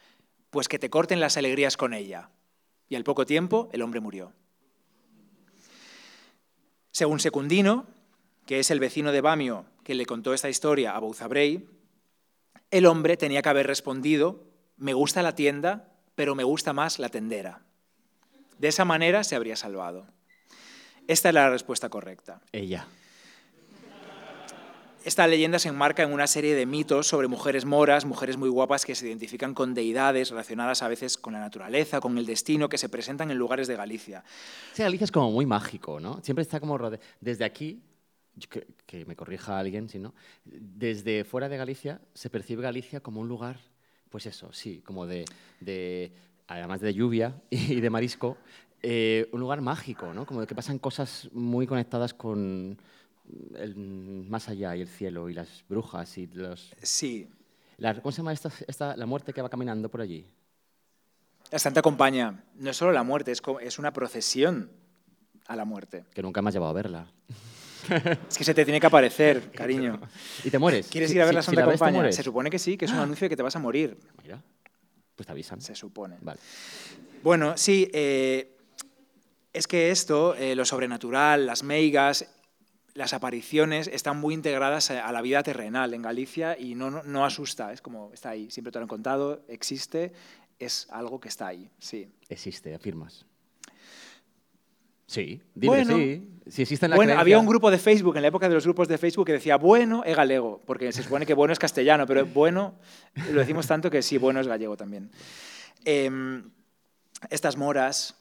pues 0.51 0.68
que 0.68 0.78
te 0.78 0.91
corten 0.91 1.20
las 1.20 1.36
alegrías 1.36 1.76
con 1.76 1.95
ella 1.95 2.30
y 2.91 2.97
al 2.97 3.05
poco 3.05 3.24
tiempo 3.24 3.70
el 3.72 3.80
hombre 3.80 4.01
murió. 4.01 4.34
Según 6.91 7.20
Secundino, 7.20 7.86
que 8.45 8.59
es 8.59 8.70
el 8.70 8.80
vecino 8.80 9.12
de 9.12 9.22
Bamio 9.22 9.64
que 9.84 9.95
le 9.95 10.05
contó 10.05 10.34
esta 10.34 10.51
historia 10.51 10.95
a 10.95 10.99
Bouzabrey, 10.99 11.66
el 12.70 12.86
hombre 12.86 13.16
tenía 13.16 13.43
que 13.43 13.49
haber 13.49 13.66
respondido, 13.66 14.45
me 14.76 14.93
gusta 14.93 15.22
la 15.22 15.34
tienda, 15.34 15.88
pero 16.14 16.34
me 16.34 16.45
gusta 16.45 16.72
más 16.72 16.99
la 16.99 17.09
tendera. 17.09 17.62
De 18.59 18.68
esa 18.68 18.84
manera 18.84 19.24
se 19.24 19.36
habría 19.36 19.57
salvado. 19.57 20.07
Esta 21.07 21.28
es 21.28 21.34
la 21.34 21.49
respuesta 21.49 21.88
correcta. 21.88 22.43
Ella. 22.53 22.86
Esta 25.11 25.26
leyenda 25.26 25.58
se 25.58 25.68
enmarca 25.68 26.04
en 26.04 26.12
una 26.12 26.28
serie 26.28 26.54
de 26.54 26.66
mitos 26.66 27.08
sobre 27.08 27.26
mujeres 27.26 27.64
moras, 27.64 28.04
mujeres 28.04 28.36
muy 28.36 28.48
guapas 28.48 28.84
que 28.84 28.94
se 28.94 29.08
identifican 29.08 29.54
con 29.54 29.74
deidades 29.74 30.30
relacionadas 30.30 30.84
a 30.84 30.88
veces 30.88 31.18
con 31.18 31.32
la 31.32 31.40
naturaleza, 31.40 32.00
con 32.00 32.16
el 32.16 32.26
destino, 32.26 32.68
que 32.68 32.78
se 32.78 32.88
presentan 32.88 33.28
en 33.32 33.36
lugares 33.36 33.66
de 33.66 33.74
Galicia. 33.74 34.22
Sí, 34.72 34.84
Galicia 34.84 35.06
es 35.06 35.11
como 35.11 35.32
muy 35.32 35.46
mágico, 35.46 35.98
¿no? 35.98 36.20
Siempre 36.22 36.42
está 36.42 36.61
como 36.61 36.78
desde 37.20 37.44
aquí, 37.44 37.82
que, 38.86 39.04
me 39.04 39.16
corrija 39.16 39.58
alguien, 39.58 39.88
si 39.88 39.98
no, 39.98 40.14
desde 40.44 41.24
fuera 41.24 41.48
de 41.48 41.56
Galicia 41.56 42.00
se 42.14 42.30
percibe 42.30 42.62
Galicia 42.62 43.00
como 43.00 43.20
un 43.20 43.26
lugar, 43.26 43.58
pues 44.11 44.26
eso, 44.26 44.52
sí, 44.52 44.80
como 44.86 45.08
de, 45.08 45.24
además 46.46 46.80
de 46.80 46.94
lluvia 46.94 47.34
y 47.50 47.80
de 47.80 47.90
marisco, 47.90 48.38
eh, 48.80 49.28
un 49.32 49.40
lugar 49.40 49.61
mágico, 49.61 50.14
¿no? 50.14 50.24
Como 50.24 50.42
de 50.42 50.46
que 50.46 50.54
pasan 50.54 50.78
cosas 50.78 51.28
muy 51.32 51.66
conectadas 51.66 52.14
con 52.14 52.78
el 53.57 53.76
más 53.76 54.49
allá 54.49 54.76
y 54.76 54.83
el 54.83 54.89
cielo 54.89 55.28
y 55.28 55.35
las 55.35 55.64
brujas 55.68 56.18
y 56.18 56.26
los... 56.28 56.72
Sí. 56.83 57.28
La, 57.78 57.95
¿Cómo 58.01 58.12
se 58.12 58.18
llama 58.18 58.33
esta, 58.33 58.97
la 58.97 59.07
muerte 59.07 59.33
que 59.33 59.43
va 59.43 59.49
caminando 59.49 59.91
por 59.91 60.01
allí? 60.01 60.26
La 61.51 61.59
Santa 61.59 61.83
Compañía. 61.83 62.45
No 62.57 62.70
es 62.70 62.76
solo 62.76 62.93
la 62.93 63.03
muerte, 63.03 63.33
es, 63.33 63.43
es 63.62 63.78
una 63.78 63.93
procesión 63.93 64.70
a 65.47 65.57
la 65.57 65.64
muerte. 65.64 66.05
Que 66.14 66.22
nunca 66.22 66.43
me 66.43 66.49
has 66.49 66.55
llevado 66.55 66.70
a 66.70 66.74
verla. 66.74 67.11
Es 68.28 68.39
que 68.39 68.45
se 68.45 68.55
te 68.55 68.64
tiene 68.64 68.78
que 68.78 68.87
aparecer, 68.87 69.51
cariño. 69.55 70.01
¿Y 70.45 70.51
te 70.51 70.59
mueres? 70.59 70.89
¿Quieres 70.89 71.11
ir 71.12 71.22
a 71.22 71.24
ver 71.24 71.35
la 71.35 71.43
Santa 71.43 71.64
Compañía? 71.64 72.12
se 72.12 72.22
supone 72.22 72.51
que 72.51 72.59
sí, 72.59 72.76
que 72.76 72.85
es 72.85 72.93
un 72.93 72.99
ah. 72.99 73.03
anuncio 73.03 73.24
de 73.24 73.31
que 73.31 73.37
te 73.37 73.43
vas 73.43 73.57
a 73.57 73.59
morir. 73.59 73.99
Mira, 74.22 74.41
pues 75.16 75.26
te 75.26 75.33
avisan. 75.33 75.61
Se 75.61 75.74
supone. 75.74 76.18
Vale. 76.20 76.39
Bueno, 77.22 77.57
sí, 77.57 77.91
eh, 77.93 78.57
es 79.53 79.66
que 79.66 79.91
esto, 79.91 80.35
eh, 80.37 80.55
lo 80.55 80.64
sobrenatural, 80.64 81.47
las 81.47 81.62
meigas, 81.62 82.26
las 82.95 83.12
apariciones 83.12 83.88
están 83.88 84.18
muy 84.18 84.34
integradas 84.34 84.91
a 84.91 85.11
la 85.12 85.22
vida 85.22 85.43
terrenal 85.43 85.95
en 85.95 86.03
Galicia 86.03 86.59
y 86.59 86.74
no, 86.74 86.91
no, 86.91 87.24
asusta, 87.24 87.72
es 87.72 87.80
como 87.80 88.11
está 88.12 88.30
ahí, 88.30 88.51
siempre 88.51 88.72
te 88.72 88.78
lo 88.78 88.84
han 88.84 88.88
contado, 88.88 89.43
existe, 89.49 90.12
es 90.59 90.86
algo 90.91 91.20
que 91.20 91.28
está 91.28 91.49
ahí, 91.49 91.70
sí. 91.78 92.09
Existe, 92.28 92.74
afirmas. 92.74 93.26
Sí, 95.07 95.41
dime 95.57 95.84
sí. 95.84 96.28
Si 96.47 96.62
existe 96.62 96.86
en 96.86 96.91
la 96.91 96.97
bueno, 96.97 97.18
había 97.18 97.38
un 97.38 97.47
grupo 97.47 97.68
de 97.70 97.78
Facebook, 97.78 98.14
en 98.16 98.22
la 98.22 98.28
época 98.28 98.49
de 98.49 98.55
los 98.55 98.64
grupos 98.64 98.86
de 98.86 98.97
Facebook, 98.97 99.26
que 99.26 99.32
decía 99.32 99.57
bueno 99.57 100.05
es 100.05 100.16
galego, 100.16 100.62
porque 100.64 100.93
se 100.93 101.03
supone 101.03 101.26
que 101.26 101.34
bueno 101.34 101.53
es 101.53 101.59
castellano, 101.59 102.07
pero 102.07 102.26
bueno, 102.26 102.76
lo 103.32 103.41
decimos 103.41 103.66
tanto 103.66 103.91
que 103.91 104.03
sí, 104.03 104.18
bueno 104.18 104.41
es 104.41 104.47
gallego 104.47 104.76
también. 104.76 105.11
Em, 105.84 106.51
estas 107.28 107.57
moras, 107.57 108.20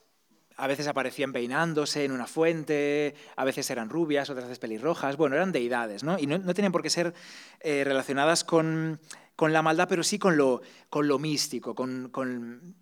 a 0.59 0.67
veces 0.67 0.87
aparecían 0.87 1.31
peinándose 1.31 2.03
en 2.03 2.11
una 2.11 2.27
fuente, 2.27 3.15
a 3.37 3.45
veces 3.45 3.69
eran 3.69 3.89
rubias, 3.89 4.29
otras 4.29 4.45
veces 4.45 4.59
pelirrojas, 4.59 5.15
bueno, 5.15 5.37
eran 5.37 5.53
deidades, 5.53 6.03
¿no? 6.03 6.19
Y 6.19 6.27
no, 6.27 6.37
no 6.37 6.53
tenían 6.53 6.73
por 6.73 6.83
qué 6.83 6.89
ser 6.89 7.13
eh, 7.61 7.83
relacionadas 7.85 8.43
con, 8.43 8.99
con, 9.37 9.53
la 9.53 9.61
maldad, 9.61 9.87
pero 9.87 10.03
sí 10.03 10.19
con 10.19 10.37
lo, 10.37 10.61
con 10.89 11.07
lo 11.07 11.17
místico, 11.17 11.73
con... 11.73 12.09
con 12.09 12.75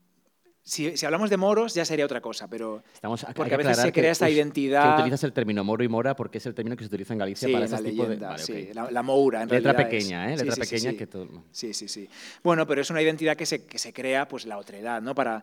si, 0.63 0.97
si, 0.97 1.05
hablamos 1.05 1.29
de 1.29 1.37
moros 1.37 1.73
ya 1.73 1.85
sería 1.85 2.03
otra 2.03 2.19
cosa, 2.19 2.49
pero 2.49 2.83
Estamos, 2.93 3.25
porque 3.33 3.53
a 3.53 3.57
veces 3.57 3.77
se 3.77 3.93
crea 3.93 4.11
esta 4.11 4.29
identidad. 4.29 4.95
Que 4.95 5.01
utilizas 5.03 5.23
el 5.23 5.31
término 5.31 5.63
moro 5.63 5.81
y 5.81 5.87
mora 5.87 6.13
porque 6.13 6.39
es 6.39 6.45
el 6.45 6.53
término 6.53 6.75
que 6.75 6.83
se 6.83 6.87
utiliza 6.87 7.13
en 7.13 7.19
Galicia 7.19 7.47
para 7.49 7.63
ese 7.63 7.81
tipo 7.81 8.05
de. 8.05 8.17
Vale, 8.17 8.43
sí, 8.43 8.69
la, 8.73 8.91
la, 8.91 9.01
moura, 9.01 9.43
en 9.43 9.47
Letra 9.47 9.71
realidad 9.71 9.89
pequeña, 9.89 10.33
es. 10.33 10.41
¿eh? 10.41 10.43
Letra 10.43 10.65
sí, 10.65 10.69
sí, 10.69 10.75
pequeña 10.75 10.97
que 10.97 11.07
todo. 11.07 11.45
Sí, 11.53 11.73
sí, 11.73 11.87
sí. 11.87 12.09
Bueno, 12.43 12.67
pero 12.67 12.81
es 12.81 12.89
una 12.89 13.01
identidad 13.01 13.37
que 13.37 13.45
se, 13.45 13.65
que 13.65 13.79
se 13.79 13.93
crea, 13.93 14.27
pues 14.27 14.45
la 14.45 14.57
otredad, 14.57 15.01
¿no? 15.01 15.15
Para, 15.15 15.41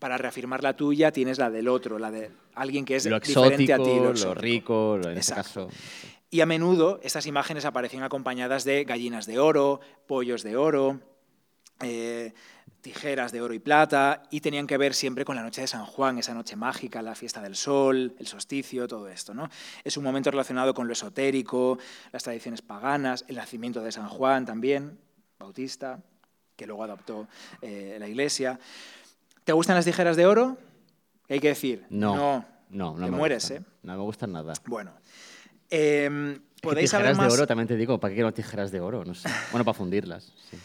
para 0.00 0.18
reafirmar 0.18 0.64
la 0.64 0.74
tuya 0.74 1.12
tienes 1.12 1.38
la 1.38 1.50
del 1.50 1.68
otro, 1.68 1.98
la 1.98 2.10
de 2.10 2.32
alguien 2.54 2.84
que 2.84 2.96
es 2.96 3.06
lo 3.06 3.20
diferente 3.20 3.64
exótico, 3.64 3.82
a 3.82 4.12
ti. 4.14 4.22
Lo, 4.24 4.28
lo 4.28 4.34
rico, 4.34 4.98
lo, 5.00 5.10
en 5.10 5.18
este 5.18 5.34
caso. 5.34 5.68
Y 6.30 6.40
a 6.40 6.46
menudo 6.46 6.98
estas 7.02 7.26
imágenes 7.26 7.64
aparecían 7.64 8.02
acompañadas 8.02 8.64
de 8.64 8.84
gallinas 8.84 9.26
de 9.26 9.38
oro, 9.38 9.80
pollos 10.06 10.42
de 10.42 10.56
oro, 10.56 11.00
eh, 11.80 12.32
tijeras 12.80 13.30
de 13.32 13.42
oro 13.42 13.52
y 13.52 13.58
plata, 13.58 14.22
y 14.30 14.40
tenían 14.40 14.66
que 14.66 14.78
ver 14.78 14.94
siempre 14.94 15.24
con 15.24 15.36
la 15.36 15.42
noche 15.42 15.60
de 15.60 15.66
San 15.66 15.84
Juan, 15.84 16.18
esa 16.18 16.32
noche 16.32 16.56
mágica, 16.56 17.02
la 17.02 17.14
fiesta 17.14 17.42
del 17.42 17.56
sol, 17.56 18.14
el 18.18 18.26
solsticio, 18.26 18.88
todo 18.88 19.08
esto. 19.08 19.34
¿no? 19.34 19.50
Es 19.84 19.96
un 19.96 20.04
momento 20.04 20.30
relacionado 20.30 20.72
con 20.72 20.86
lo 20.86 20.94
esotérico, 20.94 21.78
las 22.12 22.22
tradiciones 22.22 22.62
paganas, 22.62 23.24
el 23.28 23.36
nacimiento 23.36 23.82
de 23.82 23.92
San 23.92 24.08
Juan 24.08 24.46
también, 24.46 24.98
Bautista, 25.38 26.00
que 26.56 26.66
luego 26.66 26.84
adoptó 26.84 27.26
eh, 27.60 27.96
la 27.98 28.06
iglesia. 28.06 28.58
¿Te 29.50 29.54
gustan 29.54 29.74
las 29.74 29.84
tijeras 29.84 30.16
de 30.16 30.26
oro? 30.26 30.56
¿Qué 31.26 31.34
hay 31.34 31.40
que 31.40 31.48
decir? 31.48 31.84
No. 31.90 32.14
No, 32.14 32.44
no, 32.70 32.96
no 32.96 33.04
te 33.06 33.10
me 33.10 33.16
mueres, 33.16 33.42
gustan. 33.42 33.62
¿eh? 33.64 33.66
No 33.82 33.96
me 33.96 34.02
gustan 34.04 34.30
nada. 34.30 34.52
Bueno. 34.64 34.92
Eh, 35.68 36.38
¿Podéis 36.62 36.88
tijeras 36.88 37.16
saber 37.16 37.16
más? 37.16 37.32
de 37.32 37.34
oro, 37.34 37.46
también 37.48 37.66
te 37.66 37.74
digo, 37.74 37.98
¿para 37.98 38.12
qué 38.12 38.14
quiero 38.14 38.32
tijeras 38.32 38.70
de 38.70 38.78
oro? 38.78 39.04
No 39.04 39.12
sé. 39.12 39.28
Bueno, 39.50 39.64
para 39.64 39.76
fundirlas. 39.76 40.32
Sí. 40.48 40.56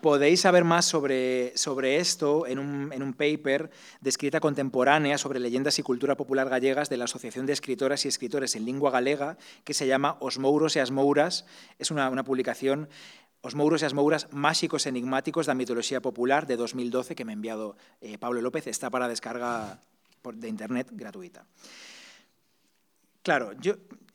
Podéis 0.00 0.40
saber 0.40 0.64
más 0.64 0.86
sobre, 0.86 1.56
sobre 1.56 1.98
esto 1.98 2.48
en 2.48 2.58
un, 2.58 2.92
en 2.92 3.00
un, 3.04 3.14
paper 3.14 3.70
de 4.00 4.10
escrita 4.10 4.40
contemporánea 4.40 5.16
sobre 5.16 5.38
leyendas 5.38 5.78
y 5.78 5.84
cultura 5.84 6.16
popular 6.16 6.48
gallegas 6.48 6.90
de 6.90 6.96
la 6.96 7.04
Asociación 7.04 7.46
de 7.46 7.52
Escritoras 7.52 8.04
y 8.04 8.08
Escritores 8.08 8.56
en 8.56 8.64
Lengua 8.64 8.90
Galega, 8.90 9.38
que 9.62 9.72
se 9.72 9.86
llama 9.86 10.16
Os 10.18 10.40
Mouros 10.40 10.74
e 10.74 10.80
as 10.80 10.90
Mouras. 10.90 11.46
Es 11.78 11.92
una, 11.92 12.10
una 12.10 12.24
publicación 12.24 12.88
Os 13.42 13.58
Mouros 13.58 13.82
e 13.82 13.86
as 13.90 13.94
Mouras 13.94 14.30
máxicos 14.30 14.86
enigmáticos 14.86 15.50
da 15.50 15.58
mitoloxía 15.58 15.98
popular 15.98 16.46
de 16.46 16.54
2012 16.54 17.18
que 17.18 17.26
me 17.26 17.34
ha 17.34 17.38
enviado 17.38 17.74
eh, 17.98 18.14
Pablo 18.14 18.38
López. 18.38 18.70
Está 18.70 18.86
para 18.86 19.10
descarga 19.10 19.82
de 20.22 20.46
internet 20.46 20.86
gratuita. 20.94 21.42
Claro, 23.22 23.52
yo 23.58 23.74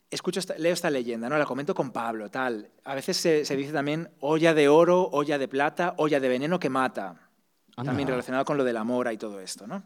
escucho 0.09 0.39
esta, 0.39 0.55
leo 0.55 0.71
esta 0.71 0.89
leyenda, 0.89 1.27
¿no? 1.27 1.37
La 1.37 1.45
comento 1.45 1.75
con 1.75 1.91
Pablo, 1.91 2.31
tal. 2.31 2.71
A 2.85 2.95
veces 2.95 3.17
se, 3.17 3.43
se 3.43 3.55
dice 3.55 3.73
también 3.73 4.09
olla 4.21 4.53
de 4.53 4.69
oro, 4.69 5.09
olla 5.11 5.37
de 5.37 5.47
plata, 5.47 5.93
olla 5.97 6.19
de 6.19 6.29
veneno 6.29 6.57
que 6.57 6.69
mata. 6.69 7.29
Anda. 7.75 7.91
También 7.91 8.07
relacionado 8.07 8.45
con 8.45 8.57
lo 8.57 8.63
de 8.63 8.73
la 8.73 8.83
mora 8.83 9.11
y 9.11 9.17
todo 9.17 9.39
esto, 9.39 9.67
¿no? 9.67 9.83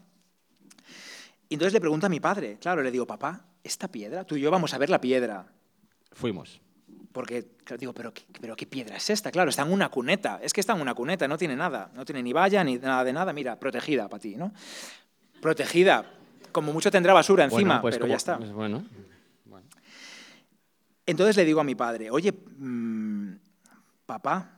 Y 1.48 1.54
entonces 1.54 1.74
le 1.74 1.80
pregunto 1.80 2.06
a 2.06 2.08
mi 2.08 2.20
padre, 2.20 2.58
claro, 2.58 2.80
le 2.82 2.90
digo, 2.90 3.06
papá, 3.06 3.44
¿esta 3.62 3.88
piedra? 3.88 4.24
Tú 4.24 4.36
y 4.36 4.40
yo 4.40 4.50
vamos 4.50 4.72
a 4.72 4.78
ver 4.78 4.88
la 4.88 5.00
piedra. 5.00 5.46
Fuimos. 6.12 6.60
Porque 7.12 7.44
claro, 7.64 7.78
digo, 7.78 7.92
¿pero 7.92 8.12
qué, 8.14 8.22
¿pero 8.40 8.56
qué 8.56 8.66
piedra 8.66 8.96
es 8.96 9.10
esta? 9.10 9.30
Claro, 9.30 9.50
está 9.50 9.62
en 9.62 9.72
una 9.72 9.88
cuneta. 9.90 10.40
Es 10.42 10.52
que 10.52 10.60
está 10.60 10.72
en 10.74 10.80
una 10.80 10.94
cuneta, 10.94 11.28
no 11.28 11.36
tiene 11.36 11.54
nada. 11.56 11.90
No 11.94 12.04
tiene 12.04 12.22
ni 12.22 12.32
valla 12.32 12.64
ni 12.64 12.76
nada 12.78 13.04
de 13.04 13.12
nada. 13.12 13.32
Mira, 13.32 13.58
protegida 13.58 14.08
para 14.08 14.20
ti, 14.20 14.34
¿no? 14.36 14.52
Protegida. 15.40 16.10
Como 16.52 16.72
mucho 16.72 16.90
tendrá 16.90 17.12
basura 17.12 17.44
encima, 17.44 17.60
Bueno, 17.80 17.80
pues 17.82 17.94
pero 17.96 18.04
como- 18.04 18.10
ya 18.12 18.16
está. 18.16 18.38
pues 18.38 18.52
bueno. 18.52 18.84
Entonces 21.04 21.36
le 21.36 21.44
digo 21.44 21.60
a 21.60 21.64
mi 21.64 21.74
padre, 21.74 22.10
oye, 22.10 22.32
mm, 22.32 23.32
papá, 24.06 24.50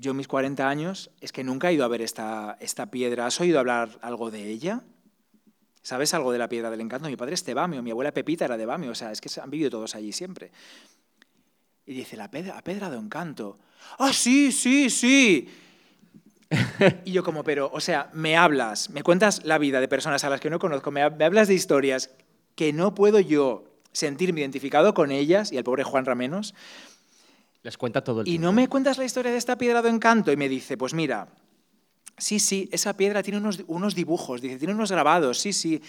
yo 0.00 0.14
mis 0.14 0.28
40 0.28 0.68
años 0.68 1.10
es 1.20 1.32
que 1.32 1.42
nunca 1.42 1.70
he 1.70 1.74
ido 1.74 1.84
a 1.84 1.88
ver 1.88 2.02
esta, 2.02 2.56
esta 2.60 2.86
piedra. 2.90 3.26
¿Has 3.26 3.40
oído 3.40 3.58
hablar 3.58 3.98
algo 4.00 4.30
de 4.30 4.46
ella? 4.48 4.82
¿Sabes 5.82 6.14
algo 6.14 6.32
de 6.32 6.38
la 6.38 6.48
piedra 6.48 6.70
del 6.70 6.80
encanto? 6.80 7.08
Mi 7.08 7.16
padre 7.16 7.34
es 7.34 7.44
de 7.44 7.54
Bamio, 7.54 7.82
mi 7.82 7.90
abuela 7.90 8.12
Pepita 8.12 8.44
era 8.44 8.56
de 8.56 8.66
Bamio, 8.66 8.90
o 8.92 8.94
sea, 8.94 9.10
es 9.12 9.20
que 9.20 9.28
se 9.28 9.40
han 9.40 9.50
vivido 9.50 9.70
todos 9.70 9.94
allí 9.94 10.12
siempre. 10.12 10.52
Y 11.86 11.94
dice, 11.94 12.16
la 12.16 12.30
pedra, 12.30 12.54
la 12.54 12.62
pedra 12.62 12.90
de 12.90 12.96
encanto. 12.96 13.58
¡Ah, 13.98 14.12
sí, 14.12 14.50
sí, 14.52 14.90
sí! 14.90 15.48
Y 17.04 17.12
yo 17.12 17.22
como, 17.24 17.42
pero, 17.44 17.70
o 17.72 17.80
sea, 17.80 18.10
me 18.12 18.36
hablas, 18.36 18.90
me 18.90 19.02
cuentas 19.02 19.44
la 19.44 19.58
vida 19.58 19.80
de 19.80 19.88
personas 19.88 20.22
a 20.24 20.30
las 20.30 20.40
que 20.40 20.50
no 20.50 20.58
conozco, 20.58 20.90
me, 20.90 21.08
me 21.10 21.24
hablas 21.24 21.48
de 21.48 21.54
historias 21.54 22.10
que 22.54 22.72
no 22.72 22.94
puedo 22.94 23.18
yo 23.20 23.64
sentirme 23.92 24.40
identificado 24.40 24.94
con 24.94 25.10
ellas, 25.10 25.52
y 25.52 25.58
al 25.58 25.64
pobre 25.64 25.82
Juan 25.84 26.04
Ramenos, 26.04 26.54
Les 27.62 27.76
cuenta 27.76 28.02
todo 28.04 28.20
el 28.20 28.28
y 28.28 28.32
tiempo. 28.32 28.46
no 28.46 28.52
me 28.52 28.68
cuentas 28.68 28.98
la 28.98 29.04
historia 29.04 29.32
de 29.32 29.38
esta 29.38 29.56
piedra 29.58 29.82
de 29.82 29.88
encanto. 29.90 30.30
Y 30.30 30.36
me 30.36 30.48
dice, 30.48 30.76
pues 30.76 30.94
mira, 30.94 31.28
sí, 32.16 32.38
sí, 32.38 32.68
esa 32.72 32.96
piedra 32.96 33.22
tiene 33.22 33.38
unos, 33.38 33.62
unos 33.66 33.94
dibujos, 33.94 34.40
dice, 34.40 34.58
tiene 34.58 34.74
unos 34.74 34.90
grabados, 34.90 35.38
sí, 35.38 35.52
sí. 35.52 35.82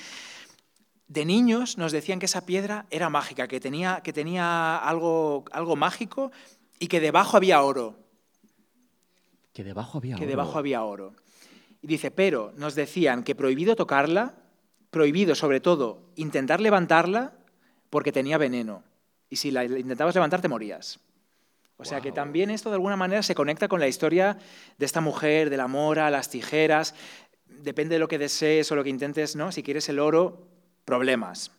De 1.08 1.26
niños 1.26 1.78
nos 1.78 1.92
decían 1.92 2.20
que 2.20 2.26
esa 2.26 2.46
piedra 2.46 2.86
era 2.90 3.10
mágica, 3.10 3.48
que 3.48 3.60
tenía, 3.60 4.02
que 4.04 4.12
tenía 4.12 4.78
algo, 4.78 5.46
algo 5.52 5.76
mágico 5.76 6.32
y 6.80 6.88
que 6.88 7.00
debajo 7.00 7.38
había 7.38 7.62
oro. 7.62 7.96
Que 9.54 9.64
debajo 9.64 9.98
había 10.00 10.16
que 10.16 10.24
oro. 10.24 10.30
debajo 10.30 10.60
había 10.60 10.84
oro. 10.84 11.14
Y 11.82 11.88
dice, 11.88 12.12
pero 12.12 12.54
nos 12.58 12.76
decían 12.76 13.24
que 13.24 13.36
prohibido 13.36 13.76
tocarla, 13.76 14.36
prohibido 14.90 15.36
sobre 15.36 15.60
todo 15.60 16.12
intentar 16.16 16.60
levantarla 16.60 17.34
porque 17.90 18.12
tenía 18.12 18.38
veneno. 18.38 18.84
Y 19.30 19.38
si 19.38 19.52
la 19.52 19.64
intentabas 19.64 20.16
levantar 20.16 20.42
te 20.42 20.50
morías. 20.50 21.00
O 21.78 21.86
sea 21.86 22.02
que 22.02 22.12
también 22.12 22.50
esto 22.50 22.70
de 22.70 22.76
alguna 22.76 22.96
manera 22.96 23.22
se 23.22 23.36
conecta 23.36 23.68
con 23.68 23.80
la 23.80 23.88
historia 23.88 24.38
de 24.78 24.86
esta 24.86 25.00
mujer, 25.00 25.52
de 25.52 25.58
la 25.58 25.68
mora, 25.68 26.10
las 26.10 26.30
tijeras. 26.30 26.96
Depende 27.46 27.96
de 27.96 28.00
lo 28.00 28.08
que 28.08 28.18
desees 28.18 28.72
o 28.72 28.76
lo 28.76 28.84
que 28.84 28.90
intentes, 28.90 29.36
¿no? 29.36 29.52
Si 29.52 29.62
quieres 29.62 29.88
el 29.90 30.00
oro, 30.00 30.48
problemas. 30.98 31.52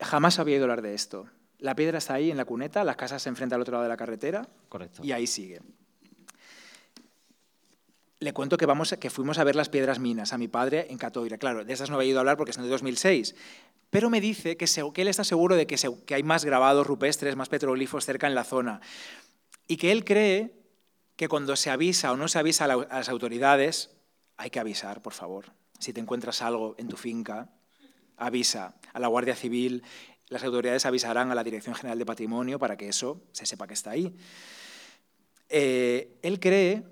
Jamás 0.00 0.38
había 0.38 0.54
oído 0.54 0.64
hablar 0.66 0.82
de 0.82 0.94
esto. 0.94 1.26
La 1.58 1.74
piedra 1.74 1.98
está 1.98 2.14
ahí 2.14 2.30
en 2.30 2.36
la 2.36 2.44
cuneta, 2.44 2.84
las 2.84 2.94
casas 2.96 3.22
se 3.22 3.28
enfrentan 3.28 3.56
al 3.56 3.62
otro 3.62 3.72
lado 3.72 3.82
de 3.82 3.88
la 3.88 3.96
carretera 3.96 4.46
Correcto. 4.68 5.02
y 5.02 5.10
ahí 5.10 5.26
sigue. 5.26 5.60
Le 8.20 8.32
cuento 8.32 8.56
que, 8.56 8.66
vamos, 8.66 8.94
que 9.00 9.10
fuimos 9.10 9.38
a 9.38 9.44
ver 9.44 9.56
las 9.56 9.68
piedras 9.68 9.98
minas 9.98 10.32
a 10.32 10.38
mi 10.38 10.46
padre 10.46 10.86
en 10.88 10.96
Catoira. 10.96 11.38
Claro, 11.38 11.64
de 11.64 11.72
esas 11.72 11.90
no 11.90 11.96
había 11.96 12.10
ido 12.10 12.18
a 12.18 12.20
hablar 12.20 12.36
porque 12.36 12.52
son 12.52 12.62
de 12.62 12.70
2006. 12.70 13.34
Pero 13.90 14.08
me 14.08 14.20
dice 14.20 14.56
que, 14.56 14.66
se- 14.68 14.82
que 14.94 15.02
él 15.02 15.08
está 15.08 15.24
seguro 15.24 15.56
de 15.56 15.66
que, 15.66 15.76
se- 15.78 16.04
que 16.04 16.14
hay 16.14 16.22
más 16.22 16.44
grabados 16.44 16.86
rupestres, 16.86 17.34
más 17.34 17.48
petroglifos 17.48 18.04
cerca 18.06 18.26
en 18.28 18.34
la 18.36 18.44
zona. 18.44 18.80
Y 19.66 19.76
que 19.76 19.90
él 19.90 20.04
cree 20.04 20.52
que 21.16 21.28
cuando 21.28 21.56
se 21.56 21.70
avisa 21.70 22.12
o 22.12 22.16
no 22.16 22.28
se 22.28 22.38
avisa 22.38 22.64
a 22.66 22.68
las 22.76 23.08
autoridades, 23.08 23.90
hay 24.36 24.50
que 24.50 24.60
avisar, 24.60 25.02
por 25.02 25.12
favor. 25.14 25.46
Si 25.78 25.92
te 25.92 26.00
encuentras 26.00 26.42
algo 26.42 26.74
en 26.78 26.88
tu 26.88 26.96
finca, 26.96 27.50
avisa 28.16 28.76
a 28.92 29.00
la 29.00 29.08
Guardia 29.08 29.36
Civil, 29.36 29.82
las 30.28 30.42
autoridades 30.42 30.86
avisarán 30.86 31.30
a 31.30 31.34
la 31.34 31.44
Dirección 31.44 31.74
General 31.74 31.98
de 31.98 32.06
Patrimonio 32.06 32.58
para 32.58 32.76
que 32.76 32.88
eso 32.88 33.22
se 33.32 33.46
sepa 33.46 33.66
que 33.66 33.74
está 33.74 33.90
ahí. 33.90 34.16
Eh, 35.48 36.18
él 36.22 36.40
cree 36.40 36.84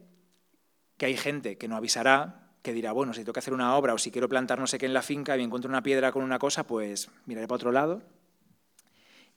que 0.96 1.06
hay 1.06 1.16
gente 1.16 1.58
que 1.58 1.66
no 1.66 1.76
avisará, 1.76 2.52
que 2.62 2.72
dirá, 2.72 2.92
bueno, 2.92 3.12
si 3.12 3.20
tengo 3.20 3.32
que 3.32 3.40
hacer 3.40 3.52
una 3.52 3.76
obra 3.76 3.94
o 3.94 3.98
si 3.98 4.10
quiero 4.10 4.28
plantar 4.28 4.58
no 4.58 4.66
sé 4.66 4.78
qué 4.78 4.86
en 4.86 4.94
la 4.94 5.02
finca 5.02 5.34
y 5.34 5.38
me 5.38 5.44
encuentro 5.44 5.68
una 5.68 5.82
piedra 5.82 6.12
con 6.12 6.22
una 6.22 6.38
cosa, 6.38 6.64
pues 6.64 7.10
miraré 7.26 7.48
para 7.48 7.56
otro 7.56 7.72
lado. 7.72 8.02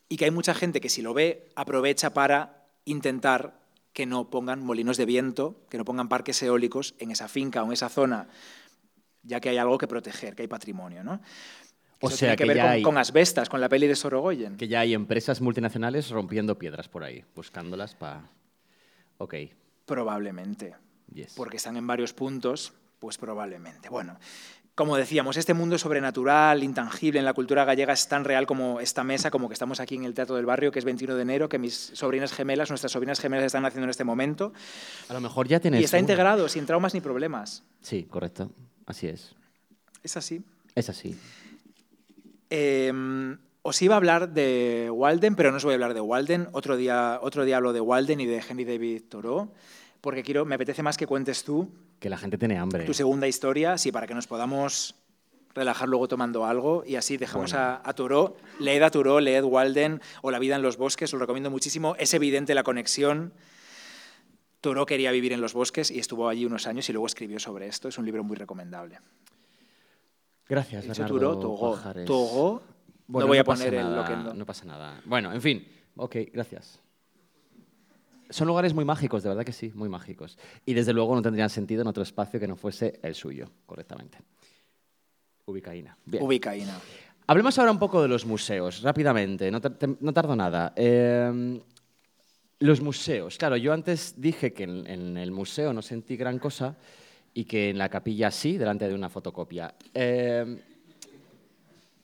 Y 0.09 0.17
que 0.17 0.25
hay 0.25 0.31
mucha 0.31 0.53
gente 0.53 0.79
que 0.79 0.89
si 0.89 1.01
lo 1.01 1.13
ve 1.13 1.49
aprovecha 1.55 2.13
para 2.13 2.67
intentar 2.85 3.59
que 3.91 4.05
no 4.05 4.29
pongan 4.29 4.63
molinos 4.63 4.95
de 4.95 5.05
viento, 5.05 5.65
que 5.69 5.77
no 5.77 5.83
pongan 5.83 6.07
parques 6.07 6.41
eólicos 6.43 6.93
en 6.99 7.09
esa 7.09 7.27
finca 7.27 7.63
o 7.63 7.65
en 7.65 7.73
esa 7.73 7.89
zona, 7.89 8.27
ya 9.27 9.39
que 9.39 9.49
hay 9.49 9.57
algo 9.57 9.77
que 9.77 9.87
proteger, 9.87 10.35
que 10.35 10.41
hay 10.43 10.47
patrimonio, 10.47 11.03
¿no? 11.03 11.19
O 11.99 12.07
Eso 12.09 12.17
sea 12.17 12.35
tiene 12.35 12.37
que, 12.37 12.43
que 12.43 12.47
ver 12.49 12.57
ya 12.57 12.63
con, 12.63 12.71
hay- 12.71 12.81
con 12.83 12.97
asbestas, 12.97 13.49
con 13.49 13.59
la 13.61 13.69
peli 13.69 13.87
de 13.87 13.95
Sorogoyen. 13.95 14.55
Que 14.57 14.67
ya 14.67 14.79
hay 14.81 14.93
empresas 14.93 15.41
multinacionales 15.41 16.09
rompiendo 16.09 16.57
piedras 16.57 16.87
por 16.87 17.03
ahí, 17.03 17.23
buscándolas 17.35 17.95
para... 17.95 18.23
Ok, 19.17 19.33
Probablemente. 19.85 20.75
yes. 21.13 21.33
porque 21.35 21.57
están 21.57 21.77
en 21.77 21.87
varios 21.87 22.13
puntos, 22.13 22.73
pues 22.99 23.17
probablemente. 23.17 23.89
Bueno, 23.89 24.19
como 24.75 24.95
decíamos, 24.95 25.37
este 25.37 25.55
mundo 25.55 25.77
sobrenatural, 25.79 26.61
intangible 26.63 27.17
en 27.17 27.25
la 27.25 27.33
cultura 27.33 27.65
gallega 27.65 27.93
es 27.93 28.07
tan 28.07 28.23
real 28.25 28.45
como 28.45 28.79
esta 28.79 29.03
mesa, 29.03 29.31
como 29.31 29.47
que 29.47 29.53
estamos 29.53 29.79
aquí 29.79 29.95
en 29.95 30.03
el 30.03 30.13
Teatro 30.13 30.35
del 30.35 30.45
Barrio, 30.45 30.71
que 30.71 30.77
es 30.77 30.85
21 30.85 31.15
de 31.15 31.21
enero, 31.23 31.49
que 31.49 31.57
mis 31.57 31.73
sobrinas 31.95 32.31
gemelas, 32.31 32.69
nuestras 32.69 32.91
sobrinas 32.91 33.19
gemelas 33.19 33.45
están 33.45 33.65
haciendo 33.65 33.85
en 33.85 33.89
este 33.89 34.03
momento, 34.03 34.53
A 35.09 35.13
lo 35.13 35.21
mejor 35.21 35.47
ya 35.47 35.59
tienes... 35.59 35.81
y 35.81 35.83
está 35.85 35.97
una. 35.97 36.01
integrado, 36.01 36.47
sin 36.47 36.67
traumas 36.67 36.93
ni 36.93 37.01
problemas. 37.01 37.63
Sí, 37.81 38.03
correcto. 38.03 38.51
Así 38.87 39.07
es. 39.07 39.35
Es 40.03 40.17
así. 40.17 40.41
Es 40.73 40.89
así. 40.89 41.15
Eh, 42.49 42.91
os 43.61 43.81
iba 43.81 43.95
a 43.95 43.97
hablar 43.97 44.29
de 44.29 44.89
Walden, 44.91 45.35
pero 45.35 45.51
no 45.51 45.57
os 45.57 45.63
voy 45.63 45.73
a 45.73 45.75
hablar 45.75 45.93
de 45.93 46.01
Walden. 46.01 46.47
Otro 46.53 46.77
día, 46.77 47.19
otro 47.21 47.43
día 47.45 47.57
hablo 47.57 47.73
de 47.73 47.81
Walden 47.81 48.21
y 48.21 48.25
de 48.25 48.41
Henry 48.47 48.63
David 48.63 49.03
Thoreau, 49.09 49.51
porque 49.99 50.23
quiero, 50.23 50.45
me 50.45 50.55
apetece 50.55 50.81
más 50.83 50.95
que 50.97 51.05
cuentes 51.05 51.43
tú 51.43 51.69
Que 51.99 52.09
la 52.09 52.17
gente 52.17 52.37
tiene 52.37 52.57
hambre. 52.57 52.85
tu 52.85 52.93
segunda 52.93 53.27
historia, 53.27 53.77
sí, 53.77 53.91
para 53.91 54.07
que 54.07 54.13
nos 54.13 54.25
podamos 54.27 54.95
relajar 55.53 55.89
luego 55.89 56.07
tomando 56.07 56.45
algo 56.45 56.83
y 56.85 56.95
así 56.95 57.17
dejamos 57.17 57.53
a, 57.55 57.81
a 57.83 57.93
Thoreau. 57.93 58.37
Leed 58.59 58.81
a 58.83 58.89
Thoreau, 58.91 59.19
leed 59.19 59.43
Walden 59.43 59.99
o 60.21 60.31
La 60.31 60.39
vida 60.39 60.55
en 60.55 60.61
los 60.61 60.77
bosques, 60.77 61.09
os 61.09 61.13
lo 61.13 61.19
recomiendo 61.19 61.51
muchísimo. 61.51 61.95
Es 61.99 62.13
evidente 62.13 62.55
la 62.55 62.63
conexión. 62.63 63.33
Thoreau 64.67 64.85
quería 64.85 65.11
vivir 65.11 65.31
en 65.31 65.39
los 65.39 65.53
bosques 65.53 65.89
y 65.91 65.99
estuvo 65.99 66.27
allí 66.27 66.43
unos 66.43 66.67
años 66.67 66.89
y 66.89 66.91
luego 66.91 67.07
escribió 67.07 67.39
sobre 67.39 67.67
esto. 67.67 67.87
Es 67.87 67.97
un 67.97 68.05
libro 68.05 68.21
muy 68.21 68.35
recomendable. 68.35 68.99
Gracias, 70.49 70.85
He 70.85 71.05
Thoreau, 71.05 71.39
Togo. 71.39 71.71
Pajares. 71.71 72.05
Togo. 72.05 72.61
Bueno, 73.07 73.25
no 73.25 73.27
voy 73.29 73.37
a 73.37 73.45
poner 73.45 73.73
el 73.75 73.95
loquendo. 73.95 74.33
No 74.33 74.45
pasa 74.45 74.65
nada. 74.65 75.01
Bueno, 75.05 75.31
en 75.31 75.41
fin. 75.41 75.65
Ok, 75.95 76.17
gracias. 76.33 76.81
Son 78.29 78.45
lugares 78.45 78.73
muy 78.73 78.83
mágicos, 78.83 79.23
de 79.23 79.29
verdad 79.29 79.45
que 79.45 79.53
sí, 79.53 79.71
muy 79.73 79.87
mágicos. 79.87 80.37
Y 80.65 80.73
desde 80.73 80.91
luego 80.91 81.15
no 81.15 81.21
tendrían 81.21 81.49
sentido 81.49 81.81
en 81.81 81.87
otro 81.87 82.03
espacio 82.03 82.37
que 82.37 82.47
no 82.47 82.57
fuese 82.57 82.99
el 83.01 83.15
suyo, 83.15 83.49
correctamente. 83.65 84.17
Ubicaína. 85.45 85.97
Bien. 86.03 86.21
Ubicaína. 86.21 86.77
Hablemos 87.27 87.57
ahora 87.57 87.71
un 87.71 87.79
poco 87.79 88.01
de 88.01 88.09
los 88.09 88.25
museos, 88.25 88.81
rápidamente, 88.81 89.49
no, 89.49 89.61
no 90.01 90.13
tardo 90.13 90.35
nada. 90.35 90.73
Eh, 90.75 91.61
los 92.59 92.81
museos, 92.81 93.37
claro, 93.37 93.57
yo 93.57 93.73
antes 93.73 94.15
dije 94.17 94.53
que 94.53 94.63
en, 94.63 95.17
el 95.17 95.31
museo 95.31 95.73
no 95.73 95.81
sentí 95.81 96.17
gran 96.17 96.39
cosa 96.39 96.75
y 97.33 97.45
que 97.45 97.69
en 97.69 97.77
la 97.77 97.89
capilla 97.89 98.31
sí, 98.31 98.57
delante 98.57 98.87
de 98.87 98.95
una 98.95 99.09
fotocopia. 99.09 99.75
Eh, 99.93 100.59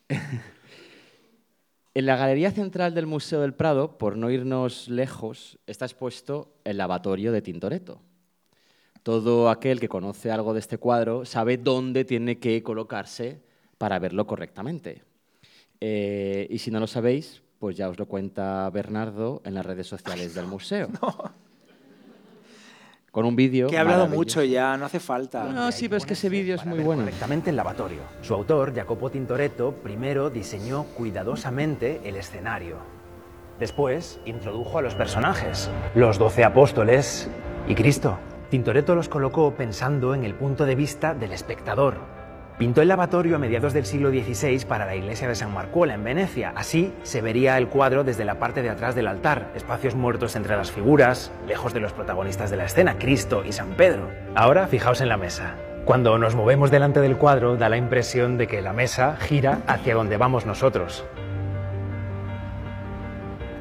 en 1.96 2.06
la 2.06 2.16
galería 2.16 2.52
central 2.52 2.94
del 2.94 3.08
Museo 3.08 3.42
del 3.42 3.54
Prado, 3.54 3.98
por 3.98 4.16
no 4.16 4.30
irnos 4.30 4.90
lejos, 4.90 5.58
está 5.66 5.86
expuesto 5.86 6.54
el 6.64 6.78
lavatorio 6.78 7.32
de 7.32 7.42
Tintoretto. 7.42 8.02
Todo 9.02 9.50
aquel 9.50 9.80
que 9.80 9.90
conoce 9.90 10.32
algo 10.32 10.54
de 10.54 10.60
este 10.60 10.78
cuadro 10.78 11.26
sabe 11.26 11.58
dónde 11.58 12.06
tiene 12.06 12.40
que 12.40 12.64
colocarse 12.64 13.42
para 13.78 14.00
verlo 14.00 14.26
correctamente. 14.26 15.04
Eh, 15.82 16.48
y 16.50 16.60
si 16.60 16.72
no 16.72 16.80
lo 16.80 16.88
sabéis, 16.88 17.43
pues 17.64 17.78
ya 17.78 17.88
os 17.88 17.98
lo 17.98 18.08
cuenta 18.08 18.70
Bernardo 18.72 19.42
en 19.46 19.54
las 19.54 19.66
redes 19.66 19.88
sociales 19.88 20.36
del 20.36 20.48
museo. 20.48 20.90
Con 23.10 23.24
un 23.24 23.38
vídeo. 23.38 23.68
Que 23.68 23.78
he 23.78 23.80
hablado 23.80 24.08
mucho 24.08 24.44
ya, 24.44 24.76
no 24.76 24.84
hace 24.84 25.00
falta. 25.00 25.46
No, 25.46 25.72
sí, 25.72 25.88
pero 25.88 26.00
es 26.00 26.06
que 26.06 26.12
ese 26.12 26.28
vídeo 26.28 26.56
es 26.56 26.66
muy 26.66 26.80
bueno. 26.80 27.04
Correctamente 27.04 27.52
el 27.52 27.56
lavatorio. 27.56 28.02
Su 28.22 28.34
autor, 28.34 28.76
Jacopo 28.76 29.12
Tintoretto, 29.12 29.76
primero 29.76 30.30
diseñó 30.30 30.84
cuidadosamente 30.98 32.02
el 32.04 32.18
escenario. 32.18 32.80
Después 33.60 34.20
introdujo 34.26 34.80
a 34.80 34.82
los 34.82 34.96
personajes, 34.96 35.72
los 35.96 36.20
doce 36.20 36.44
apóstoles 36.44 37.30
y 37.70 37.76
Cristo. 37.76 38.20
Tintoretto 38.50 38.94
los 38.94 39.08
colocó 39.08 39.56
pensando 39.56 40.14
en 40.14 40.26
el 40.26 40.36
punto 40.36 40.66
de 40.66 40.76
vista 40.76 41.14
del 41.14 41.32
espectador. 41.32 42.13
Pintó 42.58 42.84
el 42.84 42.88
lavatorio 42.88 43.36
a 43.36 43.40
mediados 43.40 43.74
del 43.74 43.86
siglo 43.86 44.12
XVI 44.12 44.66
para 44.68 44.86
la 44.86 44.96
iglesia 44.96 45.28
de 45.28 45.34
San 45.34 45.52
Marcuola 45.52 45.96
en 45.96 46.04
Venecia. 46.04 46.54
Así 46.56 46.94
se 47.02 47.22
vería 47.22 47.58
el 47.58 47.68
cuadro 47.68 48.04
desde 48.04 48.26
la 48.26 48.38
parte 48.38 48.62
de 48.62 48.70
atrás 48.70 48.94
del 48.94 49.08
altar, 49.08 49.50
espacios 49.56 49.96
muertos 49.96 50.36
entre 50.36 50.56
las 50.56 50.72
figuras, 50.72 51.32
lejos 51.48 51.74
de 51.74 51.80
los 51.80 51.94
protagonistas 51.94 52.52
de 52.52 52.58
la 52.58 52.66
escena, 52.66 53.00
Cristo 53.00 53.44
y 53.44 53.54
San 53.54 53.72
Pedro. 53.72 54.08
Ahora 54.36 54.68
fijaos 54.68 55.02
en 55.02 55.10
la 55.10 55.18
mesa. 55.18 55.56
Cuando 55.86 56.18
nos 56.20 56.36
movemos 56.36 56.70
delante 56.70 57.02
del 57.02 57.18
cuadro 57.18 57.58
da 57.58 57.70
la 57.70 57.78
impresión 57.78 58.38
de 58.38 58.46
que 58.46 58.62
la 58.62 58.72
mesa 58.72 59.18
gira 59.18 59.62
hacia 59.66 59.96
donde 59.96 60.18
vamos 60.18 60.46
nosotros. 60.46 61.04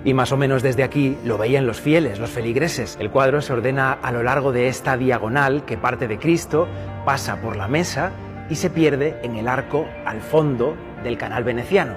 Y 0.05 0.13
más 0.13 0.33
o 0.33 0.37
menos 0.37 0.63
desde 0.63 0.83
aquí 0.83 1.17
lo 1.25 1.39
veían 1.39 1.67
los 1.67 1.81
fieles, 1.81 2.19
los 2.19 2.31
feligreses. 2.31 2.99
El 3.01 3.11
cuadro 3.11 3.41
se 3.41 3.55
ordena 3.55 3.93
a 3.95 4.13
lo 4.13 4.23
largo 4.23 4.53
de 4.53 4.69
esta 4.69 4.99
diagonal 4.99 5.65
que 5.65 5.79
parte 5.79 6.09
de 6.09 6.19
Cristo, 6.19 6.69
pasa 7.07 7.41
por 7.41 7.57
la 7.57 7.69
mesa 7.69 8.13
y 8.53 8.55
se 8.55 8.69
pierde 8.69 9.19
en 9.23 9.37
el 9.37 9.49
arco 9.49 9.87
al 10.05 10.21
fondo 10.21 10.77
del 11.03 11.17
canal 11.17 11.43
veneciano. 11.43 11.97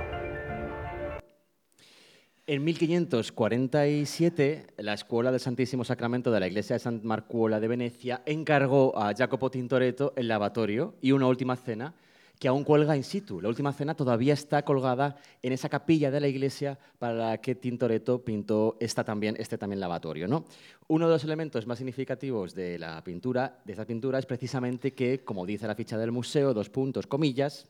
En 2.47 2.63
1547, 2.63 4.67
la 4.77 4.93
Escuela 4.93 5.31
del 5.31 5.41
Santísimo 5.41 5.83
Sacramento 5.83 6.31
de 6.31 6.39
la 6.39 6.47
Iglesia 6.47 6.75
de 6.75 6.79
San 6.79 7.01
Marcuola 7.03 7.59
de 7.59 7.67
Venecia 7.67 8.21
encargó 8.25 8.97
a 8.97 9.13
Jacopo 9.13 9.51
Tintoretto 9.51 10.13
el 10.15 10.29
lavatorio 10.29 10.95
y 11.01 11.11
una 11.11 11.27
última 11.27 11.57
cena 11.57 11.93
que 12.39 12.47
aún 12.47 12.63
cuelga 12.63 12.95
in 12.95 13.03
situ. 13.03 13.41
La 13.41 13.49
última 13.49 13.73
cena 13.73 13.95
todavía 13.95 14.33
está 14.33 14.63
colgada 14.63 15.17
en 15.41 15.53
esa 15.53 15.69
capilla 15.69 16.11
de 16.11 16.19
la 16.19 16.27
iglesia 16.27 16.77
para 16.99 17.13
la 17.13 17.37
que 17.37 17.55
Tintoretto 17.55 18.23
pintó 18.23 18.77
esta 18.79 19.03
también, 19.03 19.35
este 19.39 19.57
también 19.57 19.79
lavatorio. 19.79 20.27
¿no? 20.27 20.45
Uno 20.87 21.07
de 21.07 21.13
los 21.13 21.23
elementos 21.23 21.65
más 21.67 21.77
significativos 21.77 22.53
de 22.53 22.79
la 22.79 23.03
pintura, 23.03 23.59
de 23.63 23.73
esta 23.73 23.85
pintura, 23.85 24.19
es 24.19 24.25
precisamente 24.25 24.93
que, 24.93 25.23
como 25.23 25.45
dice 25.45 25.67
la 25.67 25.75
ficha 25.75 25.97
del 25.97 26.11
museo, 26.11 26.53
dos 26.53 26.69
puntos, 26.69 27.07
comillas, 27.07 27.67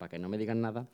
para 0.00 0.08
que 0.08 0.18
no 0.18 0.30
me 0.30 0.38
digan 0.38 0.62
nada, 0.62 0.86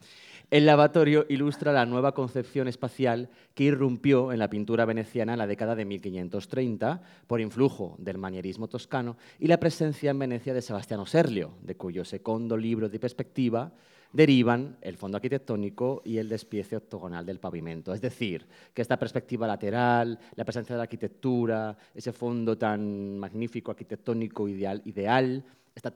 el 0.51 0.67
lavatorio 0.67 1.27
ilustra 1.29 1.73
la 1.73 1.87
nueva 1.87 2.11
concepción 2.11 2.67
espacial 2.67 3.31
que 3.55 3.63
irrumpió 3.63 4.33
en 4.33 4.41
la 4.41 4.51
pintura 4.51 4.85
veneciana 4.85 5.35
en 5.35 5.39
la 5.39 5.47
década 5.47 5.77
de 5.77 5.85
1530 5.85 7.03
por 7.29 7.41
influjo 7.41 7.95
del 8.01 8.19
manierismo 8.19 8.67
toscano 8.67 9.17
y 9.39 9.47
la 9.47 9.61
presencia 9.61 10.11
en 10.11 10.19
Venecia 10.19 10.53
de 10.53 10.61
Sebastiano 10.61 11.07
Serlio, 11.07 11.53
de 11.63 11.77
cuyo 11.77 12.05
segundo 12.05 12.57
libro 12.57 12.89
de 12.89 12.99
perspectiva 12.99 13.73
derivan 14.13 14.77
el 14.81 14.97
fondo 14.97 15.19
arquitectónico 15.19 16.03
y 16.05 16.19
el 16.19 16.29
despiece 16.29 16.77
octogonal 16.77 17.25
del 17.25 17.39
pavimento. 17.39 17.95
Es 17.95 18.01
decir, 18.01 18.45
que 18.75 18.83
esta 18.83 18.99
perspectiva 18.99 19.47
lateral, 19.47 20.19
la 20.35 20.45
presencia 20.45 20.75
de 20.75 20.79
la 20.79 20.85
arquitectura, 20.85 21.79
ese 21.95 22.13
fondo 22.13 22.59
tan 22.59 23.21
magnífico 23.21 23.71
arquitectónico 23.71 24.49
ideal, 24.49 24.83
ideal 24.85 25.45
está 25.77 25.93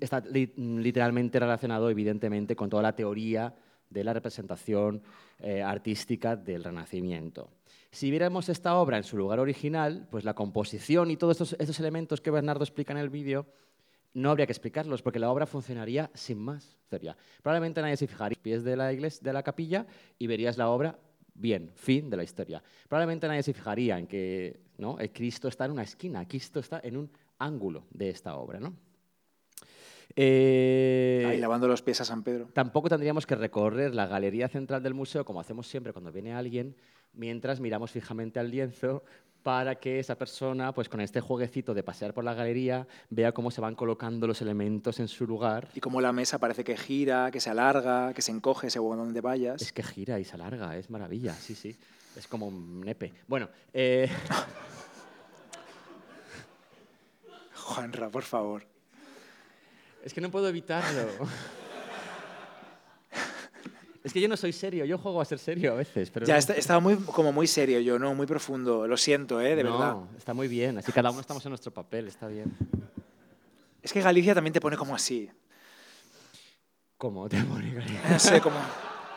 está 0.00 0.20
literalmente 0.20 1.38
relacionado, 1.38 1.90
evidentemente, 1.90 2.56
con 2.56 2.70
toda 2.70 2.82
la 2.82 2.94
teoría 2.94 3.54
de 3.90 4.04
la 4.04 4.12
representación 4.12 5.02
eh, 5.38 5.62
artística 5.62 6.36
del 6.36 6.64
Renacimiento. 6.64 7.50
Si 7.90 8.10
viéramos 8.10 8.48
esta 8.48 8.76
obra 8.76 8.96
en 8.96 9.04
su 9.04 9.16
lugar 9.16 9.38
original, 9.38 10.08
pues 10.10 10.24
la 10.24 10.34
composición 10.34 11.10
y 11.10 11.16
todos 11.16 11.54
estos, 11.58 11.80
elementos 11.80 12.20
que 12.20 12.30
Bernardo 12.30 12.64
explica 12.64 12.92
en 12.92 12.98
el 12.98 13.08
vídeo, 13.08 13.46
no 14.14 14.30
habría 14.30 14.46
que 14.46 14.52
explicarlos, 14.52 15.02
porque 15.02 15.18
la 15.18 15.30
obra 15.30 15.46
funcionaría 15.46 16.10
sin 16.14 16.38
más. 16.38 16.76
Probablemente 17.42 17.82
nadie 17.82 17.96
se 17.96 18.06
fijaría 18.06 18.34
en 18.34 18.38
los 18.38 18.42
pies 18.42 18.64
de 18.64 18.76
la, 18.76 18.92
iglesia, 18.92 19.20
de 19.22 19.32
la 19.32 19.42
capilla 19.42 19.86
y 20.18 20.26
verías 20.26 20.56
la 20.56 20.68
obra 20.70 20.98
bien, 21.34 21.70
fin 21.74 22.08
de 22.10 22.16
la 22.16 22.22
historia. 22.22 22.62
Probablemente 22.88 23.26
nadie 23.26 23.42
se 23.42 23.52
fijaría 23.52 23.98
en 23.98 24.06
que 24.06 24.60
¿no? 24.78 24.98
el 24.98 25.12
Cristo 25.12 25.48
está 25.48 25.64
en 25.64 25.72
una 25.72 25.82
esquina, 25.82 26.26
Cristo 26.26 26.60
está 26.60 26.80
en 26.82 26.96
un 26.96 27.10
ángulo 27.38 27.86
de 27.90 28.10
esta 28.10 28.36
obra. 28.36 28.60
¿no? 28.60 28.74
Eh, 30.16 31.26
Ahí 31.28 31.38
lavando 31.38 31.68
los 31.68 31.82
pies 31.82 32.00
a 32.00 32.04
San 32.04 32.22
Pedro. 32.22 32.48
Tampoco 32.52 32.88
tendríamos 32.88 33.26
que 33.26 33.34
recorrer 33.34 33.94
la 33.94 34.06
galería 34.06 34.48
central 34.48 34.82
del 34.82 34.94
museo, 34.94 35.24
como 35.24 35.40
hacemos 35.40 35.66
siempre 35.66 35.92
cuando 35.92 36.12
viene 36.12 36.34
alguien, 36.34 36.76
mientras 37.12 37.60
miramos 37.60 37.90
fijamente 37.90 38.38
al 38.38 38.50
lienzo 38.50 39.02
para 39.44 39.74
que 39.74 40.00
esa 40.00 40.16
persona, 40.16 40.72
pues 40.72 40.88
con 40.88 41.02
este 41.02 41.20
jueguecito 41.20 41.74
de 41.74 41.82
pasear 41.82 42.14
por 42.14 42.24
la 42.24 42.32
galería, 42.32 42.88
vea 43.10 43.32
cómo 43.32 43.50
se 43.50 43.60
van 43.60 43.74
colocando 43.74 44.26
los 44.26 44.40
elementos 44.40 44.98
en 45.00 45.08
su 45.08 45.26
lugar. 45.26 45.68
Y 45.74 45.80
cómo 45.80 46.00
la 46.00 46.12
mesa 46.12 46.38
parece 46.38 46.64
que 46.64 46.78
gira, 46.78 47.30
que 47.30 47.40
se 47.40 47.50
alarga, 47.50 48.14
que 48.14 48.22
se 48.22 48.32
encoge 48.32 48.70
según 48.70 48.96
donde 48.96 49.20
vayas. 49.20 49.60
Es 49.60 49.72
que 49.72 49.82
gira 49.82 50.18
y 50.18 50.24
se 50.24 50.36
alarga, 50.36 50.78
es 50.78 50.88
maravilla, 50.88 51.34
sí, 51.34 51.54
sí. 51.54 51.76
Es 52.16 52.26
como 52.26 52.46
un 52.46 52.80
nepe. 52.80 53.12
Bueno, 53.28 53.50
eh... 53.74 54.08
Juanra, 57.54 58.08
por 58.08 58.22
favor. 58.22 58.66
Es 60.04 60.12
que 60.12 60.20
no 60.20 60.30
puedo 60.30 60.46
evitarlo. 60.48 61.08
Es 64.04 64.12
que 64.12 64.20
yo 64.20 64.28
no 64.28 64.36
soy 64.36 64.52
serio, 64.52 64.84
yo 64.84 64.98
juego 64.98 65.22
a 65.22 65.24
ser 65.24 65.38
serio 65.38 65.72
a 65.72 65.76
veces. 65.76 66.10
Pero 66.10 66.26
ya, 66.26 66.36
estaba 66.36 66.78
muy, 66.78 66.96
como 66.96 67.32
muy 67.32 67.46
serio 67.46 67.80
yo, 67.80 67.98
¿no? 67.98 68.14
Muy 68.14 68.26
profundo. 68.26 68.86
Lo 68.86 68.98
siento, 68.98 69.40
¿eh? 69.40 69.56
De 69.56 69.64
no, 69.64 69.72
verdad. 69.72 69.96
Está 70.18 70.34
muy 70.34 70.46
bien, 70.46 70.76
así 70.76 70.92
cada 70.92 71.10
uno 71.10 71.22
estamos 71.22 71.42
en 71.46 71.48
nuestro 71.48 71.72
papel, 71.72 72.08
está 72.08 72.28
bien. 72.28 72.54
Es 73.82 73.94
que 73.94 74.02
Galicia 74.02 74.34
también 74.34 74.52
te 74.52 74.60
pone 74.60 74.76
como 74.76 74.94
así. 74.94 75.30
¿Cómo 76.98 77.26
te 77.30 77.42
pone 77.42 77.72
Galicia? 77.72 78.10
No 78.10 78.18
sé, 78.18 78.42
como, 78.42 78.58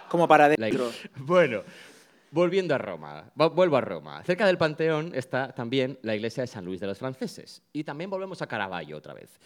como 0.08 0.26
para 0.26 0.46
adentro. 0.46 0.90
Bueno, 1.18 1.64
volviendo 2.32 2.74
a 2.74 2.78
Roma, 2.78 3.30
vuelvo 3.36 3.76
a 3.76 3.82
Roma. 3.82 4.24
Cerca 4.24 4.48
del 4.48 4.58
Panteón 4.58 5.12
está 5.14 5.52
también 5.52 6.00
la 6.02 6.16
iglesia 6.16 6.44
de 6.44 6.48
San 6.48 6.64
Luis 6.64 6.80
de 6.80 6.88
los 6.88 6.98
Franceses. 6.98 7.62
Y 7.74 7.84
también 7.84 8.10
volvemos 8.10 8.42
a 8.42 8.48
Caravaggio 8.48 8.96
otra 8.96 9.14
vez. 9.14 9.38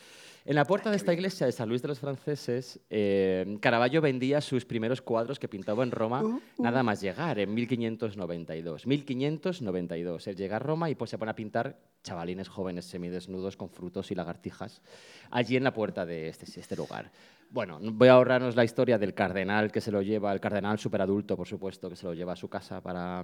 En 0.43 0.55
la 0.55 0.65
puerta 0.65 0.89
de 0.89 0.95
esta 0.95 1.13
iglesia 1.13 1.45
de 1.45 1.51
San 1.51 1.69
Luis 1.69 1.83
de 1.83 1.87
los 1.87 1.99
Franceses, 1.99 2.79
eh, 2.89 3.57
Caravaggio 3.59 4.01
vendía 4.01 4.41
sus 4.41 4.65
primeros 4.65 4.99
cuadros 4.99 5.37
que 5.37 5.47
pintaba 5.47 5.83
en 5.83 5.91
Roma 5.91 6.23
uh, 6.23 6.41
uh. 6.57 6.63
nada 6.63 6.81
más 6.81 6.99
llegar, 6.99 7.37
en 7.37 7.53
1592. 7.53 8.87
1592. 8.87 10.27
Él 10.27 10.35
llega 10.35 10.55
a 10.55 10.59
Roma 10.59 10.89
y 10.89 10.95
pues 10.95 11.11
se 11.11 11.19
pone 11.19 11.29
a 11.29 11.35
pintar 11.35 11.77
chavalines 12.03 12.49
jóvenes 12.49 12.85
semidesnudos 12.85 13.55
con 13.55 13.69
frutos 13.69 14.09
y 14.09 14.15
lagartijas 14.15 14.81
allí 15.29 15.57
en 15.57 15.63
la 15.63 15.73
puerta 15.73 16.07
de 16.07 16.29
este, 16.29 16.45
este 16.59 16.75
lugar. 16.75 17.11
Bueno, 17.51 17.77
voy 17.79 18.07
a 18.07 18.13
ahorrarnos 18.13 18.55
la 18.55 18.63
historia 18.63 18.97
del 18.97 19.13
cardenal 19.13 19.71
que 19.71 19.81
se 19.81 19.91
lo 19.91 20.01
lleva, 20.01 20.33
el 20.33 20.39
cardenal 20.39 20.79
superadulto, 20.79 21.37
por 21.37 21.47
supuesto, 21.47 21.87
que 21.87 21.95
se 21.95 22.07
lo 22.07 22.15
lleva 22.15 22.33
a 22.33 22.37
su 22.37 22.47
casa 22.49 22.81
para 22.81 23.23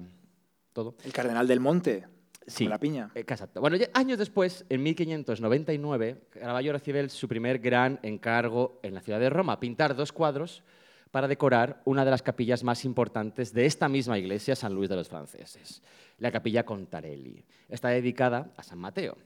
todo. 0.72 0.96
El 1.04 1.14
cardenal 1.14 1.48
del 1.48 1.62
monte. 1.62 2.17
Sí, 2.48 2.66
la 2.66 2.80
piña. 2.80 3.12
Exacto. 3.14 3.60
Bueno, 3.60 3.78
años 3.94 4.18
después, 4.18 4.66
en 4.70 4.82
1599, 4.82 6.22
Caravaggio 6.30 6.72
recibe 6.72 7.10
su 7.10 7.28
primer 7.28 7.60
gran 7.60 8.00
encargo 8.04 8.80
en 8.84 8.94
la 8.94 9.02
ciudad 9.02 9.20
de 9.20 9.30
Roma, 9.30 9.60
pintar 9.60 9.96
dos 9.96 10.14
cuadros 10.14 10.64
para 11.12 11.28
decorar 11.28 11.82
una 11.84 12.06
de 12.06 12.12
las 12.12 12.22
capillas 12.22 12.64
más 12.64 12.86
importantes 12.86 13.54
de 13.54 13.66
esta 13.66 13.90
misma 13.90 14.18
iglesia, 14.18 14.56
San 14.56 14.74
Luis 14.74 14.90
de 14.90 14.96
los 14.96 15.10
Franceses, 15.10 15.82
la 16.20 16.32
capilla 16.32 16.66
Contarelli. 16.66 17.44
Está 17.68 17.90
dedicada 17.90 18.52
a 18.56 18.64
San 18.64 18.80
Mateo. 18.80 19.18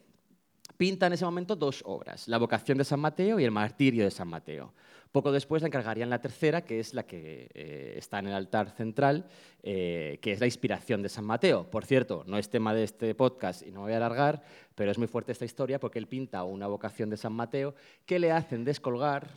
Pinta 0.77 1.05
en 1.05 1.13
ese 1.13 1.25
momento 1.25 1.55
dos 1.55 1.83
obras, 1.85 2.27
La 2.27 2.39
vocación 2.39 2.79
de 2.79 2.83
San 2.83 2.99
Mateo 2.99 3.39
y 3.39 3.43
El 3.43 3.51
martirio 3.51 4.03
de 4.03 4.09
San 4.09 4.27
Mateo. 4.29 4.73
Poco 5.11 5.31
después 5.33 5.61
le 5.61 5.67
encargarían 5.67 6.09
la 6.09 6.21
tercera, 6.21 6.61
que 6.61 6.79
es 6.79 6.93
la 6.93 7.03
que 7.03 7.49
eh, 7.53 7.95
está 7.97 8.19
en 8.19 8.27
el 8.27 8.33
altar 8.33 8.69
central, 8.69 9.25
eh, 9.61 10.19
que 10.21 10.31
es 10.31 10.39
la 10.39 10.45
inspiración 10.45 11.01
de 11.01 11.09
San 11.09 11.25
Mateo. 11.25 11.69
Por 11.69 11.85
cierto, 11.85 12.23
no 12.27 12.37
es 12.37 12.49
tema 12.49 12.73
de 12.73 12.85
este 12.85 13.13
podcast 13.13 13.61
y 13.61 13.71
no 13.71 13.81
voy 13.81 13.91
a 13.91 13.97
alargar, 13.97 14.41
pero 14.73 14.89
es 14.89 14.97
muy 14.97 15.07
fuerte 15.07 15.33
esta 15.33 15.43
historia 15.43 15.79
porque 15.79 15.99
él 15.99 16.07
pinta 16.07 16.43
una 16.45 16.67
vocación 16.67 17.09
de 17.09 17.17
San 17.17 17.33
Mateo 17.33 17.75
que 18.05 18.19
le 18.19 18.31
hacen 18.31 18.63
descolgar 18.63 19.27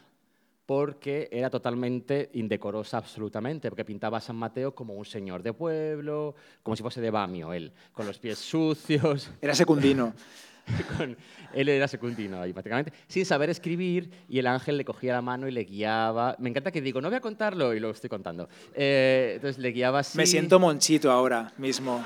porque 0.64 1.28
era 1.30 1.50
totalmente 1.50 2.30
indecorosa 2.34 2.98
absolutamente, 2.98 3.68
porque 3.68 3.84
pintaba 3.84 4.18
a 4.18 4.20
San 4.20 4.36
Mateo 4.36 4.74
como 4.74 4.94
un 4.94 5.04
señor 5.04 5.42
de 5.42 5.52
pueblo, 5.52 6.36
como 6.62 6.76
si 6.76 6.82
fuese 6.82 7.00
de 7.00 7.10
Bamio 7.10 7.52
él, 7.52 7.72
con 7.92 8.06
los 8.06 8.18
pies 8.18 8.38
sucios. 8.38 9.30
Era 9.40 9.54
secundino. 9.54 10.14
él 11.54 11.68
era 11.68 11.88
secundino 11.88 12.40
ahí 12.40 12.52
prácticamente, 12.52 12.92
sin 13.06 13.24
saber 13.24 13.50
escribir 13.50 14.10
y 14.28 14.38
el 14.38 14.46
ángel 14.46 14.76
le 14.76 14.84
cogía 14.84 15.12
la 15.12 15.22
mano 15.22 15.46
y 15.48 15.50
le 15.50 15.64
guiaba. 15.64 16.36
Me 16.38 16.50
encanta 16.50 16.70
que 16.70 16.80
digo, 16.80 17.00
no 17.00 17.08
voy 17.08 17.16
a 17.16 17.20
contarlo 17.20 17.74
y 17.74 17.80
lo 17.80 17.90
estoy 17.90 18.10
contando. 18.10 18.48
Eh, 18.74 19.32
entonces 19.36 19.58
le 19.58 19.70
guiaba 19.70 20.00
así. 20.00 20.16
Me 20.18 20.26
siento 20.26 20.58
monchito 20.58 21.10
ahora 21.10 21.52
mismo. 21.58 22.04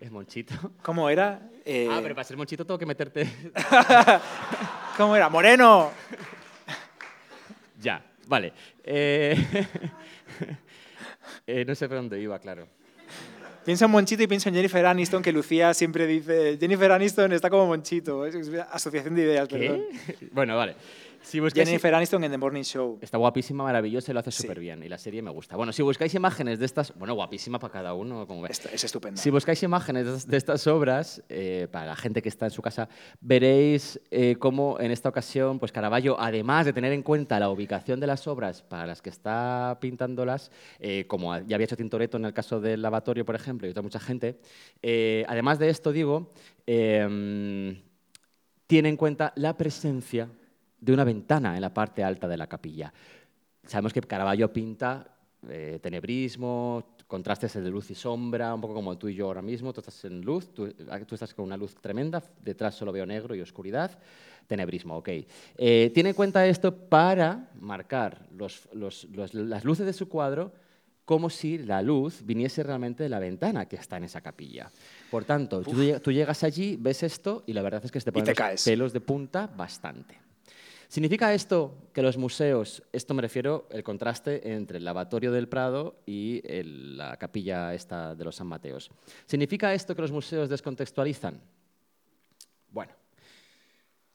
¿Es 0.00 0.10
monchito? 0.10 0.54
¿Cómo 0.82 1.10
era? 1.10 1.50
Eh, 1.64 1.88
ah, 1.90 1.98
pero 2.00 2.14
para 2.14 2.24
ser 2.24 2.36
monchito 2.36 2.64
tengo 2.64 2.78
que 2.78 2.86
meterte... 2.86 3.28
¿Cómo 4.96 5.16
era? 5.16 5.28
¡Moreno! 5.28 5.90
ya, 7.80 8.02
vale. 8.26 8.52
Eh, 11.46 11.64
no 11.66 11.74
sé 11.74 11.88
por 11.88 11.96
dónde 11.96 12.20
iba, 12.20 12.38
claro. 12.38 12.68
Pienso 13.68 13.84
en 13.84 13.90
Monchito 13.90 14.22
y 14.22 14.26
pienso 14.26 14.48
en 14.48 14.54
Jennifer 14.54 14.86
Aniston, 14.86 15.22
que 15.22 15.30
Lucía 15.30 15.74
siempre 15.74 16.06
dice, 16.06 16.56
Jennifer 16.58 16.90
Aniston 16.90 17.34
está 17.34 17.50
como 17.50 17.66
Monchito. 17.66 18.24
Es 18.24 18.34
asociación 18.72 19.14
de 19.14 19.20
ideas, 19.24 19.46
¿Qué? 19.46 19.58
perdón. 19.58 19.82
Bueno, 20.32 20.56
vale. 20.56 20.74
Si 21.22 21.40
Jennifer 21.50 21.94
Aniston 21.94 22.24
en 22.24 22.30
The 22.30 22.38
Morning 22.38 22.62
Show. 22.62 22.98
Está 23.00 23.18
guapísima, 23.18 23.64
maravillosa 23.64 24.12
y 24.12 24.14
lo 24.14 24.20
hace 24.20 24.30
súper 24.30 24.60
bien. 24.60 24.82
Y 24.82 24.88
la 24.88 24.98
serie 24.98 25.22
me 25.22 25.30
gusta. 25.30 25.56
Bueno, 25.56 25.72
si 25.72 25.82
buscáis 25.82 26.14
imágenes 26.14 26.58
de 26.58 26.66
estas... 26.66 26.94
Bueno, 26.96 27.14
guapísima 27.14 27.58
para 27.58 27.72
cada 27.72 27.94
uno, 27.94 28.26
como 28.26 28.46
Es, 28.46 28.64
es 28.66 28.84
estupenda. 28.84 29.20
Si 29.20 29.30
buscáis 29.30 29.62
imágenes 29.62 30.26
de 30.26 30.36
estas 30.36 30.66
obras, 30.66 31.22
eh, 31.28 31.68
para 31.70 31.86
la 31.86 31.96
gente 31.96 32.22
que 32.22 32.28
está 32.28 32.46
en 32.46 32.50
su 32.50 32.62
casa, 32.62 32.88
veréis 33.20 34.00
eh, 34.10 34.36
cómo 34.38 34.78
en 34.80 34.90
esta 34.90 35.08
ocasión, 35.08 35.58
pues 35.58 35.72
Caravaggio, 35.72 36.18
además 36.18 36.66
de 36.66 36.72
tener 36.72 36.92
en 36.92 37.02
cuenta 37.02 37.38
la 37.38 37.50
ubicación 37.50 38.00
de 38.00 38.06
las 38.06 38.26
obras 38.26 38.62
para 38.62 38.86
las 38.86 39.02
que 39.02 39.10
está 39.10 39.78
pintándolas, 39.80 40.50
eh, 40.78 41.04
como 41.06 41.36
ya 41.40 41.56
había 41.56 41.64
hecho 41.64 41.76
Tintoretto 41.76 42.16
en 42.16 42.24
el 42.24 42.32
caso 42.32 42.60
del 42.60 42.82
lavatorio, 42.82 43.24
por 43.24 43.34
ejemplo, 43.34 43.66
y 43.66 43.70
otra 43.70 43.82
mucha 43.82 44.00
gente, 44.00 44.38
además 45.26 45.58
de 45.58 45.68
esto, 45.68 45.92
digo 45.92 46.32
tiene 48.68 48.90
en 48.90 48.96
cuenta 48.96 49.32
la 49.34 49.56
presencia 49.56 50.28
de 50.80 50.92
una 50.92 51.04
ventana 51.04 51.54
en 51.54 51.60
la 51.60 51.72
parte 51.72 52.02
alta 52.04 52.28
de 52.28 52.36
la 52.36 52.46
capilla. 52.46 52.92
Sabemos 53.64 53.92
que 53.92 54.00
Caravaggio 54.00 54.52
pinta 54.52 55.06
eh, 55.48 55.78
tenebrismo, 55.82 56.96
contrastes 57.06 57.54
de 57.54 57.70
luz 57.70 57.90
y 57.90 57.94
sombra, 57.94 58.54
un 58.54 58.60
poco 58.60 58.74
como 58.74 58.96
tú 58.98 59.08
y 59.08 59.14
yo 59.14 59.26
ahora 59.26 59.42
mismo. 59.42 59.72
Tú 59.72 59.80
estás 59.80 60.04
en 60.04 60.20
luz, 60.22 60.52
tú, 60.52 60.72
tú 61.06 61.14
estás 61.14 61.32
con 61.34 61.44
una 61.44 61.56
luz 61.56 61.74
tremenda, 61.80 62.22
detrás 62.42 62.74
solo 62.74 62.92
veo 62.92 63.06
negro 63.06 63.34
y 63.34 63.40
oscuridad. 63.40 63.98
Tenebrismo, 64.46 64.96
ok. 64.96 65.08
Eh, 65.56 65.90
tiene 65.94 66.10
en 66.10 66.14
cuenta 66.14 66.46
esto 66.46 66.74
para 66.74 67.50
marcar 67.60 68.26
los- 68.36 68.68
los- 68.72 69.04
los- 69.10 69.34
las 69.34 69.64
luces 69.64 69.84
de 69.86 69.92
su 69.92 70.08
cuadro 70.08 70.52
como 71.04 71.30
si 71.30 71.58
la 71.58 71.80
luz 71.82 72.22
viniese 72.24 72.62
realmente 72.62 73.02
de 73.02 73.08
la 73.08 73.18
ventana 73.18 73.66
que 73.66 73.76
está 73.76 73.96
en 73.96 74.04
esa 74.04 74.20
capilla. 74.20 74.70
Por 75.10 75.24
tanto, 75.24 75.62
tú, 75.62 75.72
lleg- 75.72 76.00
tú 76.02 76.12
llegas 76.12 76.44
allí, 76.44 76.76
ves 76.78 77.02
esto 77.02 77.44
y 77.46 77.52
la 77.54 77.62
verdad 77.62 77.82
es 77.84 77.90
que 77.90 78.00
te 78.00 78.12
ponen 78.12 78.24
te 78.26 78.30
los 78.32 78.36
caes. 78.38 78.64
pelos 78.64 78.92
de 78.92 79.00
punta 79.00 79.46
bastante. 79.46 80.18
¿Significa 80.88 81.34
esto 81.34 81.74
que 81.92 82.00
los 82.00 82.16
museos, 82.16 82.82
esto 82.92 83.12
me 83.12 83.20
refiero 83.20 83.68
el 83.70 83.82
contraste 83.82 84.52
entre 84.54 84.78
el 84.78 84.84
lavatorio 84.84 85.30
del 85.32 85.46
Prado 85.48 85.96
y 86.06 86.40
el- 86.44 86.96
la 86.96 87.16
capilla 87.18 87.74
esta 87.74 88.14
de 88.14 88.24
los 88.24 88.36
San 88.36 88.46
Mateos? 88.46 88.90
¿Significa 89.26 89.74
esto 89.74 89.94
que 89.94 90.00
los 90.02 90.12
museos 90.12 90.48
descontextualizan? 90.48 91.40
Bueno, 92.70 92.92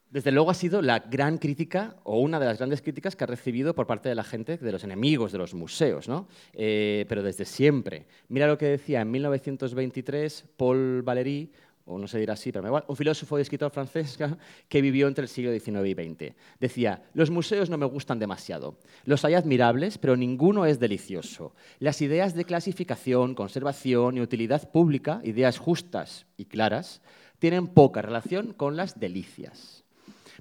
desde 0.10 0.32
luego 0.32 0.50
ha 0.50 0.56
sido 0.56 0.82
la 0.82 0.98
gran 1.00 1.38
crítica 1.38 1.95
o 2.04 2.20
una 2.20 2.40
de 2.40 2.48
las 2.48 2.58
grandes 2.58 2.82
críticas 2.82 3.16
que 3.16 3.24
ha 3.24 3.28
recibido 3.28 3.76
por 3.76 3.86
parte 3.86 4.10
de 4.10 4.16
la 4.16 4.24
gente, 4.24 4.58
de 4.58 4.72
los 4.72 4.84
enemigos 4.84 5.32
de 5.32 5.38
los 5.38 5.54
museos, 5.54 6.08
¿no? 6.08 6.28
Eh, 6.54 7.06
pero 7.08 7.22
desde 7.22 7.45
siempre. 7.45 8.08
Mira 8.30 8.48
lo 8.48 8.58
que 8.58 8.66
decía 8.66 9.02
en 9.02 9.12
1923 9.12 10.45
Paul 10.58 11.04
Valéry, 11.04 11.52
o 11.85 11.97
no 11.97 12.07
se 12.07 12.19
dirá 12.19 12.34
así, 12.34 12.51
pero 12.51 12.64
me 12.64 12.69
igual, 12.69 12.85
un 12.88 12.95
filósofo 12.95 13.38
y 13.38 13.41
escritor 13.41 13.72
francés 13.72 14.18
que 14.69 14.81
vivió 14.81 15.07
entre 15.07 15.23
el 15.23 15.30
siglo 15.30 15.51
XIX 15.51 15.85
y 15.85 15.93
XX. 15.93 16.35
Decía, 16.60 17.03
los 17.14 17.30
museos 17.30 17.69
no 17.69 17.77
me 17.77 17.85
gustan 17.85 18.19
demasiado. 18.19 18.77
Los 19.05 19.26
hay 19.26 19.34
admirables, 19.34 19.97
pero 19.97 20.15
ninguno 20.15 20.65
es 20.65 20.80
delicioso. 20.80 21.53
Las 21.80 22.01
ideas 22.01 22.35
de 22.35 22.45
clasificación, 22.45 23.35
conservación 23.35 24.18
y 24.18 24.22
utilidad 24.22 24.72
pública, 24.72 25.19
ideas 25.23 25.57
justas 25.57 26.26
y 26.38 26.45
claras, 26.45 27.01
tienen 27.39 27.68
poca 27.68 28.01
relación 28.01 28.53
con 28.53 28.77
las 28.77 28.99
delicias. 28.99 29.84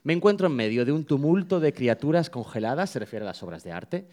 Me 0.05 0.13
encuentro 0.13 0.47
en 0.49 0.55
medio 0.55 0.85
de 0.85 0.93
un 0.93 1.05
tumulto 1.05 1.61
de 1.61 1.73
criaturas 1.73 2.31
congeladas, 2.31 2.91
se 2.91 2.99
refiere 2.99 3.25
a 3.25 3.29
las 3.29 3.43
obras 3.43 3.65
de 3.65 3.73
arte, 3.73 4.07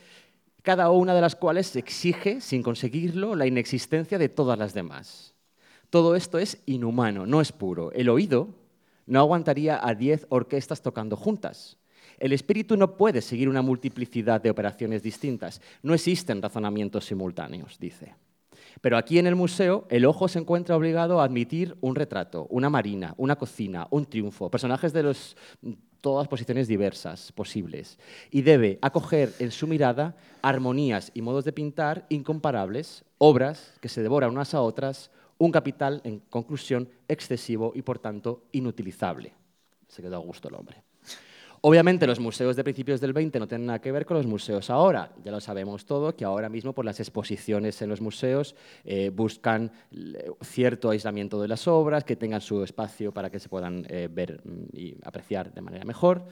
cada 0.61 0.89
una 0.89 1.13
de 1.13 1.21
las 1.21 1.35
cuales 1.35 1.75
exige, 1.75 2.41
sin 2.41 2.61
conseguirlo, 2.63 3.35
la 3.35 3.47
inexistencia 3.47 4.17
de 4.17 4.29
todas 4.29 4.57
las 4.57 4.73
demás. 4.73 5.28
Todo 5.89 6.15
esto 6.15 6.37
es 6.37 6.61
inhumano, 6.65 7.25
no 7.25 7.41
es 7.41 7.51
puro. 7.51 7.91
El 7.93 8.09
oído 8.09 8.49
no 9.07 9.19
aguantaría 9.19 9.79
a 9.81 9.95
diez 9.95 10.27
orquestas 10.29 10.81
tocando 10.81 11.15
juntas. 11.15 11.77
El 12.19 12.33
espíritu 12.33 12.77
no 12.77 12.95
puede 12.95 13.21
seguir 13.21 13.49
una 13.49 13.61
multiplicidad 13.61 14.41
de 14.41 14.49
operaciones 14.49 15.01
distintas. 15.01 15.61
No 15.81 15.93
existen 15.93 16.41
razonamientos 16.41 17.05
simultáneos, 17.05 17.79
dice. 17.79 18.13
Pero 18.81 18.97
aquí 18.97 19.17
en 19.17 19.25
el 19.25 19.35
museo 19.35 19.87
el 19.89 20.05
ojo 20.05 20.27
se 20.27 20.39
encuentra 20.39 20.75
obligado 20.75 21.19
a 21.19 21.23
admitir 21.23 21.75
un 21.81 21.95
retrato, 21.95 22.45
una 22.49 22.69
marina, 22.69 23.15
una 23.17 23.35
cocina, 23.35 23.87
un 23.89 24.05
triunfo, 24.05 24.51
personajes 24.51 24.93
de 24.93 25.03
los, 25.03 25.35
todas 26.01 26.27
posiciones 26.27 26.67
diversas 26.67 27.31
posibles. 27.31 27.97
Y 28.31 28.41
debe 28.41 28.79
acoger 28.81 29.33
en 29.39 29.51
su 29.51 29.65
mirada 29.65 30.15
armonías 30.41 31.11
y 31.13 31.21
modos 31.21 31.45
de 31.45 31.53
pintar 31.53 32.05
incomparables, 32.09 33.03
obras 33.17 33.73
que 33.81 33.89
se 33.89 34.03
devoran 34.03 34.31
unas 34.31 34.53
a 34.53 34.61
otras, 34.61 35.09
un 35.39 35.51
capital, 35.51 36.01
en 36.03 36.19
conclusión, 36.19 36.87
excesivo 37.07 37.71
y 37.73 37.81
por 37.81 37.99
tanto 37.99 38.43
inutilizable. 38.51 39.33
Se 39.87 40.01
quedó 40.01 40.17
a 40.17 40.19
gusto 40.19 40.49
el 40.49 40.55
hombre. 40.55 40.83
Obviamente 41.61 42.07
los 42.07 42.19
museos 42.19 42.55
de 42.55 42.63
principios 42.63 43.01
del 43.01 43.11
20 43.11 43.39
no 43.39 43.47
tienen 43.47 43.67
nada 43.67 43.79
que 43.79 43.91
ver 43.91 44.05
con 44.05 44.15
los 44.15 44.25
museos 44.25 44.69
ahora. 44.69 45.11
Ya 45.23 45.31
lo 45.31 45.41
sabemos 45.41 45.85
todo, 45.85 46.15
que 46.15 46.23
ahora 46.23 46.47
mismo 46.47 46.73
por 46.73 46.85
las 46.85 46.99
exposiciones 46.99 47.81
en 47.81 47.89
los 47.89 47.99
museos 47.99 48.55
eh, 48.85 49.09
buscan 49.09 49.71
eh, 49.91 50.31
cierto 50.41 50.89
aislamiento 50.89 51.41
de 51.41 51.49
las 51.49 51.67
obras, 51.67 52.05
que 52.05 52.15
tengan 52.15 52.39
su 52.39 52.63
espacio 52.63 53.13
para 53.13 53.29
que 53.29 53.39
se 53.39 53.49
puedan 53.49 53.85
eh, 53.89 54.07
ver 54.09 54.41
mm, 54.43 54.63
y 54.73 54.95
apreciar 55.03 55.53
de 55.53 55.61
manera 55.61 55.83
mejor. 55.83 56.23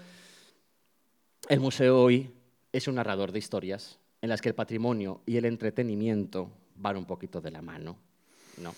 El 1.49 1.59
museo 1.59 2.01
hoy 2.01 2.31
es 2.71 2.87
un 2.87 2.95
narrador 2.95 3.33
de 3.33 3.39
historias 3.39 3.99
en 4.21 4.29
las 4.29 4.41
que 4.41 4.49
el 4.49 4.55
patrimonio 4.55 5.21
y 5.25 5.35
el 5.35 5.45
entretenimiento 5.45 6.51
van 6.75 6.95
un 6.95 7.05
poquito 7.05 7.41
de 7.41 7.51
la 7.51 7.61
mano. 7.61 7.97
¿no? 8.61 8.73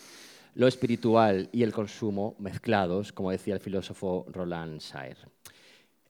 Lo 0.55 0.67
espiritual 0.67 1.49
y 1.51 1.63
el 1.63 1.71
consumo 1.71 2.35
mezclados, 2.39 3.11
como 3.11 3.31
decía 3.31 3.53
el 3.53 3.59
filósofo 3.59 4.25
Roland 4.29 4.81
Saer. 4.81 5.17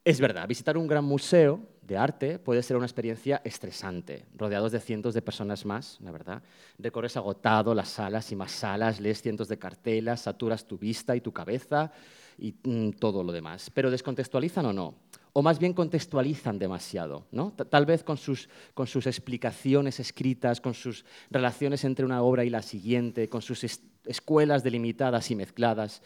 Es 0.03 0.19
verdad, 0.19 0.47
visitar 0.47 0.77
un 0.77 0.87
gran 0.87 1.03
museo 1.03 1.59
de 1.81 1.97
arte 1.97 2.39
puede 2.39 2.63
ser 2.63 2.77
una 2.77 2.85
experiencia 2.85 3.41
estresante, 3.43 4.25
rodeados 4.35 4.71
de 4.71 4.79
cientos 4.79 5.13
de 5.13 5.21
personas 5.21 5.65
más, 5.65 5.99
la 6.01 6.11
verdad. 6.11 6.41
Recorres 6.77 7.17
agotado 7.17 7.73
las 7.73 7.89
salas 7.89 8.31
y 8.31 8.35
más 8.35 8.51
salas, 8.51 8.99
lees 8.99 9.21
cientos 9.21 9.47
de 9.47 9.57
cartelas, 9.57 10.21
saturas 10.21 10.65
tu 10.65 10.77
vista 10.77 11.15
y 11.15 11.21
tu 11.21 11.33
cabeza 11.33 11.91
y 12.37 12.55
mm, 12.63 12.91
todo 12.91 13.23
lo 13.23 13.31
demás. 13.31 13.69
Pero 13.73 13.91
¿descontextualizan 13.91 14.67
o 14.67 14.73
no? 14.73 14.95
O 15.39 15.41
más 15.41 15.57
bien 15.57 15.71
contextualizan 15.71 16.59
demasiado, 16.59 17.25
¿no? 17.31 17.53
Ta- 17.55 17.63
Tal 17.63 17.85
vez 17.85 18.03
con 18.03 18.17
sus, 18.17 18.49
con 18.73 18.87
sus 18.87 19.07
explicaciones 19.07 19.97
escritas, 20.01 20.59
con 20.59 20.73
sus 20.73 21.05
relaciones 21.31 21.85
entre 21.85 22.03
una 22.03 22.21
obra 22.21 22.43
y 22.43 22.49
la 22.49 22.61
siguiente, 22.61 23.29
con 23.29 23.41
sus 23.41 23.63
es- 23.63 23.81
escuelas 24.05 24.63
delimitadas 24.65 25.31
y 25.31 25.35
mezcladas. 25.35 26.01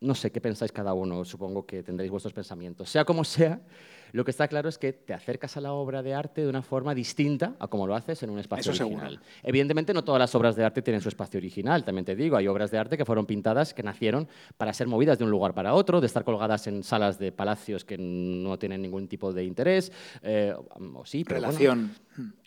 No 0.00 0.16
sé 0.16 0.32
qué 0.32 0.40
pensáis 0.40 0.72
cada 0.72 0.92
uno, 0.92 1.24
supongo 1.24 1.64
que 1.66 1.84
tendréis 1.84 2.10
vuestros 2.10 2.32
pensamientos. 2.34 2.90
Sea 2.90 3.04
como 3.04 3.22
sea, 3.22 3.60
lo 4.14 4.24
que 4.24 4.30
está 4.30 4.46
claro 4.46 4.68
es 4.68 4.78
que 4.78 4.92
te 4.92 5.12
acercas 5.12 5.56
a 5.56 5.60
la 5.60 5.72
obra 5.72 6.00
de 6.00 6.14
arte 6.14 6.42
de 6.42 6.48
una 6.48 6.62
forma 6.62 6.94
distinta 6.94 7.56
a 7.58 7.66
como 7.66 7.84
lo 7.84 7.96
haces 7.96 8.22
en 8.22 8.30
un 8.30 8.38
espacio 8.38 8.70
Eso 8.70 8.78
seguro. 8.78 8.98
original. 9.04 9.20
Evidentemente 9.42 9.92
no 9.92 10.04
todas 10.04 10.20
las 10.20 10.32
obras 10.36 10.54
de 10.54 10.62
arte 10.62 10.82
tienen 10.82 11.00
su 11.00 11.08
espacio 11.08 11.38
original, 11.38 11.84
también 11.84 12.04
te 12.04 12.14
digo, 12.14 12.36
hay 12.36 12.46
obras 12.46 12.70
de 12.70 12.78
arte 12.78 12.96
que 12.96 13.04
fueron 13.04 13.26
pintadas, 13.26 13.74
que 13.74 13.82
nacieron 13.82 14.28
para 14.56 14.72
ser 14.72 14.86
movidas 14.86 15.18
de 15.18 15.24
un 15.24 15.30
lugar 15.32 15.52
para 15.52 15.74
otro, 15.74 16.00
de 16.00 16.06
estar 16.06 16.22
colgadas 16.22 16.68
en 16.68 16.84
salas 16.84 17.18
de 17.18 17.32
palacios 17.32 17.84
que 17.84 17.98
no 17.98 18.56
tienen 18.56 18.82
ningún 18.82 19.08
tipo 19.08 19.32
de 19.32 19.42
interés, 19.42 19.90
eh, 20.22 20.54
o 20.94 21.04
sí, 21.04 21.24
pero. 21.24 21.40
Relación. 21.40 21.90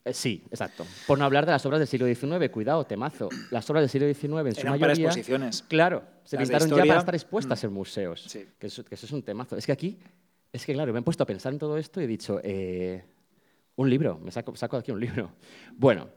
Eh, 0.06 0.14
sí, 0.14 0.46
exacto. 0.50 0.86
Por 1.06 1.20
no 1.20 1.26
hablar 1.26 1.46
de 1.46 1.52
las 1.52 1.66
obras 1.66 1.80
del 1.80 1.88
siglo 1.90 2.08
XIX, 2.08 2.50
cuidado, 2.50 2.86
temazo. 2.86 3.28
Las 3.52 3.70
obras 3.70 3.82
del 3.82 3.90
siglo 3.90 4.08
XIX 4.08 4.24
en 4.24 4.56
su 4.56 4.62
Eran 4.62 4.80
para 4.80 4.94
mayoría... 4.94 5.08
exposiciones. 5.08 5.66
Claro, 5.68 6.04
se 6.24 6.38
Las 6.38 6.48
pintaron 6.48 6.70
ya 6.70 6.86
para 6.86 7.00
estar 7.00 7.16
expuestas 7.16 7.62
en 7.66 7.74
museos. 7.74 8.24
Sí. 8.26 8.46
Que, 8.58 8.68
eso, 8.68 8.86
que 8.86 8.96
eso 8.96 9.06
es 9.06 9.12
un 9.12 9.22
temazo. 9.22 9.58
Es 9.58 9.66
que 9.66 9.74
aquí, 9.74 10.00
es 10.52 10.66
que 10.66 10.74
claro, 10.74 10.94
me 10.94 11.00
he 11.00 11.04
puesto 11.04 11.24
a 11.24 11.26
pensar 11.28 11.54
en 11.54 11.60
todo 11.60 11.78
esto 11.78 12.02
y 12.02 12.06
he 12.06 12.08
dicho, 12.08 12.40
eh, 12.44 13.04
un 13.76 13.90
libro, 13.90 14.18
me 14.20 14.32
saco, 14.32 14.56
saco 14.56 14.78
de 14.78 14.82
aquí 14.82 14.92
un 14.92 15.00
libro. 15.00 15.32
Bueno, 15.76 16.10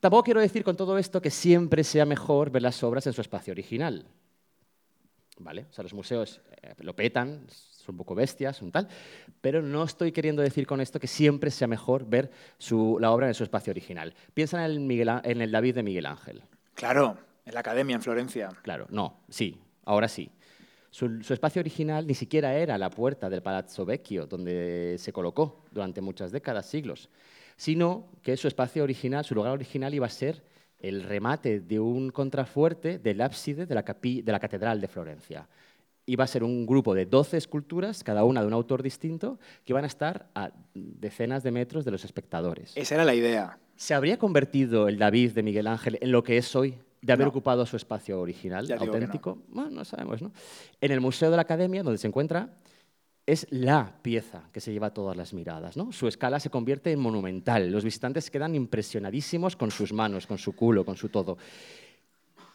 tampoco 0.00 0.24
quiero 0.24 0.40
decir 0.40 0.64
con 0.64 0.76
todo 0.76 0.98
esto 0.98 1.20
que 1.22 1.30
siempre 1.30 1.84
sea 1.84 2.04
mejor 2.04 2.50
ver 2.50 2.62
las 2.62 2.82
obras 2.82 3.06
en 3.06 3.12
su 3.12 3.20
espacio 3.20 3.52
original. 3.52 4.06
¿Vale? 5.38 5.66
O 5.70 5.72
sea, 5.72 5.82
los 5.82 5.94
museos 5.94 6.40
eh, 6.62 6.74
lo 6.80 6.94
petan, 6.94 7.46
son 7.48 7.94
un 7.94 7.96
poco 7.96 8.14
bestias, 8.14 8.58
son 8.58 8.70
tal, 8.70 8.86
pero 9.40 9.62
no 9.62 9.82
estoy 9.82 10.12
queriendo 10.12 10.42
decir 10.42 10.66
con 10.66 10.80
esto 10.80 11.00
que 11.00 11.06
siempre 11.08 11.50
sea 11.50 11.66
mejor 11.66 12.04
ver 12.06 12.30
su- 12.58 12.98
la 13.00 13.10
obra 13.10 13.26
en 13.28 13.34
su 13.34 13.42
espacio 13.42 13.70
original. 13.72 14.14
Piensa 14.34 14.58
en 14.64 14.70
el, 14.70 14.80
Miguel 14.80 15.08
Á- 15.08 15.22
en 15.24 15.40
el 15.40 15.50
David 15.50 15.76
de 15.76 15.82
Miguel 15.82 16.06
Ángel. 16.06 16.42
Claro, 16.74 17.18
en 17.46 17.54
la 17.54 17.60
academia, 17.60 17.96
en 17.96 18.02
Florencia. 18.02 18.50
Claro, 18.62 18.86
no, 18.90 19.20
sí, 19.30 19.58
ahora 19.84 20.06
sí. 20.06 20.30
Su, 20.92 21.22
su 21.22 21.32
espacio 21.32 21.60
original 21.60 22.06
ni 22.06 22.12
siquiera 22.14 22.54
era 22.54 22.76
la 22.78 22.90
puerta 22.90 23.28
del 23.30 23.42
Palazzo 23.42 23.84
Vecchio, 23.86 24.26
donde 24.26 24.96
se 24.98 25.10
colocó 25.12 25.64
durante 25.72 26.00
muchas 26.02 26.30
décadas, 26.32 26.66
siglos, 26.66 27.08
sino 27.56 28.10
que 28.22 28.36
su 28.36 28.46
espacio 28.46 28.82
original, 28.84 29.24
su 29.24 29.34
lugar 29.34 29.52
original 29.52 29.94
iba 29.94 30.04
a 30.06 30.10
ser 30.10 30.44
el 30.78 31.02
remate 31.02 31.60
de 31.60 31.80
un 31.80 32.10
contrafuerte 32.10 32.98
del 32.98 33.20
ábside 33.22 33.66
de 33.66 33.74
la, 33.74 33.84
capi- 33.84 34.22
de 34.22 34.32
la 34.32 34.38
Catedral 34.38 34.80
de 34.82 34.88
Florencia. 34.88 35.48
Iba 36.04 36.24
a 36.24 36.26
ser 36.26 36.44
un 36.44 36.66
grupo 36.66 36.94
de 36.94 37.06
12 37.06 37.38
esculturas, 37.38 38.04
cada 38.04 38.24
una 38.24 38.42
de 38.42 38.48
un 38.48 38.52
autor 38.52 38.82
distinto, 38.82 39.38
que 39.64 39.72
iban 39.72 39.84
a 39.84 39.86
estar 39.86 40.28
a 40.34 40.50
decenas 40.74 41.42
de 41.42 41.52
metros 41.52 41.84
de 41.86 41.92
los 41.92 42.04
espectadores. 42.04 42.76
Esa 42.76 42.96
era 42.96 43.04
la 43.04 43.14
idea. 43.14 43.58
¿Se 43.76 43.94
habría 43.94 44.18
convertido 44.18 44.88
el 44.88 44.98
David 44.98 45.30
de 45.32 45.42
Miguel 45.42 45.68
Ángel 45.68 45.96
en 46.02 46.12
lo 46.12 46.22
que 46.22 46.36
es 46.36 46.54
hoy, 46.54 46.74
de 47.02 47.12
haber 47.12 47.26
No. 47.26 47.30
ocupado 47.30 47.66
su 47.66 47.76
espacio 47.76 48.20
original, 48.20 48.66
Ya 48.66 48.76
no. 48.76 48.82
auténtico? 48.84 49.38
Bueno, 49.48 49.70
no 49.70 49.84
sabemos, 49.84 50.22
¿no? 50.22 50.32
En 50.80 50.92
el 50.92 51.00
Museo 51.00 51.30
de 51.30 51.36
la 51.36 51.42
Academia, 51.42 51.82
donde 51.82 51.98
se 51.98 52.06
encuentra, 52.06 52.48
es 53.26 53.46
la 53.50 53.98
pieza 54.02 54.48
que 54.52 54.60
se 54.60 54.72
lleva 54.72 54.90
todas 54.90 55.16
las 55.16 55.32
miradas, 55.32 55.76
¿no? 55.76 55.92
Su 55.92 56.08
escala 56.08 56.40
se 56.40 56.50
convierte 56.50 56.90
en 56.92 57.00
monumental. 57.00 57.70
Los 57.70 57.84
visitantes 57.84 58.30
quedan 58.30 58.54
impresionadísimos 58.54 59.56
con 59.56 59.70
sus 59.70 59.92
manos, 59.92 60.26
con 60.26 60.38
su 60.38 60.54
culo, 60.54 60.84
con 60.84 60.96
su 60.96 61.08
todo. 61.08 61.36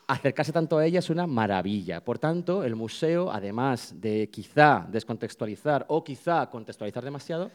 Acercarse 0.07 0.53
tanto 0.53 0.77
a 0.77 0.85
ella 0.85 0.99
es 0.99 1.09
una 1.09 1.27
maravilla. 1.27 2.03
Por 2.03 2.17
tanto, 2.17 2.63
el 2.63 2.75
museo, 2.77 3.29
además 3.29 3.93
de 3.99 4.29
quizá 4.29 4.87
descontextualizar 4.89 5.85
o 5.89 6.03
quizá 6.03 6.49
contextualizar 6.49 7.03
demasiado, 7.03 7.51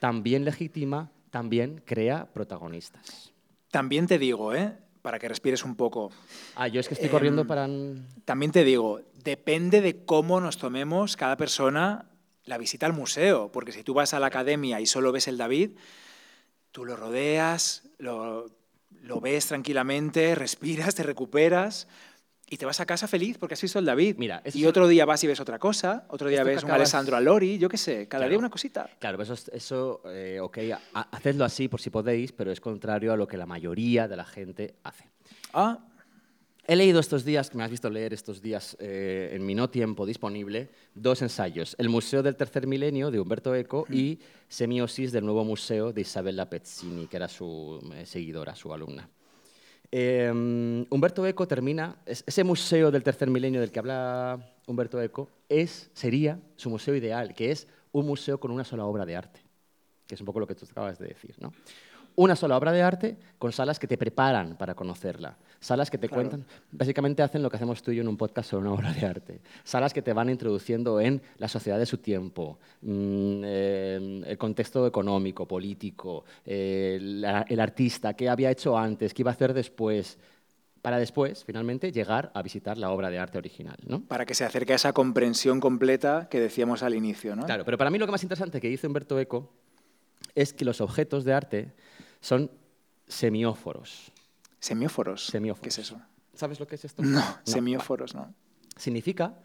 también 0.00 0.44
legitima, 0.44 1.10
también 1.30 1.80
crea 1.84 2.26
protagonistas. 2.32 3.32
También 3.70 4.08
te 4.08 4.18
digo, 4.18 4.52
¿eh? 4.52 4.72
Para 5.02 5.18
que 5.18 5.28
respires 5.28 5.64
un 5.64 5.74
poco. 5.74 6.10
Ah, 6.54 6.68
yo 6.68 6.80
es 6.80 6.88
que 6.88 6.94
estoy 6.94 7.08
Em, 7.08 7.12
corriendo 7.12 7.46
para... 7.46 7.68
También 8.24 8.52
te 8.52 8.64
digo, 8.64 9.00
depende 9.22 9.80
de 9.80 10.04
cómo 10.04 10.40
nos 10.40 10.56
tomemos 10.56 11.16
cada 11.16 11.36
persona 11.36 12.06
la 12.44 12.58
visita 12.58 12.86
al 12.86 12.92
museo, 12.92 13.50
porque 13.52 13.72
si 13.72 13.82
tú 13.82 13.94
vas 13.94 14.14
a 14.14 14.20
la 14.20 14.28
academia 14.28 14.80
y 14.80 14.86
solo 14.86 15.12
ves 15.12 15.28
el 15.28 15.36
David, 15.36 15.72
tú 16.70 16.84
lo 16.84 16.96
rodeas, 16.96 17.82
lo, 17.98 18.46
lo 19.02 19.20
ves 19.20 19.46
tranquilamente, 19.46 20.34
respiras, 20.36 20.94
te 20.94 21.02
recuperas 21.02 21.88
y 22.52 22.58
te 22.58 22.66
vas 22.66 22.78
a 22.80 22.84
casa 22.84 23.08
feliz 23.08 23.38
porque 23.38 23.54
has 23.54 23.62
visto 23.62 23.78
el 23.78 23.86
David. 23.86 24.16
Mira, 24.18 24.42
y 24.52 24.66
otro 24.66 24.86
día 24.86 25.06
vas 25.06 25.24
y 25.24 25.26
ves 25.26 25.40
otra 25.40 25.58
cosa, 25.58 26.04
otro 26.10 26.28
día 26.28 26.44
ves 26.44 26.58
un 26.62 26.68
acabas- 26.68 26.80
Alessandro 26.82 27.16
Alori, 27.16 27.56
yo 27.56 27.66
qué 27.70 27.78
sé, 27.78 28.06
cada 28.08 28.20
Claro. 28.24 28.28
día 28.28 28.38
una 28.38 28.50
cosita. 28.50 28.90
Claro, 28.98 29.22
eso, 29.22 29.32
es- 29.32 29.48
eso 29.54 30.02
eh, 30.04 30.38
ok, 30.38 30.58
ha- 30.92 31.00
hacedlo 31.16 31.46
así 31.46 31.68
por 31.68 31.80
si 31.80 31.88
podéis, 31.88 32.30
pero 32.32 32.52
es 32.52 32.60
contrario 32.60 33.10
a 33.10 33.16
lo 33.16 33.26
que 33.26 33.38
la 33.38 33.46
mayoría 33.46 34.06
de 34.06 34.16
la 34.16 34.26
gente 34.26 34.74
hace. 34.84 35.08
Ah, 35.54 35.78
He 36.64 36.76
leído 36.76 37.00
estos 37.00 37.24
días, 37.24 37.50
que 37.50 37.56
me 37.56 37.64
has 37.64 37.70
visto 37.72 37.90
leer 37.90 38.12
estos 38.14 38.40
días 38.40 38.76
eh, 38.78 39.30
en 39.32 39.44
mi 39.44 39.52
no 39.52 39.68
tiempo 39.68 40.06
disponible, 40.06 40.70
dos 40.94 41.20
ensayos. 41.20 41.74
El 41.76 41.88
Museo 41.88 42.22
del 42.22 42.36
Tercer 42.36 42.68
Milenio 42.68 43.10
de 43.10 43.18
Humberto 43.18 43.52
Eco 43.52 43.84
y 43.90 44.20
Semiosis 44.48 45.10
del 45.10 45.24
Nuevo 45.24 45.44
Museo 45.44 45.92
de 45.92 46.02
Isabella 46.02 46.48
Pezzini, 46.48 47.08
que 47.08 47.16
era 47.16 47.26
su 47.26 47.80
eh, 47.96 48.06
seguidora, 48.06 48.54
su 48.54 48.72
alumna. 48.72 49.08
Eh, 49.94 50.30
Humberto 50.88 51.26
Eco 51.26 51.46
termina, 51.46 51.96
es- 52.06 52.24
ese 52.26 52.44
museo 52.44 52.90
del 52.90 53.02
tercer 53.02 53.28
milenio 53.28 53.60
del 53.60 53.70
que 53.70 53.78
habla 53.78 54.54
Humberto 54.66 55.00
Eco 55.02 55.28
es, 55.50 55.90
sería 55.92 56.38
su 56.56 56.70
museo 56.70 56.94
ideal, 56.96 57.34
que 57.34 57.50
es 57.50 57.68
un 57.92 58.06
museo 58.06 58.40
con 58.40 58.50
una 58.50 58.64
sola 58.64 58.86
obra 58.86 59.04
de 59.04 59.16
arte, 59.16 59.40
que 60.06 60.14
es 60.14 60.20
un 60.20 60.24
poco 60.24 60.40
lo 60.40 60.46
que 60.46 60.54
tú 60.54 60.64
acabas 60.70 60.98
de 60.98 61.08
decir. 61.08 61.34
¿no? 61.40 61.52
Una 62.14 62.36
sola 62.36 62.56
obra 62.58 62.72
de 62.72 62.82
arte 62.82 63.16
con 63.38 63.52
salas 63.52 63.78
que 63.78 63.86
te 63.86 63.96
preparan 63.96 64.56
para 64.56 64.74
conocerla, 64.74 65.36
salas 65.60 65.90
que 65.90 65.96
te 65.98 66.08
Claro. 66.08 66.28
cuentan, 66.28 66.44
básicamente 66.70 67.22
hacen 67.22 67.42
lo 67.42 67.48
que 67.48 67.56
hacemos 67.56 67.82
tú 67.82 67.90
y 67.90 67.96
yo 67.96 68.02
en 68.02 68.08
un 68.08 68.16
podcast 68.18 68.50
sobre 68.50 68.66
una 68.66 68.74
obra 68.74 68.92
de 68.92 69.06
arte, 69.06 69.40
salas 69.64 69.94
que 69.94 70.02
te 70.02 70.12
van 70.12 70.28
introduciendo 70.28 71.00
en 71.00 71.22
la 71.38 71.48
sociedad 71.48 71.78
de 71.78 71.86
su 71.86 71.98
tiempo, 71.98 72.58
mm, 72.82 73.42
eh, 73.44 74.22
el 74.26 74.38
contexto 74.38 74.86
económico, 74.86 75.46
político, 75.48 76.24
eh, 76.44 76.98
la- 77.00 77.46
el 77.48 77.60
artista, 77.60 78.14
qué 78.14 78.28
había 78.28 78.50
hecho 78.50 78.76
antes, 78.76 79.14
qué 79.14 79.22
iba 79.22 79.30
a 79.30 79.34
hacer 79.34 79.54
después, 79.54 80.18
para 80.82 80.98
después, 80.98 81.44
finalmente, 81.44 81.92
llegar 81.92 82.30
a 82.34 82.42
visitar 82.42 82.76
la 82.76 82.90
obra 82.90 83.08
de 83.08 83.18
arte 83.18 83.38
original. 83.38 83.76
¿no? 83.86 84.02
para 84.02 84.26
que 84.26 84.34
se 84.34 84.44
acerque 84.44 84.72
a 84.74 84.76
esa 84.76 84.92
comprensión 84.92 85.60
completa 85.60 86.28
que 86.30 86.40
decíamos 86.40 86.82
al 86.82 86.94
inicio, 86.94 87.34
¿no? 87.36 87.46
Claro, 87.46 87.64
pero 87.64 87.78
para 87.78 87.88
mí 87.90 87.98
lo 87.98 88.04
que 88.06 88.12
más 88.12 88.22
interesante 88.22 88.60
que 88.60 88.68
dice 88.68 88.86
Humberto 88.86 89.18
Eco 89.18 89.48
es 90.34 90.52
que 90.52 90.64
los 90.64 90.80
objetos 90.80 91.24
de 91.24 91.32
arte 91.34 91.72
son 92.22 92.50
semióforos. 93.06 94.10
Semióforos. 94.58 95.26
Semióforos. 95.26 95.62
¿Qué 95.62 95.68
es 95.68 95.86
eso? 95.86 96.00
¿Sabes 96.34 96.58
lo 96.60 96.66
que 96.66 96.76
es 96.76 96.84
esto? 96.86 97.02
No, 97.02 97.20
No. 97.20 97.36
semióforos, 97.44 98.14
no. 98.14 98.32
Significa 98.76 99.38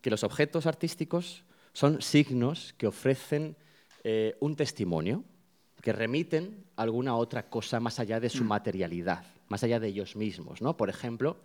que 0.00 0.10
los 0.10 0.22
objetos 0.22 0.66
artísticos 0.66 1.42
son 1.72 2.00
signos 2.00 2.74
que 2.78 2.86
ofrecen 2.86 3.56
eh, 4.04 4.36
un 4.40 4.54
testimonio, 4.54 5.24
que 5.82 5.92
remiten 5.92 6.64
alguna 6.76 7.16
otra 7.16 7.48
cosa 7.50 7.80
más 7.80 7.98
allá 7.98 8.20
de 8.20 8.30
su 8.30 8.44
materialidad, 8.44 9.24
más 9.48 9.64
allá 9.64 9.80
de 9.80 9.88
ellos 9.88 10.14
mismos. 10.14 10.62
¿no? 10.62 10.76
Por 10.76 10.88
ejemplo, 10.90 11.38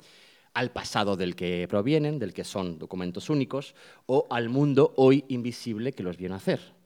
al 0.53 0.71
pasado 0.71 1.15
del 1.15 1.35
que 1.35 1.67
provienen, 1.67 2.19
del 2.19 2.33
que 2.33 2.43
son 2.43 2.77
documentos 2.77 3.29
únicos, 3.29 3.73
o 4.05 4.27
al 4.29 4.49
mundo 4.49 4.93
hoy 4.97 5.25
invisible 5.29 5.93
que 5.93 6.03
los 6.03 6.17
viene 6.17 6.35
a 6.35 6.37
hacer. 6.37 6.59
Vale. 6.59 6.82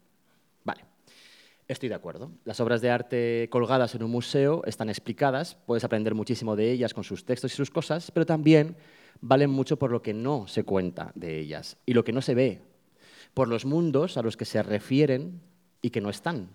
Estoy 1.67 1.89
de 1.89 1.95
acuerdo. 1.95 2.31
Las 2.45 2.61
obras 2.61 2.79
de 2.79 2.89
arte 2.89 3.49
colgadas 3.51 3.93
en 3.93 4.03
un 4.03 4.11
museo 4.11 4.63
están 4.65 4.89
explicadas, 4.89 5.57
puedes 5.65 5.83
aprender 5.83 6.15
muchísimo 6.15 6.55
de 6.55 6.71
ellas 6.71 6.93
con 6.93 7.03
sus 7.03 7.25
textos 7.25 7.51
y 7.51 7.57
sus 7.57 7.69
cosas, 7.69 8.09
pero 8.11 8.25
también 8.25 8.77
valen 9.19 9.49
mucho 9.49 9.77
por 9.77 9.91
lo 9.91 10.01
que 10.01 10.13
no 10.13 10.47
se 10.47 10.63
cuenta 10.63 11.11
de 11.13 11.39
ellas 11.39 11.75
y 11.85 11.93
lo 11.93 12.05
que 12.05 12.13
no 12.13 12.21
se 12.21 12.35
ve, 12.35 12.61
por 13.33 13.49
los 13.49 13.65
mundos 13.65 14.15
a 14.15 14.21
los 14.21 14.37
que 14.37 14.45
se 14.45 14.63
refieren 14.63 15.41
y 15.81 15.89
que 15.89 15.99
no 15.99 16.09
están. 16.09 16.47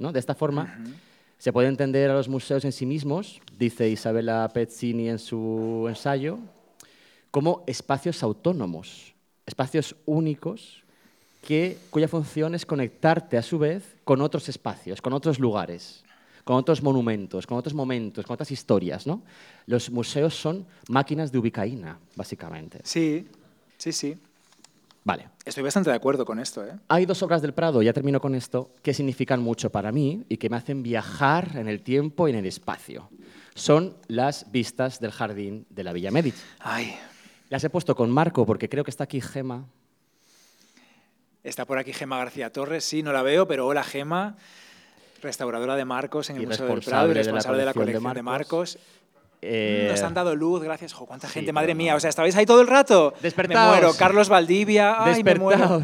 ¿no? 0.00 0.10
De 0.10 0.18
esta 0.18 0.34
forma, 0.34 0.82
se 1.38 1.52
puede 1.52 1.68
entender 1.68 2.10
a 2.10 2.14
los 2.14 2.28
museos 2.28 2.64
en 2.64 2.72
sí 2.72 2.86
mismos, 2.86 3.40
dice 3.56 3.88
Isabella 3.88 4.48
Pezzini 4.48 5.08
en 5.08 5.20
su 5.20 5.86
ensayo, 5.88 6.40
como 7.30 7.62
espacios 7.68 8.20
autónomos, 8.24 9.14
espacios 9.46 9.94
únicos 10.06 10.82
que, 11.46 11.78
cuya 11.90 12.08
función 12.08 12.56
es 12.56 12.66
conectarte 12.66 13.38
a 13.38 13.42
su 13.42 13.60
vez 13.60 13.95
con 14.06 14.20
otros 14.20 14.48
espacios, 14.48 15.02
con 15.02 15.12
otros 15.12 15.40
lugares, 15.40 16.04
con 16.44 16.56
otros 16.56 16.80
monumentos, 16.80 17.44
con 17.44 17.58
otros 17.58 17.74
momentos, 17.74 18.24
con 18.24 18.34
otras 18.34 18.52
historias. 18.52 19.04
¿no? 19.04 19.24
Los 19.66 19.90
museos 19.90 20.32
son 20.32 20.64
máquinas 20.88 21.32
de 21.32 21.38
ubicaína, 21.38 21.98
básicamente. 22.14 22.78
Sí, 22.84 23.26
sí, 23.76 23.90
sí. 23.90 24.16
Vale. 25.02 25.28
Estoy 25.44 25.64
bastante 25.64 25.90
de 25.90 25.96
acuerdo 25.96 26.24
con 26.24 26.38
esto, 26.38 26.64
¿eh? 26.64 26.78
Hay 26.86 27.04
dos 27.04 27.20
obras 27.24 27.42
del 27.42 27.52
Prado, 27.52 27.82
ya 27.82 27.92
termino 27.92 28.20
con 28.20 28.36
esto, 28.36 28.70
que 28.80 28.94
significan 28.94 29.42
mucho 29.42 29.70
para 29.70 29.90
mí 29.90 30.24
y 30.28 30.36
que 30.36 30.48
me 30.48 30.56
hacen 30.56 30.84
viajar 30.84 31.56
en 31.56 31.66
el 31.66 31.82
tiempo 31.82 32.28
y 32.28 32.30
en 32.30 32.36
el 32.36 32.46
espacio. 32.46 33.08
Son 33.56 33.96
las 34.06 34.52
vistas 34.52 35.00
del 35.00 35.10
jardín 35.10 35.66
de 35.70 35.82
la 35.82 35.92
Villa 35.92 36.12
Medici. 36.12 36.40
Ay, 36.60 36.94
Las 37.48 37.64
he 37.64 37.70
puesto 37.70 37.96
con 37.96 38.08
Marco 38.08 38.46
porque 38.46 38.68
creo 38.68 38.84
que 38.84 38.90
está 38.90 39.02
aquí 39.02 39.20
Gema. 39.20 39.66
Está 41.48 41.64
por 41.64 41.78
aquí 41.78 41.92
Gema 41.92 42.18
García 42.18 42.50
Torres, 42.50 42.84
sí, 42.84 43.02
no 43.02 43.12
la 43.12 43.22
veo, 43.22 43.46
pero 43.46 43.66
hola 43.66 43.84
Gema, 43.84 44.36
restauradora 45.22 45.76
de 45.76 45.84
Marcos 45.84 46.30
en 46.30 46.36
el 46.36 46.46
Museo 46.46 46.66
del 46.66 46.80
Prado 46.80 47.10
y 47.10 47.14
responsable 47.14 47.18
de 47.18 47.24
la 47.24 47.32
responsable 47.32 47.58
de 47.58 47.64
la 47.64 47.72
colección 47.72 48.02
de 48.02 48.02
colección 48.02 48.14
de 48.14 48.22
Marcos. 48.22 48.76
Marcos. 48.76 49.06
Eh, 49.42 49.88
Nos 49.90 50.02
han 50.02 50.14
dado 50.14 50.34
luz, 50.34 50.62
gracias. 50.62 50.92
Jo, 50.92 51.06
¿Cuánta 51.06 51.28
sí, 51.28 51.34
gente? 51.34 51.52
Madre 51.52 51.74
no. 51.74 51.78
mía, 51.78 51.94
o 51.94 52.00
sea, 52.00 52.10
¿estabais 52.10 52.34
ahí 52.36 52.46
todo 52.46 52.60
el 52.62 52.66
rato? 52.66 53.14
Despertaos. 53.20 53.76
Me 53.76 53.80
muero. 53.80 53.96
Carlos 53.96 54.28
Valdivia, 54.28 55.02
ay, 55.04 55.22
me 55.22 55.34
muero. 55.36 55.82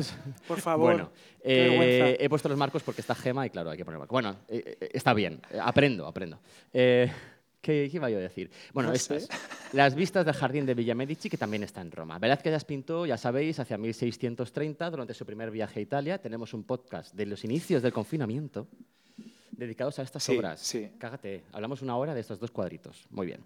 Por 0.48 0.60
favor. 0.60 0.92
Bueno, 0.94 1.10
eh, 1.44 2.16
he 2.18 2.28
puesto 2.28 2.48
los 2.48 2.58
marcos 2.58 2.82
porque 2.82 3.00
está 3.00 3.14
Gema 3.14 3.46
y 3.46 3.50
claro, 3.50 3.70
hay 3.70 3.76
que 3.76 3.84
poner 3.84 3.98
marcos. 3.98 4.14
Bueno, 4.14 4.36
eh, 4.48 4.78
eh, 4.80 4.88
está 4.92 5.12
bien, 5.12 5.40
eh, 5.50 5.58
aprendo, 5.60 6.06
aprendo. 6.06 6.38
¿Qué, 7.62 7.88
qué 7.90 7.96
iba 7.96 8.10
yo 8.10 8.18
a 8.18 8.20
decir? 8.20 8.50
Bueno, 8.74 8.90
No 8.90 8.94
estas, 8.94 9.26
las 9.72 9.94
vistas 9.94 10.26
del 10.26 10.34
jardín 10.34 10.66
de 10.66 10.74
Villa 10.74 10.94
Medici, 10.94 11.30
que 11.30 11.38
también 11.38 11.62
está 11.62 11.80
en 11.80 11.90
Roma. 11.90 12.18
Velázquez 12.18 12.52
las 12.52 12.64
pintó, 12.66 13.06
ya 13.06 13.16
sabéis, 13.16 13.58
hacia 13.58 13.78
1630, 13.78 14.90
durante 14.90 15.14
su 15.14 15.24
primer 15.24 15.50
viaje 15.50 15.80
a 15.80 15.82
Italia. 15.82 16.18
Tenemos 16.18 16.52
un 16.52 16.64
podcast 16.64 17.14
de 17.14 17.24
los 17.24 17.42
inicios 17.44 17.82
del 17.82 17.92
confinamiento 17.94 18.68
dedicados 19.50 19.98
a 19.98 20.02
estas 20.02 20.22
Sí, 20.24 20.36
obras. 20.36 20.60
sí. 20.60 20.90
Cágate, 20.98 21.44
hablamos 21.52 21.80
una 21.82 21.96
hora 21.96 22.14
de 22.14 22.20
estos 22.20 22.38
dos 22.40 22.50
cuadritos. 22.50 23.06
Muy 23.10 23.26
bien. 23.26 23.40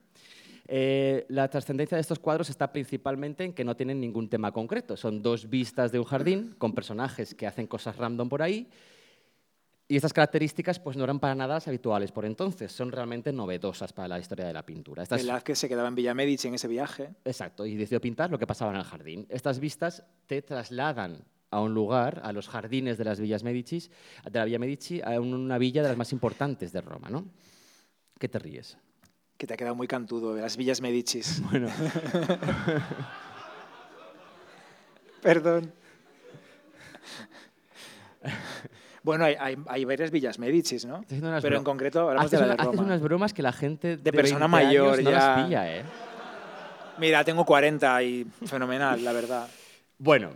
Eh, 0.69 1.27
la 1.29 1.49
trascendencia 1.49 1.97
de 1.97 2.01
estos 2.01 2.19
cuadros 2.19 2.51
está 2.51 2.73
principalmente 2.73 3.45
en 3.45 3.53
que 3.53 3.65
no 3.65 3.77
tienen 3.77 4.01
ningún 4.01 4.29
tema 4.29 4.51
concreto. 4.51 4.97
Son 4.97 5.23
dos 5.23 5.49
vistas 5.49 5.93
de 5.93 5.99
un 6.01 6.05
jardín 6.05 6.55
con 6.59 6.73
personajes 6.73 7.35
que 7.35 7.47
hacen 7.47 7.67
cosas 7.67 7.97
random 7.97 8.29
por 8.29 8.43
ahí. 8.43 8.67
Y 9.89 9.95
estas 9.97 10.13
características 10.13 10.81
pues, 10.81 10.97
no 10.97 11.05
eran 11.05 11.21
para 11.21 11.35
nada 11.37 11.55
las 11.55 11.69
habituales 11.69 12.11
por 12.11 12.25
entonces. 12.25 12.73
Son 12.73 12.91
realmente 12.91 13.33
novedosas 13.33 13.93
para 13.93 14.09
la 14.09 14.19
historia 14.19 14.45
de 14.47 14.53
la 14.53 14.67
pintura. 14.67 15.05
Estas, 15.05 15.21
Velázquez 15.23 15.57
se 15.59 15.69
quedaba 15.69 15.87
en 15.87 15.95
Villa 15.95 16.13
Medici 16.13 16.49
en 16.49 16.55
ese 16.55 16.67
viaje. 16.67 17.15
Exacto, 17.25 17.65
y 17.65 17.77
decidió 17.77 18.01
pintar 18.01 18.29
lo 18.31 18.39
que 18.39 18.47
pasaba 18.49 18.73
en 18.73 18.79
el 18.79 18.85
jardín. 18.85 19.27
Estas 19.31 19.61
vistas 19.61 20.03
te 20.27 20.43
trasladan 20.43 21.25
a 21.51 21.61
un 21.61 21.73
lugar, 21.73 22.21
a 22.25 22.33
los 22.33 22.49
jardines 22.49 22.99
de 22.99 23.05
las 23.05 23.21
villas 23.21 23.45
Medici, 23.45 23.89
de 24.25 24.39
la 24.39 24.45
Villa 24.45 24.59
Medici, 24.59 25.01
a 25.03 25.21
un- 25.21 25.33
una 25.33 25.59
villa 25.59 25.83
de 25.83 25.89
las 25.91 25.97
más 25.97 26.11
importantes 26.13 26.73
de 26.73 26.81
Roma, 26.81 27.09
¿no? 27.09 27.29
¿Qué 28.19 28.29
te 28.29 28.41
ríes? 28.41 28.77
Que 29.37 29.47
te 29.47 29.55
ha 29.55 29.57
quedado 29.57 29.77
muy 29.77 29.87
cantudo, 29.87 30.35
de 30.35 30.43
las 30.43 30.57
Villas 30.57 30.81
Medicis. 30.81 31.41
Bueno, 31.51 31.69
Perdón. 35.23 35.73
Bueno, 39.07 39.25
hay, 39.25 39.37
hay, 39.39 39.57
hay 39.69 39.85
varias 39.85 40.11
Villas 40.11 40.37
Medicis, 40.41 40.85
¿no? 40.85 41.05
Pero 41.41 41.59
en 41.59 41.63
concreto 41.63 42.09
hablamos 42.09 42.27
haces, 42.27 42.41
de 42.41 42.47
la 42.47 42.55
de 42.57 42.63
haces 42.63 42.75
Roma. 42.75 42.83
unas 42.89 43.01
bromas 43.01 43.33
que 43.33 43.41
la 43.41 43.53
gente 43.53 43.97
de, 43.97 44.13
persona 44.13 44.49
20 44.49 44.57
años 44.57 44.67
mayor 44.67 45.05
no 45.05 45.11
ya. 45.13 45.17
las 45.17 45.45
pilla, 45.45 45.77
¿eh? 45.77 45.85
Mira, 46.99 47.23
tengo 47.23 47.45
40 47.45 48.03
y 48.03 48.25
fenomenal, 48.47 49.05
la 49.05 49.13
verdad. 49.13 49.49
Bueno, 49.97 50.31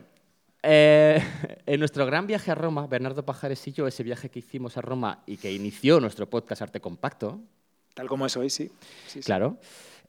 eh, 0.63 1.21
en 1.67 1.81
nuestro 1.81 2.07
gran 2.07 2.29
viaje 2.29 2.53
a 2.53 2.55
Roma, 2.55 2.87
Bernardo 2.87 3.25
Pajares 3.25 3.67
y 3.67 3.73
yo, 3.73 3.89
ese 3.89 4.05
viaje 4.05 4.29
que 4.31 4.39
hicimos 4.39 4.77
a 4.77 4.83
Roma 4.83 5.25
y 5.27 5.37
que 5.37 5.53
inició 5.53 5.99
nuestro 5.99 6.31
podcast 6.31 6.63
Arte 6.63 6.81
Compacto, 6.81 7.41
Tal 7.95 8.07
como 8.07 8.25
es 8.25 8.37
hoy, 8.37 8.51
sí. 8.51 8.69
Sí, 9.09 9.21
sí. 9.21 9.21
claro, 9.23 9.59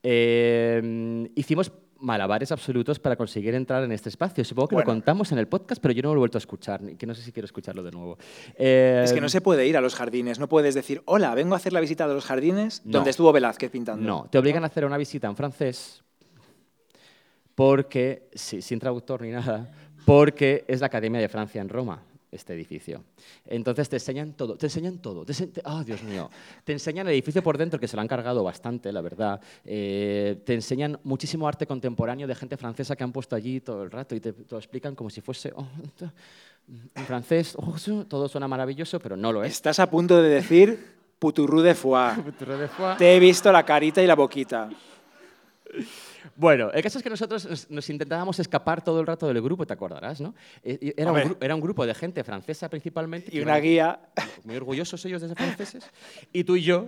eh, 0.04 1.28
hicimos 1.34 1.72
malabares 2.02 2.52
absolutos 2.52 3.00
para 3.00 3.16
conseguir 3.16 3.54
entrar 3.56 3.84
en 3.84 3.92
este 3.92 4.10
espacio. 4.10 4.44
Supongo 4.44 4.70
que 4.70 4.76
Bueno. 4.76 4.88
lo 4.90 4.94
contamos 4.96 5.32
en 5.32 5.38
el 5.38 5.48
podcast, 5.48 5.82
pero 5.82 5.94
yo 5.94 6.02
no 6.02 6.10
lo 6.10 6.16
he 6.16 6.20
vuelto 6.20 6.38
a 6.38 6.40
escuchar, 6.40 6.82
que 6.98 7.06
no 7.06 7.14
sé 7.16 7.22
si 7.22 7.32
quiero 7.32 7.46
escucharlo 7.46 7.84
de 7.84 7.92
nuevo. 7.92 8.18
Eh, 8.58 9.02
Es 9.06 9.14
que 9.14 9.22
no 9.22 9.30
se 9.30 9.40
puede 9.42 9.66
ir 9.68 9.78
a 9.78 9.82
los 9.82 9.96
jardines, 9.96 10.40
no 10.40 10.50
puedes 10.50 10.74
decir, 10.76 11.02
hola, 11.06 11.34
vengo 11.36 11.54
a 11.54 11.58
hacer 11.58 11.74
la 11.74 11.80
visita 11.80 12.08
de 12.08 12.14
los 12.16 12.26
jardines 12.26 12.82
No. 12.86 12.94
donde 13.00 13.12
estuvo 13.12 13.32
Velázquez 13.32 13.70
pintando. 13.72 14.06
No, 14.06 14.28
te 14.30 14.38
obligan 14.38 14.64
a 14.64 14.68
hacer 14.68 14.84
una 14.86 14.98
visita 14.98 15.28
en 15.28 15.36
francés 15.36 16.04
porque, 17.56 18.30
sí, 18.34 18.62
sin 18.62 18.80
traductor 18.80 19.22
ni 19.22 19.30
nada, 19.30 19.72
porque 20.06 20.66
es 20.68 20.80
la 20.80 20.88
Academia 20.88 21.20
de 21.22 21.30
Francia 21.30 21.62
en 21.62 21.70
Roma. 21.70 22.02
Este 22.32 22.54
edificio. 22.54 23.04
Entonces 23.46 23.90
te 23.90 23.98
enseñan 23.98 24.34
todo, 24.34 24.56
te 24.56 24.68
enseñan 24.68 25.00
todo. 25.00 25.26
Te 25.26 25.34
ense- 25.34 25.62
¡Ah, 25.66 25.84
Dios 25.86 26.02
mío! 26.04 26.30
Te 26.64 26.72
enseñan 26.74 27.08
el 27.08 27.14
edificio 27.14 27.44
por 27.44 27.58
dentro, 27.58 27.80
que 27.80 27.88
se 27.88 27.96
lo 27.98 28.02
han 28.02 28.08
cargado 28.08 28.44
bastante, 28.44 28.92
la 28.92 29.02
verdad. 29.02 29.42
Eh, 29.66 30.42
te 30.46 30.54
enseñan 30.54 30.98
muchísimo 31.04 31.48
arte 31.48 31.68
contemporáneo 31.68 32.28
de 32.28 32.36
gente 32.36 32.56
francesa 32.58 32.96
que 32.96 33.04
han 33.04 33.12
puesto 33.12 33.36
allí 33.36 33.60
todo 33.60 33.84
el 33.84 33.92
rato 33.92 34.16
y 34.16 34.20
te, 34.22 34.32
te 34.34 34.46
lo 34.50 34.58
explican 34.58 34.96
como 34.96 35.10
si 35.10 35.20
fuese 35.22 35.52
oh, 35.56 35.68
en 36.96 37.06
francés. 37.06 37.56
oh, 37.58 37.76
todo 38.08 38.28
suena 38.30 38.48
maravilloso, 38.48 39.00
pero 39.00 39.18
no 39.18 39.32
lo 39.34 39.44
es. 39.44 39.52
Estás 39.52 39.80
a 39.80 39.90
punto 39.90 40.22
de 40.22 40.30
decir 40.30 40.94
puturru 41.20 41.62
de 41.62 41.76
foie. 41.76 42.14
Te 42.98 43.16
he 43.16 43.20
visto 43.20 43.52
la 43.52 43.64
carita 43.66 44.02
y 44.02 44.08
la 44.08 44.16
boquita. 44.16 44.70
Bueno, 46.36 46.72
el 46.72 46.82
caso 46.84 46.98
es 46.98 47.04
que 47.04 47.10
nosotros 47.10 47.46
nos, 47.46 47.70
nos 47.70 47.90
intentábamos 47.90 48.40
escapar 48.40 48.84
todo 48.84 49.00
el 49.00 49.08
rato 49.08 49.28
del 49.28 49.42
grupo, 49.42 49.66
te 49.66 49.74
acordarás, 49.74 50.22
¿no? 50.22 50.34
Eh, 50.64 50.94
Era 50.98 51.12
un, 51.12 51.38
era 51.42 51.56
grupo 51.56 51.86
de 51.86 51.94
gente 51.94 52.24
francesa 52.24 52.70
principalmente. 52.70 53.36
Y 53.36 53.42
una 53.42 53.58
guía. 53.58 54.00
Muy 54.44 54.56
orgullosos 54.56 55.04
ellos 55.06 55.22
de 55.22 55.30
ser 55.30 55.38
franceses. 55.38 55.84
Y 56.34 56.44
tú 56.44 56.56
y 56.56 56.64
yo, 56.64 56.88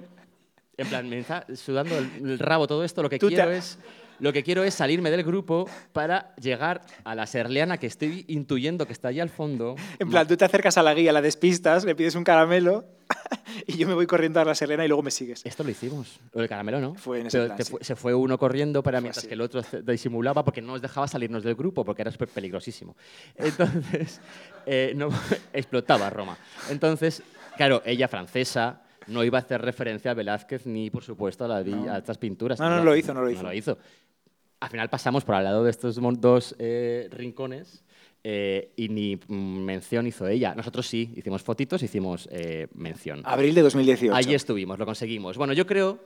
en 0.77 0.87
plan, 0.87 1.09
me 1.09 1.19
está 1.19 1.45
sudando 1.55 1.97
el, 1.97 2.09
el 2.31 2.39
rabo 2.39 2.67
todo 2.67 2.83
esto, 2.83 3.01
lo 3.03 3.09
que 3.09 3.19
Tú 3.19 3.29
te- 3.29 3.35
quiero 3.35 3.51
es... 3.51 3.77
Lo 4.23 4.31
que 4.31 4.41
quiero 4.41 4.63
es 4.63 4.73
salirme 4.73 5.11
del 5.11 5.23
grupo 5.23 5.69
para 5.91 6.33
llegar 6.37 6.79
a 7.03 7.13
la 7.13 7.27
serleana 7.27 7.77
que 7.77 7.87
estoy 7.87 8.23
intuyendo 8.29 8.87
que 8.87 8.93
está 8.93 9.09
allá 9.09 9.21
al 9.21 9.29
fondo. 9.29 9.75
En 9.99 10.09
plan, 10.09 10.25
tú 10.25 10.37
te 10.37 10.45
acercas 10.45 10.77
a 10.77 10.81
la 10.81 10.93
guía, 10.93 11.11
la 11.11 11.21
despistas, 11.21 11.83
le 11.83 11.93
pides 11.93 12.15
un 12.15 12.23
caramelo 12.23 12.85
y 13.67 13.75
yo 13.75 13.85
me 13.85 13.93
voy 13.93 14.07
corriendo 14.07 14.39
a 14.39 14.45
la 14.45 14.55
serena 14.55 14.85
y 14.85 14.87
luego 14.87 15.03
me 15.03 15.11
sigues. 15.11 15.45
Esto 15.45 15.65
lo 15.65 15.71
hicimos. 15.71 16.21
Lo 16.31 16.39
del 16.39 16.47
caramelo, 16.47 16.79
¿no? 16.79 16.95
Fue 16.95 17.19
en 17.19 17.27
ese 17.27 17.37
Pero 17.37 17.47
plan, 17.53 17.65
sí. 17.65 17.71
fue- 17.71 17.83
se 17.83 17.95
fue 17.97 18.13
uno 18.15 18.37
corriendo 18.37 18.81
para 18.81 19.01
mientras 19.01 19.17
así. 19.17 19.27
que 19.27 19.33
el 19.33 19.41
otro 19.41 19.61
disimulaba 19.83 20.45
porque 20.45 20.61
no 20.61 20.71
nos 20.71 20.81
dejaba 20.81 21.05
salirnos 21.09 21.43
del 21.43 21.55
grupo 21.55 21.83
porque 21.83 22.03
era 22.03 22.11
súper 22.11 22.29
peligrosísimo. 22.29 22.95
Entonces, 23.35 24.21
eh, 24.65 24.93
no, 24.95 25.09
explotaba 25.51 26.09
Roma. 26.09 26.37
Entonces, 26.69 27.21
claro, 27.57 27.81
ella 27.85 28.07
francesa 28.07 28.79
no 29.07 29.21
iba 29.25 29.37
a 29.37 29.41
hacer 29.41 29.61
referencia 29.61 30.11
a 30.11 30.13
Velázquez 30.13 30.65
ni, 30.65 30.89
por 30.89 31.03
supuesto, 31.03 31.43
a, 31.43 31.47
la 31.49 31.61
di- 31.61 31.73
a 31.89 31.97
estas 31.97 32.17
pinturas. 32.17 32.57
No, 32.57 32.69
no 32.69 32.75
Ella- 32.77 32.85
lo 32.85 32.95
hizo, 32.95 33.13
no 33.13 33.21
lo 33.21 33.29
hizo. 33.29 33.43
No 33.43 33.49
lo 33.49 33.53
hizo. 33.53 33.77
Al 34.63 34.69
final 34.69 34.89
pasamos 34.89 35.25
por 35.25 35.35
al 35.35 35.43
lado 35.43 35.65
de 35.65 35.69
estos 35.69 35.99
dos 36.21 36.55
eh, 36.57 37.09
rincones 37.11 37.83
eh, 38.23 38.71
y 38.77 38.87
ni 38.87 39.19
mención 39.27 40.07
hizo 40.07 40.25
ella. 40.25 40.55
Nosotros 40.55 40.87
sí, 40.87 41.13
hicimos 41.17 41.43
fotitos, 41.43 41.83
hicimos 41.83 42.29
eh, 42.31 42.67
mención. 42.73 43.23
Abril 43.25 43.53
de 43.55 43.61
2018. 43.61 44.15
Allí 44.15 44.33
estuvimos, 44.33 44.79
lo 44.79 44.85
conseguimos. 44.85 45.37
Bueno, 45.37 45.51
yo 45.51 45.67
creo 45.67 45.99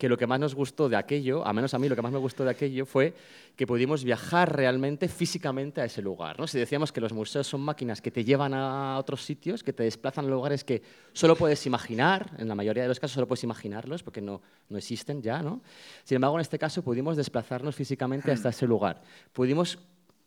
que 0.00 0.08
lo 0.08 0.16
que 0.16 0.26
más 0.26 0.40
nos 0.40 0.54
gustó 0.54 0.88
de 0.88 0.96
aquello, 0.96 1.46
a 1.46 1.52
menos 1.52 1.74
a 1.74 1.78
mí 1.78 1.86
lo 1.86 1.94
que 1.94 2.00
más 2.00 2.10
me 2.10 2.18
gustó 2.18 2.42
de 2.42 2.50
aquello 2.50 2.86
fue 2.86 3.12
que 3.54 3.66
pudimos 3.66 4.02
viajar 4.02 4.56
realmente 4.56 5.08
físicamente 5.08 5.82
a 5.82 5.84
ese 5.84 6.00
lugar. 6.00 6.40
¿no? 6.40 6.46
Si 6.46 6.58
decíamos 6.58 6.90
que 6.90 7.02
los 7.02 7.12
museos 7.12 7.46
son 7.46 7.60
máquinas 7.60 8.00
que 8.00 8.10
te 8.10 8.24
llevan 8.24 8.54
a 8.54 8.96
otros 8.98 9.22
sitios, 9.22 9.62
que 9.62 9.74
te 9.74 9.82
desplazan 9.82 10.24
a 10.24 10.28
lugares 10.28 10.64
que 10.64 10.82
solo 11.12 11.36
puedes 11.36 11.66
imaginar, 11.66 12.30
en 12.38 12.48
la 12.48 12.54
mayoría 12.54 12.84
de 12.84 12.88
los 12.88 12.98
casos 12.98 13.12
solo 13.12 13.28
puedes 13.28 13.44
imaginarlos 13.44 14.02
porque 14.02 14.22
no, 14.22 14.40
no 14.70 14.78
existen 14.78 15.20
ya, 15.20 15.42
¿no? 15.42 15.60
Sin 16.04 16.16
embargo, 16.16 16.38
en 16.38 16.40
este 16.40 16.58
caso 16.58 16.82
pudimos 16.82 17.18
desplazarnos 17.18 17.76
físicamente 17.76 18.32
hasta 18.32 18.48
ese 18.48 18.66
lugar. 18.66 19.02
Pudimos 19.34 19.78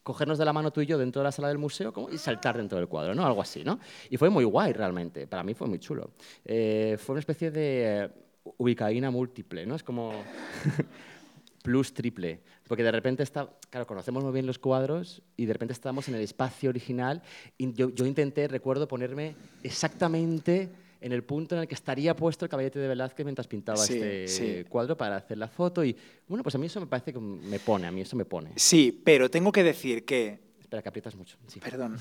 cogernos 0.04 0.38
de 0.38 0.46
la 0.46 0.54
mano 0.54 0.72
tú 0.72 0.82
y 0.82 0.86
yo 0.86 1.00
dentro 1.00 1.22
de 1.22 1.24
la 1.24 1.32
sala 1.32 1.48
del 1.48 1.58
museo 1.58 1.92
y 2.12 2.20
saltar 2.20 2.58
dentro 2.58 2.78
del 2.78 2.88
cuadro, 2.88 3.16
¿no? 3.16 3.26
Algo 3.26 3.42
así, 3.42 3.64
¿no? 3.64 3.80
Y 4.12 4.18
fue 4.18 4.30
muy 4.30 4.44
guay 4.44 4.72
realmente, 4.72 5.26
para 5.26 5.42
mí 5.42 5.56
fue 5.56 5.68
muy 5.68 5.80
chulo. 5.80 6.12
Eh, 6.46 6.96
fue 7.00 7.14
una 7.14 7.22
especie 7.22 7.50
de 7.50 8.12
ubicaína 8.58 9.12
múltiple, 9.12 9.66
¿no? 9.66 9.76
Es 9.76 9.84
como 9.84 10.14
plus 11.64 11.94
triple, 11.94 12.42
porque 12.68 12.84
de 12.84 12.92
repente 12.92 13.24
está, 13.24 13.50
claro, 13.70 13.88
conocemos 13.88 14.24
muy 14.24 14.34
bien 14.34 14.46
los 14.46 14.60
cuadros 14.60 15.22
y 15.38 15.46
de 15.46 15.54
repente 15.54 15.74
estamos 15.74 16.08
en 16.10 16.16
el 16.16 16.22
espacio 16.22 16.70
original 16.70 17.22
y 17.58 17.72
yo, 17.74 17.90
yo 17.90 18.06
intenté, 18.06 18.48
recuerdo, 18.48 18.88
ponerme 18.88 19.36
exactamente 19.64 20.70
en 21.00 21.12
el 21.12 21.24
punto 21.24 21.56
en 21.56 21.62
el 21.62 21.68
que 21.68 21.76
estaría 21.76 22.16
puesto 22.16 22.46
el 22.46 22.50
caballete 22.50 22.80
de 22.80 22.88
Velázquez 22.88 23.26
mientras 23.26 23.48
pintaba 23.48 23.78
Sí, 23.78 23.94
este 23.96 24.28
sí. 24.28 24.64
cuadro 24.70 24.96
para 24.96 25.18
hacer 25.18 25.38
la 25.38 25.48
foto 25.50 25.84
y 25.84 25.96
bueno, 26.28 26.44
pues 26.44 26.56
a 26.56 26.58
mí 26.58 26.68
eso 26.68 26.80
me 26.80 26.88
parece 26.88 27.12
que 27.12 27.20
me 27.20 27.60
pone, 27.60 27.88
a 27.88 27.92
mí 27.92 28.02
eso 28.02 28.16
me 28.16 28.24
pone. 28.26 28.52
Sí, 28.56 29.02
pero 29.04 29.30
tengo 29.30 29.52
que 29.52 29.64
decir 29.64 30.06
que... 30.06 30.40
Espera, 30.60 30.82
que 30.82 30.90
aprietas 30.90 31.16
mucho. 31.16 31.38
Sí. 31.48 31.60
Perdón. 31.60 31.98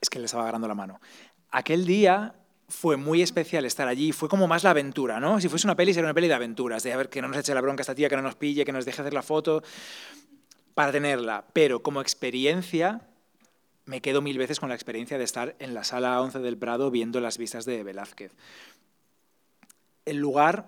Es 0.00 0.08
que 0.08 0.18
le 0.18 0.26
estaba 0.26 0.44
agarrando 0.44 0.68
la 0.68 0.74
mano. 0.74 1.00
Aquel 1.50 1.84
día 1.84 2.34
fue 2.72 2.96
muy 2.96 3.22
especial 3.22 3.64
estar 3.64 3.86
allí. 3.86 4.12
Fue 4.12 4.28
como 4.28 4.48
más 4.48 4.64
la 4.64 4.70
aventura, 4.70 5.20
¿no? 5.20 5.40
Si 5.40 5.48
fuese 5.48 5.66
una 5.66 5.76
peli, 5.76 5.92
sería 5.92 6.06
una 6.06 6.14
peli 6.14 6.26
de 6.26 6.34
aventuras. 6.34 6.82
De 6.82 6.92
a 6.92 6.96
ver 6.96 7.08
que 7.08 7.20
no 7.20 7.28
nos 7.28 7.36
eche 7.36 7.54
la 7.54 7.60
bronca 7.60 7.82
esta 7.82 7.94
tía, 7.94 8.08
que 8.08 8.16
no 8.16 8.22
nos 8.22 8.34
pille, 8.34 8.64
que 8.64 8.72
nos 8.72 8.84
deje 8.84 9.02
hacer 9.02 9.14
la 9.14 9.22
foto. 9.22 9.62
Para 10.74 10.90
tenerla. 10.90 11.44
Pero 11.52 11.82
como 11.82 12.00
experiencia, 12.00 13.02
me 13.84 14.00
quedo 14.00 14.22
mil 14.22 14.38
veces 14.38 14.58
con 14.58 14.70
la 14.70 14.74
experiencia 14.74 15.18
de 15.18 15.24
estar 15.24 15.54
en 15.58 15.74
la 15.74 15.84
sala 15.84 16.20
11 16.20 16.38
del 16.38 16.56
Prado 16.56 16.90
viendo 16.90 17.20
las 17.20 17.36
vistas 17.38 17.66
de 17.66 17.82
Velázquez. 17.82 18.32
El 20.04 20.16
lugar 20.16 20.66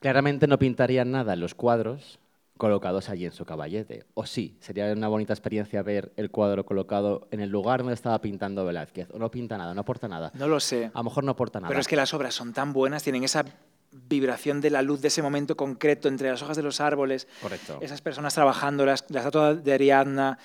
Claramente 0.00 0.46
no 0.46 0.58
pintarían 0.58 1.10
nada 1.10 1.34
en 1.34 1.40
los 1.40 1.54
cuadros 1.54 2.18
colocados 2.58 3.08
allí 3.08 3.24
en 3.24 3.32
su 3.32 3.44
caballete. 3.46 4.04
O 4.14 4.26
sí, 4.26 4.58
sería 4.60 4.92
una 4.92 5.08
bonita 5.08 5.32
experiencia 5.32 5.82
ver 5.82 6.12
el 6.16 6.30
cuadro 6.30 6.66
colocado 6.66 7.26
en 7.30 7.40
el 7.40 7.48
lugar 7.48 7.80
donde 7.80 7.94
estaba 7.94 8.20
pintando 8.20 8.64
Velázquez. 8.66 9.08
O 9.12 9.18
no 9.18 9.30
pinta 9.30 9.56
nada, 9.56 9.72
no 9.72 9.80
aporta 9.80 10.06
nada. 10.08 10.30
No 10.34 10.46
lo 10.48 10.60
sé. 10.60 10.90
A 10.92 10.98
lo 10.98 11.04
mejor 11.04 11.24
no 11.24 11.30
aporta 11.30 11.60
nada. 11.60 11.68
Pero 11.68 11.80
es 11.80 11.88
que 11.88 11.96
las 11.96 12.12
obras 12.12 12.34
son 12.34 12.52
tan 12.52 12.72
buenas, 12.74 13.02
tienen 13.02 13.24
esa 13.24 13.44
vibración 13.90 14.60
de 14.60 14.68
la 14.70 14.82
luz 14.82 15.00
de 15.00 15.08
ese 15.08 15.22
momento 15.22 15.56
concreto 15.56 16.08
entre 16.08 16.30
las 16.30 16.42
hojas 16.42 16.56
de 16.58 16.62
los 16.62 16.80
árboles, 16.80 17.26
Correcto. 17.40 17.78
esas 17.80 18.02
personas 18.02 18.34
trabajando, 18.34 18.84
las- 18.84 19.04
la 19.08 19.20
estatua 19.20 19.54
de 19.54 19.72
Ariadna, 19.72 20.38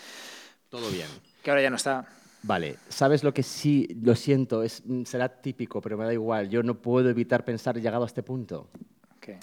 Todo 0.70 0.90
bien. 0.90 1.08
que 1.44 1.50
ahora 1.52 1.62
ya 1.62 1.70
no 1.70 1.76
está. 1.76 2.06
Vale, 2.44 2.78
¿sabes 2.90 3.24
lo 3.24 3.34
que 3.34 3.44
sí, 3.44 3.88
lo 4.02 4.16
siento, 4.16 4.64
es, 4.64 4.84
será 5.06 5.30
típico, 5.42 5.82
pero 5.82 5.98
me 5.98 6.06
da 6.06 6.14
igual. 6.14 6.50
Yo 6.50 6.62
no 6.64 6.76
puedo 6.82 7.10
evitar 7.10 7.44
pensar, 7.46 7.76
llegado 7.80 8.04
a 8.04 8.08
este 8.08 8.22
punto, 8.24 8.70
¿Qué? 9.20 9.40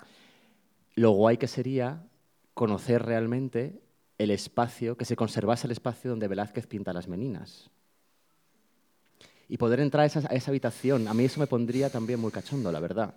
lo 0.97 1.11
guay 1.13 1.37
que 1.37 1.47
sería 1.49 2.03
conocer 2.61 3.03
realmente 3.03 3.81
el 4.19 4.31
espacio, 4.31 4.95
que 4.95 5.07
se 5.07 5.17
conservase 5.17 5.67
el 5.67 5.71
espacio 5.71 6.11
donde 6.11 6.29
Velázquez 6.29 6.67
pinta 6.67 6.93
las 6.93 7.09
meninas. 7.09 7.71
Y 9.49 9.57
poder 9.57 9.81
entrar 9.81 10.03
a 10.03 10.05
esa, 10.05 10.19
a 10.29 10.35
esa 10.35 10.51
habitación, 10.51 11.09
a 11.09 11.15
mí 11.15 11.25
eso 11.25 11.41
me 11.41 11.47
pondría 11.47 11.89
también 11.89 12.21
muy 12.21 12.31
cachondo, 12.31 12.71
la 12.71 12.81
verdad. 12.81 13.15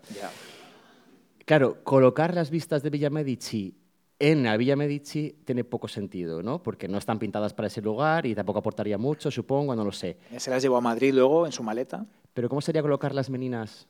Claro, 1.44 1.84
colocar 1.84 2.34
las 2.34 2.50
vistas 2.50 2.84
de 2.84 2.90
Villa 2.90 3.10
Medici 3.10 3.76
en 4.18 4.44
la 4.44 4.56
Villa 4.56 4.78
Medici 4.78 5.36
tiene 5.44 5.66
poco 5.66 5.90
sentido, 5.90 6.42
¿no? 6.42 6.64
Porque 6.64 6.88
no 6.88 6.98
están 6.98 7.20
pintadas 7.20 7.54
para 7.54 7.68
ese 7.68 7.82
lugar 7.82 8.26
y 8.26 8.34
tampoco 8.34 8.60
aportaría 8.60 8.98
mucho, 8.98 9.30
supongo, 9.30 9.76
no 9.76 9.84
lo 9.84 9.92
sé. 9.92 10.16
Se 10.38 10.50
las 10.52 10.64
llevó 10.64 10.78
a 10.78 10.82
Madrid 10.82 11.14
luego 11.14 11.46
en 11.46 11.52
su 11.52 11.64
maleta. 11.64 12.06
Pero 12.34 12.48
¿cómo 12.48 12.62
sería 12.62 12.82
colocar 12.82 13.14
las 13.14 13.30
meninas 13.30 13.90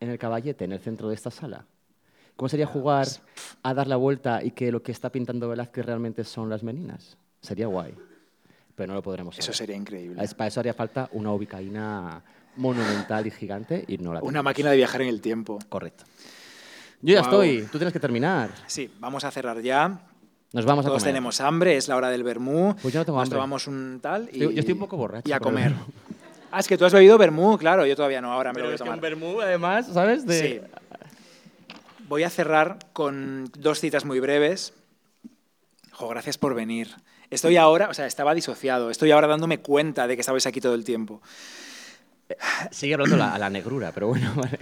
en 0.00 0.08
el 0.08 0.18
caballete, 0.18 0.64
en 0.64 0.72
el 0.72 0.80
centro 0.80 1.10
de 1.10 1.14
esta 1.14 1.30
sala? 1.30 1.66
¿Cómo 2.36 2.48
sería 2.48 2.66
jugar 2.66 3.06
a 3.62 3.74
dar 3.74 3.86
la 3.86 3.96
vuelta 3.96 4.42
y 4.42 4.50
que 4.50 4.72
lo 4.72 4.82
que 4.82 4.92
está 4.92 5.10
pintando 5.10 5.48
Velázquez 5.48 5.86
realmente 5.86 6.24
son 6.24 6.48
las 6.50 6.62
meninas? 6.62 7.16
Sería 7.40 7.66
guay, 7.68 7.94
pero 8.74 8.88
no 8.88 8.94
lo 8.94 9.02
podremos 9.02 9.38
Eso 9.38 9.46
saber. 9.46 9.56
sería 9.56 9.76
increíble. 9.76 10.22
Es- 10.22 10.34
Para 10.34 10.48
eso 10.48 10.60
haría 10.60 10.74
falta 10.74 11.08
una 11.12 11.32
ubicaína 11.32 12.22
monumental 12.56 13.26
y 13.26 13.30
gigante 13.30 13.84
y 13.86 13.98
no 13.98 14.12
la 14.12 14.20
Una 14.20 14.28
tenemos. 14.28 14.44
máquina 14.44 14.70
de 14.70 14.76
viajar 14.76 15.02
en 15.02 15.08
el 15.08 15.20
tiempo. 15.20 15.58
Correcto. 15.68 16.04
Yo 17.02 17.14
ya 17.14 17.20
estoy, 17.20 17.62
tú 17.70 17.78
tienes 17.78 17.92
que 17.92 18.00
terminar. 18.00 18.50
Sí, 18.66 18.90
vamos 18.98 19.24
a 19.24 19.30
cerrar 19.30 19.60
ya. 19.60 20.00
Nos 20.52 20.64
vamos 20.64 20.84
a 20.84 20.88
Todos 20.88 21.02
comer. 21.02 21.12
tenemos 21.14 21.40
hambre, 21.40 21.76
es 21.76 21.88
la 21.88 21.96
hora 21.96 22.08
del 22.10 22.22
vermú. 22.22 22.74
Pues 22.80 22.94
yo 22.94 23.00
no 23.00 23.04
tengo 23.04 23.18
Nos 23.18 23.26
hambre. 23.26 23.36
tomamos 23.36 23.66
un 23.66 23.98
tal 24.00 24.28
y... 24.32 24.40
Estoy- 24.40 24.54
yo 24.54 24.60
estoy 24.60 24.72
un 24.72 24.78
poco 24.78 24.96
borracho, 24.96 25.28
Y 25.28 25.32
a 25.32 25.38
pero- 25.38 25.50
comer. 25.50 25.74
Ah, 26.52 26.60
es 26.60 26.68
que 26.68 26.78
tú 26.78 26.84
has 26.84 26.92
bebido 26.92 27.18
vermú, 27.18 27.58
claro, 27.58 27.84
yo 27.84 27.96
todavía 27.96 28.20
no, 28.20 28.32
ahora 28.32 28.52
me 28.52 28.60
lo 28.60 28.66
voy 28.66 28.74
a 28.74 28.78
tomar. 28.78 29.00
vermú, 29.00 29.40
además, 29.40 29.88
¿sabes? 29.92 30.22
Sí. 30.28 30.60
Voy 32.14 32.22
a 32.22 32.30
cerrar 32.30 32.78
con 32.92 33.50
dos 33.58 33.80
citas 33.80 34.04
muy 34.04 34.20
breves. 34.20 34.72
Jo, 35.90 36.06
gracias 36.06 36.38
por 36.38 36.54
venir. 36.54 36.94
Estoy 37.28 37.56
ahora, 37.56 37.88
o 37.88 37.94
sea, 37.94 38.06
estaba 38.06 38.34
disociado. 38.34 38.88
Estoy 38.90 39.10
ahora 39.10 39.26
dándome 39.26 39.58
cuenta 39.58 40.06
de 40.06 40.14
que 40.14 40.20
estabais 40.20 40.46
aquí 40.46 40.60
todo 40.60 40.74
el 40.74 40.84
tiempo. 40.84 41.20
Sigue 42.70 42.94
hablando 42.94 43.16
la- 43.16 43.34
a 43.34 43.38
la 43.40 43.50
negrura, 43.50 43.90
pero 43.90 44.06
bueno, 44.06 44.32
vale. 44.36 44.60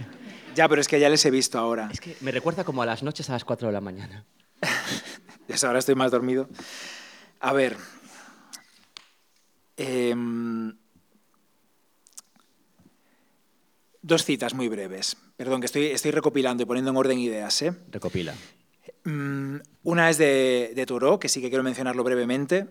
Ya, 0.55 0.67
pero 0.67 0.81
es 0.81 0.87
que 0.87 0.99
ya 0.99 1.09
les 1.09 1.23
he 1.27 1.29
visto 1.29 1.59
ahora. 1.59 1.89
Es 1.93 2.01
que 2.01 2.17
me 2.21 2.31
recuerda 2.31 2.63
como 2.63 2.81
a 2.81 2.87
las 2.87 3.03
noches 3.03 3.29
a 3.29 3.33
las 3.33 3.45
4 3.45 3.67
de 3.67 3.73
la 3.73 3.81
mañana. 3.81 4.25
Ya 5.47 5.67
ahora 5.67 5.77
estoy 5.77 5.93
más 5.93 6.09
dormido. 6.09 6.49
A 7.39 7.53
ver. 7.53 7.77
Em, 9.77 10.75
dos 14.03 14.23
citas 14.23 14.53
muy 14.53 14.67
breves. 14.69 15.17
Perdón, 15.35 15.59
que 15.61 15.65
estoy, 15.65 15.85
estoy 15.87 16.11
recopilando 16.11 16.61
y 16.61 16.65
poniendo 16.67 16.91
en 16.91 16.97
orden 16.97 17.17
ideas, 17.17 17.59
¿eh? 17.63 17.73
Recopila. 17.89 18.35
Mm, 19.05 19.55
Una 19.83 20.09
es 20.11 20.17
de, 20.19 20.73
de 20.75 20.85
Thoreau, 20.85 21.17
que 21.17 21.27
sí 21.29 21.41
que 21.41 21.49
quiero 21.49 21.63
mencionarlo 21.63 22.03
brevemente. 22.03 22.67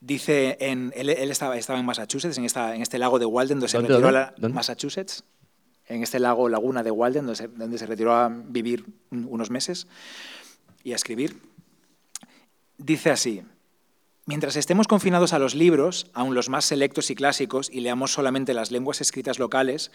Dice, 0.00 0.56
en, 0.60 0.92
él, 0.96 1.10
él 1.10 1.30
estaba, 1.30 1.56
estaba 1.56 1.78
en 1.78 1.86
Massachusetts, 1.86 2.36
en, 2.38 2.44
esta, 2.44 2.74
en 2.74 2.82
este 2.82 2.98
lago 2.98 3.18
de 3.18 3.26
Walden, 3.26 3.58
donde 3.58 3.68
se 3.68 3.76
¿Dónde, 3.76 3.90
retiró 3.92 4.08
a 4.08 4.12
la. 4.12 4.34
Massachusetts, 4.48 5.22
en 5.86 6.02
este 6.02 6.18
lago, 6.18 6.48
laguna 6.48 6.82
de 6.82 6.90
Walden, 6.90 7.26
donde 7.26 7.36
se, 7.36 7.48
donde 7.48 7.78
se 7.78 7.86
retiró 7.86 8.12
a 8.14 8.28
vivir 8.28 8.84
un- 9.10 9.26
unos 9.30 9.50
meses 9.50 9.86
y 10.82 10.92
a 10.92 10.96
escribir. 10.96 11.40
Dice 12.78 13.10
así, 13.10 13.42
Mientras 14.24 14.54
estemos 14.54 14.86
confinados 14.86 15.32
a 15.32 15.40
los 15.40 15.56
libros, 15.56 16.06
aun 16.14 16.34
los 16.34 16.48
más 16.48 16.64
selectos 16.64 17.10
y 17.10 17.16
clásicos, 17.16 17.68
y 17.72 17.80
leamos 17.80 18.12
solamente 18.12 18.54
las 18.54 18.70
lenguas 18.70 19.00
escritas 19.00 19.40
locales, 19.40 19.90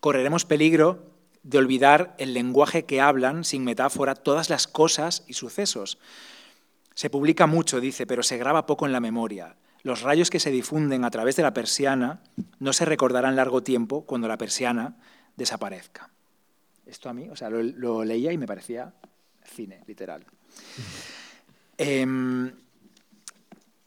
correremos 0.00 0.44
peligro 0.44 1.06
de 1.42 1.56
olvidar 1.56 2.14
el 2.18 2.34
lenguaje 2.34 2.84
que 2.84 3.00
hablan, 3.00 3.42
sin 3.42 3.64
metáfora, 3.64 4.14
todas 4.14 4.50
las 4.50 4.66
cosas 4.66 5.24
y 5.26 5.32
sucesos. 5.32 5.98
Se 6.94 7.08
publica 7.08 7.46
mucho, 7.46 7.80
dice, 7.80 8.06
pero 8.06 8.22
se 8.22 8.36
graba 8.36 8.66
poco 8.66 8.84
en 8.84 8.92
la 8.92 9.00
memoria. 9.00 9.56
Los 9.82 10.02
rayos 10.02 10.28
que 10.28 10.40
se 10.40 10.50
difunden 10.50 11.04
a 11.04 11.10
través 11.10 11.36
de 11.36 11.42
la 11.42 11.54
persiana 11.54 12.20
no 12.58 12.74
se 12.74 12.84
recordarán 12.84 13.36
largo 13.36 13.62
tiempo 13.62 14.04
cuando 14.04 14.28
la 14.28 14.36
persiana 14.36 14.98
desaparezca. 15.36 16.10
Esto 16.84 17.08
a 17.08 17.14
mí, 17.14 17.30
o 17.30 17.36
sea, 17.36 17.48
lo, 17.48 18.04
leía 18.04 18.30
y 18.30 18.36
me 18.36 18.46
parecía 18.46 18.92
cine, 19.44 19.80
literal. 19.86 20.26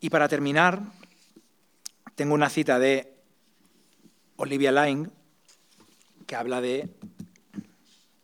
y 0.04 0.10
para 0.10 0.28
terminar, 0.28 0.82
tengo 2.16 2.34
una 2.34 2.50
cita 2.50 2.78
de 2.78 3.14
Olivia 4.36 4.70
Lyne 4.70 5.10
que 6.28 6.36
habla 6.36 6.60
de, 6.60 6.90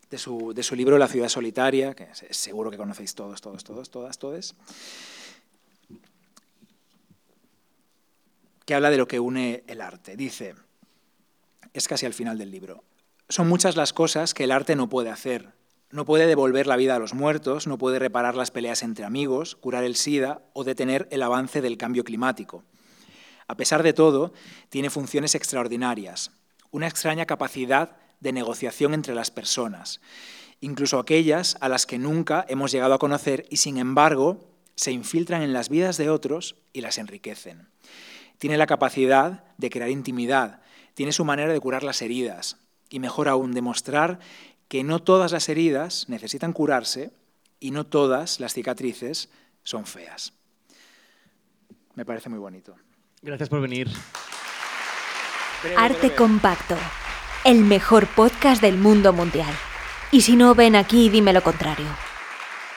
de, 0.09 0.17
su, 0.17 0.53
de 0.53 0.61
su 0.61 0.75
libro 0.75 0.97
La 0.97 1.07
ciudad 1.07 1.29
solitaria, 1.29 1.95
que 1.95 2.09
seguro 2.31 2.69
que 2.69 2.75
conocéis 2.75 3.15
todos, 3.15 3.39
todos, 3.39 3.63
todos, 3.63 3.89
todas, 3.89 4.17
todos, 4.19 4.55
que 8.65 8.75
habla 8.75 8.89
de 8.89 8.97
lo 8.97 9.07
que 9.07 9.21
une 9.21 9.63
el 9.65 9.79
arte. 9.79 10.17
Dice, 10.17 10.55
es 11.71 11.87
casi 11.87 12.05
al 12.05 12.13
final 12.13 12.37
del 12.37 12.51
libro, 12.51 12.83
son 13.29 13.47
muchas 13.47 13.77
las 13.77 13.93
cosas 13.93 14.33
que 14.33 14.43
el 14.43 14.51
arte 14.51 14.75
no 14.75 14.89
puede 14.89 15.11
hacer, 15.11 15.53
no 15.91 16.05
puede 16.05 16.27
devolver 16.27 16.67
la 16.67 16.75
vida 16.75 16.95
a 16.95 16.99
los 16.99 17.13
muertos, 17.13 17.67
no 17.67 17.77
puede 17.77 17.99
reparar 17.99 18.35
las 18.35 18.51
peleas 18.51 18.83
entre 18.83 19.05
amigos, 19.05 19.55
curar 19.55 19.83
el 19.83 19.95
SIDA 19.95 20.41
o 20.53 20.63
detener 20.63 21.07
el 21.11 21.23
avance 21.23 21.61
del 21.61 21.77
cambio 21.77 22.03
climático. 22.03 22.63
A 23.47 23.57
pesar 23.57 23.81
de 23.81 23.93
todo, 23.93 24.31
tiene 24.69 24.91
funciones 24.91 25.33
extraordinarias, 25.33 26.31
una 26.71 26.87
extraña 26.87 27.25
capacidad 27.25 27.97
de 28.19 28.33
negociación 28.33 28.93
entre 28.93 29.15
las 29.15 29.31
personas, 29.31 30.01
incluso 30.61 30.99
aquellas 30.99 31.57
a 31.61 31.69
las 31.69 31.85
que 31.85 31.97
nunca 31.97 32.45
hemos 32.47 32.71
llegado 32.71 32.93
a 32.93 32.99
conocer 32.99 33.47
y 33.49 33.57
sin 33.57 33.77
embargo 33.77 34.45
se 34.75 34.91
infiltran 34.91 35.41
en 35.41 35.53
las 35.53 35.69
vidas 35.69 35.97
de 35.97 36.09
otros 36.09 36.55
y 36.73 36.81
las 36.81 36.97
enriquecen. 36.99 37.67
Tiene 38.37 38.57
la 38.57 38.67
capacidad 38.67 39.43
de 39.57 39.69
crear 39.69 39.89
intimidad, 39.89 40.61
tiene 40.93 41.11
su 41.11 41.25
manera 41.25 41.51
de 41.51 41.59
curar 41.59 41.83
las 41.83 42.01
heridas 42.01 42.57
y 42.89 42.99
mejor 42.99 43.29
aún 43.29 43.53
demostrar 43.53 44.19
que 44.69 44.83
no 44.83 45.01
todas 45.01 45.33
las 45.33 45.49
heridas 45.49 46.05
necesitan 46.07 46.53
curarse 46.53 47.11
y 47.59 47.71
no 47.71 47.85
todas 47.85 48.39
las 48.39 48.53
cicatrices 48.53 49.29
son 49.63 49.85
feas. 49.85 50.33
Me 51.95 52.05
parece 52.05 52.29
muy 52.29 52.39
bonito. 52.39 52.75
Gracias 53.21 53.49
por 53.49 53.59
venir. 53.59 53.89
Arte 55.75 56.15
Compacto, 56.15 56.77
el 57.43 57.65
mejor 57.65 58.07
podcast 58.07 58.61
del 58.61 58.77
mundo 58.77 59.11
mundial. 59.11 59.53
Y 60.11 60.21
si 60.21 60.35
no, 60.35 60.55
ven 60.55 60.75
aquí 60.75 61.07
y 61.07 61.09
dime 61.09 61.33
lo 61.33 61.43
contrario. 61.43 61.87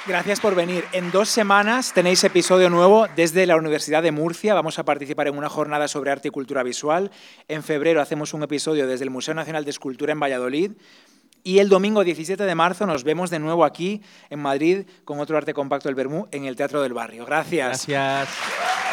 Gracias 0.05 0.41
por 0.41 0.57
venir. 0.57 0.85
En 0.93 1.13
dos 1.13 1.29
semanas 1.29 1.93
tenéis 1.93 2.25
episodio 2.25 2.69
nuevo 2.71 3.07
desde 3.15 3.47
la 3.47 3.57
Universidad 3.57 4.03
de 4.03 4.11
Murcia. 4.11 4.53
Vamos 4.53 4.81
a 4.81 4.85
participar 4.85 5.29
en 5.29 5.39
una 5.39 5.49
jornada 5.49 5.87
sobre 5.87 6.11
arte 6.11 6.29
y 6.29 6.31
cultura 6.33 6.65
visual. 6.65 7.13
En 7.47 7.63
febrero 7.63 8.01
hacemos 8.01 8.35
un 8.35 8.43
episodio 8.43 8.89
desde 8.89 9.05
el 9.05 9.11
Museo 9.11 9.35
Nacional 9.35 9.65
de 9.65 9.71
Escultura 9.71 10.13
en 10.13 10.19
Valladolid. 10.19 10.73
Y 11.45 11.59
el 11.59 11.69
domingo 11.69 12.05
17 12.05 12.45
de 12.45 12.55
marzo 12.55 12.87
nos 12.87 13.05
vemos 13.05 13.31
de 13.31 13.39
nuevo 13.39 13.65
aquí 13.65 14.03
en 14.31 14.41
Madrid 14.41 14.87
con 15.05 15.19
otro 15.19 15.37
arte 15.37 15.55
compacto 15.55 15.89
del 15.89 15.97
Bermú 15.97 16.29
en 16.31 16.45
el 16.45 16.57
Teatro 16.57 16.83
del 16.83 16.93
Barrio. 16.93 17.27
Gracias. 17.27 17.87
Gracias. 17.87 18.92